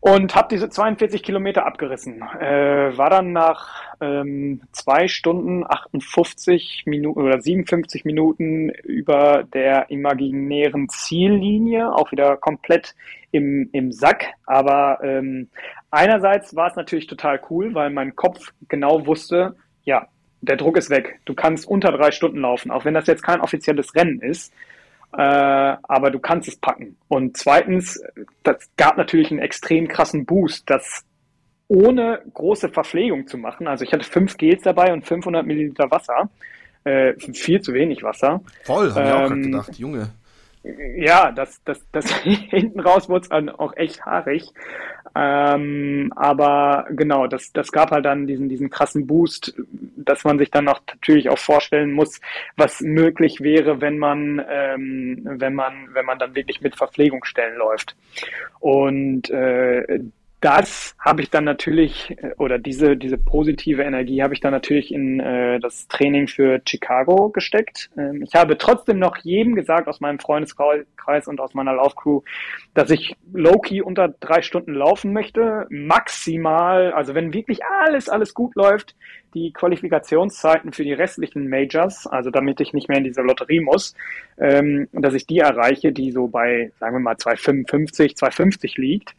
und 0.00 0.34
habe 0.34 0.48
diese 0.50 0.68
42 0.68 1.22
Kilometer 1.22 1.66
abgerissen. 1.66 2.22
Äh, 2.40 2.96
war 2.96 3.10
dann 3.10 3.32
nach 3.32 3.82
ähm, 4.00 4.62
zwei 4.70 5.08
Stunden 5.08 5.64
58 5.68 6.84
Minuten 6.86 7.20
oder 7.20 7.40
57 7.40 8.04
Minuten 8.04 8.70
über 8.70 9.42
der 9.42 9.90
imaginären 9.90 10.88
Ziellinie, 10.88 11.92
auch 11.92 12.12
wieder 12.12 12.36
komplett 12.36 12.94
im, 13.32 13.68
im 13.72 13.90
Sack. 13.90 14.26
Aber 14.46 15.00
ähm, 15.02 15.48
einerseits 15.90 16.54
war 16.54 16.68
es 16.68 16.76
natürlich 16.76 17.08
total 17.08 17.40
cool, 17.50 17.74
weil 17.74 17.90
mein 17.90 18.14
Kopf 18.14 18.52
genau 18.68 19.04
wusste, 19.06 19.56
ja, 19.84 20.06
der 20.40 20.56
Druck 20.56 20.76
ist 20.76 20.90
weg. 20.90 21.18
Du 21.24 21.34
kannst 21.34 21.66
unter 21.66 21.90
drei 21.90 22.12
Stunden 22.12 22.38
laufen, 22.38 22.70
auch 22.70 22.84
wenn 22.84 22.94
das 22.94 23.08
jetzt 23.08 23.24
kein 23.24 23.40
offizielles 23.40 23.94
Rennen 23.96 24.20
ist. 24.20 24.52
Äh, 25.12 25.22
aber 25.22 26.10
du 26.10 26.18
kannst 26.18 26.48
es 26.48 26.56
packen. 26.56 26.96
Und 27.08 27.36
zweitens, 27.36 28.00
das 28.42 28.56
gab 28.76 28.98
natürlich 28.98 29.30
einen 29.30 29.40
extrem 29.40 29.88
krassen 29.88 30.26
Boost, 30.26 30.68
das 30.68 31.04
ohne 31.68 32.22
große 32.34 32.68
Verpflegung 32.68 33.26
zu 33.26 33.38
machen. 33.38 33.66
Also 33.66 33.84
ich 33.84 33.92
hatte 33.92 34.04
fünf 34.04 34.36
Gels 34.36 34.62
dabei 34.62 34.92
und 34.92 35.06
500 35.06 35.46
Milliliter 35.46 35.90
Wasser. 35.90 36.30
Äh, 36.84 37.14
viel 37.32 37.60
zu 37.60 37.74
wenig 37.74 38.02
Wasser. 38.02 38.40
Voll, 38.64 38.94
habe 38.94 39.00
ähm, 39.00 39.06
ich 39.06 39.12
auch 39.12 39.18
gerade 39.18 39.34
ähm, 39.34 39.42
gedacht, 39.42 39.78
Junge 39.78 40.10
ja, 40.96 41.32
das, 41.32 41.62
das, 41.64 41.84
das 41.92 42.10
hinten 42.22 42.80
raus 42.80 43.08
wurde 43.08 43.22
es 43.22 43.28
dann 43.28 43.48
auch 43.48 43.76
echt 43.76 44.04
haarig. 44.04 44.52
Ähm, 45.14 46.12
aber 46.14 46.86
genau, 46.90 47.26
das, 47.26 47.52
das 47.52 47.72
gab 47.72 47.90
halt 47.90 48.04
dann 48.04 48.26
diesen, 48.26 48.48
diesen 48.48 48.70
krassen 48.70 49.06
Boost, 49.06 49.54
dass 49.96 50.24
man 50.24 50.38
sich 50.38 50.50
dann 50.50 50.68
auch 50.68 50.80
natürlich 50.86 51.30
auch 51.30 51.38
vorstellen 51.38 51.92
muss, 51.92 52.20
was 52.56 52.80
möglich 52.80 53.40
wäre, 53.40 53.80
wenn 53.80 53.98
man, 53.98 54.44
ähm, 54.48 55.20
wenn 55.24 55.54
man, 55.54 55.88
wenn 55.92 56.06
man 56.06 56.18
dann 56.18 56.34
wirklich 56.34 56.60
mit 56.60 56.76
Verpflegungsstellen 56.76 57.56
läuft. 57.56 57.96
Und 58.60 59.30
äh, 59.30 60.00
das 60.40 60.94
habe 61.00 61.22
ich 61.22 61.30
dann 61.30 61.44
natürlich, 61.44 62.10
äh, 62.10 62.32
oder 62.38 62.58
diese, 62.58 62.96
diese 62.96 63.18
positive 63.18 63.82
Energie 63.82 64.22
habe 64.22 64.34
ich 64.34 64.40
dann 64.40 64.52
natürlich 64.52 64.92
in 64.92 65.18
äh, 65.18 65.58
das 65.58 65.88
Training 65.88 66.28
für 66.28 66.60
Chicago 66.66 67.30
gesteckt. 67.30 67.90
Ähm, 67.96 68.22
ich 68.22 68.34
habe 68.34 68.56
trotzdem 68.56 68.98
noch 69.00 69.16
jedem 69.18 69.56
gesagt 69.56 69.88
aus 69.88 70.00
meinem 70.00 70.20
Freundeskreis 70.20 71.26
und 71.26 71.40
aus 71.40 71.54
meiner 71.54 71.74
Laufcrew, 71.74 72.22
dass 72.74 72.90
ich 72.90 73.16
low-key 73.32 73.82
unter 73.82 74.08
drei 74.08 74.42
Stunden 74.42 74.74
laufen 74.74 75.12
möchte. 75.12 75.66
Maximal, 75.70 76.92
also 76.92 77.14
wenn 77.14 77.34
wirklich 77.34 77.64
alles, 77.64 78.08
alles 78.08 78.32
gut 78.32 78.54
läuft, 78.54 78.94
die 79.34 79.52
Qualifikationszeiten 79.52 80.72
für 80.72 80.84
die 80.84 80.92
restlichen 80.92 81.48
Majors, 81.48 82.06
also 82.06 82.30
damit 82.30 82.60
ich 82.60 82.72
nicht 82.72 82.88
mehr 82.88 82.98
in 82.98 83.04
diese 83.04 83.22
Lotterie 83.22 83.60
muss, 83.60 83.94
ähm, 84.38 84.88
dass 84.92 85.14
ich 85.14 85.26
die 85.26 85.38
erreiche, 85.38 85.92
die 85.92 86.12
so 86.12 86.28
bei, 86.28 86.70
sagen 86.78 86.94
wir 86.94 87.00
mal, 87.00 87.16
255, 87.16 88.16
250 88.16 88.76
liegt. 88.78 89.14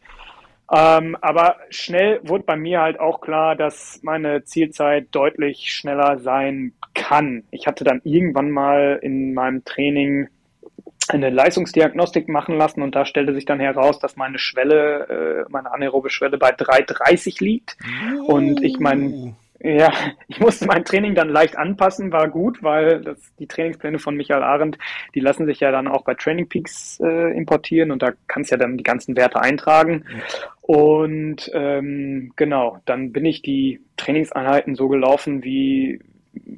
Ähm, 0.72 1.16
aber 1.20 1.56
schnell 1.70 2.20
wurde 2.22 2.44
bei 2.44 2.56
mir 2.56 2.80
halt 2.80 3.00
auch 3.00 3.20
klar, 3.20 3.56
dass 3.56 4.00
meine 4.02 4.44
Zielzeit 4.44 5.08
deutlich 5.10 5.72
schneller 5.72 6.18
sein 6.18 6.74
kann. 6.94 7.44
Ich 7.50 7.66
hatte 7.66 7.82
dann 7.82 8.00
irgendwann 8.04 8.50
mal 8.50 8.98
in 9.02 9.34
meinem 9.34 9.64
Training 9.64 10.28
eine 11.08 11.30
Leistungsdiagnostik 11.30 12.28
machen 12.28 12.56
lassen 12.56 12.82
und 12.82 12.94
da 12.94 13.04
stellte 13.04 13.34
sich 13.34 13.44
dann 13.44 13.58
heraus, 13.58 13.98
dass 13.98 14.16
meine 14.16 14.38
Schwelle, 14.38 15.44
äh, 15.48 15.50
meine 15.50 15.72
anaerobe 15.72 16.10
Schwelle 16.10 16.38
bei 16.38 16.50
3,30 16.50 17.42
liegt. 17.42 17.76
Und 18.26 18.62
ich 18.62 18.78
mein, 18.78 19.34
ja, 19.62 19.92
ich 20.28 20.40
musste 20.40 20.66
mein 20.66 20.84
Training 20.84 21.14
dann 21.14 21.28
leicht 21.28 21.56
anpassen, 21.56 22.12
war 22.12 22.28
gut, 22.28 22.62
weil 22.62 23.02
das, 23.02 23.18
die 23.38 23.46
Trainingspläne 23.46 23.98
von 23.98 24.16
Michael 24.16 24.42
Arendt, 24.42 24.78
die 25.14 25.20
lassen 25.20 25.44
sich 25.44 25.60
ja 25.60 25.70
dann 25.70 25.86
auch 25.86 26.02
bei 26.02 26.14
Training 26.14 26.48
Peaks 26.48 26.98
äh, 27.00 27.36
importieren 27.36 27.90
und 27.90 28.02
da 28.02 28.12
kannst 28.26 28.50
ja 28.50 28.56
dann 28.56 28.78
die 28.78 28.84
ganzen 28.84 29.16
Werte 29.16 29.40
eintragen. 29.40 30.06
Und 30.62 31.50
ähm, 31.52 32.32
genau, 32.36 32.78
dann 32.86 33.12
bin 33.12 33.26
ich 33.26 33.42
die 33.42 33.80
Trainingseinheiten 33.98 34.76
so 34.76 34.88
gelaufen, 34.88 35.44
wie, 35.44 36.00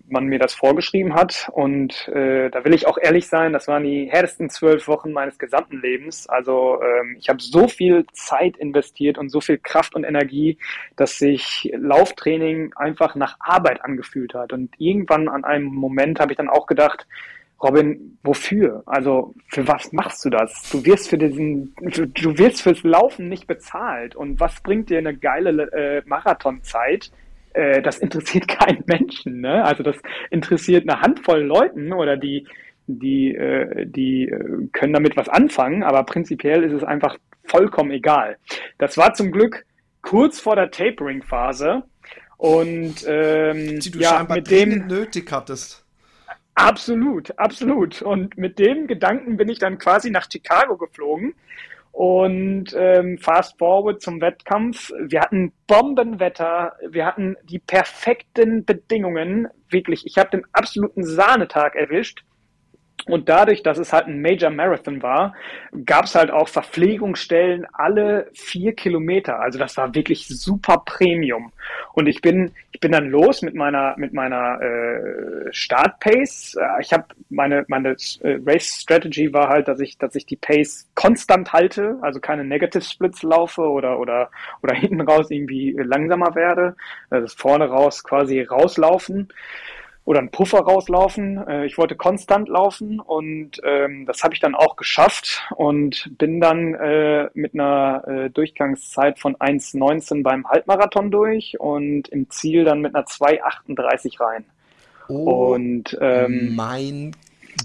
man 0.09 0.27
mir 0.27 0.39
das 0.39 0.55
vorgeschrieben 0.55 1.15
hat. 1.15 1.51
Und 1.53 2.09
äh, 2.09 2.51
da 2.51 2.65
will 2.65 2.75
ich 2.75 2.87
auch 2.87 2.99
ehrlich 2.99 3.27
sein, 3.27 3.53
das 3.53 3.69
waren 3.69 3.85
die 3.85 4.09
härtesten 4.11 4.51
zwölf 4.51 4.87
Wochen 4.87 5.13
meines 5.13 5.39
gesamten 5.39 5.81
Lebens. 5.81 6.29
Also 6.29 6.81
ähm, 6.83 7.17
ich 7.19 7.29
habe 7.29 7.41
so 7.41 7.67
viel 7.69 8.07
Zeit 8.13 8.57
investiert 8.57 9.19
und 9.19 9.31
so 9.31 9.41
viel 9.41 9.59
Kraft 9.59 9.95
und 9.95 10.05
Energie, 10.05 10.59
dass 10.97 11.19
sich 11.19 11.73
Lauftraining 11.77 12.73
einfach 12.77 13.15
nach 13.15 13.37
Arbeit 13.41 13.85
angefühlt 13.85 14.35
hat. 14.35 14.53
Und 14.53 14.75
irgendwann 14.79 15.29
an 15.29 15.45
einem 15.45 15.67
Moment 15.67 16.21
habe 16.21 16.33
ich 16.33 16.37
dann 16.37 16.51
auch 16.51 16.67
gedacht, 16.67 17.07
Robin, 17.63 18.19
wofür? 18.25 18.83
Also 18.87 19.35
für 19.49 19.67
was 19.69 19.93
machst 19.93 20.25
du 20.25 20.31
das? 20.31 20.69
Du 20.71 20.85
wirst 20.85 21.09
für 21.09 21.17
diesen, 21.17 21.75
du 21.77 22.37
wirst 22.37 22.63
fürs 22.63 22.83
Laufen 22.83 23.29
nicht 23.29 23.47
bezahlt. 23.47 24.17
Und 24.17 24.41
was 24.41 24.61
bringt 24.63 24.91
dir 24.91 24.99
eine 24.99 25.17
geile 25.17 25.71
äh, 25.73 26.03
Marathonzeit? 26.05 27.13
Äh, 27.55 27.83
das 27.83 27.99
interessiert 27.99 28.49
keinen 28.61 28.85
Menschen. 28.87 29.41
Ne? 29.41 29.65
Also 29.65 29.83
das 29.83 29.97
interessiert 30.31 30.89
eine 30.89 31.01
Handvoll 31.01 31.43
Leuten 31.43 31.93
oder 31.93 32.17
die, 32.17 32.47
die, 32.87 33.35
äh, 33.35 33.87
die 33.87 34.29
äh, 34.29 34.69
können 34.73 34.93
damit 34.93 35.17
was 35.17 35.29
anfangen, 35.29 35.83
aber 35.83 36.05
prinzipiell 36.05 36.63
ist 36.65 36.73
es 36.73 36.85
einfach 36.85 37.17
vollkommen 37.45 37.91
egal. 37.91 38.37
Das 38.79 38.97
war 38.97 39.15
zum 39.15 39.31
Glück 39.31 39.65
kurz 40.01 40.41
vor 40.41 40.57
der 40.57 40.71
Tapering-Phase 40.71 41.83
und 42.37 43.05
ähm, 43.07 43.79
die 43.81 43.91
du 43.91 43.99
ja, 44.01 44.27
mit 44.29 44.51
dem 44.51 44.87
nötig 44.89 45.31
hattest. 45.31 45.85
Absolut, 46.55 47.39
absolut. 47.39 48.03
Und 48.03 48.37
mit 48.37 48.59
dem 48.59 48.87
Gedanken 48.87 49.37
bin 49.37 49.49
ich 49.49 49.59
dann 49.59 49.79
quasi 49.79 50.11
nach 50.11 50.29
Chicago 50.31 50.77
geflogen 50.77 51.35
und 51.93 52.75
ähm, 52.75 53.19
fast 53.19 53.59
forward 53.59 54.01
zum 54.01 54.21
Wettkampf. 54.21 54.91
Wir 54.99 55.21
hatten 55.21 55.53
Bombenwetter, 55.67 56.73
wir 56.89 57.07
hatten 57.07 57.37
die 57.45 57.59
perfekten 57.59 58.65
Bedingungen. 58.65 59.49
Wirklich, 59.69 60.07
ich 60.07 60.17
habe 60.17 60.31
den 60.31 60.47
absoluten 60.53 61.05
Sahnetag 61.05 61.77
erwischt. 61.77 62.25
Und 63.07 63.29
dadurch, 63.29 63.63
dass 63.63 63.79
es 63.79 63.93
halt 63.93 64.07
ein 64.07 64.21
Major 64.21 64.51
Marathon 64.51 65.03
war, 65.03 65.35
gab 65.85 66.05
es 66.05 66.15
halt 66.15 66.31
auch 66.31 66.49
Verpflegungsstellen 66.49 67.67
alle 67.73 68.29
vier 68.33 68.75
Kilometer. 68.75 69.41
Also 69.41 69.59
das 69.59 69.77
war 69.77 69.95
wirklich 69.95 70.29
super 70.29 70.83
Premium. 70.85 71.53
Und 71.95 72.07
ich 72.07 72.21
bin, 72.21 72.53
ich 72.71 72.81
bin 72.81 72.93
dann 72.93 73.09
los 73.11 73.43
mit 73.43 73.55
meiner 73.55 73.95
mit 73.97 74.13
meiner 74.13 74.61
äh, 74.61 75.53
Startpace. 75.53 76.57
Ich 76.81 76.93
habe 76.93 77.05
meine 77.29 77.65
meine 77.69 77.97
äh, 78.21 78.39
Race 78.47 78.81
Strategy 78.81 79.33
war 79.33 79.49
halt, 79.49 79.69
dass 79.69 79.81
ich 79.81 79.99
dass 79.99 80.15
ich 80.15 80.27
die 80.27 80.37
Pace 80.37 80.89
konstant 80.95 81.53
halte, 81.53 81.99
also 82.03 82.21
keine 82.21 82.45
Negative 82.45 82.83
Splits 82.83 83.23
laufe 83.23 83.63
oder 83.63 83.99
oder 83.99 84.31
oder 84.63 84.75
hinten 84.83 85.01
raus 85.01 85.31
irgendwie 85.31 85.73
langsamer 85.73 86.35
werde. 86.35 86.77
Also 87.11 87.35
vorne 87.37 87.67
raus 87.67 88.05
quasi 88.05 88.43
rauslaufen 88.43 89.29
oder 90.05 90.19
einen 90.19 90.31
Puffer 90.31 90.61
rauslaufen. 90.61 91.47
Äh, 91.47 91.67
ich 91.67 91.79
wollte 91.79 91.97
konstant 91.97 92.49
laufen 92.49 93.01
und 93.01 93.61
ähm, 93.65 94.07
das 94.07 94.23
habe 94.23 94.35
ich 94.35 94.41
dann 94.41 94.55
auch 94.55 94.77
geschafft 94.77 95.43
und 95.57 96.11
bin 96.19 96.41
dann 96.41 96.75
äh, 96.75 97.29
mit 97.35 97.55
einer 97.55 98.05
äh, 98.07 98.31
Durchgangszeit 98.31 99.19
von 99.19 99.37
1,19 99.37 100.23
beim 100.23 100.49
Halbmarathon 100.49 101.11
durch 101.11 101.59
und 101.61 102.09
im 102.09 102.31
Ziel 102.31 102.65
dann 102.65 102.81
mit 102.81 102.95
einer 102.95 103.05
2,38 103.05 104.21
rein. 104.21 104.45
Oh, 105.09 105.53
und 105.55 105.97
ähm, 106.01 106.55
mein 106.55 107.17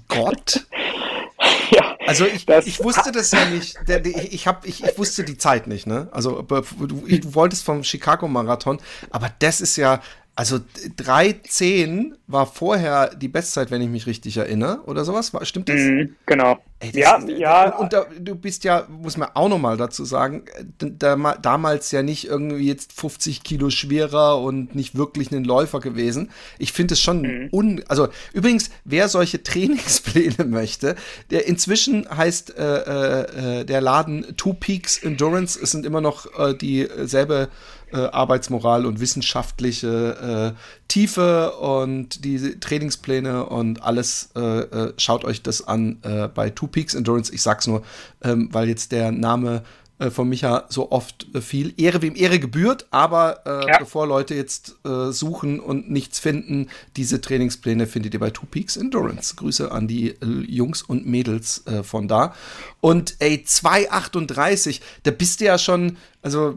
Gott. 0.08 0.68
ja, 1.72 1.96
also 2.06 2.26
ich, 2.26 2.48
ich 2.48 2.84
wusste 2.84 3.12
das 3.12 3.32
ja 3.32 3.46
nicht. 3.46 3.78
Ich, 3.88 4.34
ich, 4.34 4.48
hab, 4.48 4.66
ich, 4.66 4.84
ich 4.84 4.98
wusste 4.98 5.24
die 5.24 5.38
Zeit 5.38 5.68
nicht, 5.68 5.88
ne? 5.88 6.10
Also 6.12 6.42
du, 6.42 6.62
du 6.86 7.36
wolltest 7.36 7.64
vom 7.64 7.84
Chicago 7.84 8.28
Marathon, 8.28 8.80
aber 9.12 9.32
das 9.40 9.62
ist 9.62 9.78
ja, 9.78 10.02
also 10.38 10.58
3,10 10.58 12.14
war 12.28 12.46
vorher 12.46 13.16
die 13.16 13.28
Bestzeit, 13.28 13.72
wenn 13.72 13.82
ich 13.82 13.90
mich 13.90 14.06
richtig 14.06 14.38
erinnere, 14.38 14.82
oder 14.86 15.04
sowas. 15.04 15.32
Stimmt 15.42 15.68
das? 15.68 15.78
Mhm, 15.78 16.16
genau. 16.28 16.60
Ey, 16.80 16.92
ja, 16.94 17.16
ist, 17.16 17.28
ja. 17.28 17.76
Und, 17.76 17.92
da, 17.92 18.06
du 18.20 18.36
bist 18.36 18.64
ja, 18.64 18.86
muss 18.88 19.18
man 19.18 19.30
auch 19.34 19.50
nochmal 19.50 19.78
dazu 19.78 20.06
sagen, 20.06 20.44
da, 20.78 21.16
damals 21.42 21.90
ja 21.90 22.04
nicht 22.04 22.28
irgendwie 22.28 22.68
jetzt 22.68 22.94
50 22.94 23.42
Kilo 23.42 23.72
schwerer 23.72 24.40
und 24.40 24.76
nicht 24.76 24.96
wirklich 24.96 25.32
ein 25.32 25.44
Läufer 25.44 25.80
gewesen. 25.80 26.30
Ich 26.60 26.72
finde 26.72 26.94
es 26.94 27.02
schon 27.02 27.22
mhm. 27.24 27.50
un. 27.52 27.84
Also 27.88 28.10
übrigens, 28.32 28.70
wer 28.84 29.10
solche 29.10 29.42
Trainingspläne 29.42 30.46
möchte, 30.46 30.96
der 31.32 31.48
inzwischen 31.48 32.08
heißt 32.16 32.56
äh, 32.56 32.64
äh, 32.64 33.62
äh 33.62 33.66
der 33.66 33.82
Laden 33.82 34.38
Two 34.38 34.54
Peaks 34.54 35.02
Endurance. 35.02 35.60
Es 35.60 35.72
sind 35.72 35.84
immer 35.84 36.02
noch 36.02 36.28
äh, 36.38 36.54
dieselbe 36.54 37.50
äh, 37.92 37.98
Arbeitsmoral 37.98 38.86
und 38.86 39.00
wissenschaftliche 39.00 40.54
äh, 40.56 40.60
Tiefe 40.88 41.54
und 41.54 42.24
die 42.24 42.60
Trainingspläne 42.60 43.46
und 43.46 43.84
alles. 43.84 44.30
Äh, 44.36 44.60
äh 44.60 44.94
schaut 44.98 45.26
euch 45.26 45.42
das 45.42 45.68
an 45.68 46.00
äh, 46.04 46.28
bei 46.28 46.50
Two 46.50 46.68
Peaks 46.68 46.94
Endurance. 46.94 47.34
Ich 47.34 47.42
sag's 47.42 47.68
nur, 47.68 47.84
ähm, 48.24 48.50
weil 48.52 48.68
jetzt 48.68 48.92
der 48.92 49.12
Name 49.12 49.64
äh, 50.00 50.12
von 50.12 50.30
Micha 50.30 50.66
so 50.70 50.92
oft 50.92 51.26
äh, 51.34 51.42
viel. 51.42 51.74
Ehre 51.78 52.04
wem 52.04 52.16
Ehre 52.16 52.40
gebührt, 52.40 52.86
aber 52.92 53.42
äh, 53.46 53.68
ja. 53.68 53.80
bevor 53.80 54.06
Leute 54.06 54.36
jetzt 54.36 54.76
äh, 54.86 55.12
suchen 55.12 55.60
und 55.60 55.90
nichts 55.90 56.20
finden, 56.20 56.70
diese 56.96 57.20
Trainingspläne 57.20 57.88
findet 57.88 58.14
ihr 58.14 58.20
bei 58.20 58.30
Two 58.30 58.46
Peaks 58.46 58.78
Endurance. 58.78 59.36
Grüße 59.36 59.72
an 59.72 59.88
die 59.88 60.10
äh, 60.10 60.26
Jungs 60.48 60.84
und 60.84 61.08
Mädels 61.08 61.66
äh, 61.66 61.82
von 61.82 62.08
da. 62.08 62.36
Und 62.80 63.16
ey, 63.20 63.44
2,38, 63.48 64.82
da 65.02 65.10
bist 65.12 65.42
du 65.42 65.46
ja 65.46 65.58
schon, 65.58 65.98
also 66.22 66.56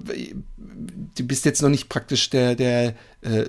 du 1.17 1.27
bist 1.27 1.47
jetzt 1.47 1.63
noch 1.63 1.71
nicht 1.71 1.89
praktisch 1.89 2.29
der, 2.31 2.55
der 2.55 2.95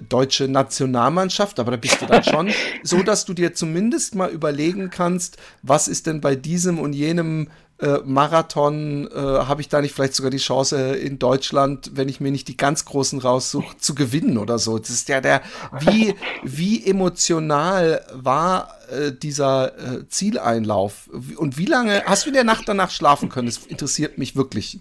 deutsche 0.09 0.49
Nationalmannschaft, 0.49 1.57
aber 1.57 1.71
da 1.71 1.77
bist 1.77 2.01
du 2.01 2.05
dann 2.05 2.25
schon 2.25 2.49
so, 2.83 3.03
dass 3.03 3.23
du 3.23 3.33
dir 3.33 3.53
zumindest 3.53 4.15
mal 4.15 4.29
überlegen 4.29 4.89
kannst, 4.89 5.37
was 5.61 5.87
ist 5.87 6.07
denn 6.07 6.19
bei 6.19 6.35
diesem 6.35 6.77
und 6.77 6.91
jenem 6.91 7.47
äh, 7.81 7.99
Marathon 8.05 9.09
äh, 9.11 9.15
habe 9.15 9.61
ich 9.61 9.69
da 9.69 9.81
nicht 9.81 9.93
vielleicht 9.93 10.13
sogar 10.13 10.29
die 10.29 10.37
Chance 10.37 10.95
in 10.95 11.19
Deutschland, 11.19 11.91
wenn 11.95 12.09
ich 12.09 12.19
mir 12.19 12.31
nicht 12.31 12.47
die 12.47 12.57
ganz 12.57 12.85
großen 12.85 13.19
raussuche, 13.19 13.77
zu 13.77 13.95
gewinnen 13.95 14.37
oder 14.37 14.59
so. 14.59 14.77
Das 14.77 14.89
ist 14.89 15.09
ja 15.09 15.21
der, 15.21 15.41
wie, 15.79 16.15
wie 16.43 16.85
emotional 16.85 18.05
war 18.13 18.75
äh, 18.91 19.11
dieser 19.11 19.77
äh, 19.77 20.07
Zieleinlauf 20.07 21.09
und 21.37 21.57
wie 21.57 21.65
lange 21.65 22.03
hast 22.05 22.25
du 22.25 22.29
in 22.29 22.35
der 22.35 22.43
Nacht 22.43 22.67
danach 22.67 22.91
schlafen 22.91 23.29
können? 23.29 23.47
Das 23.47 23.65
interessiert 23.65 24.17
mich 24.17 24.35
wirklich. 24.35 24.79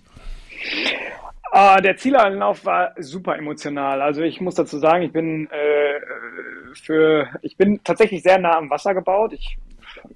Ah, 1.53 1.81
der 1.81 1.97
Zieleinlauf 1.97 2.65
war 2.65 2.93
super 2.99 3.37
emotional. 3.37 4.03
Also 4.03 4.23
ich 4.23 4.41
muss 4.41 4.55
dazu 4.55 4.79
sagen, 4.79 5.03
ich 5.03 5.13
bin 5.13 5.49
äh, 5.51 6.01
für, 6.75 7.29
ich 7.43 7.57
bin 7.57 7.83
tatsächlich 7.83 8.23
sehr 8.23 8.39
nah 8.39 8.57
am 8.57 8.71
Wasser 8.71 8.95
gebaut. 8.95 9.33
Ich 9.33 9.57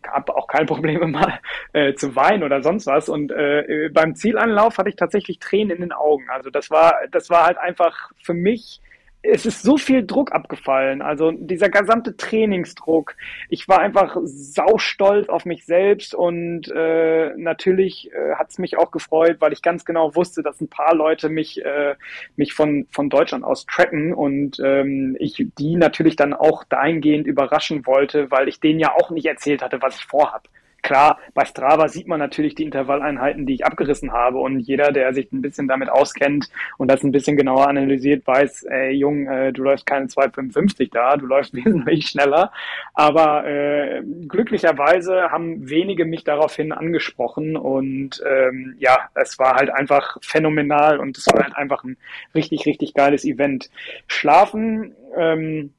habe 0.06 0.34
auch 0.36 0.46
keine 0.46 0.66
Probleme 0.66 1.06
mal 1.08 1.40
äh, 1.72 1.94
zu 1.94 2.14
weinen 2.16 2.42
oder 2.42 2.62
sonst 2.62 2.86
was. 2.86 3.08
Und 3.08 3.32
äh, 3.32 3.88
beim 3.92 4.14
Zielanlauf 4.14 4.78
hatte 4.78 4.90
ich 4.90 4.96
tatsächlich 4.96 5.38
Tränen 5.38 5.76
in 5.76 5.82
den 5.82 5.92
Augen. 5.92 6.28
Also 6.30 6.50
das 6.50 6.70
war, 6.70 6.94
das 7.10 7.30
war 7.30 7.46
halt 7.46 7.58
einfach 7.58 8.10
für 8.22 8.34
mich 8.34 8.80
es 9.24 9.46
ist 9.46 9.62
so 9.62 9.76
viel 9.76 10.06
Druck 10.06 10.32
abgefallen. 10.32 11.00
Also 11.02 11.30
dieser 11.32 11.68
gesamte 11.68 12.16
Trainingsdruck. 12.16 13.16
Ich 13.48 13.68
war 13.68 13.80
einfach 13.80 14.16
saustolz 14.24 15.28
auf 15.28 15.46
mich 15.46 15.64
selbst 15.64 16.14
und 16.14 16.70
äh, 16.70 17.32
natürlich 17.36 18.10
äh, 18.12 18.34
hat 18.34 18.50
es 18.50 18.58
mich 18.58 18.76
auch 18.76 18.90
gefreut, 18.90 19.36
weil 19.40 19.52
ich 19.52 19.62
ganz 19.62 19.84
genau 19.84 20.14
wusste, 20.14 20.42
dass 20.42 20.60
ein 20.60 20.68
paar 20.68 20.94
Leute 20.94 21.28
mich, 21.28 21.64
äh, 21.64 21.94
mich 22.36 22.52
von, 22.52 22.86
von 22.90 23.08
Deutschland 23.08 23.44
aus 23.44 23.66
tracken 23.66 24.12
und 24.12 24.60
ähm, 24.62 25.16
ich 25.18 25.46
die 25.58 25.76
natürlich 25.76 26.16
dann 26.16 26.34
auch 26.34 26.64
dahingehend 26.64 27.26
überraschen 27.26 27.86
wollte, 27.86 28.30
weil 28.30 28.48
ich 28.48 28.60
denen 28.60 28.80
ja 28.80 28.92
auch 28.94 29.10
nicht 29.10 29.26
erzählt 29.26 29.62
hatte, 29.62 29.80
was 29.80 29.96
ich 29.96 30.04
vorhab. 30.04 30.48
Klar, 30.84 31.18
bei 31.32 31.46
Strava 31.46 31.88
sieht 31.88 32.08
man 32.08 32.18
natürlich 32.18 32.54
die 32.54 32.62
Intervalleinheiten, 32.62 33.46
die 33.46 33.54
ich 33.54 33.64
abgerissen 33.64 34.12
habe. 34.12 34.36
Und 34.36 34.60
jeder, 34.60 34.92
der 34.92 35.14
sich 35.14 35.32
ein 35.32 35.40
bisschen 35.40 35.66
damit 35.66 35.88
auskennt 35.88 36.50
und 36.76 36.90
das 36.90 37.02
ein 37.02 37.10
bisschen 37.10 37.38
genauer 37.38 37.68
analysiert, 37.68 38.26
weiß, 38.26 38.64
ey, 38.64 38.90
Jung, 38.90 39.26
äh, 39.26 39.50
du 39.54 39.62
läufst 39.62 39.86
keine 39.86 40.08
2,55 40.08 40.90
da, 40.92 41.16
du 41.16 41.24
läufst 41.24 41.54
wesentlich 41.54 42.08
schneller. 42.08 42.52
Aber 42.92 43.46
äh, 43.46 44.02
glücklicherweise 44.28 45.30
haben 45.30 45.70
wenige 45.70 46.04
mich 46.04 46.22
daraufhin 46.22 46.70
angesprochen. 46.70 47.56
Und 47.56 48.22
ähm, 48.28 48.76
ja, 48.78 49.08
es 49.14 49.38
war 49.38 49.54
halt 49.54 49.70
einfach 49.70 50.18
phänomenal 50.20 51.00
und 51.00 51.16
es 51.16 51.26
war 51.28 51.44
halt 51.44 51.56
einfach 51.56 51.82
ein 51.84 51.96
richtig, 52.34 52.66
richtig 52.66 52.92
geiles 52.92 53.24
Event. 53.24 53.70
Schlafen, 54.06 54.94
ähm, 55.16 55.72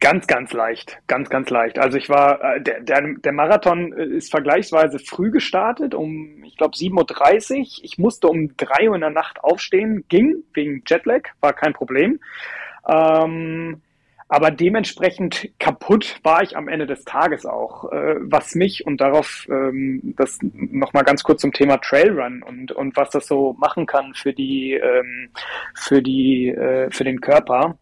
Ganz, 0.00 0.26
ganz 0.26 0.52
leicht, 0.52 0.98
ganz, 1.06 1.30
ganz 1.30 1.48
leicht. 1.48 1.78
Also 1.78 1.96
ich 1.96 2.08
war, 2.08 2.56
äh, 2.56 2.60
der, 2.60 2.80
der, 2.80 3.02
der 3.18 3.32
Marathon 3.32 3.92
äh, 3.92 4.04
ist 4.04 4.32
vergleichsweise 4.32 4.98
früh 4.98 5.30
gestartet, 5.30 5.94
um, 5.94 6.42
ich 6.42 6.56
glaube, 6.56 6.74
7.30 6.74 7.58
Uhr. 7.58 7.66
Ich 7.82 7.98
musste 7.98 8.26
um 8.26 8.56
3 8.56 8.88
Uhr 8.88 8.96
in 8.96 9.00
der 9.00 9.10
Nacht 9.10 9.42
aufstehen, 9.44 10.04
ging 10.08 10.42
wegen 10.54 10.82
Jetlag, 10.86 11.28
war 11.40 11.52
kein 11.52 11.72
Problem. 11.72 12.18
Ähm, 12.88 13.80
aber 14.32 14.50
dementsprechend 14.50 15.50
kaputt 15.58 16.18
war 16.22 16.42
ich 16.42 16.56
am 16.56 16.66
Ende 16.66 16.86
des 16.86 17.04
Tages 17.04 17.44
auch, 17.44 17.92
äh, 17.92 18.14
was 18.18 18.54
mich 18.54 18.86
und 18.86 18.98
darauf 18.98 19.46
ähm, 19.50 20.14
das 20.16 20.38
nochmal 20.40 21.04
ganz 21.04 21.22
kurz 21.22 21.42
zum 21.42 21.52
Thema 21.52 21.76
Trailrun 21.76 22.42
und 22.42 22.72
und 22.72 22.96
was 22.96 23.10
das 23.10 23.26
so 23.26 23.52
machen 23.58 23.84
kann 23.84 24.14
für 24.14 24.32
die 24.32 24.72
ähm, 24.72 25.28
für 25.74 26.00
die 26.00 26.48
äh, 26.48 26.90
für 26.90 27.04
den 27.04 27.20
Körper 27.20 27.76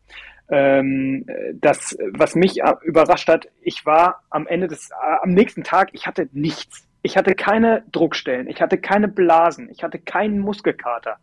ähm, 0.51 1.27
das, 1.55 1.97
was 2.13 2.35
mich 2.35 2.61
äh, 2.61 2.75
überrascht 2.83 3.29
hat, 3.29 3.49
ich 3.63 3.87
war 3.87 4.23
am 4.31 4.47
Ende 4.47 4.69
des, 4.69 4.91
äh, 4.91 5.17
am 5.23 5.31
nächsten 5.31 5.63
Tag, 5.63 5.91
ich 5.93 6.07
hatte 6.07 6.29
nichts. 6.33 6.87
Ich 7.03 7.17
hatte 7.17 7.35
keine 7.35 7.83
Druckstellen, 7.93 8.47
ich 8.49 8.61
hatte 8.61 8.77
keine 8.77 9.09
Blasen, 9.09 9.71
ich 9.71 9.83
hatte 9.83 9.99
keinen 9.99 10.39
Muskelkater. 10.41 11.17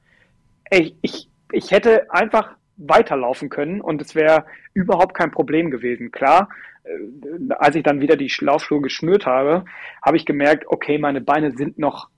Ich, 0.72 0.95
ich, 1.02 1.30
ich 1.52 1.72
hätte 1.72 2.12
einfach 2.12 2.56
weiterlaufen 2.78 3.49
können 3.49 3.82
und 3.82 4.02
es 4.02 4.16
wäre 4.16 4.45
überhaupt 4.74 5.14
kein 5.14 5.32
Problem 5.32 5.70
gewesen. 5.70 6.12
Klar, 6.12 6.49
äh, 6.84 7.54
als 7.60 7.76
ich 7.76 7.84
dann 7.84 8.02
wieder 8.02 8.16
die 8.16 8.32
Laufschuhe 8.40 8.82
geschnürt 8.82 9.26
habe, 9.26 9.66
habe 10.02 10.18
ich 10.18 10.26
gemerkt, 10.26 10.66
okay, 10.68 10.98
meine 10.98 11.22
Beine 11.22 11.52
sind 11.52 11.78
noch 11.78 12.10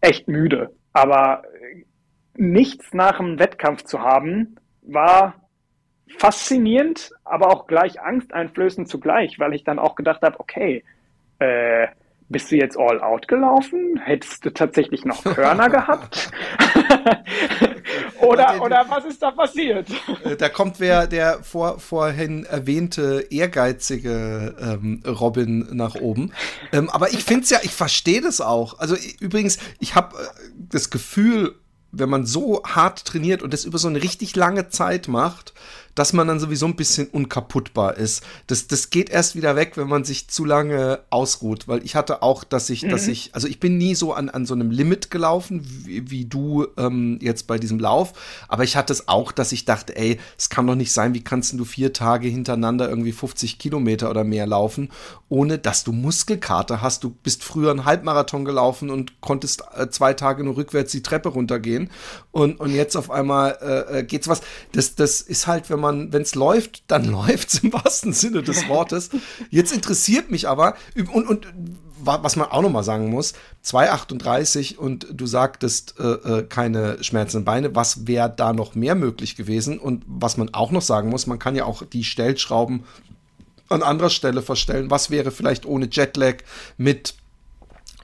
echt 0.00 0.28
müde. 0.28 0.72
Aber 0.92 1.42
nichts 2.36 2.92
nach 2.92 3.18
dem 3.18 3.38
Wettkampf 3.38 3.84
zu 3.84 4.00
haben, 4.00 4.56
war 4.82 5.47
faszinierend, 6.16 7.12
aber 7.24 7.48
auch 7.48 7.66
gleich 7.66 8.00
angsteinflößend 8.00 8.88
zugleich, 8.88 9.38
weil 9.38 9.54
ich 9.54 9.64
dann 9.64 9.78
auch 9.78 9.94
gedacht 9.94 10.22
habe, 10.22 10.40
okay, 10.40 10.84
äh, 11.38 11.88
bist 12.30 12.50
du 12.50 12.56
jetzt 12.56 12.78
all 12.78 13.00
out 13.00 13.26
gelaufen? 13.26 13.98
Hättest 14.04 14.44
du 14.44 14.50
tatsächlich 14.50 15.04
noch 15.04 15.24
Körner 15.24 15.70
gehabt? 15.70 16.30
oder, 18.20 18.60
oder 18.62 18.84
was 18.88 19.06
ist 19.06 19.22
da 19.22 19.30
passiert? 19.30 19.88
Äh, 20.24 20.36
da 20.36 20.48
kommt 20.48 20.78
wer 20.78 21.06
der 21.06 21.42
vor, 21.42 21.78
vorhin 21.78 22.44
erwähnte 22.44 23.26
ehrgeizige 23.30 24.54
ähm, 24.60 25.02
Robin 25.06 25.68
nach 25.72 25.94
oben. 25.94 26.32
Ähm, 26.72 26.90
aber 26.90 27.10
ich 27.12 27.24
finde 27.24 27.44
es 27.44 27.50
ja, 27.50 27.60
ich 27.62 27.72
verstehe 27.72 28.20
das 28.20 28.40
auch. 28.40 28.78
Also 28.78 28.94
übrigens, 29.20 29.58
ich 29.80 29.94
habe 29.94 30.16
äh, 30.16 30.26
das 30.54 30.90
Gefühl, 30.90 31.54
wenn 31.92 32.10
man 32.10 32.26
so 32.26 32.62
hart 32.64 33.06
trainiert 33.06 33.42
und 33.42 33.54
das 33.54 33.64
über 33.64 33.78
so 33.78 33.88
eine 33.88 34.02
richtig 34.02 34.36
lange 34.36 34.68
Zeit 34.68 35.08
macht, 35.08 35.54
dass 35.98 36.12
man 36.12 36.28
dann 36.28 36.38
sowieso 36.38 36.66
ein 36.66 36.76
bisschen 36.76 37.08
unkaputtbar 37.08 37.96
ist. 37.96 38.22
Das, 38.46 38.68
das 38.68 38.90
geht 38.90 39.10
erst 39.10 39.34
wieder 39.34 39.56
weg, 39.56 39.72
wenn 39.76 39.88
man 39.88 40.04
sich 40.04 40.28
zu 40.28 40.44
lange 40.44 41.00
ausruht, 41.10 41.66
weil 41.66 41.84
ich 41.84 41.96
hatte 41.96 42.22
auch, 42.22 42.44
dass 42.44 42.70
ich, 42.70 42.84
mhm. 42.84 42.90
dass 42.90 43.08
ich, 43.08 43.34
also 43.34 43.48
ich 43.48 43.58
bin 43.58 43.78
nie 43.78 43.96
so 43.96 44.12
an, 44.12 44.28
an 44.28 44.46
so 44.46 44.54
einem 44.54 44.70
Limit 44.70 45.10
gelaufen, 45.10 45.60
wie, 45.64 46.08
wie 46.08 46.24
du 46.24 46.68
ähm, 46.76 47.18
jetzt 47.20 47.48
bei 47.48 47.58
diesem 47.58 47.80
Lauf, 47.80 48.12
aber 48.46 48.62
ich 48.62 48.76
hatte 48.76 48.92
es 48.92 49.08
auch, 49.08 49.32
dass 49.32 49.50
ich 49.50 49.64
dachte, 49.64 49.96
ey, 49.96 50.20
es 50.38 50.50
kann 50.50 50.68
doch 50.68 50.76
nicht 50.76 50.92
sein, 50.92 51.14
wie 51.14 51.24
kannst 51.24 51.58
du 51.58 51.64
vier 51.64 51.92
Tage 51.92 52.28
hintereinander 52.28 52.88
irgendwie 52.88 53.12
50 53.12 53.58
Kilometer 53.58 54.08
oder 54.08 54.22
mehr 54.22 54.46
laufen, 54.46 54.90
ohne 55.28 55.58
dass 55.58 55.82
du 55.82 55.90
Muskelkater 55.90 56.80
hast. 56.80 57.02
Du 57.02 57.10
bist 57.10 57.42
früher 57.42 57.72
einen 57.72 57.86
Halbmarathon 57.86 58.44
gelaufen 58.44 58.90
und 58.90 59.20
konntest 59.20 59.64
äh, 59.76 59.88
zwei 59.90 60.14
Tage 60.14 60.44
nur 60.44 60.56
rückwärts 60.56 60.92
die 60.92 61.02
Treppe 61.02 61.30
runtergehen 61.30 61.90
und, 62.30 62.60
und 62.60 62.72
jetzt 62.72 62.96
auf 62.96 63.10
einmal 63.10 63.58
äh, 63.60 63.98
äh 63.98 64.02
geht's 64.04 64.28
was. 64.28 64.42
Das, 64.72 64.94
das 64.94 65.20
ist 65.20 65.48
halt, 65.48 65.70
wenn 65.70 65.80
man 65.80 65.87
man, 65.88 66.12
wenn 66.12 66.22
es 66.22 66.34
läuft, 66.34 66.82
dann 66.86 67.04
läuft 67.10 67.48
es 67.48 67.60
im 67.60 67.72
wahrsten 67.72 68.12
Sinne 68.12 68.42
des 68.42 68.68
Wortes. 68.68 69.10
Jetzt 69.50 69.72
interessiert 69.72 70.30
mich 70.30 70.48
aber, 70.48 70.74
und, 71.12 71.26
und 71.26 71.46
was 72.00 72.36
man 72.36 72.48
auch 72.48 72.62
nochmal 72.62 72.84
sagen 72.84 73.10
muss, 73.10 73.34
2,38 73.64 74.76
und 74.76 75.06
du 75.12 75.26
sagtest 75.26 75.96
äh, 75.98 76.04
äh, 76.04 76.42
keine 76.44 77.02
schmerzenden 77.02 77.44
Beine, 77.44 77.74
was 77.74 78.06
wäre 78.06 78.32
da 78.34 78.52
noch 78.52 78.74
mehr 78.74 78.94
möglich 78.94 79.36
gewesen? 79.36 79.78
Und 79.78 80.04
was 80.06 80.36
man 80.36 80.54
auch 80.54 80.70
noch 80.70 80.82
sagen 80.82 81.10
muss, 81.10 81.26
man 81.26 81.38
kann 81.38 81.56
ja 81.56 81.64
auch 81.64 81.82
die 81.82 82.04
Stellschrauben 82.04 82.84
an 83.68 83.82
anderer 83.82 84.10
Stelle 84.10 84.42
verstellen. 84.42 84.90
Was 84.90 85.10
wäre 85.10 85.30
vielleicht 85.30 85.66
ohne 85.66 85.88
Jetlag 85.90 86.36
mit 86.76 87.14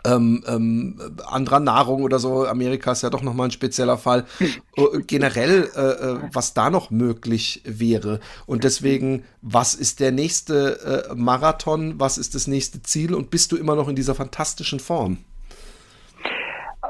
ähm, 0.04 0.44
ähm, 0.46 1.00
anderer 1.26 1.60
Nahrung 1.60 2.02
oder 2.02 2.18
so. 2.18 2.46
Amerika 2.46 2.92
ist 2.92 3.02
ja 3.02 3.10
doch 3.10 3.22
nochmal 3.22 3.48
ein 3.48 3.52
spezieller 3.52 3.98
Fall. 3.98 4.24
Äh, 4.76 5.02
generell, 5.06 5.70
äh, 5.76 5.80
äh, 5.80 6.18
was 6.32 6.52
da 6.52 6.68
noch 6.68 6.90
möglich 6.90 7.62
wäre. 7.64 8.18
Und 8.44 8.64
deswegen, 8.64 9.22
was 9.40 9.74
ist 9.74 10.00
der 10.00 10.10
nächste 10.10 11.06
äh, 11.10 11.14
Marathon? 11.14 12.00
Was 12.00 12.18
ist 12.18 12.34
das 12.34 12.48
nächste 12.48 12.82
Ziel? 12.82 13.14
Und 13.14 13.30
bist 13.30 13.52
du 13.52 13.56
immer 13.56 13.76
noch 13.76 13.86
in 13.88 13.94
dieser 13.94 14.16
fantastischen 14.16 14.80
Form? 14.80 15.18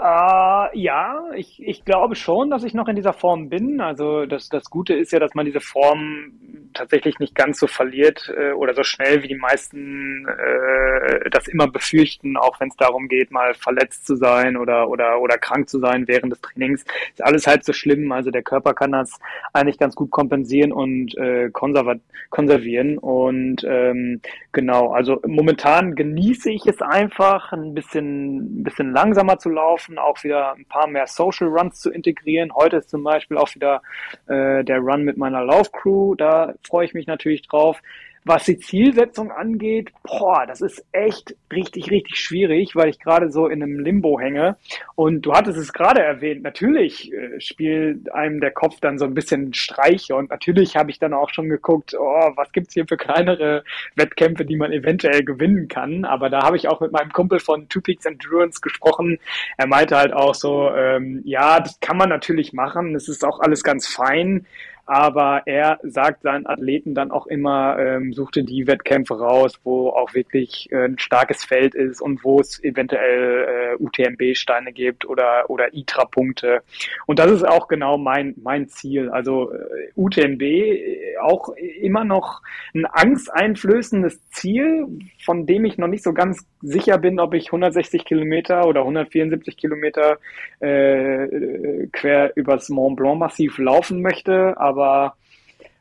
Äh, 0.02 0.78
ja, 0.78 1.30
ich, 1.36 1.62
ich 1.62 1.84
glaube 1.84 2.16
schon, 2.16 2.50
dass 2.50 2.64
ich 2.64 2.74
noch 2.74 2.88
in 2.88 2.96
dieser 2.96 3.12
Form 3.12 3.48
bin. 3.48 3.80
Also 3.80 4.26
das, 4.26 4.48
das 4.48 4.64
Gute 4.70 4.94
ist 4.94 5.12
ja, 5.12 5.18
dass 5.18 5.34
man 5.34 5.46
diese 5.46 5.60
Form 5.60 6.32
tatsächlich 6.72 7.20
nicht 7.20 7.34
ganz 7.36 7.60
so 7.60 7.68
verliert 7.68 8.32
äh, 8.36 8.52
oder 8.52 8.74
so 8.74 8.82
schnell, 8.82 9.22
wie 9.22 9.28
die 9.28 9.36
meisten 9.36 10.26
äh, 10.26 11.30
das 11.30 11.46
immer 11.46 11.68
befürchten, 11.68 12.36
auch 12.36 12.58
wenn 12.58 12.68
es 12.68 12.76
darum 12.76 13.06
geht, 13.06 13.30
mal 13.30 13.54
verletzt 13.54 14.06
zu 14.06 14.16
sein 14.16 14.56
oder, 14.56 14.88
oder, 14.88 15.20
oder 15.20 15.38
krank 15.38 15.68
zu 15.68 15.78
sein 15.78 16.08
während 16.08 16.32
des 16.32 16.40
Trainings. 16.40 16.84
Ist 17.10 17.22
alles 17.22 17.46
halb 17.46 17.62
so 17.62 17.72
schlimm. 17.72 18.10
Also 18.10 18.30
der 18.30 18.42
Körper 18.42 18.74
kann 18.74 18.92
das 18.92 19.18
eigentlich 19.52 19.78
ganz 19.78 19.94
gut 19.94 20.10
kompensieren 20.10 20.72
und 20.72 21.16
äh, 21.16 21.50
konservieren. 21.50 22.98
Und 22.98 23.64
ähm, 23.64 24.20
genau, 24.50 24.92
also 24.92 25.20
momentan 25.26 25.94
genieße 25.94 26.50
ich 26.50 26.66
es 26.66 26.82
einfach, 26.82 27.52
ein 27.52 27.74
bisschen, 27.74 28.60
ein 28.60 28.62
bisschen 28.64 28.92
langsamer 28.92 29.38
zu 29.38 29.50
laufen 29.50 29.83
laufen, 29.84 29.98
auch 29.98 30.22
wieder 30.24 30.54
ein 30.54 30.64
paar 30.66 30.86
mehr 30.86 31.06
Social 31.06 31.48
Runs 31.48 31.80
zu 31.80 31.90
integrieren. 31.90 32.54
Heute 32.54 32.76
ist 32.76 32.90
zum 32.90 33.02
Beispiel 33.02 33.36
auch 33.36 33.54
wieder 33.54 33.82
äh, 34.26 34.64
der 34.64 34.78
Run 34.78 35.02
mit 35.02 35.16
meiner 35.16 35.44
Laufcrew. 35.44 36.14
Da 36.14 36.54
freue 36.62 36.86
ich 36.86 36.94
mich 36.94 37.06
natürlich 37.06 37.42
drauf. 37.42 37.80
Was 38.26 38.44
die 38.44 38.58
Zielsetzung 38.58 39.30
angeht, 39.30 39.92
boah, 40.02 40.46
das 40.46 40.62
ist 40.62 40.82
echt 40.92 41.36
richtig, 41.52 41.90
richtig 41.90 42.16
schwierig, 42.16 42.74
weil 42.74 42.88
ich 42.88 42.98
gerade 42.98 43.30
so 43.30 43.48
in 43.48 43.62
einem 43.62 43.78
Limbo 43.78 44.18
hänge. 44.18 44.56
Und 44.94 45.26
du 45.26 45.34
hattest 45.34 45.58
es 45.58 45.74
gerade 45.74 46.00
erwähnt, 46.02 46.42
natürlich 46.42 47.12
äh, 47.12 47.38
spielt 47.38 48.10
einem 48.12 48.40
der 48.40 48.50
Kopf 48.50 48.80
dann 48.80 48.98
so 48.98 49.04
ein 49.04 49.12
bisschen 49.12 49.52
Streiche. 49.52 50.16
Und 50.16 50.30
natürlich 50.30 50.74
habe 50.74 50.90
ich 50.90 50.98
dann 50.98 51.12
auch 51.12 51.28
schon 51.28 51.50
geguckt, 51.50 51.94
oh, 51.98 52.32
was 52.34 52.50
gibt's 52.52 52.72
hier 52.72 52.86
für 52.88 52.96
kleinere 52.96 53.62
Wettkämpfe, 53.94 54.46
die 54.46 54.56
man 54.56 54.72
eventuell 54.72 55.22
gewinnen 55.22 55.68
kann. 55.68 56.06
Aber 56.06 56.30
da 56.30 56.44
habe 56.44 56.56
ich 56.56 56.68
auch 56.68 56.80
mit 56.80 56.92
meinem 56.92 57.12
Kumpel 57.12 57.40
von 57.40 57.68
Two 57.68 57.82
Peaks 57.82 58.06
Endurance 58.06 58.62
gesprochen. 58.62 59.18
Er 59.58 59.66
meinte 59.66 59.98
halt 59.98 60.14
auch 60.14 60.34
so, 60.34 60.70
ähm, 60.70 61.20
ja, 61.24 61.60
das 61.60 61.78
kann 61.80 61.98
man 61.98 62.08
natürlich 62.08 62.54
machen. 62.54 62.94
Das 62.94 63.08
ist 63.08 63.22
auch 63.22 63.40
alles 63.40 63.62
ganz 63.62 63.86
fein 63.86 64.46
aber 64.86 65.42
er 65.46 65.78
sagt 65.82 66.22
seinen 66.22 66.46
Athleten 66.46 66.94
dann 66.94 67.10
auch 67.10 67.26
immer, 67.26 67.78
ähm, 67.78 68.12
suchte 68.12 68.44
die 68.44 68.66
Wettkämpfe 68.66 69.18
raus, 69.18 69.58
wo 69.64 69.88
auch 69.88 70.14
wirklich 70.14 70.70
äh, 70.72 70.84
ein 70.84 70.98
starkes 70.98 71.44
Feld 71.44 71.74
ist 71.74 72.02
und 72.02 72.22
wo 72.24 72.40
es 72.40 72.62
eventuell 72.62 73.76
äh, 73.78 73.82
UTMB-Steine 73.82 74.72
gibt 74.72 75.06
oder, 75.06 75.48
oder 75.48 75.72
ITRA-Punkte. 75.72 76.62
Und 77.06 77.18
das 77.18 77.30
ist 77.30 77.48
auch 77.48 77.68
genau 77.68 77.96
mein, 77.96 78.34
mein 78.42 78.68
Ziel. 78.68 79.08
Also 79.10 79.52
äh, 79.52 79.90
UTMB 79.96 80.42
äh, 80.42 81.16
auch 81.20 81.48
immer 81.80 82.04
noch 82.04 82.42
ein 82.74 82.84
angsteinflößendes 82.86 84.28
Ziel, 84.30 84.86
von 85.24 85.46
dem 85.46 85.64
ich 85.64 85.78
noch 85.78 85.88
nicht 85.88 86.04
so 86.04 86.12
ganz 86.12 86.46
sicher 86.60 86.98
bin, 86.98 87.20
ob 87.20 87.34
ich 87.34 87.46
160 87.46 88.04
Kilometer 88.04 88.66
oder 88.66 88.80
174 88.80 89.56
Kilometer 89.56 90.18
äh, 90.60 91.86
quer 91.92 92.32
übers 92.36 92.68
Mont 92.68 92.96
Blanc 92.96 93.18
Massiv 93.18 93.58
laufen 93.58 94.02
möchte. 94.02 94.58
Aber 94.58 94.73
aber 94.74 95.16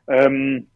ähm, 0.07 0.67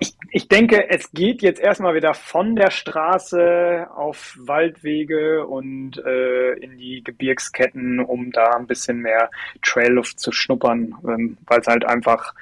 ich, 0.00 0.14
ich 0.30 0.48
denke, 0.48 0.88
es 0.90 1.10
geht 1.12 1.42
jetzt 1.42 1.60
erstmal 1.60 1.94
wieder 1.94 2.14
von 2.14 2.54
der 2.54 2.70
Straße 2.70 3.88
auf 3.94 4.36
Waldwege 4.38 5.46
und 5.46 5.98
äh, 5.98 6.52
in 6.52 6.78
die 6.78 7.02
Gebirgsketten, 7.02 8.00
um 8.00 8.30
da 8.30 8.52
ein 8.52 8.66
bisschen 8.66 8.98
mehr 8.98 9.30
Trailluft 9.62 10.20
zu 10.20 10.30
schnuppern, 10.30 10.94
ähm, 11.04 11.38
weil 11.46 11.60
es 11.60 11.66
halt 11.66 11.84
einfach, 11.84 12.34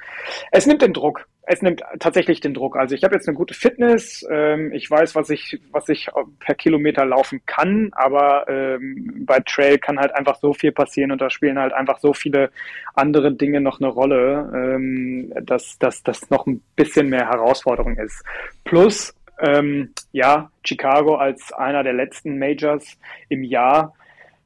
es 0.51 0.67
nimmt 0.67 0.81
den 0.81 0.93
Druck 0.93 1.27
es 1.49 1.61
nimmt 1.61 1.81
tatsächlich 1.99 2.41
den 2.41 2.53
Druck. 2.53 2.75
Also 2.75 2.93
ich 2.93 3.05
habe 3.05 3.15
jetzt 3.15 3.27
eine 3.27 3.35
gute 3.35 3.53
Fitness, 3.53 4.25
ähm, 4.29 4.73
ich 4.73 4.91
weiß, 4.91 5.15
was 5.15 5.29
ich, 5.29 5.59
was 5.71 5.87
ich 5.87 6.09
per 6.39 6.55
Kilometer 6.55 7.05
laufen 7.05 7.41
kann, 7.45 7.89
aber 7.93 8.49
ähm, 8.49 9.23
bei 9.25 9.39
Trail 9.39 9.77
kann 9.77 9.97
halt 9.97 10.13
einfach 10.13 10.35
so 10.39 10.53
viel 10.53 10.73
passieren 10.73 11.11
und 11.13 11.21
da 11.21 11.29
spielen 11.29 11.57
halt 11.57 11.71
einfach 11.71 11.99
so 11.99 12.13
viele 12.13 12.51
andere 12.95 13.31
Dinge 13.31 13.61
noch 13.61 13.79
eine 13.79 13.87
Rolle, 13.87 14.51
ähm, 14.53 15.33
dass, 15.41 15.79
dass 15.79 16.03
das 16.03 16.29
noch 16.29 16.47
ein 16.47 16.61
bisschen 16.75 17.07
mehr 17.07 17.29
Herausforderung 17.29 17.95
ist. 17.95 18.25
Plus, 18.65 19.15
ähm, 19.39 19.93
ja, 20.11 20.51
Chicago 20.65 21.15
als 21.15 21.53
einer 21.53 21.83
der 21.83 21.93
letzten 21.93 22.39
Majors 22.39 22.97
im 23.29 23.45
Jahr 23.45 23.93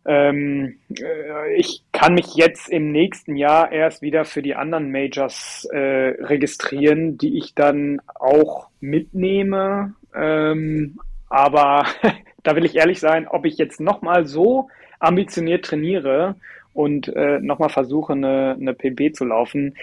ähm, 0.05 0.79
äh, 0.99 1.55
ich 1.55 1.83
kann 1.91 2.15
mich 2.15 2.33
jetzt 2.35 2.69
im 2.69 2.91
nächsten 2.91 3.35
Jahr 3.35 3.71
erst 3.71 4.01
wieder 4.01 4.25
für 4.25 4.41
die 4.41 4.55
anderen 4.55 4.91
Majors 4.91 5.67
äh, 5.71 5.77
registrieren, 5.77 7.17
die 7.17 7.37
ich 7.37 7.53
dann 7.53 8.01
auch 8.15 8.69
mitnehme. 8.79 9.93
Ähm, 10.15 10.99
aber 11.29 11.85
da 12.43 12.55
will 12.55 12.65
ich 12.65 12.75
ehrlich 12.75 12.99
sein, 12.99 13.27
ob 13.27 13.45
ich 13.45 13.57
jetzt 13.57 13.79
nochmal 13.79 14.25
so 14.25 14.69
ambitioniert 14.99 15.65
trainiere 15.65 16.35
und 16.73 17.07
äh, 17.09 17.39
nochmal 17.39 17.69
versuche, 17.69 18.13
eine, 18.13 18.55
eine 18.59 18.73
PB 18.73 19.15
zu 19.15 19.25
laufen, 19.25 19.75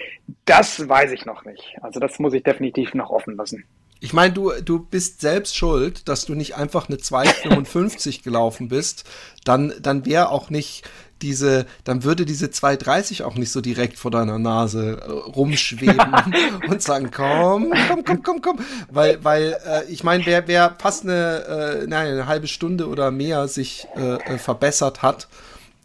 das 0.45 0.87
weiß 0.87 1.11
ich 1.11 1.25
noch 1.25 1.45
nicht. 1.45 1.77
Also 1.81 1.99
das 1.99 2.19
muss 2.19 2.33
ich 2.33 2.43
definitiv 2.43 2.93
noch 2.93 3.09
offen 3.09 3.35
lassen. 3.35 3.65
Ich 4.01 4.13
meine, 4.13 4.33
du, 4.33 4.51
du 4.63 4.79
bist 4.79 5.19
selbst 5.19 5.57
schuld, 5.57 6.07
dass 6.07 6.25
du 6.25 6.33
nicht 6.33 6.55
einfach 6.55 6.87
eine 6.87 6.97
2,55 6.97 8.23
gelaufen 8.23 8.69
bist. 8.69 9.03
Dann, 9.43 9.73
dann 9.81 10.05
wäre 10.05 10.29
auch 10.29 10.49
nicht 10.49 10.83
diese, 11.21 11.65
dann 11.83 12.03
würde 12.05 12.25
diese 12.25 12.47
2,30 12.47 13.23
auch 13.23 13.35
nicht 13.35 13.51
so 13.51 13.59
direkt 13.59 13.97
vor 13.97 14.11
deiner 14.11 14.39
Nase 14.39 15.01
äh, 15.01 15.11
rumschweben 15.11 16.15
und 16.69 16.81
sagen, 16.81 17.11
komm, 17.13 17.73
komm, 17.89 18.05
komm, 18.05 18.23
komm, 18.23 18.41
komm. 18.41 18.59
Weil, 18.89 19.23
weil 19.23 19.57
äh, 19.65 19.91
ich 19.91 20.03
meine, 20.03 20.25
wer, 20.25 20.47
wer 20.47 20.77
fast 20.79 21.03
eine, 21.03 21.81
äh, 21.83 21.87
nein, 21.87 22.07
eine 22.07 22.25
halbe 22.25 22.47
Stunde 22.47 22.87
oder 22.87 23.11
mehr 23.11 23.47
sich 23.47 23.85
äh, 23.97 24.15
äh 24.15 24.37
verbessert 24.37 25.01
hat, 25.01 25.27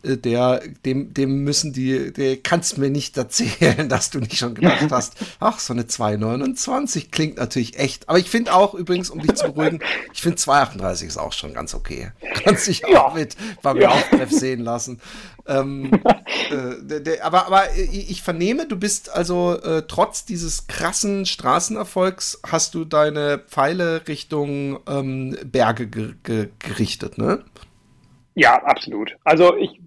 der, 0.04 0.62
dem, 0.84 1.14
dem 1.14 1.44
müssen 1.44 1.72
die, 1.72 2.12
der 2.12 2.36
kannst 2.36 2.78
mir 2.78 2.90
nicht 2.90 3.16
erzählen, 3.16 3.88
dass 3.88 4.10
du 4.10 4.18
nicht 4.18 4.36
schon 4.36 4.54
gedacht 4.54 4.86
hast, 4.90 5.16
ach, 5.40 5.58
so 5.58 5.72
eine 5.72 5.82
2,29 5.82 7.10
klingt 7.10 7.38
natürlich 7.38 7.78
echt. 7.78 8.08
Aber 8.08 8.18
ich 8.18 8.28
finde 8.28 8.54
auch, 8.54 8.74
übrigens, 8.74 9.10
um 9.10 9.20
dich 9.20 9.34
zu 9.34 9.52
beruhigen, 9.52 9.80
ich 10.12 10.22
finde 10.22 10.38
2,38 10.38 11.06
ist 11.06 11.18
auch 11.18 11.32
schon 11.32 11.54
ganz 11.54 11.74
okay. 11.74 12.12
Kannst 12.44 12.66
dich 12.66 12.82
ja. 12.86 13.04
auch 13.04 13.14
mit 13.14 13.36
beim 13.62 13.80
ja. 13.80 13.90
Lauftreff 13.90 14.30
sehen 14.30 14.60
lassen. 14.60 15.00
Ähm, 15.46 15.90
äh, 16.50 16.82
der, 16.82 17.00
der, 17.00 17.24
aber, 17.24 17.46
aber 17.46 17.74
ich 17.76 18.22
vernehme, 18.22 18.66
du 18.66 18.76
bist 18.76 19.10
also 19.10 19.60
äh, 19.60 19.82
trotz 19.86 20.24
dieses 20.24 20.66
krassen 20.66 21.26
Straßenerfolgs 21.26 22.40
hast 22.46 22.74
du 22.74 22.84
deine 22.84 23.38
Pfeile 23.38 24.08
Richtung 24.08 24.80
ähm, 24.88 25.36
Berge 25.44 25.86
ge 25.86 26.14
ge 26.22 26.48
gerichtet, 26.58 27.18
ne? 27.18 27.44
Ja, 28.34 28.62
absolut. 28.64 29.16
Also 29.24 29.56
ich 29.56 29.80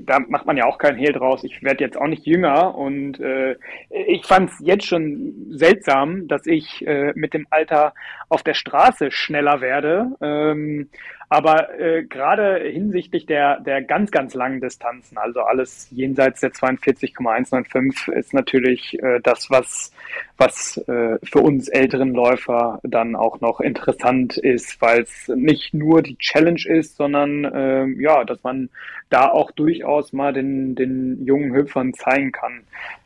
da 0.00 0.18
macht 0.18 0.46
man 0.46 0.56
ja 0.56 0.64
auch 0.66 0.78
keinen 0.78 0.98
Hehl 0.98 1.12
draus. 1.12 1.44
Ich 1.44 1.62
werde 1.62 1.84
jetzt 1.84 1.96
auch 1.96 2.06
nicht 2.06 2.26
jünger 2.26 2.74
und 2.74 3.20
äh, 3.20 3.56
ich 3.90 4.24
fand 4.24 4.50
es 4.50 4.58
jetzt 4.60 4.86
schon 4.86 5.34
seltsam, 5.50 6.28
dass 6.28 6.46
ich 6.46 6.86
äh, 6.86 7.12
mit 7.14 7.34
dem 7.34 7.46
Alter 7.50 7.94
auf 8.28 8.42
der 8.42 8.54
Straße 8.54 9.10
schneller 9.10 9.60
werde. 9.60 10.10
Ähm, 10.20 10.88
aber 11.34 11.80
äh, 11.80 12.04
gerade 12.04 12.60
hinsichtlich 12.60 13.26
der, 13.26 13.58
der 13.58 13.82
ganz, 13.82 14.12
ganz 14.12 14.34
langen 14.34 14.60
Distanzen, 14.60 15.18
also 15.18 15.40
alles 15.40 15.88
jenseits 15.90 16.40
der 16.40 16.52
42,195, 16.52 18.14
ist 18.14 18.34
natürlich 18.34 19.02
äh, 19.02 19.18
das, 19.20 19.50
was, 19.50 19.92
was 20.36 20.76
äh, 20.86 21.18
für 21.24 21.40
uns 21.40 21.68
älteren 21.68 22.14
Läufer 22.14 22.78
dann 22.84 23.16
auch 23.16 23.40
noch 23.40 23.60
interessant 23.60 24.36
ist, 24.36 24.80
weil 24.80 25.02
es 25.02 25.26
nicht 25.34 25.74
nur 25.74 26.02
die 26.02 26.16
Challenge 26.18 26.62
ist, 26.68 26.98
sondern 26.98 27.44
äh, 27.44 27.86
ja, 28.00 28.22
dass 28.22 28.40
man 28.44 28.70
da 29.10 29.28
auch 29.28 29.50
durchaus 29.50 30.12
mal 30.12 30.32
den, 30.32 30.76
den 30.76 31.24
jungen 31.26 31.52
Hüpfern 31.52 31.94
zeigen 31.94 32.30
kann, 32.30 32.60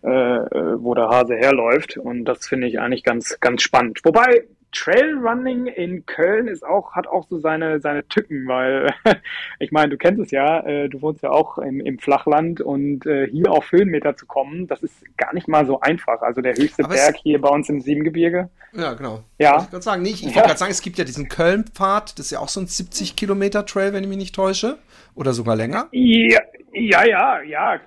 äh, 0.05 0.11
äh 0.11 0.83
wo 0.83 0.95
der 0.95 1.09
Hase 1.09 1.35
herläuft. 1.35 1.97
Und 1.97 2.27
das 2.27 2.47
finde 2.47 2.67
ich 2.67 2.79
eigentlich 2.79 3.05
ganz, 3.05 3.41
ganz 3.41 3.63
spannend. 3.63 4.01
Wobei 4.05 4.45
Trailrunning 4.73 5.67
in 5.67 6.05
Köln 6.07 6.49
ist 6.49 6.65
auch, 6.65 6.93
hat 6.93 7.07
auch 7.07 7.27
so 7.29 7.39
seine, 7.39 7.81
seine 7.81 8.07
Tücken, 8.09 8.47
weil 8.47 8.93
ich 9.59 9.73
meine, 9.73 9.91
du 9.91 9.97
kennst 9.97 10.21
es 10.21 10.31
ja, 10.31 10.61
äh, 10.61 10.89
du 10.89 11.01
wohnst 11.01 11.23
ja 11.23 11.31
auch 11.31 11.59
im, 11.59 11.81
im 11.81 11.99
Flachland 11.99 12.61
und 12.61 13.07
äh, 13.07 13.27
hier 13.29 13.51
auf 13.51 13.73
Höhenmeter 13.73 14.17
zu 14.17 14.27
kommen, 14.27 14.67
das 14.67 14.83
ist 14.83 15.17
gar 15.17 15.35
nicht 15.35 15.49
mal 15.49 15.67
so 15.67 15.81
einfach. 15.81 16.23
Also 16.23 16.41
der 16.41 16.55
höchste 16.55 16.85
Aber 16.85 16.95
Berg 16.95 17.17
hier 17.17 17.41
bei 17.41 17.49
uns 17.49 17.69
im 17.69 17.81
Siebengebirge. 17.81 18.51
Ja, 18.73 18.95
genau. 18.95 19.25
Ja. 19.39 19.65
Ich 19.67 19.73
wollte 19.73 19.85
sagen, 19.85 20.03
nicht, 20.03 20.21
ich 20.21 20.35
wollte 20.35 20.49
gerade 20.49 20.59
sagen, 20.59 20.73
es 20.73 20.83
gibt 20.83 20.99
ja 20.99 21.05
diesen 21.05 21.29
Köln-Pfad, 21.29 22.19
das 22.19 22.27
ist 22.27 22.33
ja 22.33 22.41
auch 22.41 22.49
so 22.49 22.61
ein 22.61 22.67
70 22.67 23.17
Kilometer 23.17 23.65
Trail, 23.65 23.93
wenn 23.93 24.05
ich 24.05 24.09
mich 24.09 24.19
nicht 24.19 24.35
täusche. 24.35 24.79
Oder 25.15 25.33
sogar 25.33 25.57
länger? 25.57 25.89
Ja, 25.91 26.41
ja, 26.73 27.05
ja, 27.05 27.41
ja. 27.43 27.81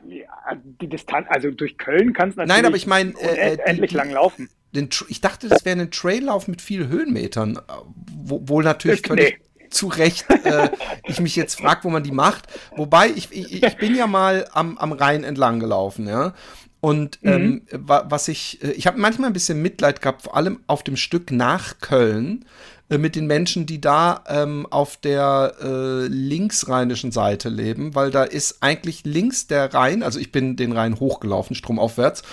Die 0.81 0.87
Distanz, 0.87 1.27
also 1.29 1.51
durch 1.51 1.77
Köln 1.77 2.13
kannst 2.13 2.35
du 2.35 2.41
natürlich 2.41 2.57
Nein, 2.57 2.65
aber 2.65 2.75
ich 2.75 2.87
meine, 2.87 3.13
äh, 3.21 3.57
endlich 3.65 3.91
lang 3.91 4.11
laufen 4.11 4.49
den, 4.71 4.89
ich 5.09 5.21
dachte, 5.21 5.49
das 5.49 5.65
wäre 5.65 5.79
ein 5.79 5.91
Traillauf 5.91 6.47
mit 6.47 6.61
vielen 6.61 6.87
Höhenmetern, 6.87 7.59
wo, 8.15 8.47
wohl 8.47 8.63
natürlich 8.63 9.01
völlig. 9.05 9.39
Nee. 9.59 9.69
zu 9.69 9.87
Recht 9.87 10.25
äh, 10.29 10.69
ich 11.05 11.19
mich 11.19 11.35
jetzt 11.35 11.59
frage, 11.59 11.83
wo 11.83 11.89
man 11.89 12.03
die 12.03 12.11
macht. 12.11 12.47
Wobei, 12.75 13.09
ich, 13.09 13.31
ich, 13.31 13.63
ich 13.63 13.77
bin 13.77 13.95
ja 13.95 14.07
mal 14.07 14.47
am, 14.53 14.77
am 14.77 14.91
Rhein 14.91 15.23
entlang 15.23 15.59
gelaufen, 15.59 16.07
ja. 16.07 16.33
Und 16.81 17.19
mhm. 17.21 17.31
ähm, 17.31 17.61
was 17.87 18.27
ich, 18.27 18.61
äh, 18.63 18.71
ich 18.71 18.87
habe 18.87 18.99
manchmal 18.99 19.29
ein 19.29 19.33
bisschen 19.33 19.61
Mitleid 19.61 20.01
gehabt, 20.01 20.23
vor 20.23 20.35
allem 20.35 20.59
auf 20.67 20.83
dem 20.83 20.97
Stück 20.97 21.31
nach 21.31 21.79
Köln, 21.79 22.43
äh, 22.91 22.97
mit 22.97 23.15
den 23.15 23.25
Menschen, 23.25 23.65
die 23.65 23.79
da 23.79 24.23
ähm, 24.27 24.67
auf 24.69 24.97
der 24.97 25.53
äh, 25.61 26.07
linksrheinischen 26.07 27.11
Seite 27.11 27.49
leben, 27.49 27.95
weil 27.95 28.11
da 28.11 28.23
ist 28.23 28.57
eigentlich 28.61 29.05
links 29.05 29.47
der 29.47 29.73
Rhein, 29.73 30.03
also 30.03 30.19
ich 30.19 30.31
bin 30.31 30.57
den 30.57 30.73
Rhein 30.73 30.99
hochgelaufen, 30.99 31.55
stromaufwärts, 31.55 32.23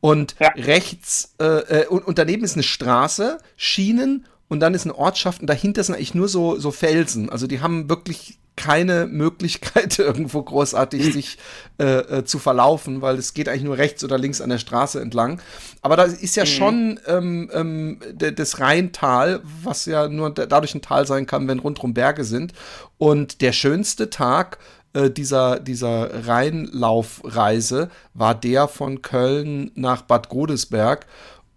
und 0.00 0.34
ja. 0.40 0.48
rechts, 0.56 1.34
äh, 1.40 1.82
äh, 1.82 1.86
und, 1.86 2.04
und 2.06 2.18
daneben 2.18 2.42
ist 2.42 2.54
eine 2.54 2.64
Straße, 2.64 3.38
Schienen 3.56 4.26
und 4.48 4.60
dann 4.60 4.74
ist 4.74 4.86
eine 4.86 4.96
Ortschaft 4.96 5.40
und 5.40 5.46
dahinter 5.46 5.84
sind 5.84 5.94
eigentlich 5.94 6.14
nur 6.14 6.28
so, 6.28 6.58
so 6.58 6.72
Felsen. 6.72 7.30
Also 7.30 7.46
die 7.46 7.60
haben 7.60 7.88
wirklich 7.88 8.38
keine 8.58 9.06
Möglichkeit, 9.06 9.98
irgendwo 9.98 10.42
großartig 10.42 11.12
sich 11.12 11.38
äh, 11.78 11.84
äh, 11.84 12.24
zu 12.24 12.38
verlaufen, 12.38 13.00
weil 13.00 13.16
es 13.16 13.32
geht 13.32 13.48
eigentlich 13.48 13.62
nur 13.62 13.78
rechts 13.78 14.02
oder 14.02 14.18
links 14.18 14.40
an 14.40 14.50
der 14.50 14.58
Straße 14.58 15.00
entlang. 15.00 15.40
Aber 15.80 15.96
da 15.96 16.02
ist 16.02 16.36
ja 16.36 16.42
mhm. 16.42 16.48
schon 16.48 17.00
ähm, 17.06 17.50
ähm, 17.54 18.00
das 18.14 18.58
Rheintal, 18.58 19.40
was 19.62 19.86
ja 19.86 20.08
nur 20.08 20.30
dadurch 20.30 20.74
ein 20.74 20.82
Tal 20.82 21.06
sein 21.06 21.26
kann, 21.26 21.46
wenn 21.46 21.60
rundherum 21.60 21.94
Berge 21.94 22.24
sind. 22.24 22.52
Und 22.98 23.40
der 23.40 23.52
schönste 23.52 24.10
Tag 24.10 24.58
äh, 24.92 25.08
dieser, 25.08 25.60
dieser 25.60 26.26
Rheinlaufreise 26.26 27.90
war 28.14 28.34
der 28.34 28.66
von 28.66 29.02
Köln 29.02 29.70
nach 29.76 30.02
Bad 30.02 30.28
Godesberg 30.28 31.06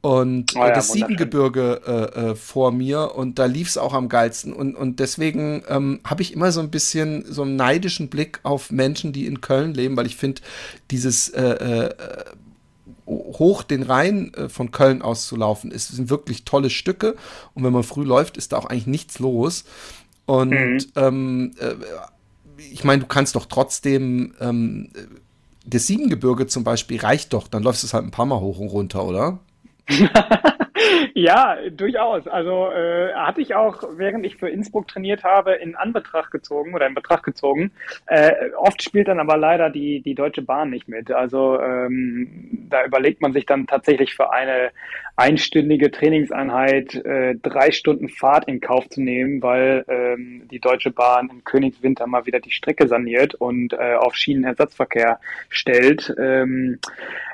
und 0.02 0.56
oh 0.56 0.60
ja, 0.60 0.72
das 0.72 0.92
Siebengebirge 0.92 1.82
äh, 1.86 2.20
äh, 2.32 2.36
vor 2.36 2.72
mir 2.72 3.14
und 3.16 3.38
da 3.38 3.46
lief 3.46 3.68
es 3.68 3.78
auch 3.78 3.94
am 3.94 4.10
geilsten 4.10 4.52
und, 4.52 4.76
und 4.76 5.00
deswegen 5.00 5.64
ähm, 5.70 6.00
habe 6.04 6.24
ich 6.24 6.34
immer 6.34 6.52
so 6.52 6.60
ein 6.60 6.72
bisschen 6.72 7.24
so 7.32 7.44
einen 7.44 7.56
neidischen 7.56 8.10
Blick 8.10 8.40
auf 8.42 8.72
Menschen, 8.72 9.14
die 9.14 9.28
in 9.28 9.42
Köln 9.42 9.76
leben, 9.76 9.96
weil 9.96 10.08
ich 10.08 10.16
finde, 10.16 10.42
dieses 10.90 11.30
äh, 11.30 11.42
äh, 11.42 11.96
hoch 13.06 13.62
den 13.62 13.84
Rhein 13.84 14.34
äh, 14.34 14.50
von 14.50 14.72
Köln 14.72 15.04
aus 15.04 15.28
zu 15.28 15.36
laufen, 15.36 15.70
ist, 15.70 15.90
sind 15.90 16.10
wirklich 16.10 16.46
tolle 16.46 16.72
Stücke 16.72 17.16
und 17.54 17.64
wenn 17.64 17.74
man 17.74 17.84
früh 17.84 18.04
läuft, 18.04 18.38
ist 18.38 18.54
da 18.54 18.58
auch 18.58 18.66
eigentlich 18.66 18.88
nichts 18.88 19.20
los 19.20 19.66
und 20.26 20.50
mhm. 20.50 20.80
ähm, 20.96 21.52
äh, 21.60 21.76
ich 22.72 22.84
meine, 22.84 23.02
du 23.02 23.08
kannst 23.08 23.36
doch 23.36 23.46
trotzdem 23.46 24.34
ähm, 24.40 24.90
das 25.64 25.86
Siebengebirge 25.86 26.48
zum 26.48 26.64
Beispiel 26.64 27.00
reicht 27.00 27.34
doch, 27.34 27.48
dann 27.48 27.62
läufst 27.62 27.84
du 27.84 27.88
es 27.88 27.94
halt 27.94 28.06
ein 28.06 28.12
paar 28.12 28.26
Mal 28.26 28.40
hoch 28.40 28.58
und 28.58 28.70
runter, 28.70 29.06
oder? 29.06 29.40
ja, 31.14 31.58
durchaus. 31.70 32.28
Also 32.28 32.70
äh, 32.72 33.14
hatte 33.14 33.42
ich 33.42 33.56
auch, 33.56 33.84
während 33.96 34.26
ich 34.26 34.38
für 34.38 34.50
Innsbruck 34.50 34.88
trainiert 34.88 35.24
habe, 35.24 35.54
in 35.54 35.76
Anbetracht 35.76 36.32
gezogen 36.32 36.74
oder 36.74 36.88
in 36.88 36.94
Betracht 36.94 37.24
gezogen. 37.24 37.72
Äh, 38.08 38.52
oft 38.58 38.82
spielt 38.82 39.08
dann 39.08 39.20
aber 39.20 39.38
leider 39.38 39.70
die, 39.70 40.02
die 40.02 40.16
Deutsche 40.16 40.42
Bahn 40.42 40.70
nicht 40.70 40.88
mit. 40.88 41.12
Also 41.12 41.60
ähm, 41.60 42.68
da 42.70 42.86
überlegt 42.86 43.22
man 43.22 43.34
sich 43.34 43.46
dann 43.46 43.68
tatsächlich 43.68 44.16
für 44.16 44.32
eine 44.32 44.72
einstündige 45.22 45.92
Trainingseinheit 45.92 46.96
äh, 46.96 47.36
drei 47.36 47.70
Stunden 47.72 48.10
Fahrt 48.10 48.48
in 48.48 48.60
Kauf 48.60 48.90
zu 48.90 49.02
nehmen, 49.02 49.44
weil 49.44 49.86
ähm, 49.88 50.48
die 50.50 50.60
Deutsche 50.60 50.90
Bahn 50.90 51.30
im 51.30 51.44
Königswinter 51.44 52.08
mal 52.08 52.26
wieder 52.26 52.40
die 52.40 52.50
Strecke 52.50 52.88
saniert 52.88 53.36
und 53.36 53.74
äh, 53.74 53.94
auf 53.94 54.16
Schienenersatzverkehr 54.16 55.20
stellt. 55.50 56.12
Ähm, 56.18 56.80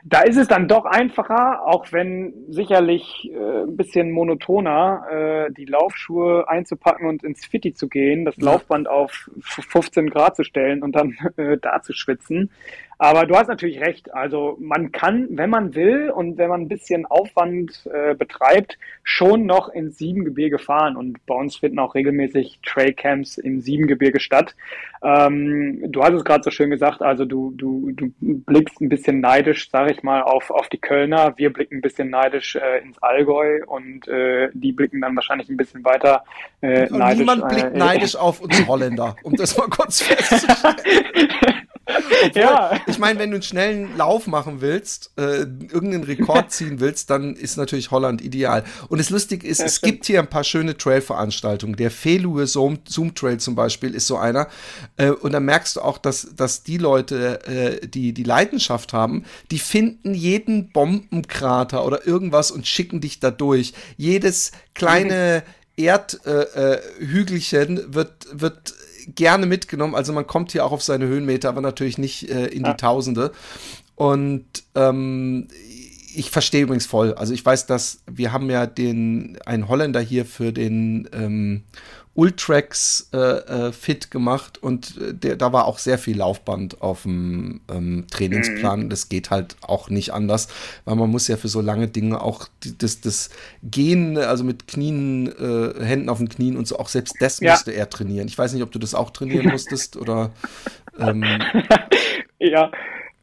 da 0.03 0.21
ist 0.21 0.35
es 0.35 0.49
dann 0.49 0.67
doch 0.67 0.83
einfacher, 0.83 1.65
auch 1.65 1.93
wenn 1.93 2.33
sicherlich 2.49 3.31
äh, 3.31 3.63
ein 3.63 3.77
bisschen 3.77 4.11
monotoner, 4.11 5.47
äh, 5.47 5.53
die 5.53 5.65
Laufschuhe 5.65 6.49
einzupacken 6.49 7.07
und 7.07 7.23
ins 7.23 7.45
Fitti 7.45 7.73
zu 7.73 7.87
gehen, 7.87 8.25
das 8.25 8.35
Laufband 8.35 8.89
auf 8.89 9.29
15 9.39 10.09
Grad 10.09 10.35
zu 10.35 10.43
stellen 10.43 10.83
und 10.83 10.93
dann 10.93 11.17
äh, 11.37 11.57
da 11.57 11.81
zu 11.81 11.93
schwitzen. 11.93 12.51
Aber 12.99 13.25
du 13.25 13.35
hast 13.35 13.47
natürlich 13.47 13.79
recht. 13.79 14.13
Also 14.13 14.57
man 14.59 14.91
kann, 14.91 15.27
wenn 15.31 15.49
man 15.49 15.75
will 15.75 16.09
und 16.09 16.37
wenn 16.37 16.49
man 16.49 16.61
ein 16.61 16.67
bisschen 16.67 17.05
Aufwand 17.05 17.87
äh, 17.93 18.15
betreibt, 18.15 18.77
schon 19.03 19.45
noch 19.45 19.69
ins 19.69 19.97
Siebengebirge 19.97 20.57
fahren. 20.57 20.95
Und 20.97 21.23
bei 21.25 21.35
uns 21.35 21.57
finden 21.57 21.79
auch 21.79 21.93
regelmäßig 21.93 22.59
Trailcamps 22.65 23.37
im 23.37 23.61
Siebengebirge 23.61 24.19
statt. 24.19 24.55
Ähm, 25.03 25.91
du 25.91 26.03
hast 26.03 26.13
es 26.13 26.23
gerade 26.23 26.43
so 26.43 26.49
schön 26.49 26.71
gesagt, 26.71 27.01
also 27.03 27.25
du, 27.25 27.53
du, 27.55 27.91
du 27.91 28.11
blickst 28.19 28.81
ein 28.81 28.89
bisschen 28.89 29.21
neidisch, 29.21 29.69
sage 29.69 29.91
ich 29.91 30.01
mal, 30.01 30.23
auf, 30.23 30.49
auf 30.49 30.67
die 30.69 30.79
Kölner. 30.79 31.33
Wir 31.37 31.53
blicken 31.53 31.75
ein 31.75 31.81
bisschen 31.81 32.09
neidisch 32.09 32.55
äh, 32.55 32.79
ins 32.83 32.97
Allgäu 33.03 33.63
und 33.67 34.07
äh, 34.07 34.49
die 34.53 34.71
blicken 34.71 35.01
dann 35.01 35.15
wahrscheinlich 35.15 35.49
ein 35.49 35.57
bisschen 35.57 35.85
weiter 35.85 36.23
äh, 36.61 36.87
neidisch. 36.89 37.19
Niemand 37.19 37.47
blickt 37.47 37.75
äh, 37.75 37.77
neidisch 37.77 38.15
auf 38.15 38.41
uns 38.41 38.65
Holländer, 38.67 39.15
um 39.21 39.35
das 39.35 39.55
mal 39.55 39.67
kurz 39.67 40.01
festzustellen. 40.01 40.75
Obwohl, 41.87 42.41
ja. 42.41 42.79
Ich 42.87 42.99
meine, 42.99 43.19
wenn 43.19 43.31
du 43.31 43.35
einen 43.35 43.43
schnellen 43.43 43.97
Lauf 43.97 44.27
machen 44.27 44.61
willst, 44.61 45.11
äh, 45.17 45.39
irgendeinen 45.39 46.03
Rekord 46.03 46.51
ziehen 46.57 46.79
willst, 46.79 47.09
dann 47.09 47.35
ist 47.35 47.57
natürlich 47.57 47.91
Holland 47.91 48.21
ideal. 48.21 48.63
Und 48.89 48.99
das 48.99 49.09
Lustige 49.09 49.47
ist, 49.47 49.61
es 49.61 49.81
gibt 49.81 50.05
hier 50.05 50.19
ein 50.19 50.27
paar 50.27 50.43
schöne 50.43 50.77
Trail-Veranstaltungen. 50.77 51.75
Der 51.75 51.91
Felue 51.91 52.47
Zoom, 52.47 52.79
Zoom, 52.87 53.15
Trail 53.15 53.37
zum 53.37 53.55
Beispiel 53.55 53.93
ist 53.93 54.07
so 54.07 54.17
einer. 54.17 54.47
Äh, 54.97 55.11
und 55.11 55.31
da 55.31 55.39
merkst 55.39 55.77
du 55.77 55.81
auch, 55.81 55.97
dass, 55.97 56.35
dass 56.35 56.63
die 56.63 56.77
Leute, 56.77 57.45
äh, 57.47 57.87
die 57.87 58.13
die 58.13 58.23
Leidenschaft 58.23 58.93
haben, 58.93 59.25
die 59.51 59.59
finden 59.59 60.13
jeden 60.13 60.69
Bombenkrater 60.69 61.85
oder 61.85 62.05
irgendwas 62.05 62.51
und 62.51 62.67
schicken 62.67 63.01
dich 63.01 63.19
da 63.19 63.31
durch. 63.31 63.73
Jedes 63.97 64.51
kleine 64.73 65.43
Erdhügelchen 65.77 67.77
äh, 67.77 67.81
äh, 67.81 67.93
wird, 67.93 68.27
wird 68.31 68.73
gerne 69.15 69.45
mitgenommen. 69.45 69.95
Also 69.95 70.13
man 70.13 70.25
kommt 70.25 70.51
hier 70.51 70.65
auch 70.65 70.71
auf 70.71 70.83
seine 70.83 71.07
Höhenmeter, 71.07 71.49
aber 71.49 71.61
natürlich 71.61 71.97
nicht 71.97 72.29
äh, 72.29 72.47
in 72.47 72.63
die. 72.63 72.77
Tausende. 72.77 73.31
Und 73.95 74.45
ähm, 74.75 75.47
ich 76.15 76.29
verstehe 76.31 76.63
übrigens 76.63 76.85
voll. 76.85 77.13
Also 77.13 77.33
ich 77.33 77.45
weiß, 77.45 77.65
dass 77.65 78.01
wir 78.09 78.31
haben 78.31 78.49
ja 78.49 78.65
den 78.65 79.37
einen 79.45 79.67
Holländer 79.67 79.99
hier 79.99 80.25
für 80.25 80.53
den 80.53 81.09
ähm, 81.13 81.63
Ultrax 82.17 83.11
äh, 83.13 83.17
äh, 83.17 83.71
fit 83.71 84.09
gemacht 84.09 84.57
und 84.57 84.97
äh, 84.97 85.13
der, 85.13 85.35
da 85.35 85.53
war 85.53 85.65
auch 85.65 85.77
sehr 85.77 85.99
viel 85.99 86.17
Laufband 86.17 86.81
auf 86.81 87.03
dem 87.03 87.61
ähm, 87.71 88.05
Trainingsplan. 88.09 88.85
Mhm. 88.85 88.89
Das 88.89 89.07
geht 89.07 89.29
halt 89.29 89.55
auch 89.61 89.91
nicht 89.91 90.13
anders, 90.13 90.47
weil 90.85 90.95
man 90.95 91.11
muss 91.11 91.27
ja 91.27 91.37
für 91.37 91.47
so 91.47 91.61
lange 91.61 91.87
Dinge 91.87 92.19
auch 92.19 92.47
das, 92.79 93.01
das 93.01 93.29
Gehen, 93.61 94.17
also 94.17 94.43
mit 94.43 94.67
Knien, 94.67 95.27
äh, 95.27 95.85
Händen 95.85 96.09
auf 96.09 96.17
den 96.17 96.27
Knien 96.27 96.57
und 96.57 96.67
so, 96.67 96.79
auch 96.79 96.89
selbst 96.89 97.13
das 97.19 97.39
ja. 97.39 97.51
musste 97.51 97.71
er 97.71 97.87
trainieren. 97.87 98.27
Ich 98.27 98.37
weiß 98.37 98.51
nicht, 98.51 98.63
ob 98.63 98.71
du 98.71 98.79
das 98.79 98.95
auch 98.95 99.11
trainieren 99.11 99.49
musstest 99.51 99.95
oder. 99.95 100.31
Ähm, 100.97 101.23
ja, 102.39 102.71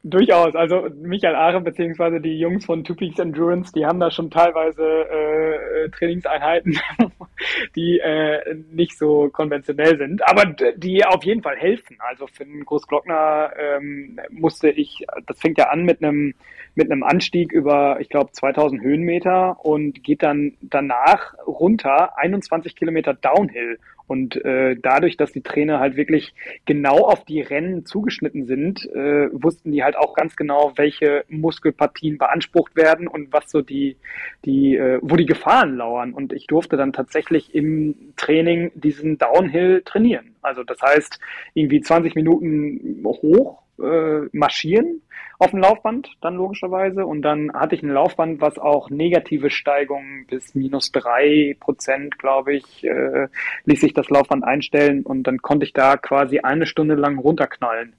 Durchaus. 0.06 0.54
Also 0.54 0.90
Michael 1.00 1.34
Aare 1.34 1.62
beziehungsweise 1.62 2.20
die 2.20 2.38
Jungs 2.38 2.66
von 2.66 2.84
Two 2.84 2.94
Peaks 2.94 3.18
Endurance, 3.18 3.72
die 3.72 3.86
haben 3.86 4.00
da 4.00 4.10
schon 4.10 4.30
teilweise 4.30 4.82
äh, 4.82 5.88
Trainingseinheiten, 5.88 6.78
die 7.74 8.00
äh, 8.00 8.54
nicht 8.70 8.98
so 8.98 9.30
konventionell 9.30 9.96
sind, 9.96 10.20
aber 10.28 10.44
die 10.76 11.06
auf 11.06 11.24
jeden 11.24 11.42
Fall 11.42 11.56
helfen. 11.56 11.96
Also 12.00 12.26
für 12.26 12.44
einen 12.44 12.66
Großglockner 12.66 13.52
ähm, 13.58 14.20
musste 14.28 14.68
ich, 14.68 15.06
das 15.26 15.40
fängt 15.40 15.56
ja 15.56 15.70
an 15.70 15.84
mit 15.84 16.02
einem 16.02 16.34
mit 16.74 16.90
einem 16.90 17.02
Anstieg 17.02 17.52
über, 17.52 17.98
ich 18.00 18.08
glaube, 18.08 18.32
2000 18.32 18.82
Höhenmeter 18.82 19.64
und 19.64 20.02
geht 20.02 20.22
dann 20.22 20.54
danach 20.60 21.34
runter 21.46 22.18
21 22.18 22.76
Kilometer 22.76 23.14
Downhill 23.14 23.78
und 24.06 24.36
äh, 24.44 24.76
dadurch, 24.76 25.16
dass 25.16 25.32
die 25.32 25.40
Trainer 25.40 25.80
halt 25.80 25.96
wirklich 25.96 26.34
genau 26.66 26.98
auf 26.98 27.24
die 27.24 27.40
Rennen 27.40 27.86
zugeschnitten 27.86 28.44
sind, 28.44 28.84
äh, 28.92 29.28
wussten 29.32 29.72
die 29.72 29.82
halt 29.82 29.96
auch 29.96 30.14
ganz 30.14 30.36
genau, 30.36 30.72
welche 30.76 31.24
Muskelpartien 31.28 32.18
beansprucht 32.18 32.76
werden 32.76 33.08
und 33.08 33.32
was 33.32 33.50
so 33.50 33.62
die, 33.62 33.96
die, 34.44 34.76
äh, 34.76 34.98
wo 35.00 35.16
die 35.16 35.24
Gefahren 35.24 35.76
lauern. 35.76 36.12
Und 36.12 36.34
ich 36.34 36.46
durfte 36.46 36.76
dann 36.76 36.92
tatsächlich 36.92 37.54
im 37.54 38.12
Training 38.16 38.72
diesen 38.74 39.16
Downhill 39.16 39.82
trainieren. 39.84 40.36
Also 40.42 40.64
das 40.64 40.82
heißt, 40.82 41.18
irgendwie 41.54 41.80
20 41.80 42.14
Minuten 42.14 43.02
hoch 43.04 43.62
äh, 43.82 44.28
marschieren 44.32 45.00
auf 45.44 45.50
dem 45.50 45.60
Laufband, 45.60 46.08
dann 46.20 46.36
logischerweise. 46.36 47.06
Und 47.06 47.22
dann 47.22 47.52
hatte 47.52 47.74
ich 47.74 47.82
ein 47.82 47.90
Laufband, 47.90 48.40
was 48.40 48.58
auch 48.58 48.90
negative 48.90 49.50
Steigungen 49.50 50.26
bis 50.26 50.54
minus 50.54 50.90
drei 50.90 51.56
Prozent, 51.60 52.18
glaube 52.18 52.54
ich, 52.54 52.84
äh, 52.84 53.28
ließ 53.66 53.80
sich 53.80 53.94
das 53.94 54.08
Laufband 54.08 54.44
einstellen 54.44 55.02
und 55.02 55.24
dann 55.24 55.38
konnte 55.38 55.66
ich 55.66 55.72
da 55.72 55.96
quasi 55.96 56.40
eine 56.40 56.66
Stunde 56.66 56.94
lang 56.94 57.18
runterknallen. 57.18 57.94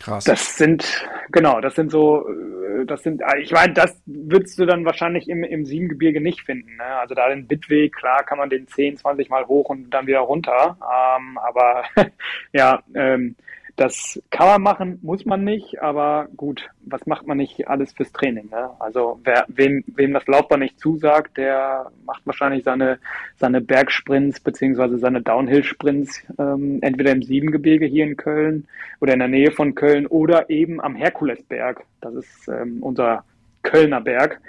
Krass. 0.00 0.24
Das 0.24 0.56
sind, 0.56 1.06
genau, 1.30 1.60
das 1.60 1.74
sind 1.74 1.90
so, 1.90 2.26
äh, 2.26 2.86
das 2.86 3.02
sind, 3.02 3.20
äh, 3.20 3.40
ich 3.40 3.52
meine, 3.52 3.74
das 3.74 4.00
würdest 4.06 4.58
du 4.58 4.64
dann 4.64 4.86
wahrscheinlich 4.86 5.28
im, 5.28 5.44
im 5.44 5.66
Siebengebirge 5.66 6.22
nicht 6.22 6.40
finden. 6.40 6.76
Ne? 6.76 6.84
Also 6.84 7.14
da 7.14 7.28
den 7.28 7.46
Bitweg, 7.46 7.94
klar 7.94 8.24
kann 8.24 8.38
man 8.38 8.48
den 8.48 8.66
10, 8.66 8.96
20 8.96 9.28
Mal 9.28 9.46
hoch 9.46 9.68
und 9.68 9.90
dann 9.90 10.06
wieder 10.06 10.20
runter. 10.20 10.78
Ähm, 10.80 11.36
aber 11.36 11.84
ja, 12.52 12.82
ähm, 12.94 13.36
das 13.80 14.22
kann 14.28 14.46
man 14.46 14.60
machen, 14.60 14.98
muss 15.00 15.24
man 15.24 15.42
nicht, 15.42 15.80
aber 15.80 16.28
gut, 16.36 16.68
was 16.84 17.06
macht 17.06 17.26
man 17.26 17.38
nicht 17.38 17.66
alles 17.66 17.94
fürs 17.94 18.12
Training? 18.12 18.50
Ne? 18.50 18.68
Also 18.78 19.18
wer, 19.24 19.46
wem, 19.48 19.82
wem 19.86 20.12
das 20.12 20.26
Laufbahn 20.26 20.60
nicht 20.60 20.78
zusagt, 20.78 21.38
der 21.38 21.90
macht 22.04 22.20
wahrscheinlich 22.26 22.62
seine, 22.62 22.98
seine 23.38 23.62
Bergsprints 23.62 24.40
beziehungsweise 24.40 24.98
seine 24.98 25.22
Downhill-Sprints 25.22 26.24
ähm, 26.38 26.80
entweder 26.82 27.12
im 27.12 27.22
Siebengebirge 27.22 27.86
hier 27.86 28.04
in 28.04 28.18
Köln 28.18 28.68
oder 29.00 29.14
in 29.14 29.20
der 29.20 29.28
Nähe 29.28 29.50
von 29.50 29.74
Köln 29.74 30.06
oder 30.06 30.50
eben 30.50 30.78
am 30.82 30.94
Herkulesberg. 30.94 31.82
Das 32.02 32.12
ist 32.12 32.48
ähm, 32.48 32.82
unser 32.82 33.24
Kölner 33.62 34.02
Berg, 34.02 34.42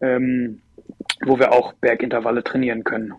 ähm, 0.00 0.60
wo 1.24 1.40
wir 1.40 1.50
auch 1.50 1.72
Bergintervalle 1.72 2.44
trainieren 2.44 2.84
können. 2.84 3.14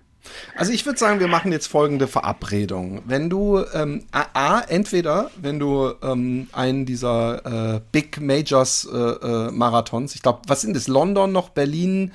Also 0.56 0.72
ich 0.72 0.86
würde 0.86 1.00
sagen, 1.00 1.20
wir 1.20 1.28
machen 1.28 1.52
jetzt 1.52 1.68
folgende 1.68 2.08
Verabredung. 2.08 3.02
Wenn 3.06 3.30
du 3.30 3.64
ähm, 3.74 4.06
A, 4.12 4.62
entweder 4.62 5.32
wenn 5.40 5.60
du 5.60 5.94
ähm, 6.02 6.48
einen 6.52 6.86
dieser 6.86 7.76
äh, 7.76 7.82
Big 7.92 8.20
Majors 8.20 8.88
äh, 8.92 8.98
äh, 8.98 9.52
Marathons, 9.52 10.16
ich 10.16 10.22
glaube, 10.22 10.42
was 10.48 10.62
sind 10.62 10.76
das? 10.76 10.88
London 10.88 11.32
noch, 11.32 11.50
Berlin, 11.50 12.12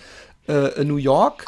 äh, 0.49 0.85
New 0.85 0.97
York? 0.97 1.47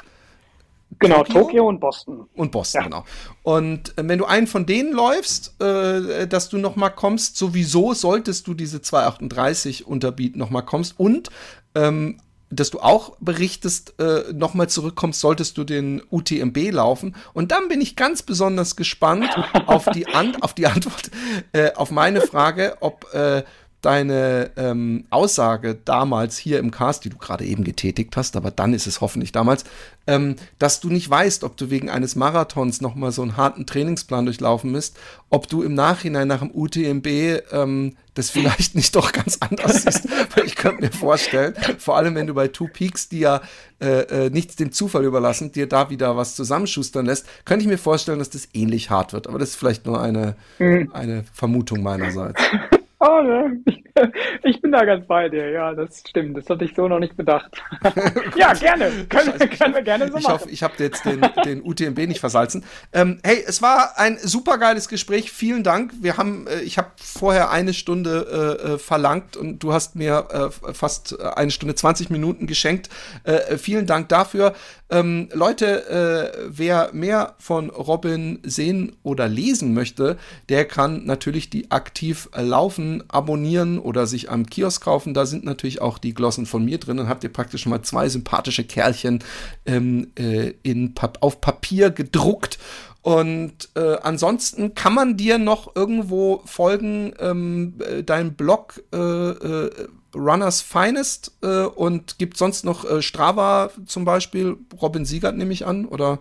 Genau, 0.99 1.25
Tokio, 1.25 1.41
Tokio 1.43 1.69
und 1.69 1.81
Boston. 1.81 2.29
Und 2.35 2.53
Boston, 2.53 2.81
ja. 2.81 2.85
genau. 2.85 3.05
Und 3.43 3.97
äh, 3.99 4.09
wenn 4.09 4.19
du 4.19 4.25
einen 4.25 4.47
von 4.47 4.67
denen 4.67 4.93
läufst, 4.93 5.61
äh, 5.61 6.27
dass 6.27 6.49
du 6.49 6.59
noch 6.59 6.77
mal 6.77 6.91
kommst, 6.91 7.37
sowieso 7.37 7.95
solltest 7.95 8.47
du 8.47 8.55
diese 8.55 8.81
238 8.81 9.87
unterbieten, 9.87 10.39
noch 10.39 10.51
mal 10.51 10.63
kommst. 10.63 10.99
Und 10.99 11.31
ähm, 11.75 12.19
dass 12.55 12.71
du 12.71 12.81
auch 12.81 13.17
berichtest, 13.21 13.95
äh, 13.99 14.33
nochmal 14.33 14.69
zurückkommst, 14.69 15.21
solltest 15.21 15.59
du 15.59 15.65
den 15.65 16.03
UTMB 16.11 16.71
laufen. 16.71 17.15
Und 17.33 17.53
dann 17.53 17.69
bin 17.69 17.81
ich 17.81 17.97
ganz 17.97 18.23
besonders 18.23 18.77
gespannt 18.77 19.29
auf 19.67 19.87
die, 19.95 20.07
An 20.09 20.37
auf 20.41 20.55
die 20.55 20.67
Antwort 20.67 21.11
äh, 21.53 21.73
auf 21.75 21.91
meine 21.91 22.21
Frage, 22.21 22.77
ob 22.81 23.13
äh, 23.13 23.43
deine 23.85 24.51
ähm, 24.57 25.05
Aussage 25.11 25.79
damals 25.85 26.39
hier 26.39 26.59
im 26.59 26.71
Cast, 26.71 27.05
die 27.05 27.11
du 27.11 27.19
gerade 27.19 27.45
eben 27.45 27.65
getätigt 27.65 28.17
hast, 28.17 28.37
aber 28.37 28.51
dann 28.51 28.73
ist 28.73 28.87
es 28.87 29.01
hoffentlich 29.01 29.33
damals, 29.33 29.65
ähm, 30.07 30.37
dass 30.59 30.81
du 30.81 30.89
nicht 30.89 31.09
weißt, 31.09 31.45
ob 31.45 31.57
du 31.57 31.71
wegen 31.71 31.91
eines 31.91 32.17
Marathons 32.17 32.81
noch 32.81 32.95
mal 32.95 33.13
so 33.13 33.23
einen 33.23 33.37
harten 33.37 33.67
Trainingsplan 33.67 34.25
durchlaufen 34.25 34.73
musst, 34.73 34.97
ob 35.31 35.49
du 35.49 35.63
im 35.63 35.75
Nachhinein 35.75 36.29
nach 36.29 36.41
dem 36.41 36.51
UTMB 36.51 37.07
ähm, 37.53 37.97
das 38.15 38.31
vielleicht 38.31 38.75
nicht 38.75 38.95
doch 38.95 39.13
ganz 39.13 39.39
anders 39.41 39.83
siehst. 39.83 40.09
Weil 40.37 40.47
ich 40.47 40.57
könnte 40.57 40.83
mir 40.83 40.93
vorstellen, 40.93 41.55
vor 41.79 41.97
allem 41.97 42.15
wenn 42.15 42.27
du 42.27 42.35
bei 42.35 42.49
Two 42.49 42.69
Peaks, 42.69 43.09
die 43.09 43.21
ja 43.21 43.41
äh, 43.81 44.27
äh, 44.27 44.31
nichts 44.31 44.57
dem 44.57 44.73
Zufall 44.73 45.05
überlassen, 45.05 45.53
dir 45.53 45.69
da 45.69 45.91
wieder 45.91 46.17
was 46.17 46.37
zusammenschustern 46.37 47.07
lässt, 47.07 47.27
könnte 47.45 47.65
ich 47.65 47.69
mir 47.69 47.79
vorstellen, 47.79 48.19
dass 48.19 48.31
das 48.31 48.49
ähnlich 48.55 48.91
hart 48.91 49.13
wird. 49.13 49.27
Aber 49.27 49.39
das 49.39 49.51
ist 49.51 49.57
vielleicht 49.57 49.87
nur 49.87 50.01
eine, 50.01 50.37
mhm. 50.59 50.91
eine 50.93 51.25
Vermutung 51.33 51.83
meinerseits. 51.83 52.41
Oh, 53.07 53.21
ne? 53.23 53.63
Ich 54.43 54.61
bin 54.61 54.73
da 54.73 54.85
ganz 54.85 55.07
bei 55.07 55.29
dir, 55.29 55.51
ja, 55.51 55.73
das 55.73 56.03
stimmt. 56.09 56.37
Das 56.37 56.51
hatte 56.51 56.65
ich 56.65 56.75
so 56.75 56.89
noch 56.89 56.99
nicht 56.99 57.17
bedacht. 57.17 57.63
ja, 58.37 58.53
gerne. 58.53 58.91
Können, 59.09 59.39
können, 59.39 59.75
wir 59.75 59.83
gerne 59.83 60.09
so 60.11 60.19
ich 60.19 60.25
machen. 60.25 60.35
Hoffe, 60.35 60.51
ich 60.51 60.65
habe 60.65 60.75
jetzt 60.79 61.05
den, 61.05 61.21
den 61.45 61.63
UTMB 61.63 61.99
nicht 62.09 62.19
versalzen. 62.19 62.65
Ähm, 62.93 63.21
hey, 63.23 63.45
es 63.47 63.63
war 63.63 63.93
ein 63.97 64.19
super 64.19 64.59
geiles 64.59 64.89
Gespräch. 64.89 65.31
Vielen 65.31 65.63
Dank. 65.63 65.93
Wir 66.01 66.17
haben, 66.17 66.49
äh, 66.49 66.63
ich 66.63 66.77
habe 66.77 66.91
vorher 66.97 67.51
eine 67.51 67.73
Stunde 67.73 68.59
äh, 68.65 68.73
äh 68.73 68.79
verlangt 68.79 69.37
und 69.37 69.61
du 69.61 69.73
hast 69.73 69.95
mir 69.95 70.27
äh, 70.31 70.73
fast 70.75 71.21
eine 71.21 71.53
Stunde 71.53 71.77
20 71.77 72.11
Minuten 72.11 72.49
geschenkt. 72.49 72.89
Äh, 73.23 73.59
vielen 73.59 73.87
Dank 73.87 74.09
dafür. 74.09 74.55
Ähm, 74.95 75.29
Leute, 75.33 75.89
äh, 75.91 76.47
wer 76.49 76.91
mehr 76.93 77.35
von 77.39 77.69
Robin 77.69 78.39
sehen 78.45 78.95
oder 79.03 79.27
lesen 79.27 79.75
möchte, 79.75 80.17
der 80.49 80.67
kann 80.67 81.05
natürlich 81.05 81.51
die 81.51 81.73
aktiv 81.73 82.29
laufen 82.33 83.03
abonnieren 83.09 83.81
oder 83.81 84.07
sich 84.07 84.31
am 84.31 84.47
Kiosk 84.47 84.85
kaufen. 84.85 85.13
Da 85.13 85.27
sind 85.27 85.45
natürlich 85.45 85.81
auch 85.81 85.99
die 85.99 86.15
Glossen 86.15 86.47
von 86.47 86.65
mir 86.65 86.79
drin. 86.79 86.99
Dann 86.99 87.09
habt 87.09 87.25
ihr 87.25 87.33
praktisch 87.33 87.67
mal 87.67 87.83
zwei 87.83 88.09
sympathische 88.09 88.63
Kerlchen 88.63 89.25
ähm, 89.67 90.13
äh, 90.17 90.53
in, 90.63 90.95
auf 91.21 91.41
Papier 91.41 91.91
gedruckt. 91.91 92.61
Und 93.03 93.71
äh, 93.75 93.97
ansonsten 94.01 94.75
kann 94.75 94.95
man 94.95 95.17
dir 95.17 95.39
noch 95.39 95.75
irgendwo 95.75 96.41
folgen, 96.45 97.15
ähm, 97.19 97.75
äh, 97.81 98.05
dein 98.05 98.35
Blog 98.35 98.81
äh, 98.95 98.97
äh, 98.97 99.71
Runners 100.15 100.61
Finest 100.61 101.33
äh, 101.43 101.65
und 101.65 102.19
gibt 102.19 102.37
sonst 102.37 102.65
noch 102.65 102.85
äh, 102.85 103.03
Strava 103.03 103.71
zum 103.87 104.05
Beispiel, 104.05 104.57
Robin 104.81 105.05
Siegert 105.05 105.37
nehme 105.37 105.53
ich 105.53 105.67
an, 105.67 105.87
oder? 105.87 106.21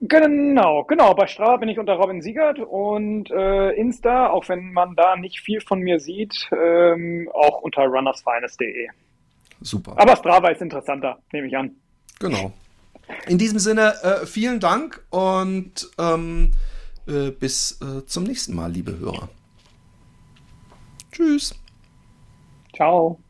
Genau, 0.00 0.84
genau. 0.84 1.14
Bei 1.14 1.26
Strava 1.26 1.56
bin 1.56 1.68
ich 1.68 1.78
unter 1.78 1.94
Robin 1.94 2.20
Siegert 2.20 2.58
und 2.58 3.30
äh, 3.30 3.70
Insta, 3.70 4.28
auch 4.28 4.48
wenn 4.48 4.72
man 4.72 4.96
da 4.96 5.16
nicht 5.16 5.40
viel 5.40 5.60
von 5.60 5.80
mir 5.80 5.98
sieht, 5.98 6.50
ähm, 6.52 7.30
auch 7.32 7.62
unter 7.62 7.82
runnersfinest.de. 7.82 8.88
Super. 9.60 9.94
Aber 9.96 10.16
Strava 10.16 10.48
ist 10.48 10.60
interessanter, 10.60 11.18
nehme 11.32 11.46
ich 11.46 11.56
an. 11.56 11.70
Genau. 12.20 12.52
In 13.26 13.38
diesem 13.38 13.58
Sinne, 13.58 13.94
äh, 14.02 14.26
vielen 14.26 14.60
Dank 14.60 15.02
und 15.10 15.88
ähm, 15.98 16.52
äh, 17.06 17.30
bis 17.30 17.80
äh, 17.80 18.04
zum 18.06 18.24
nächsten 18.24 18.54
Mal, 18.54 18.70
liebe 18.70 18.98
Hörer. 18.98 19.28
Tschüss. 21.12 21.54
Ciao. 22.74 23.23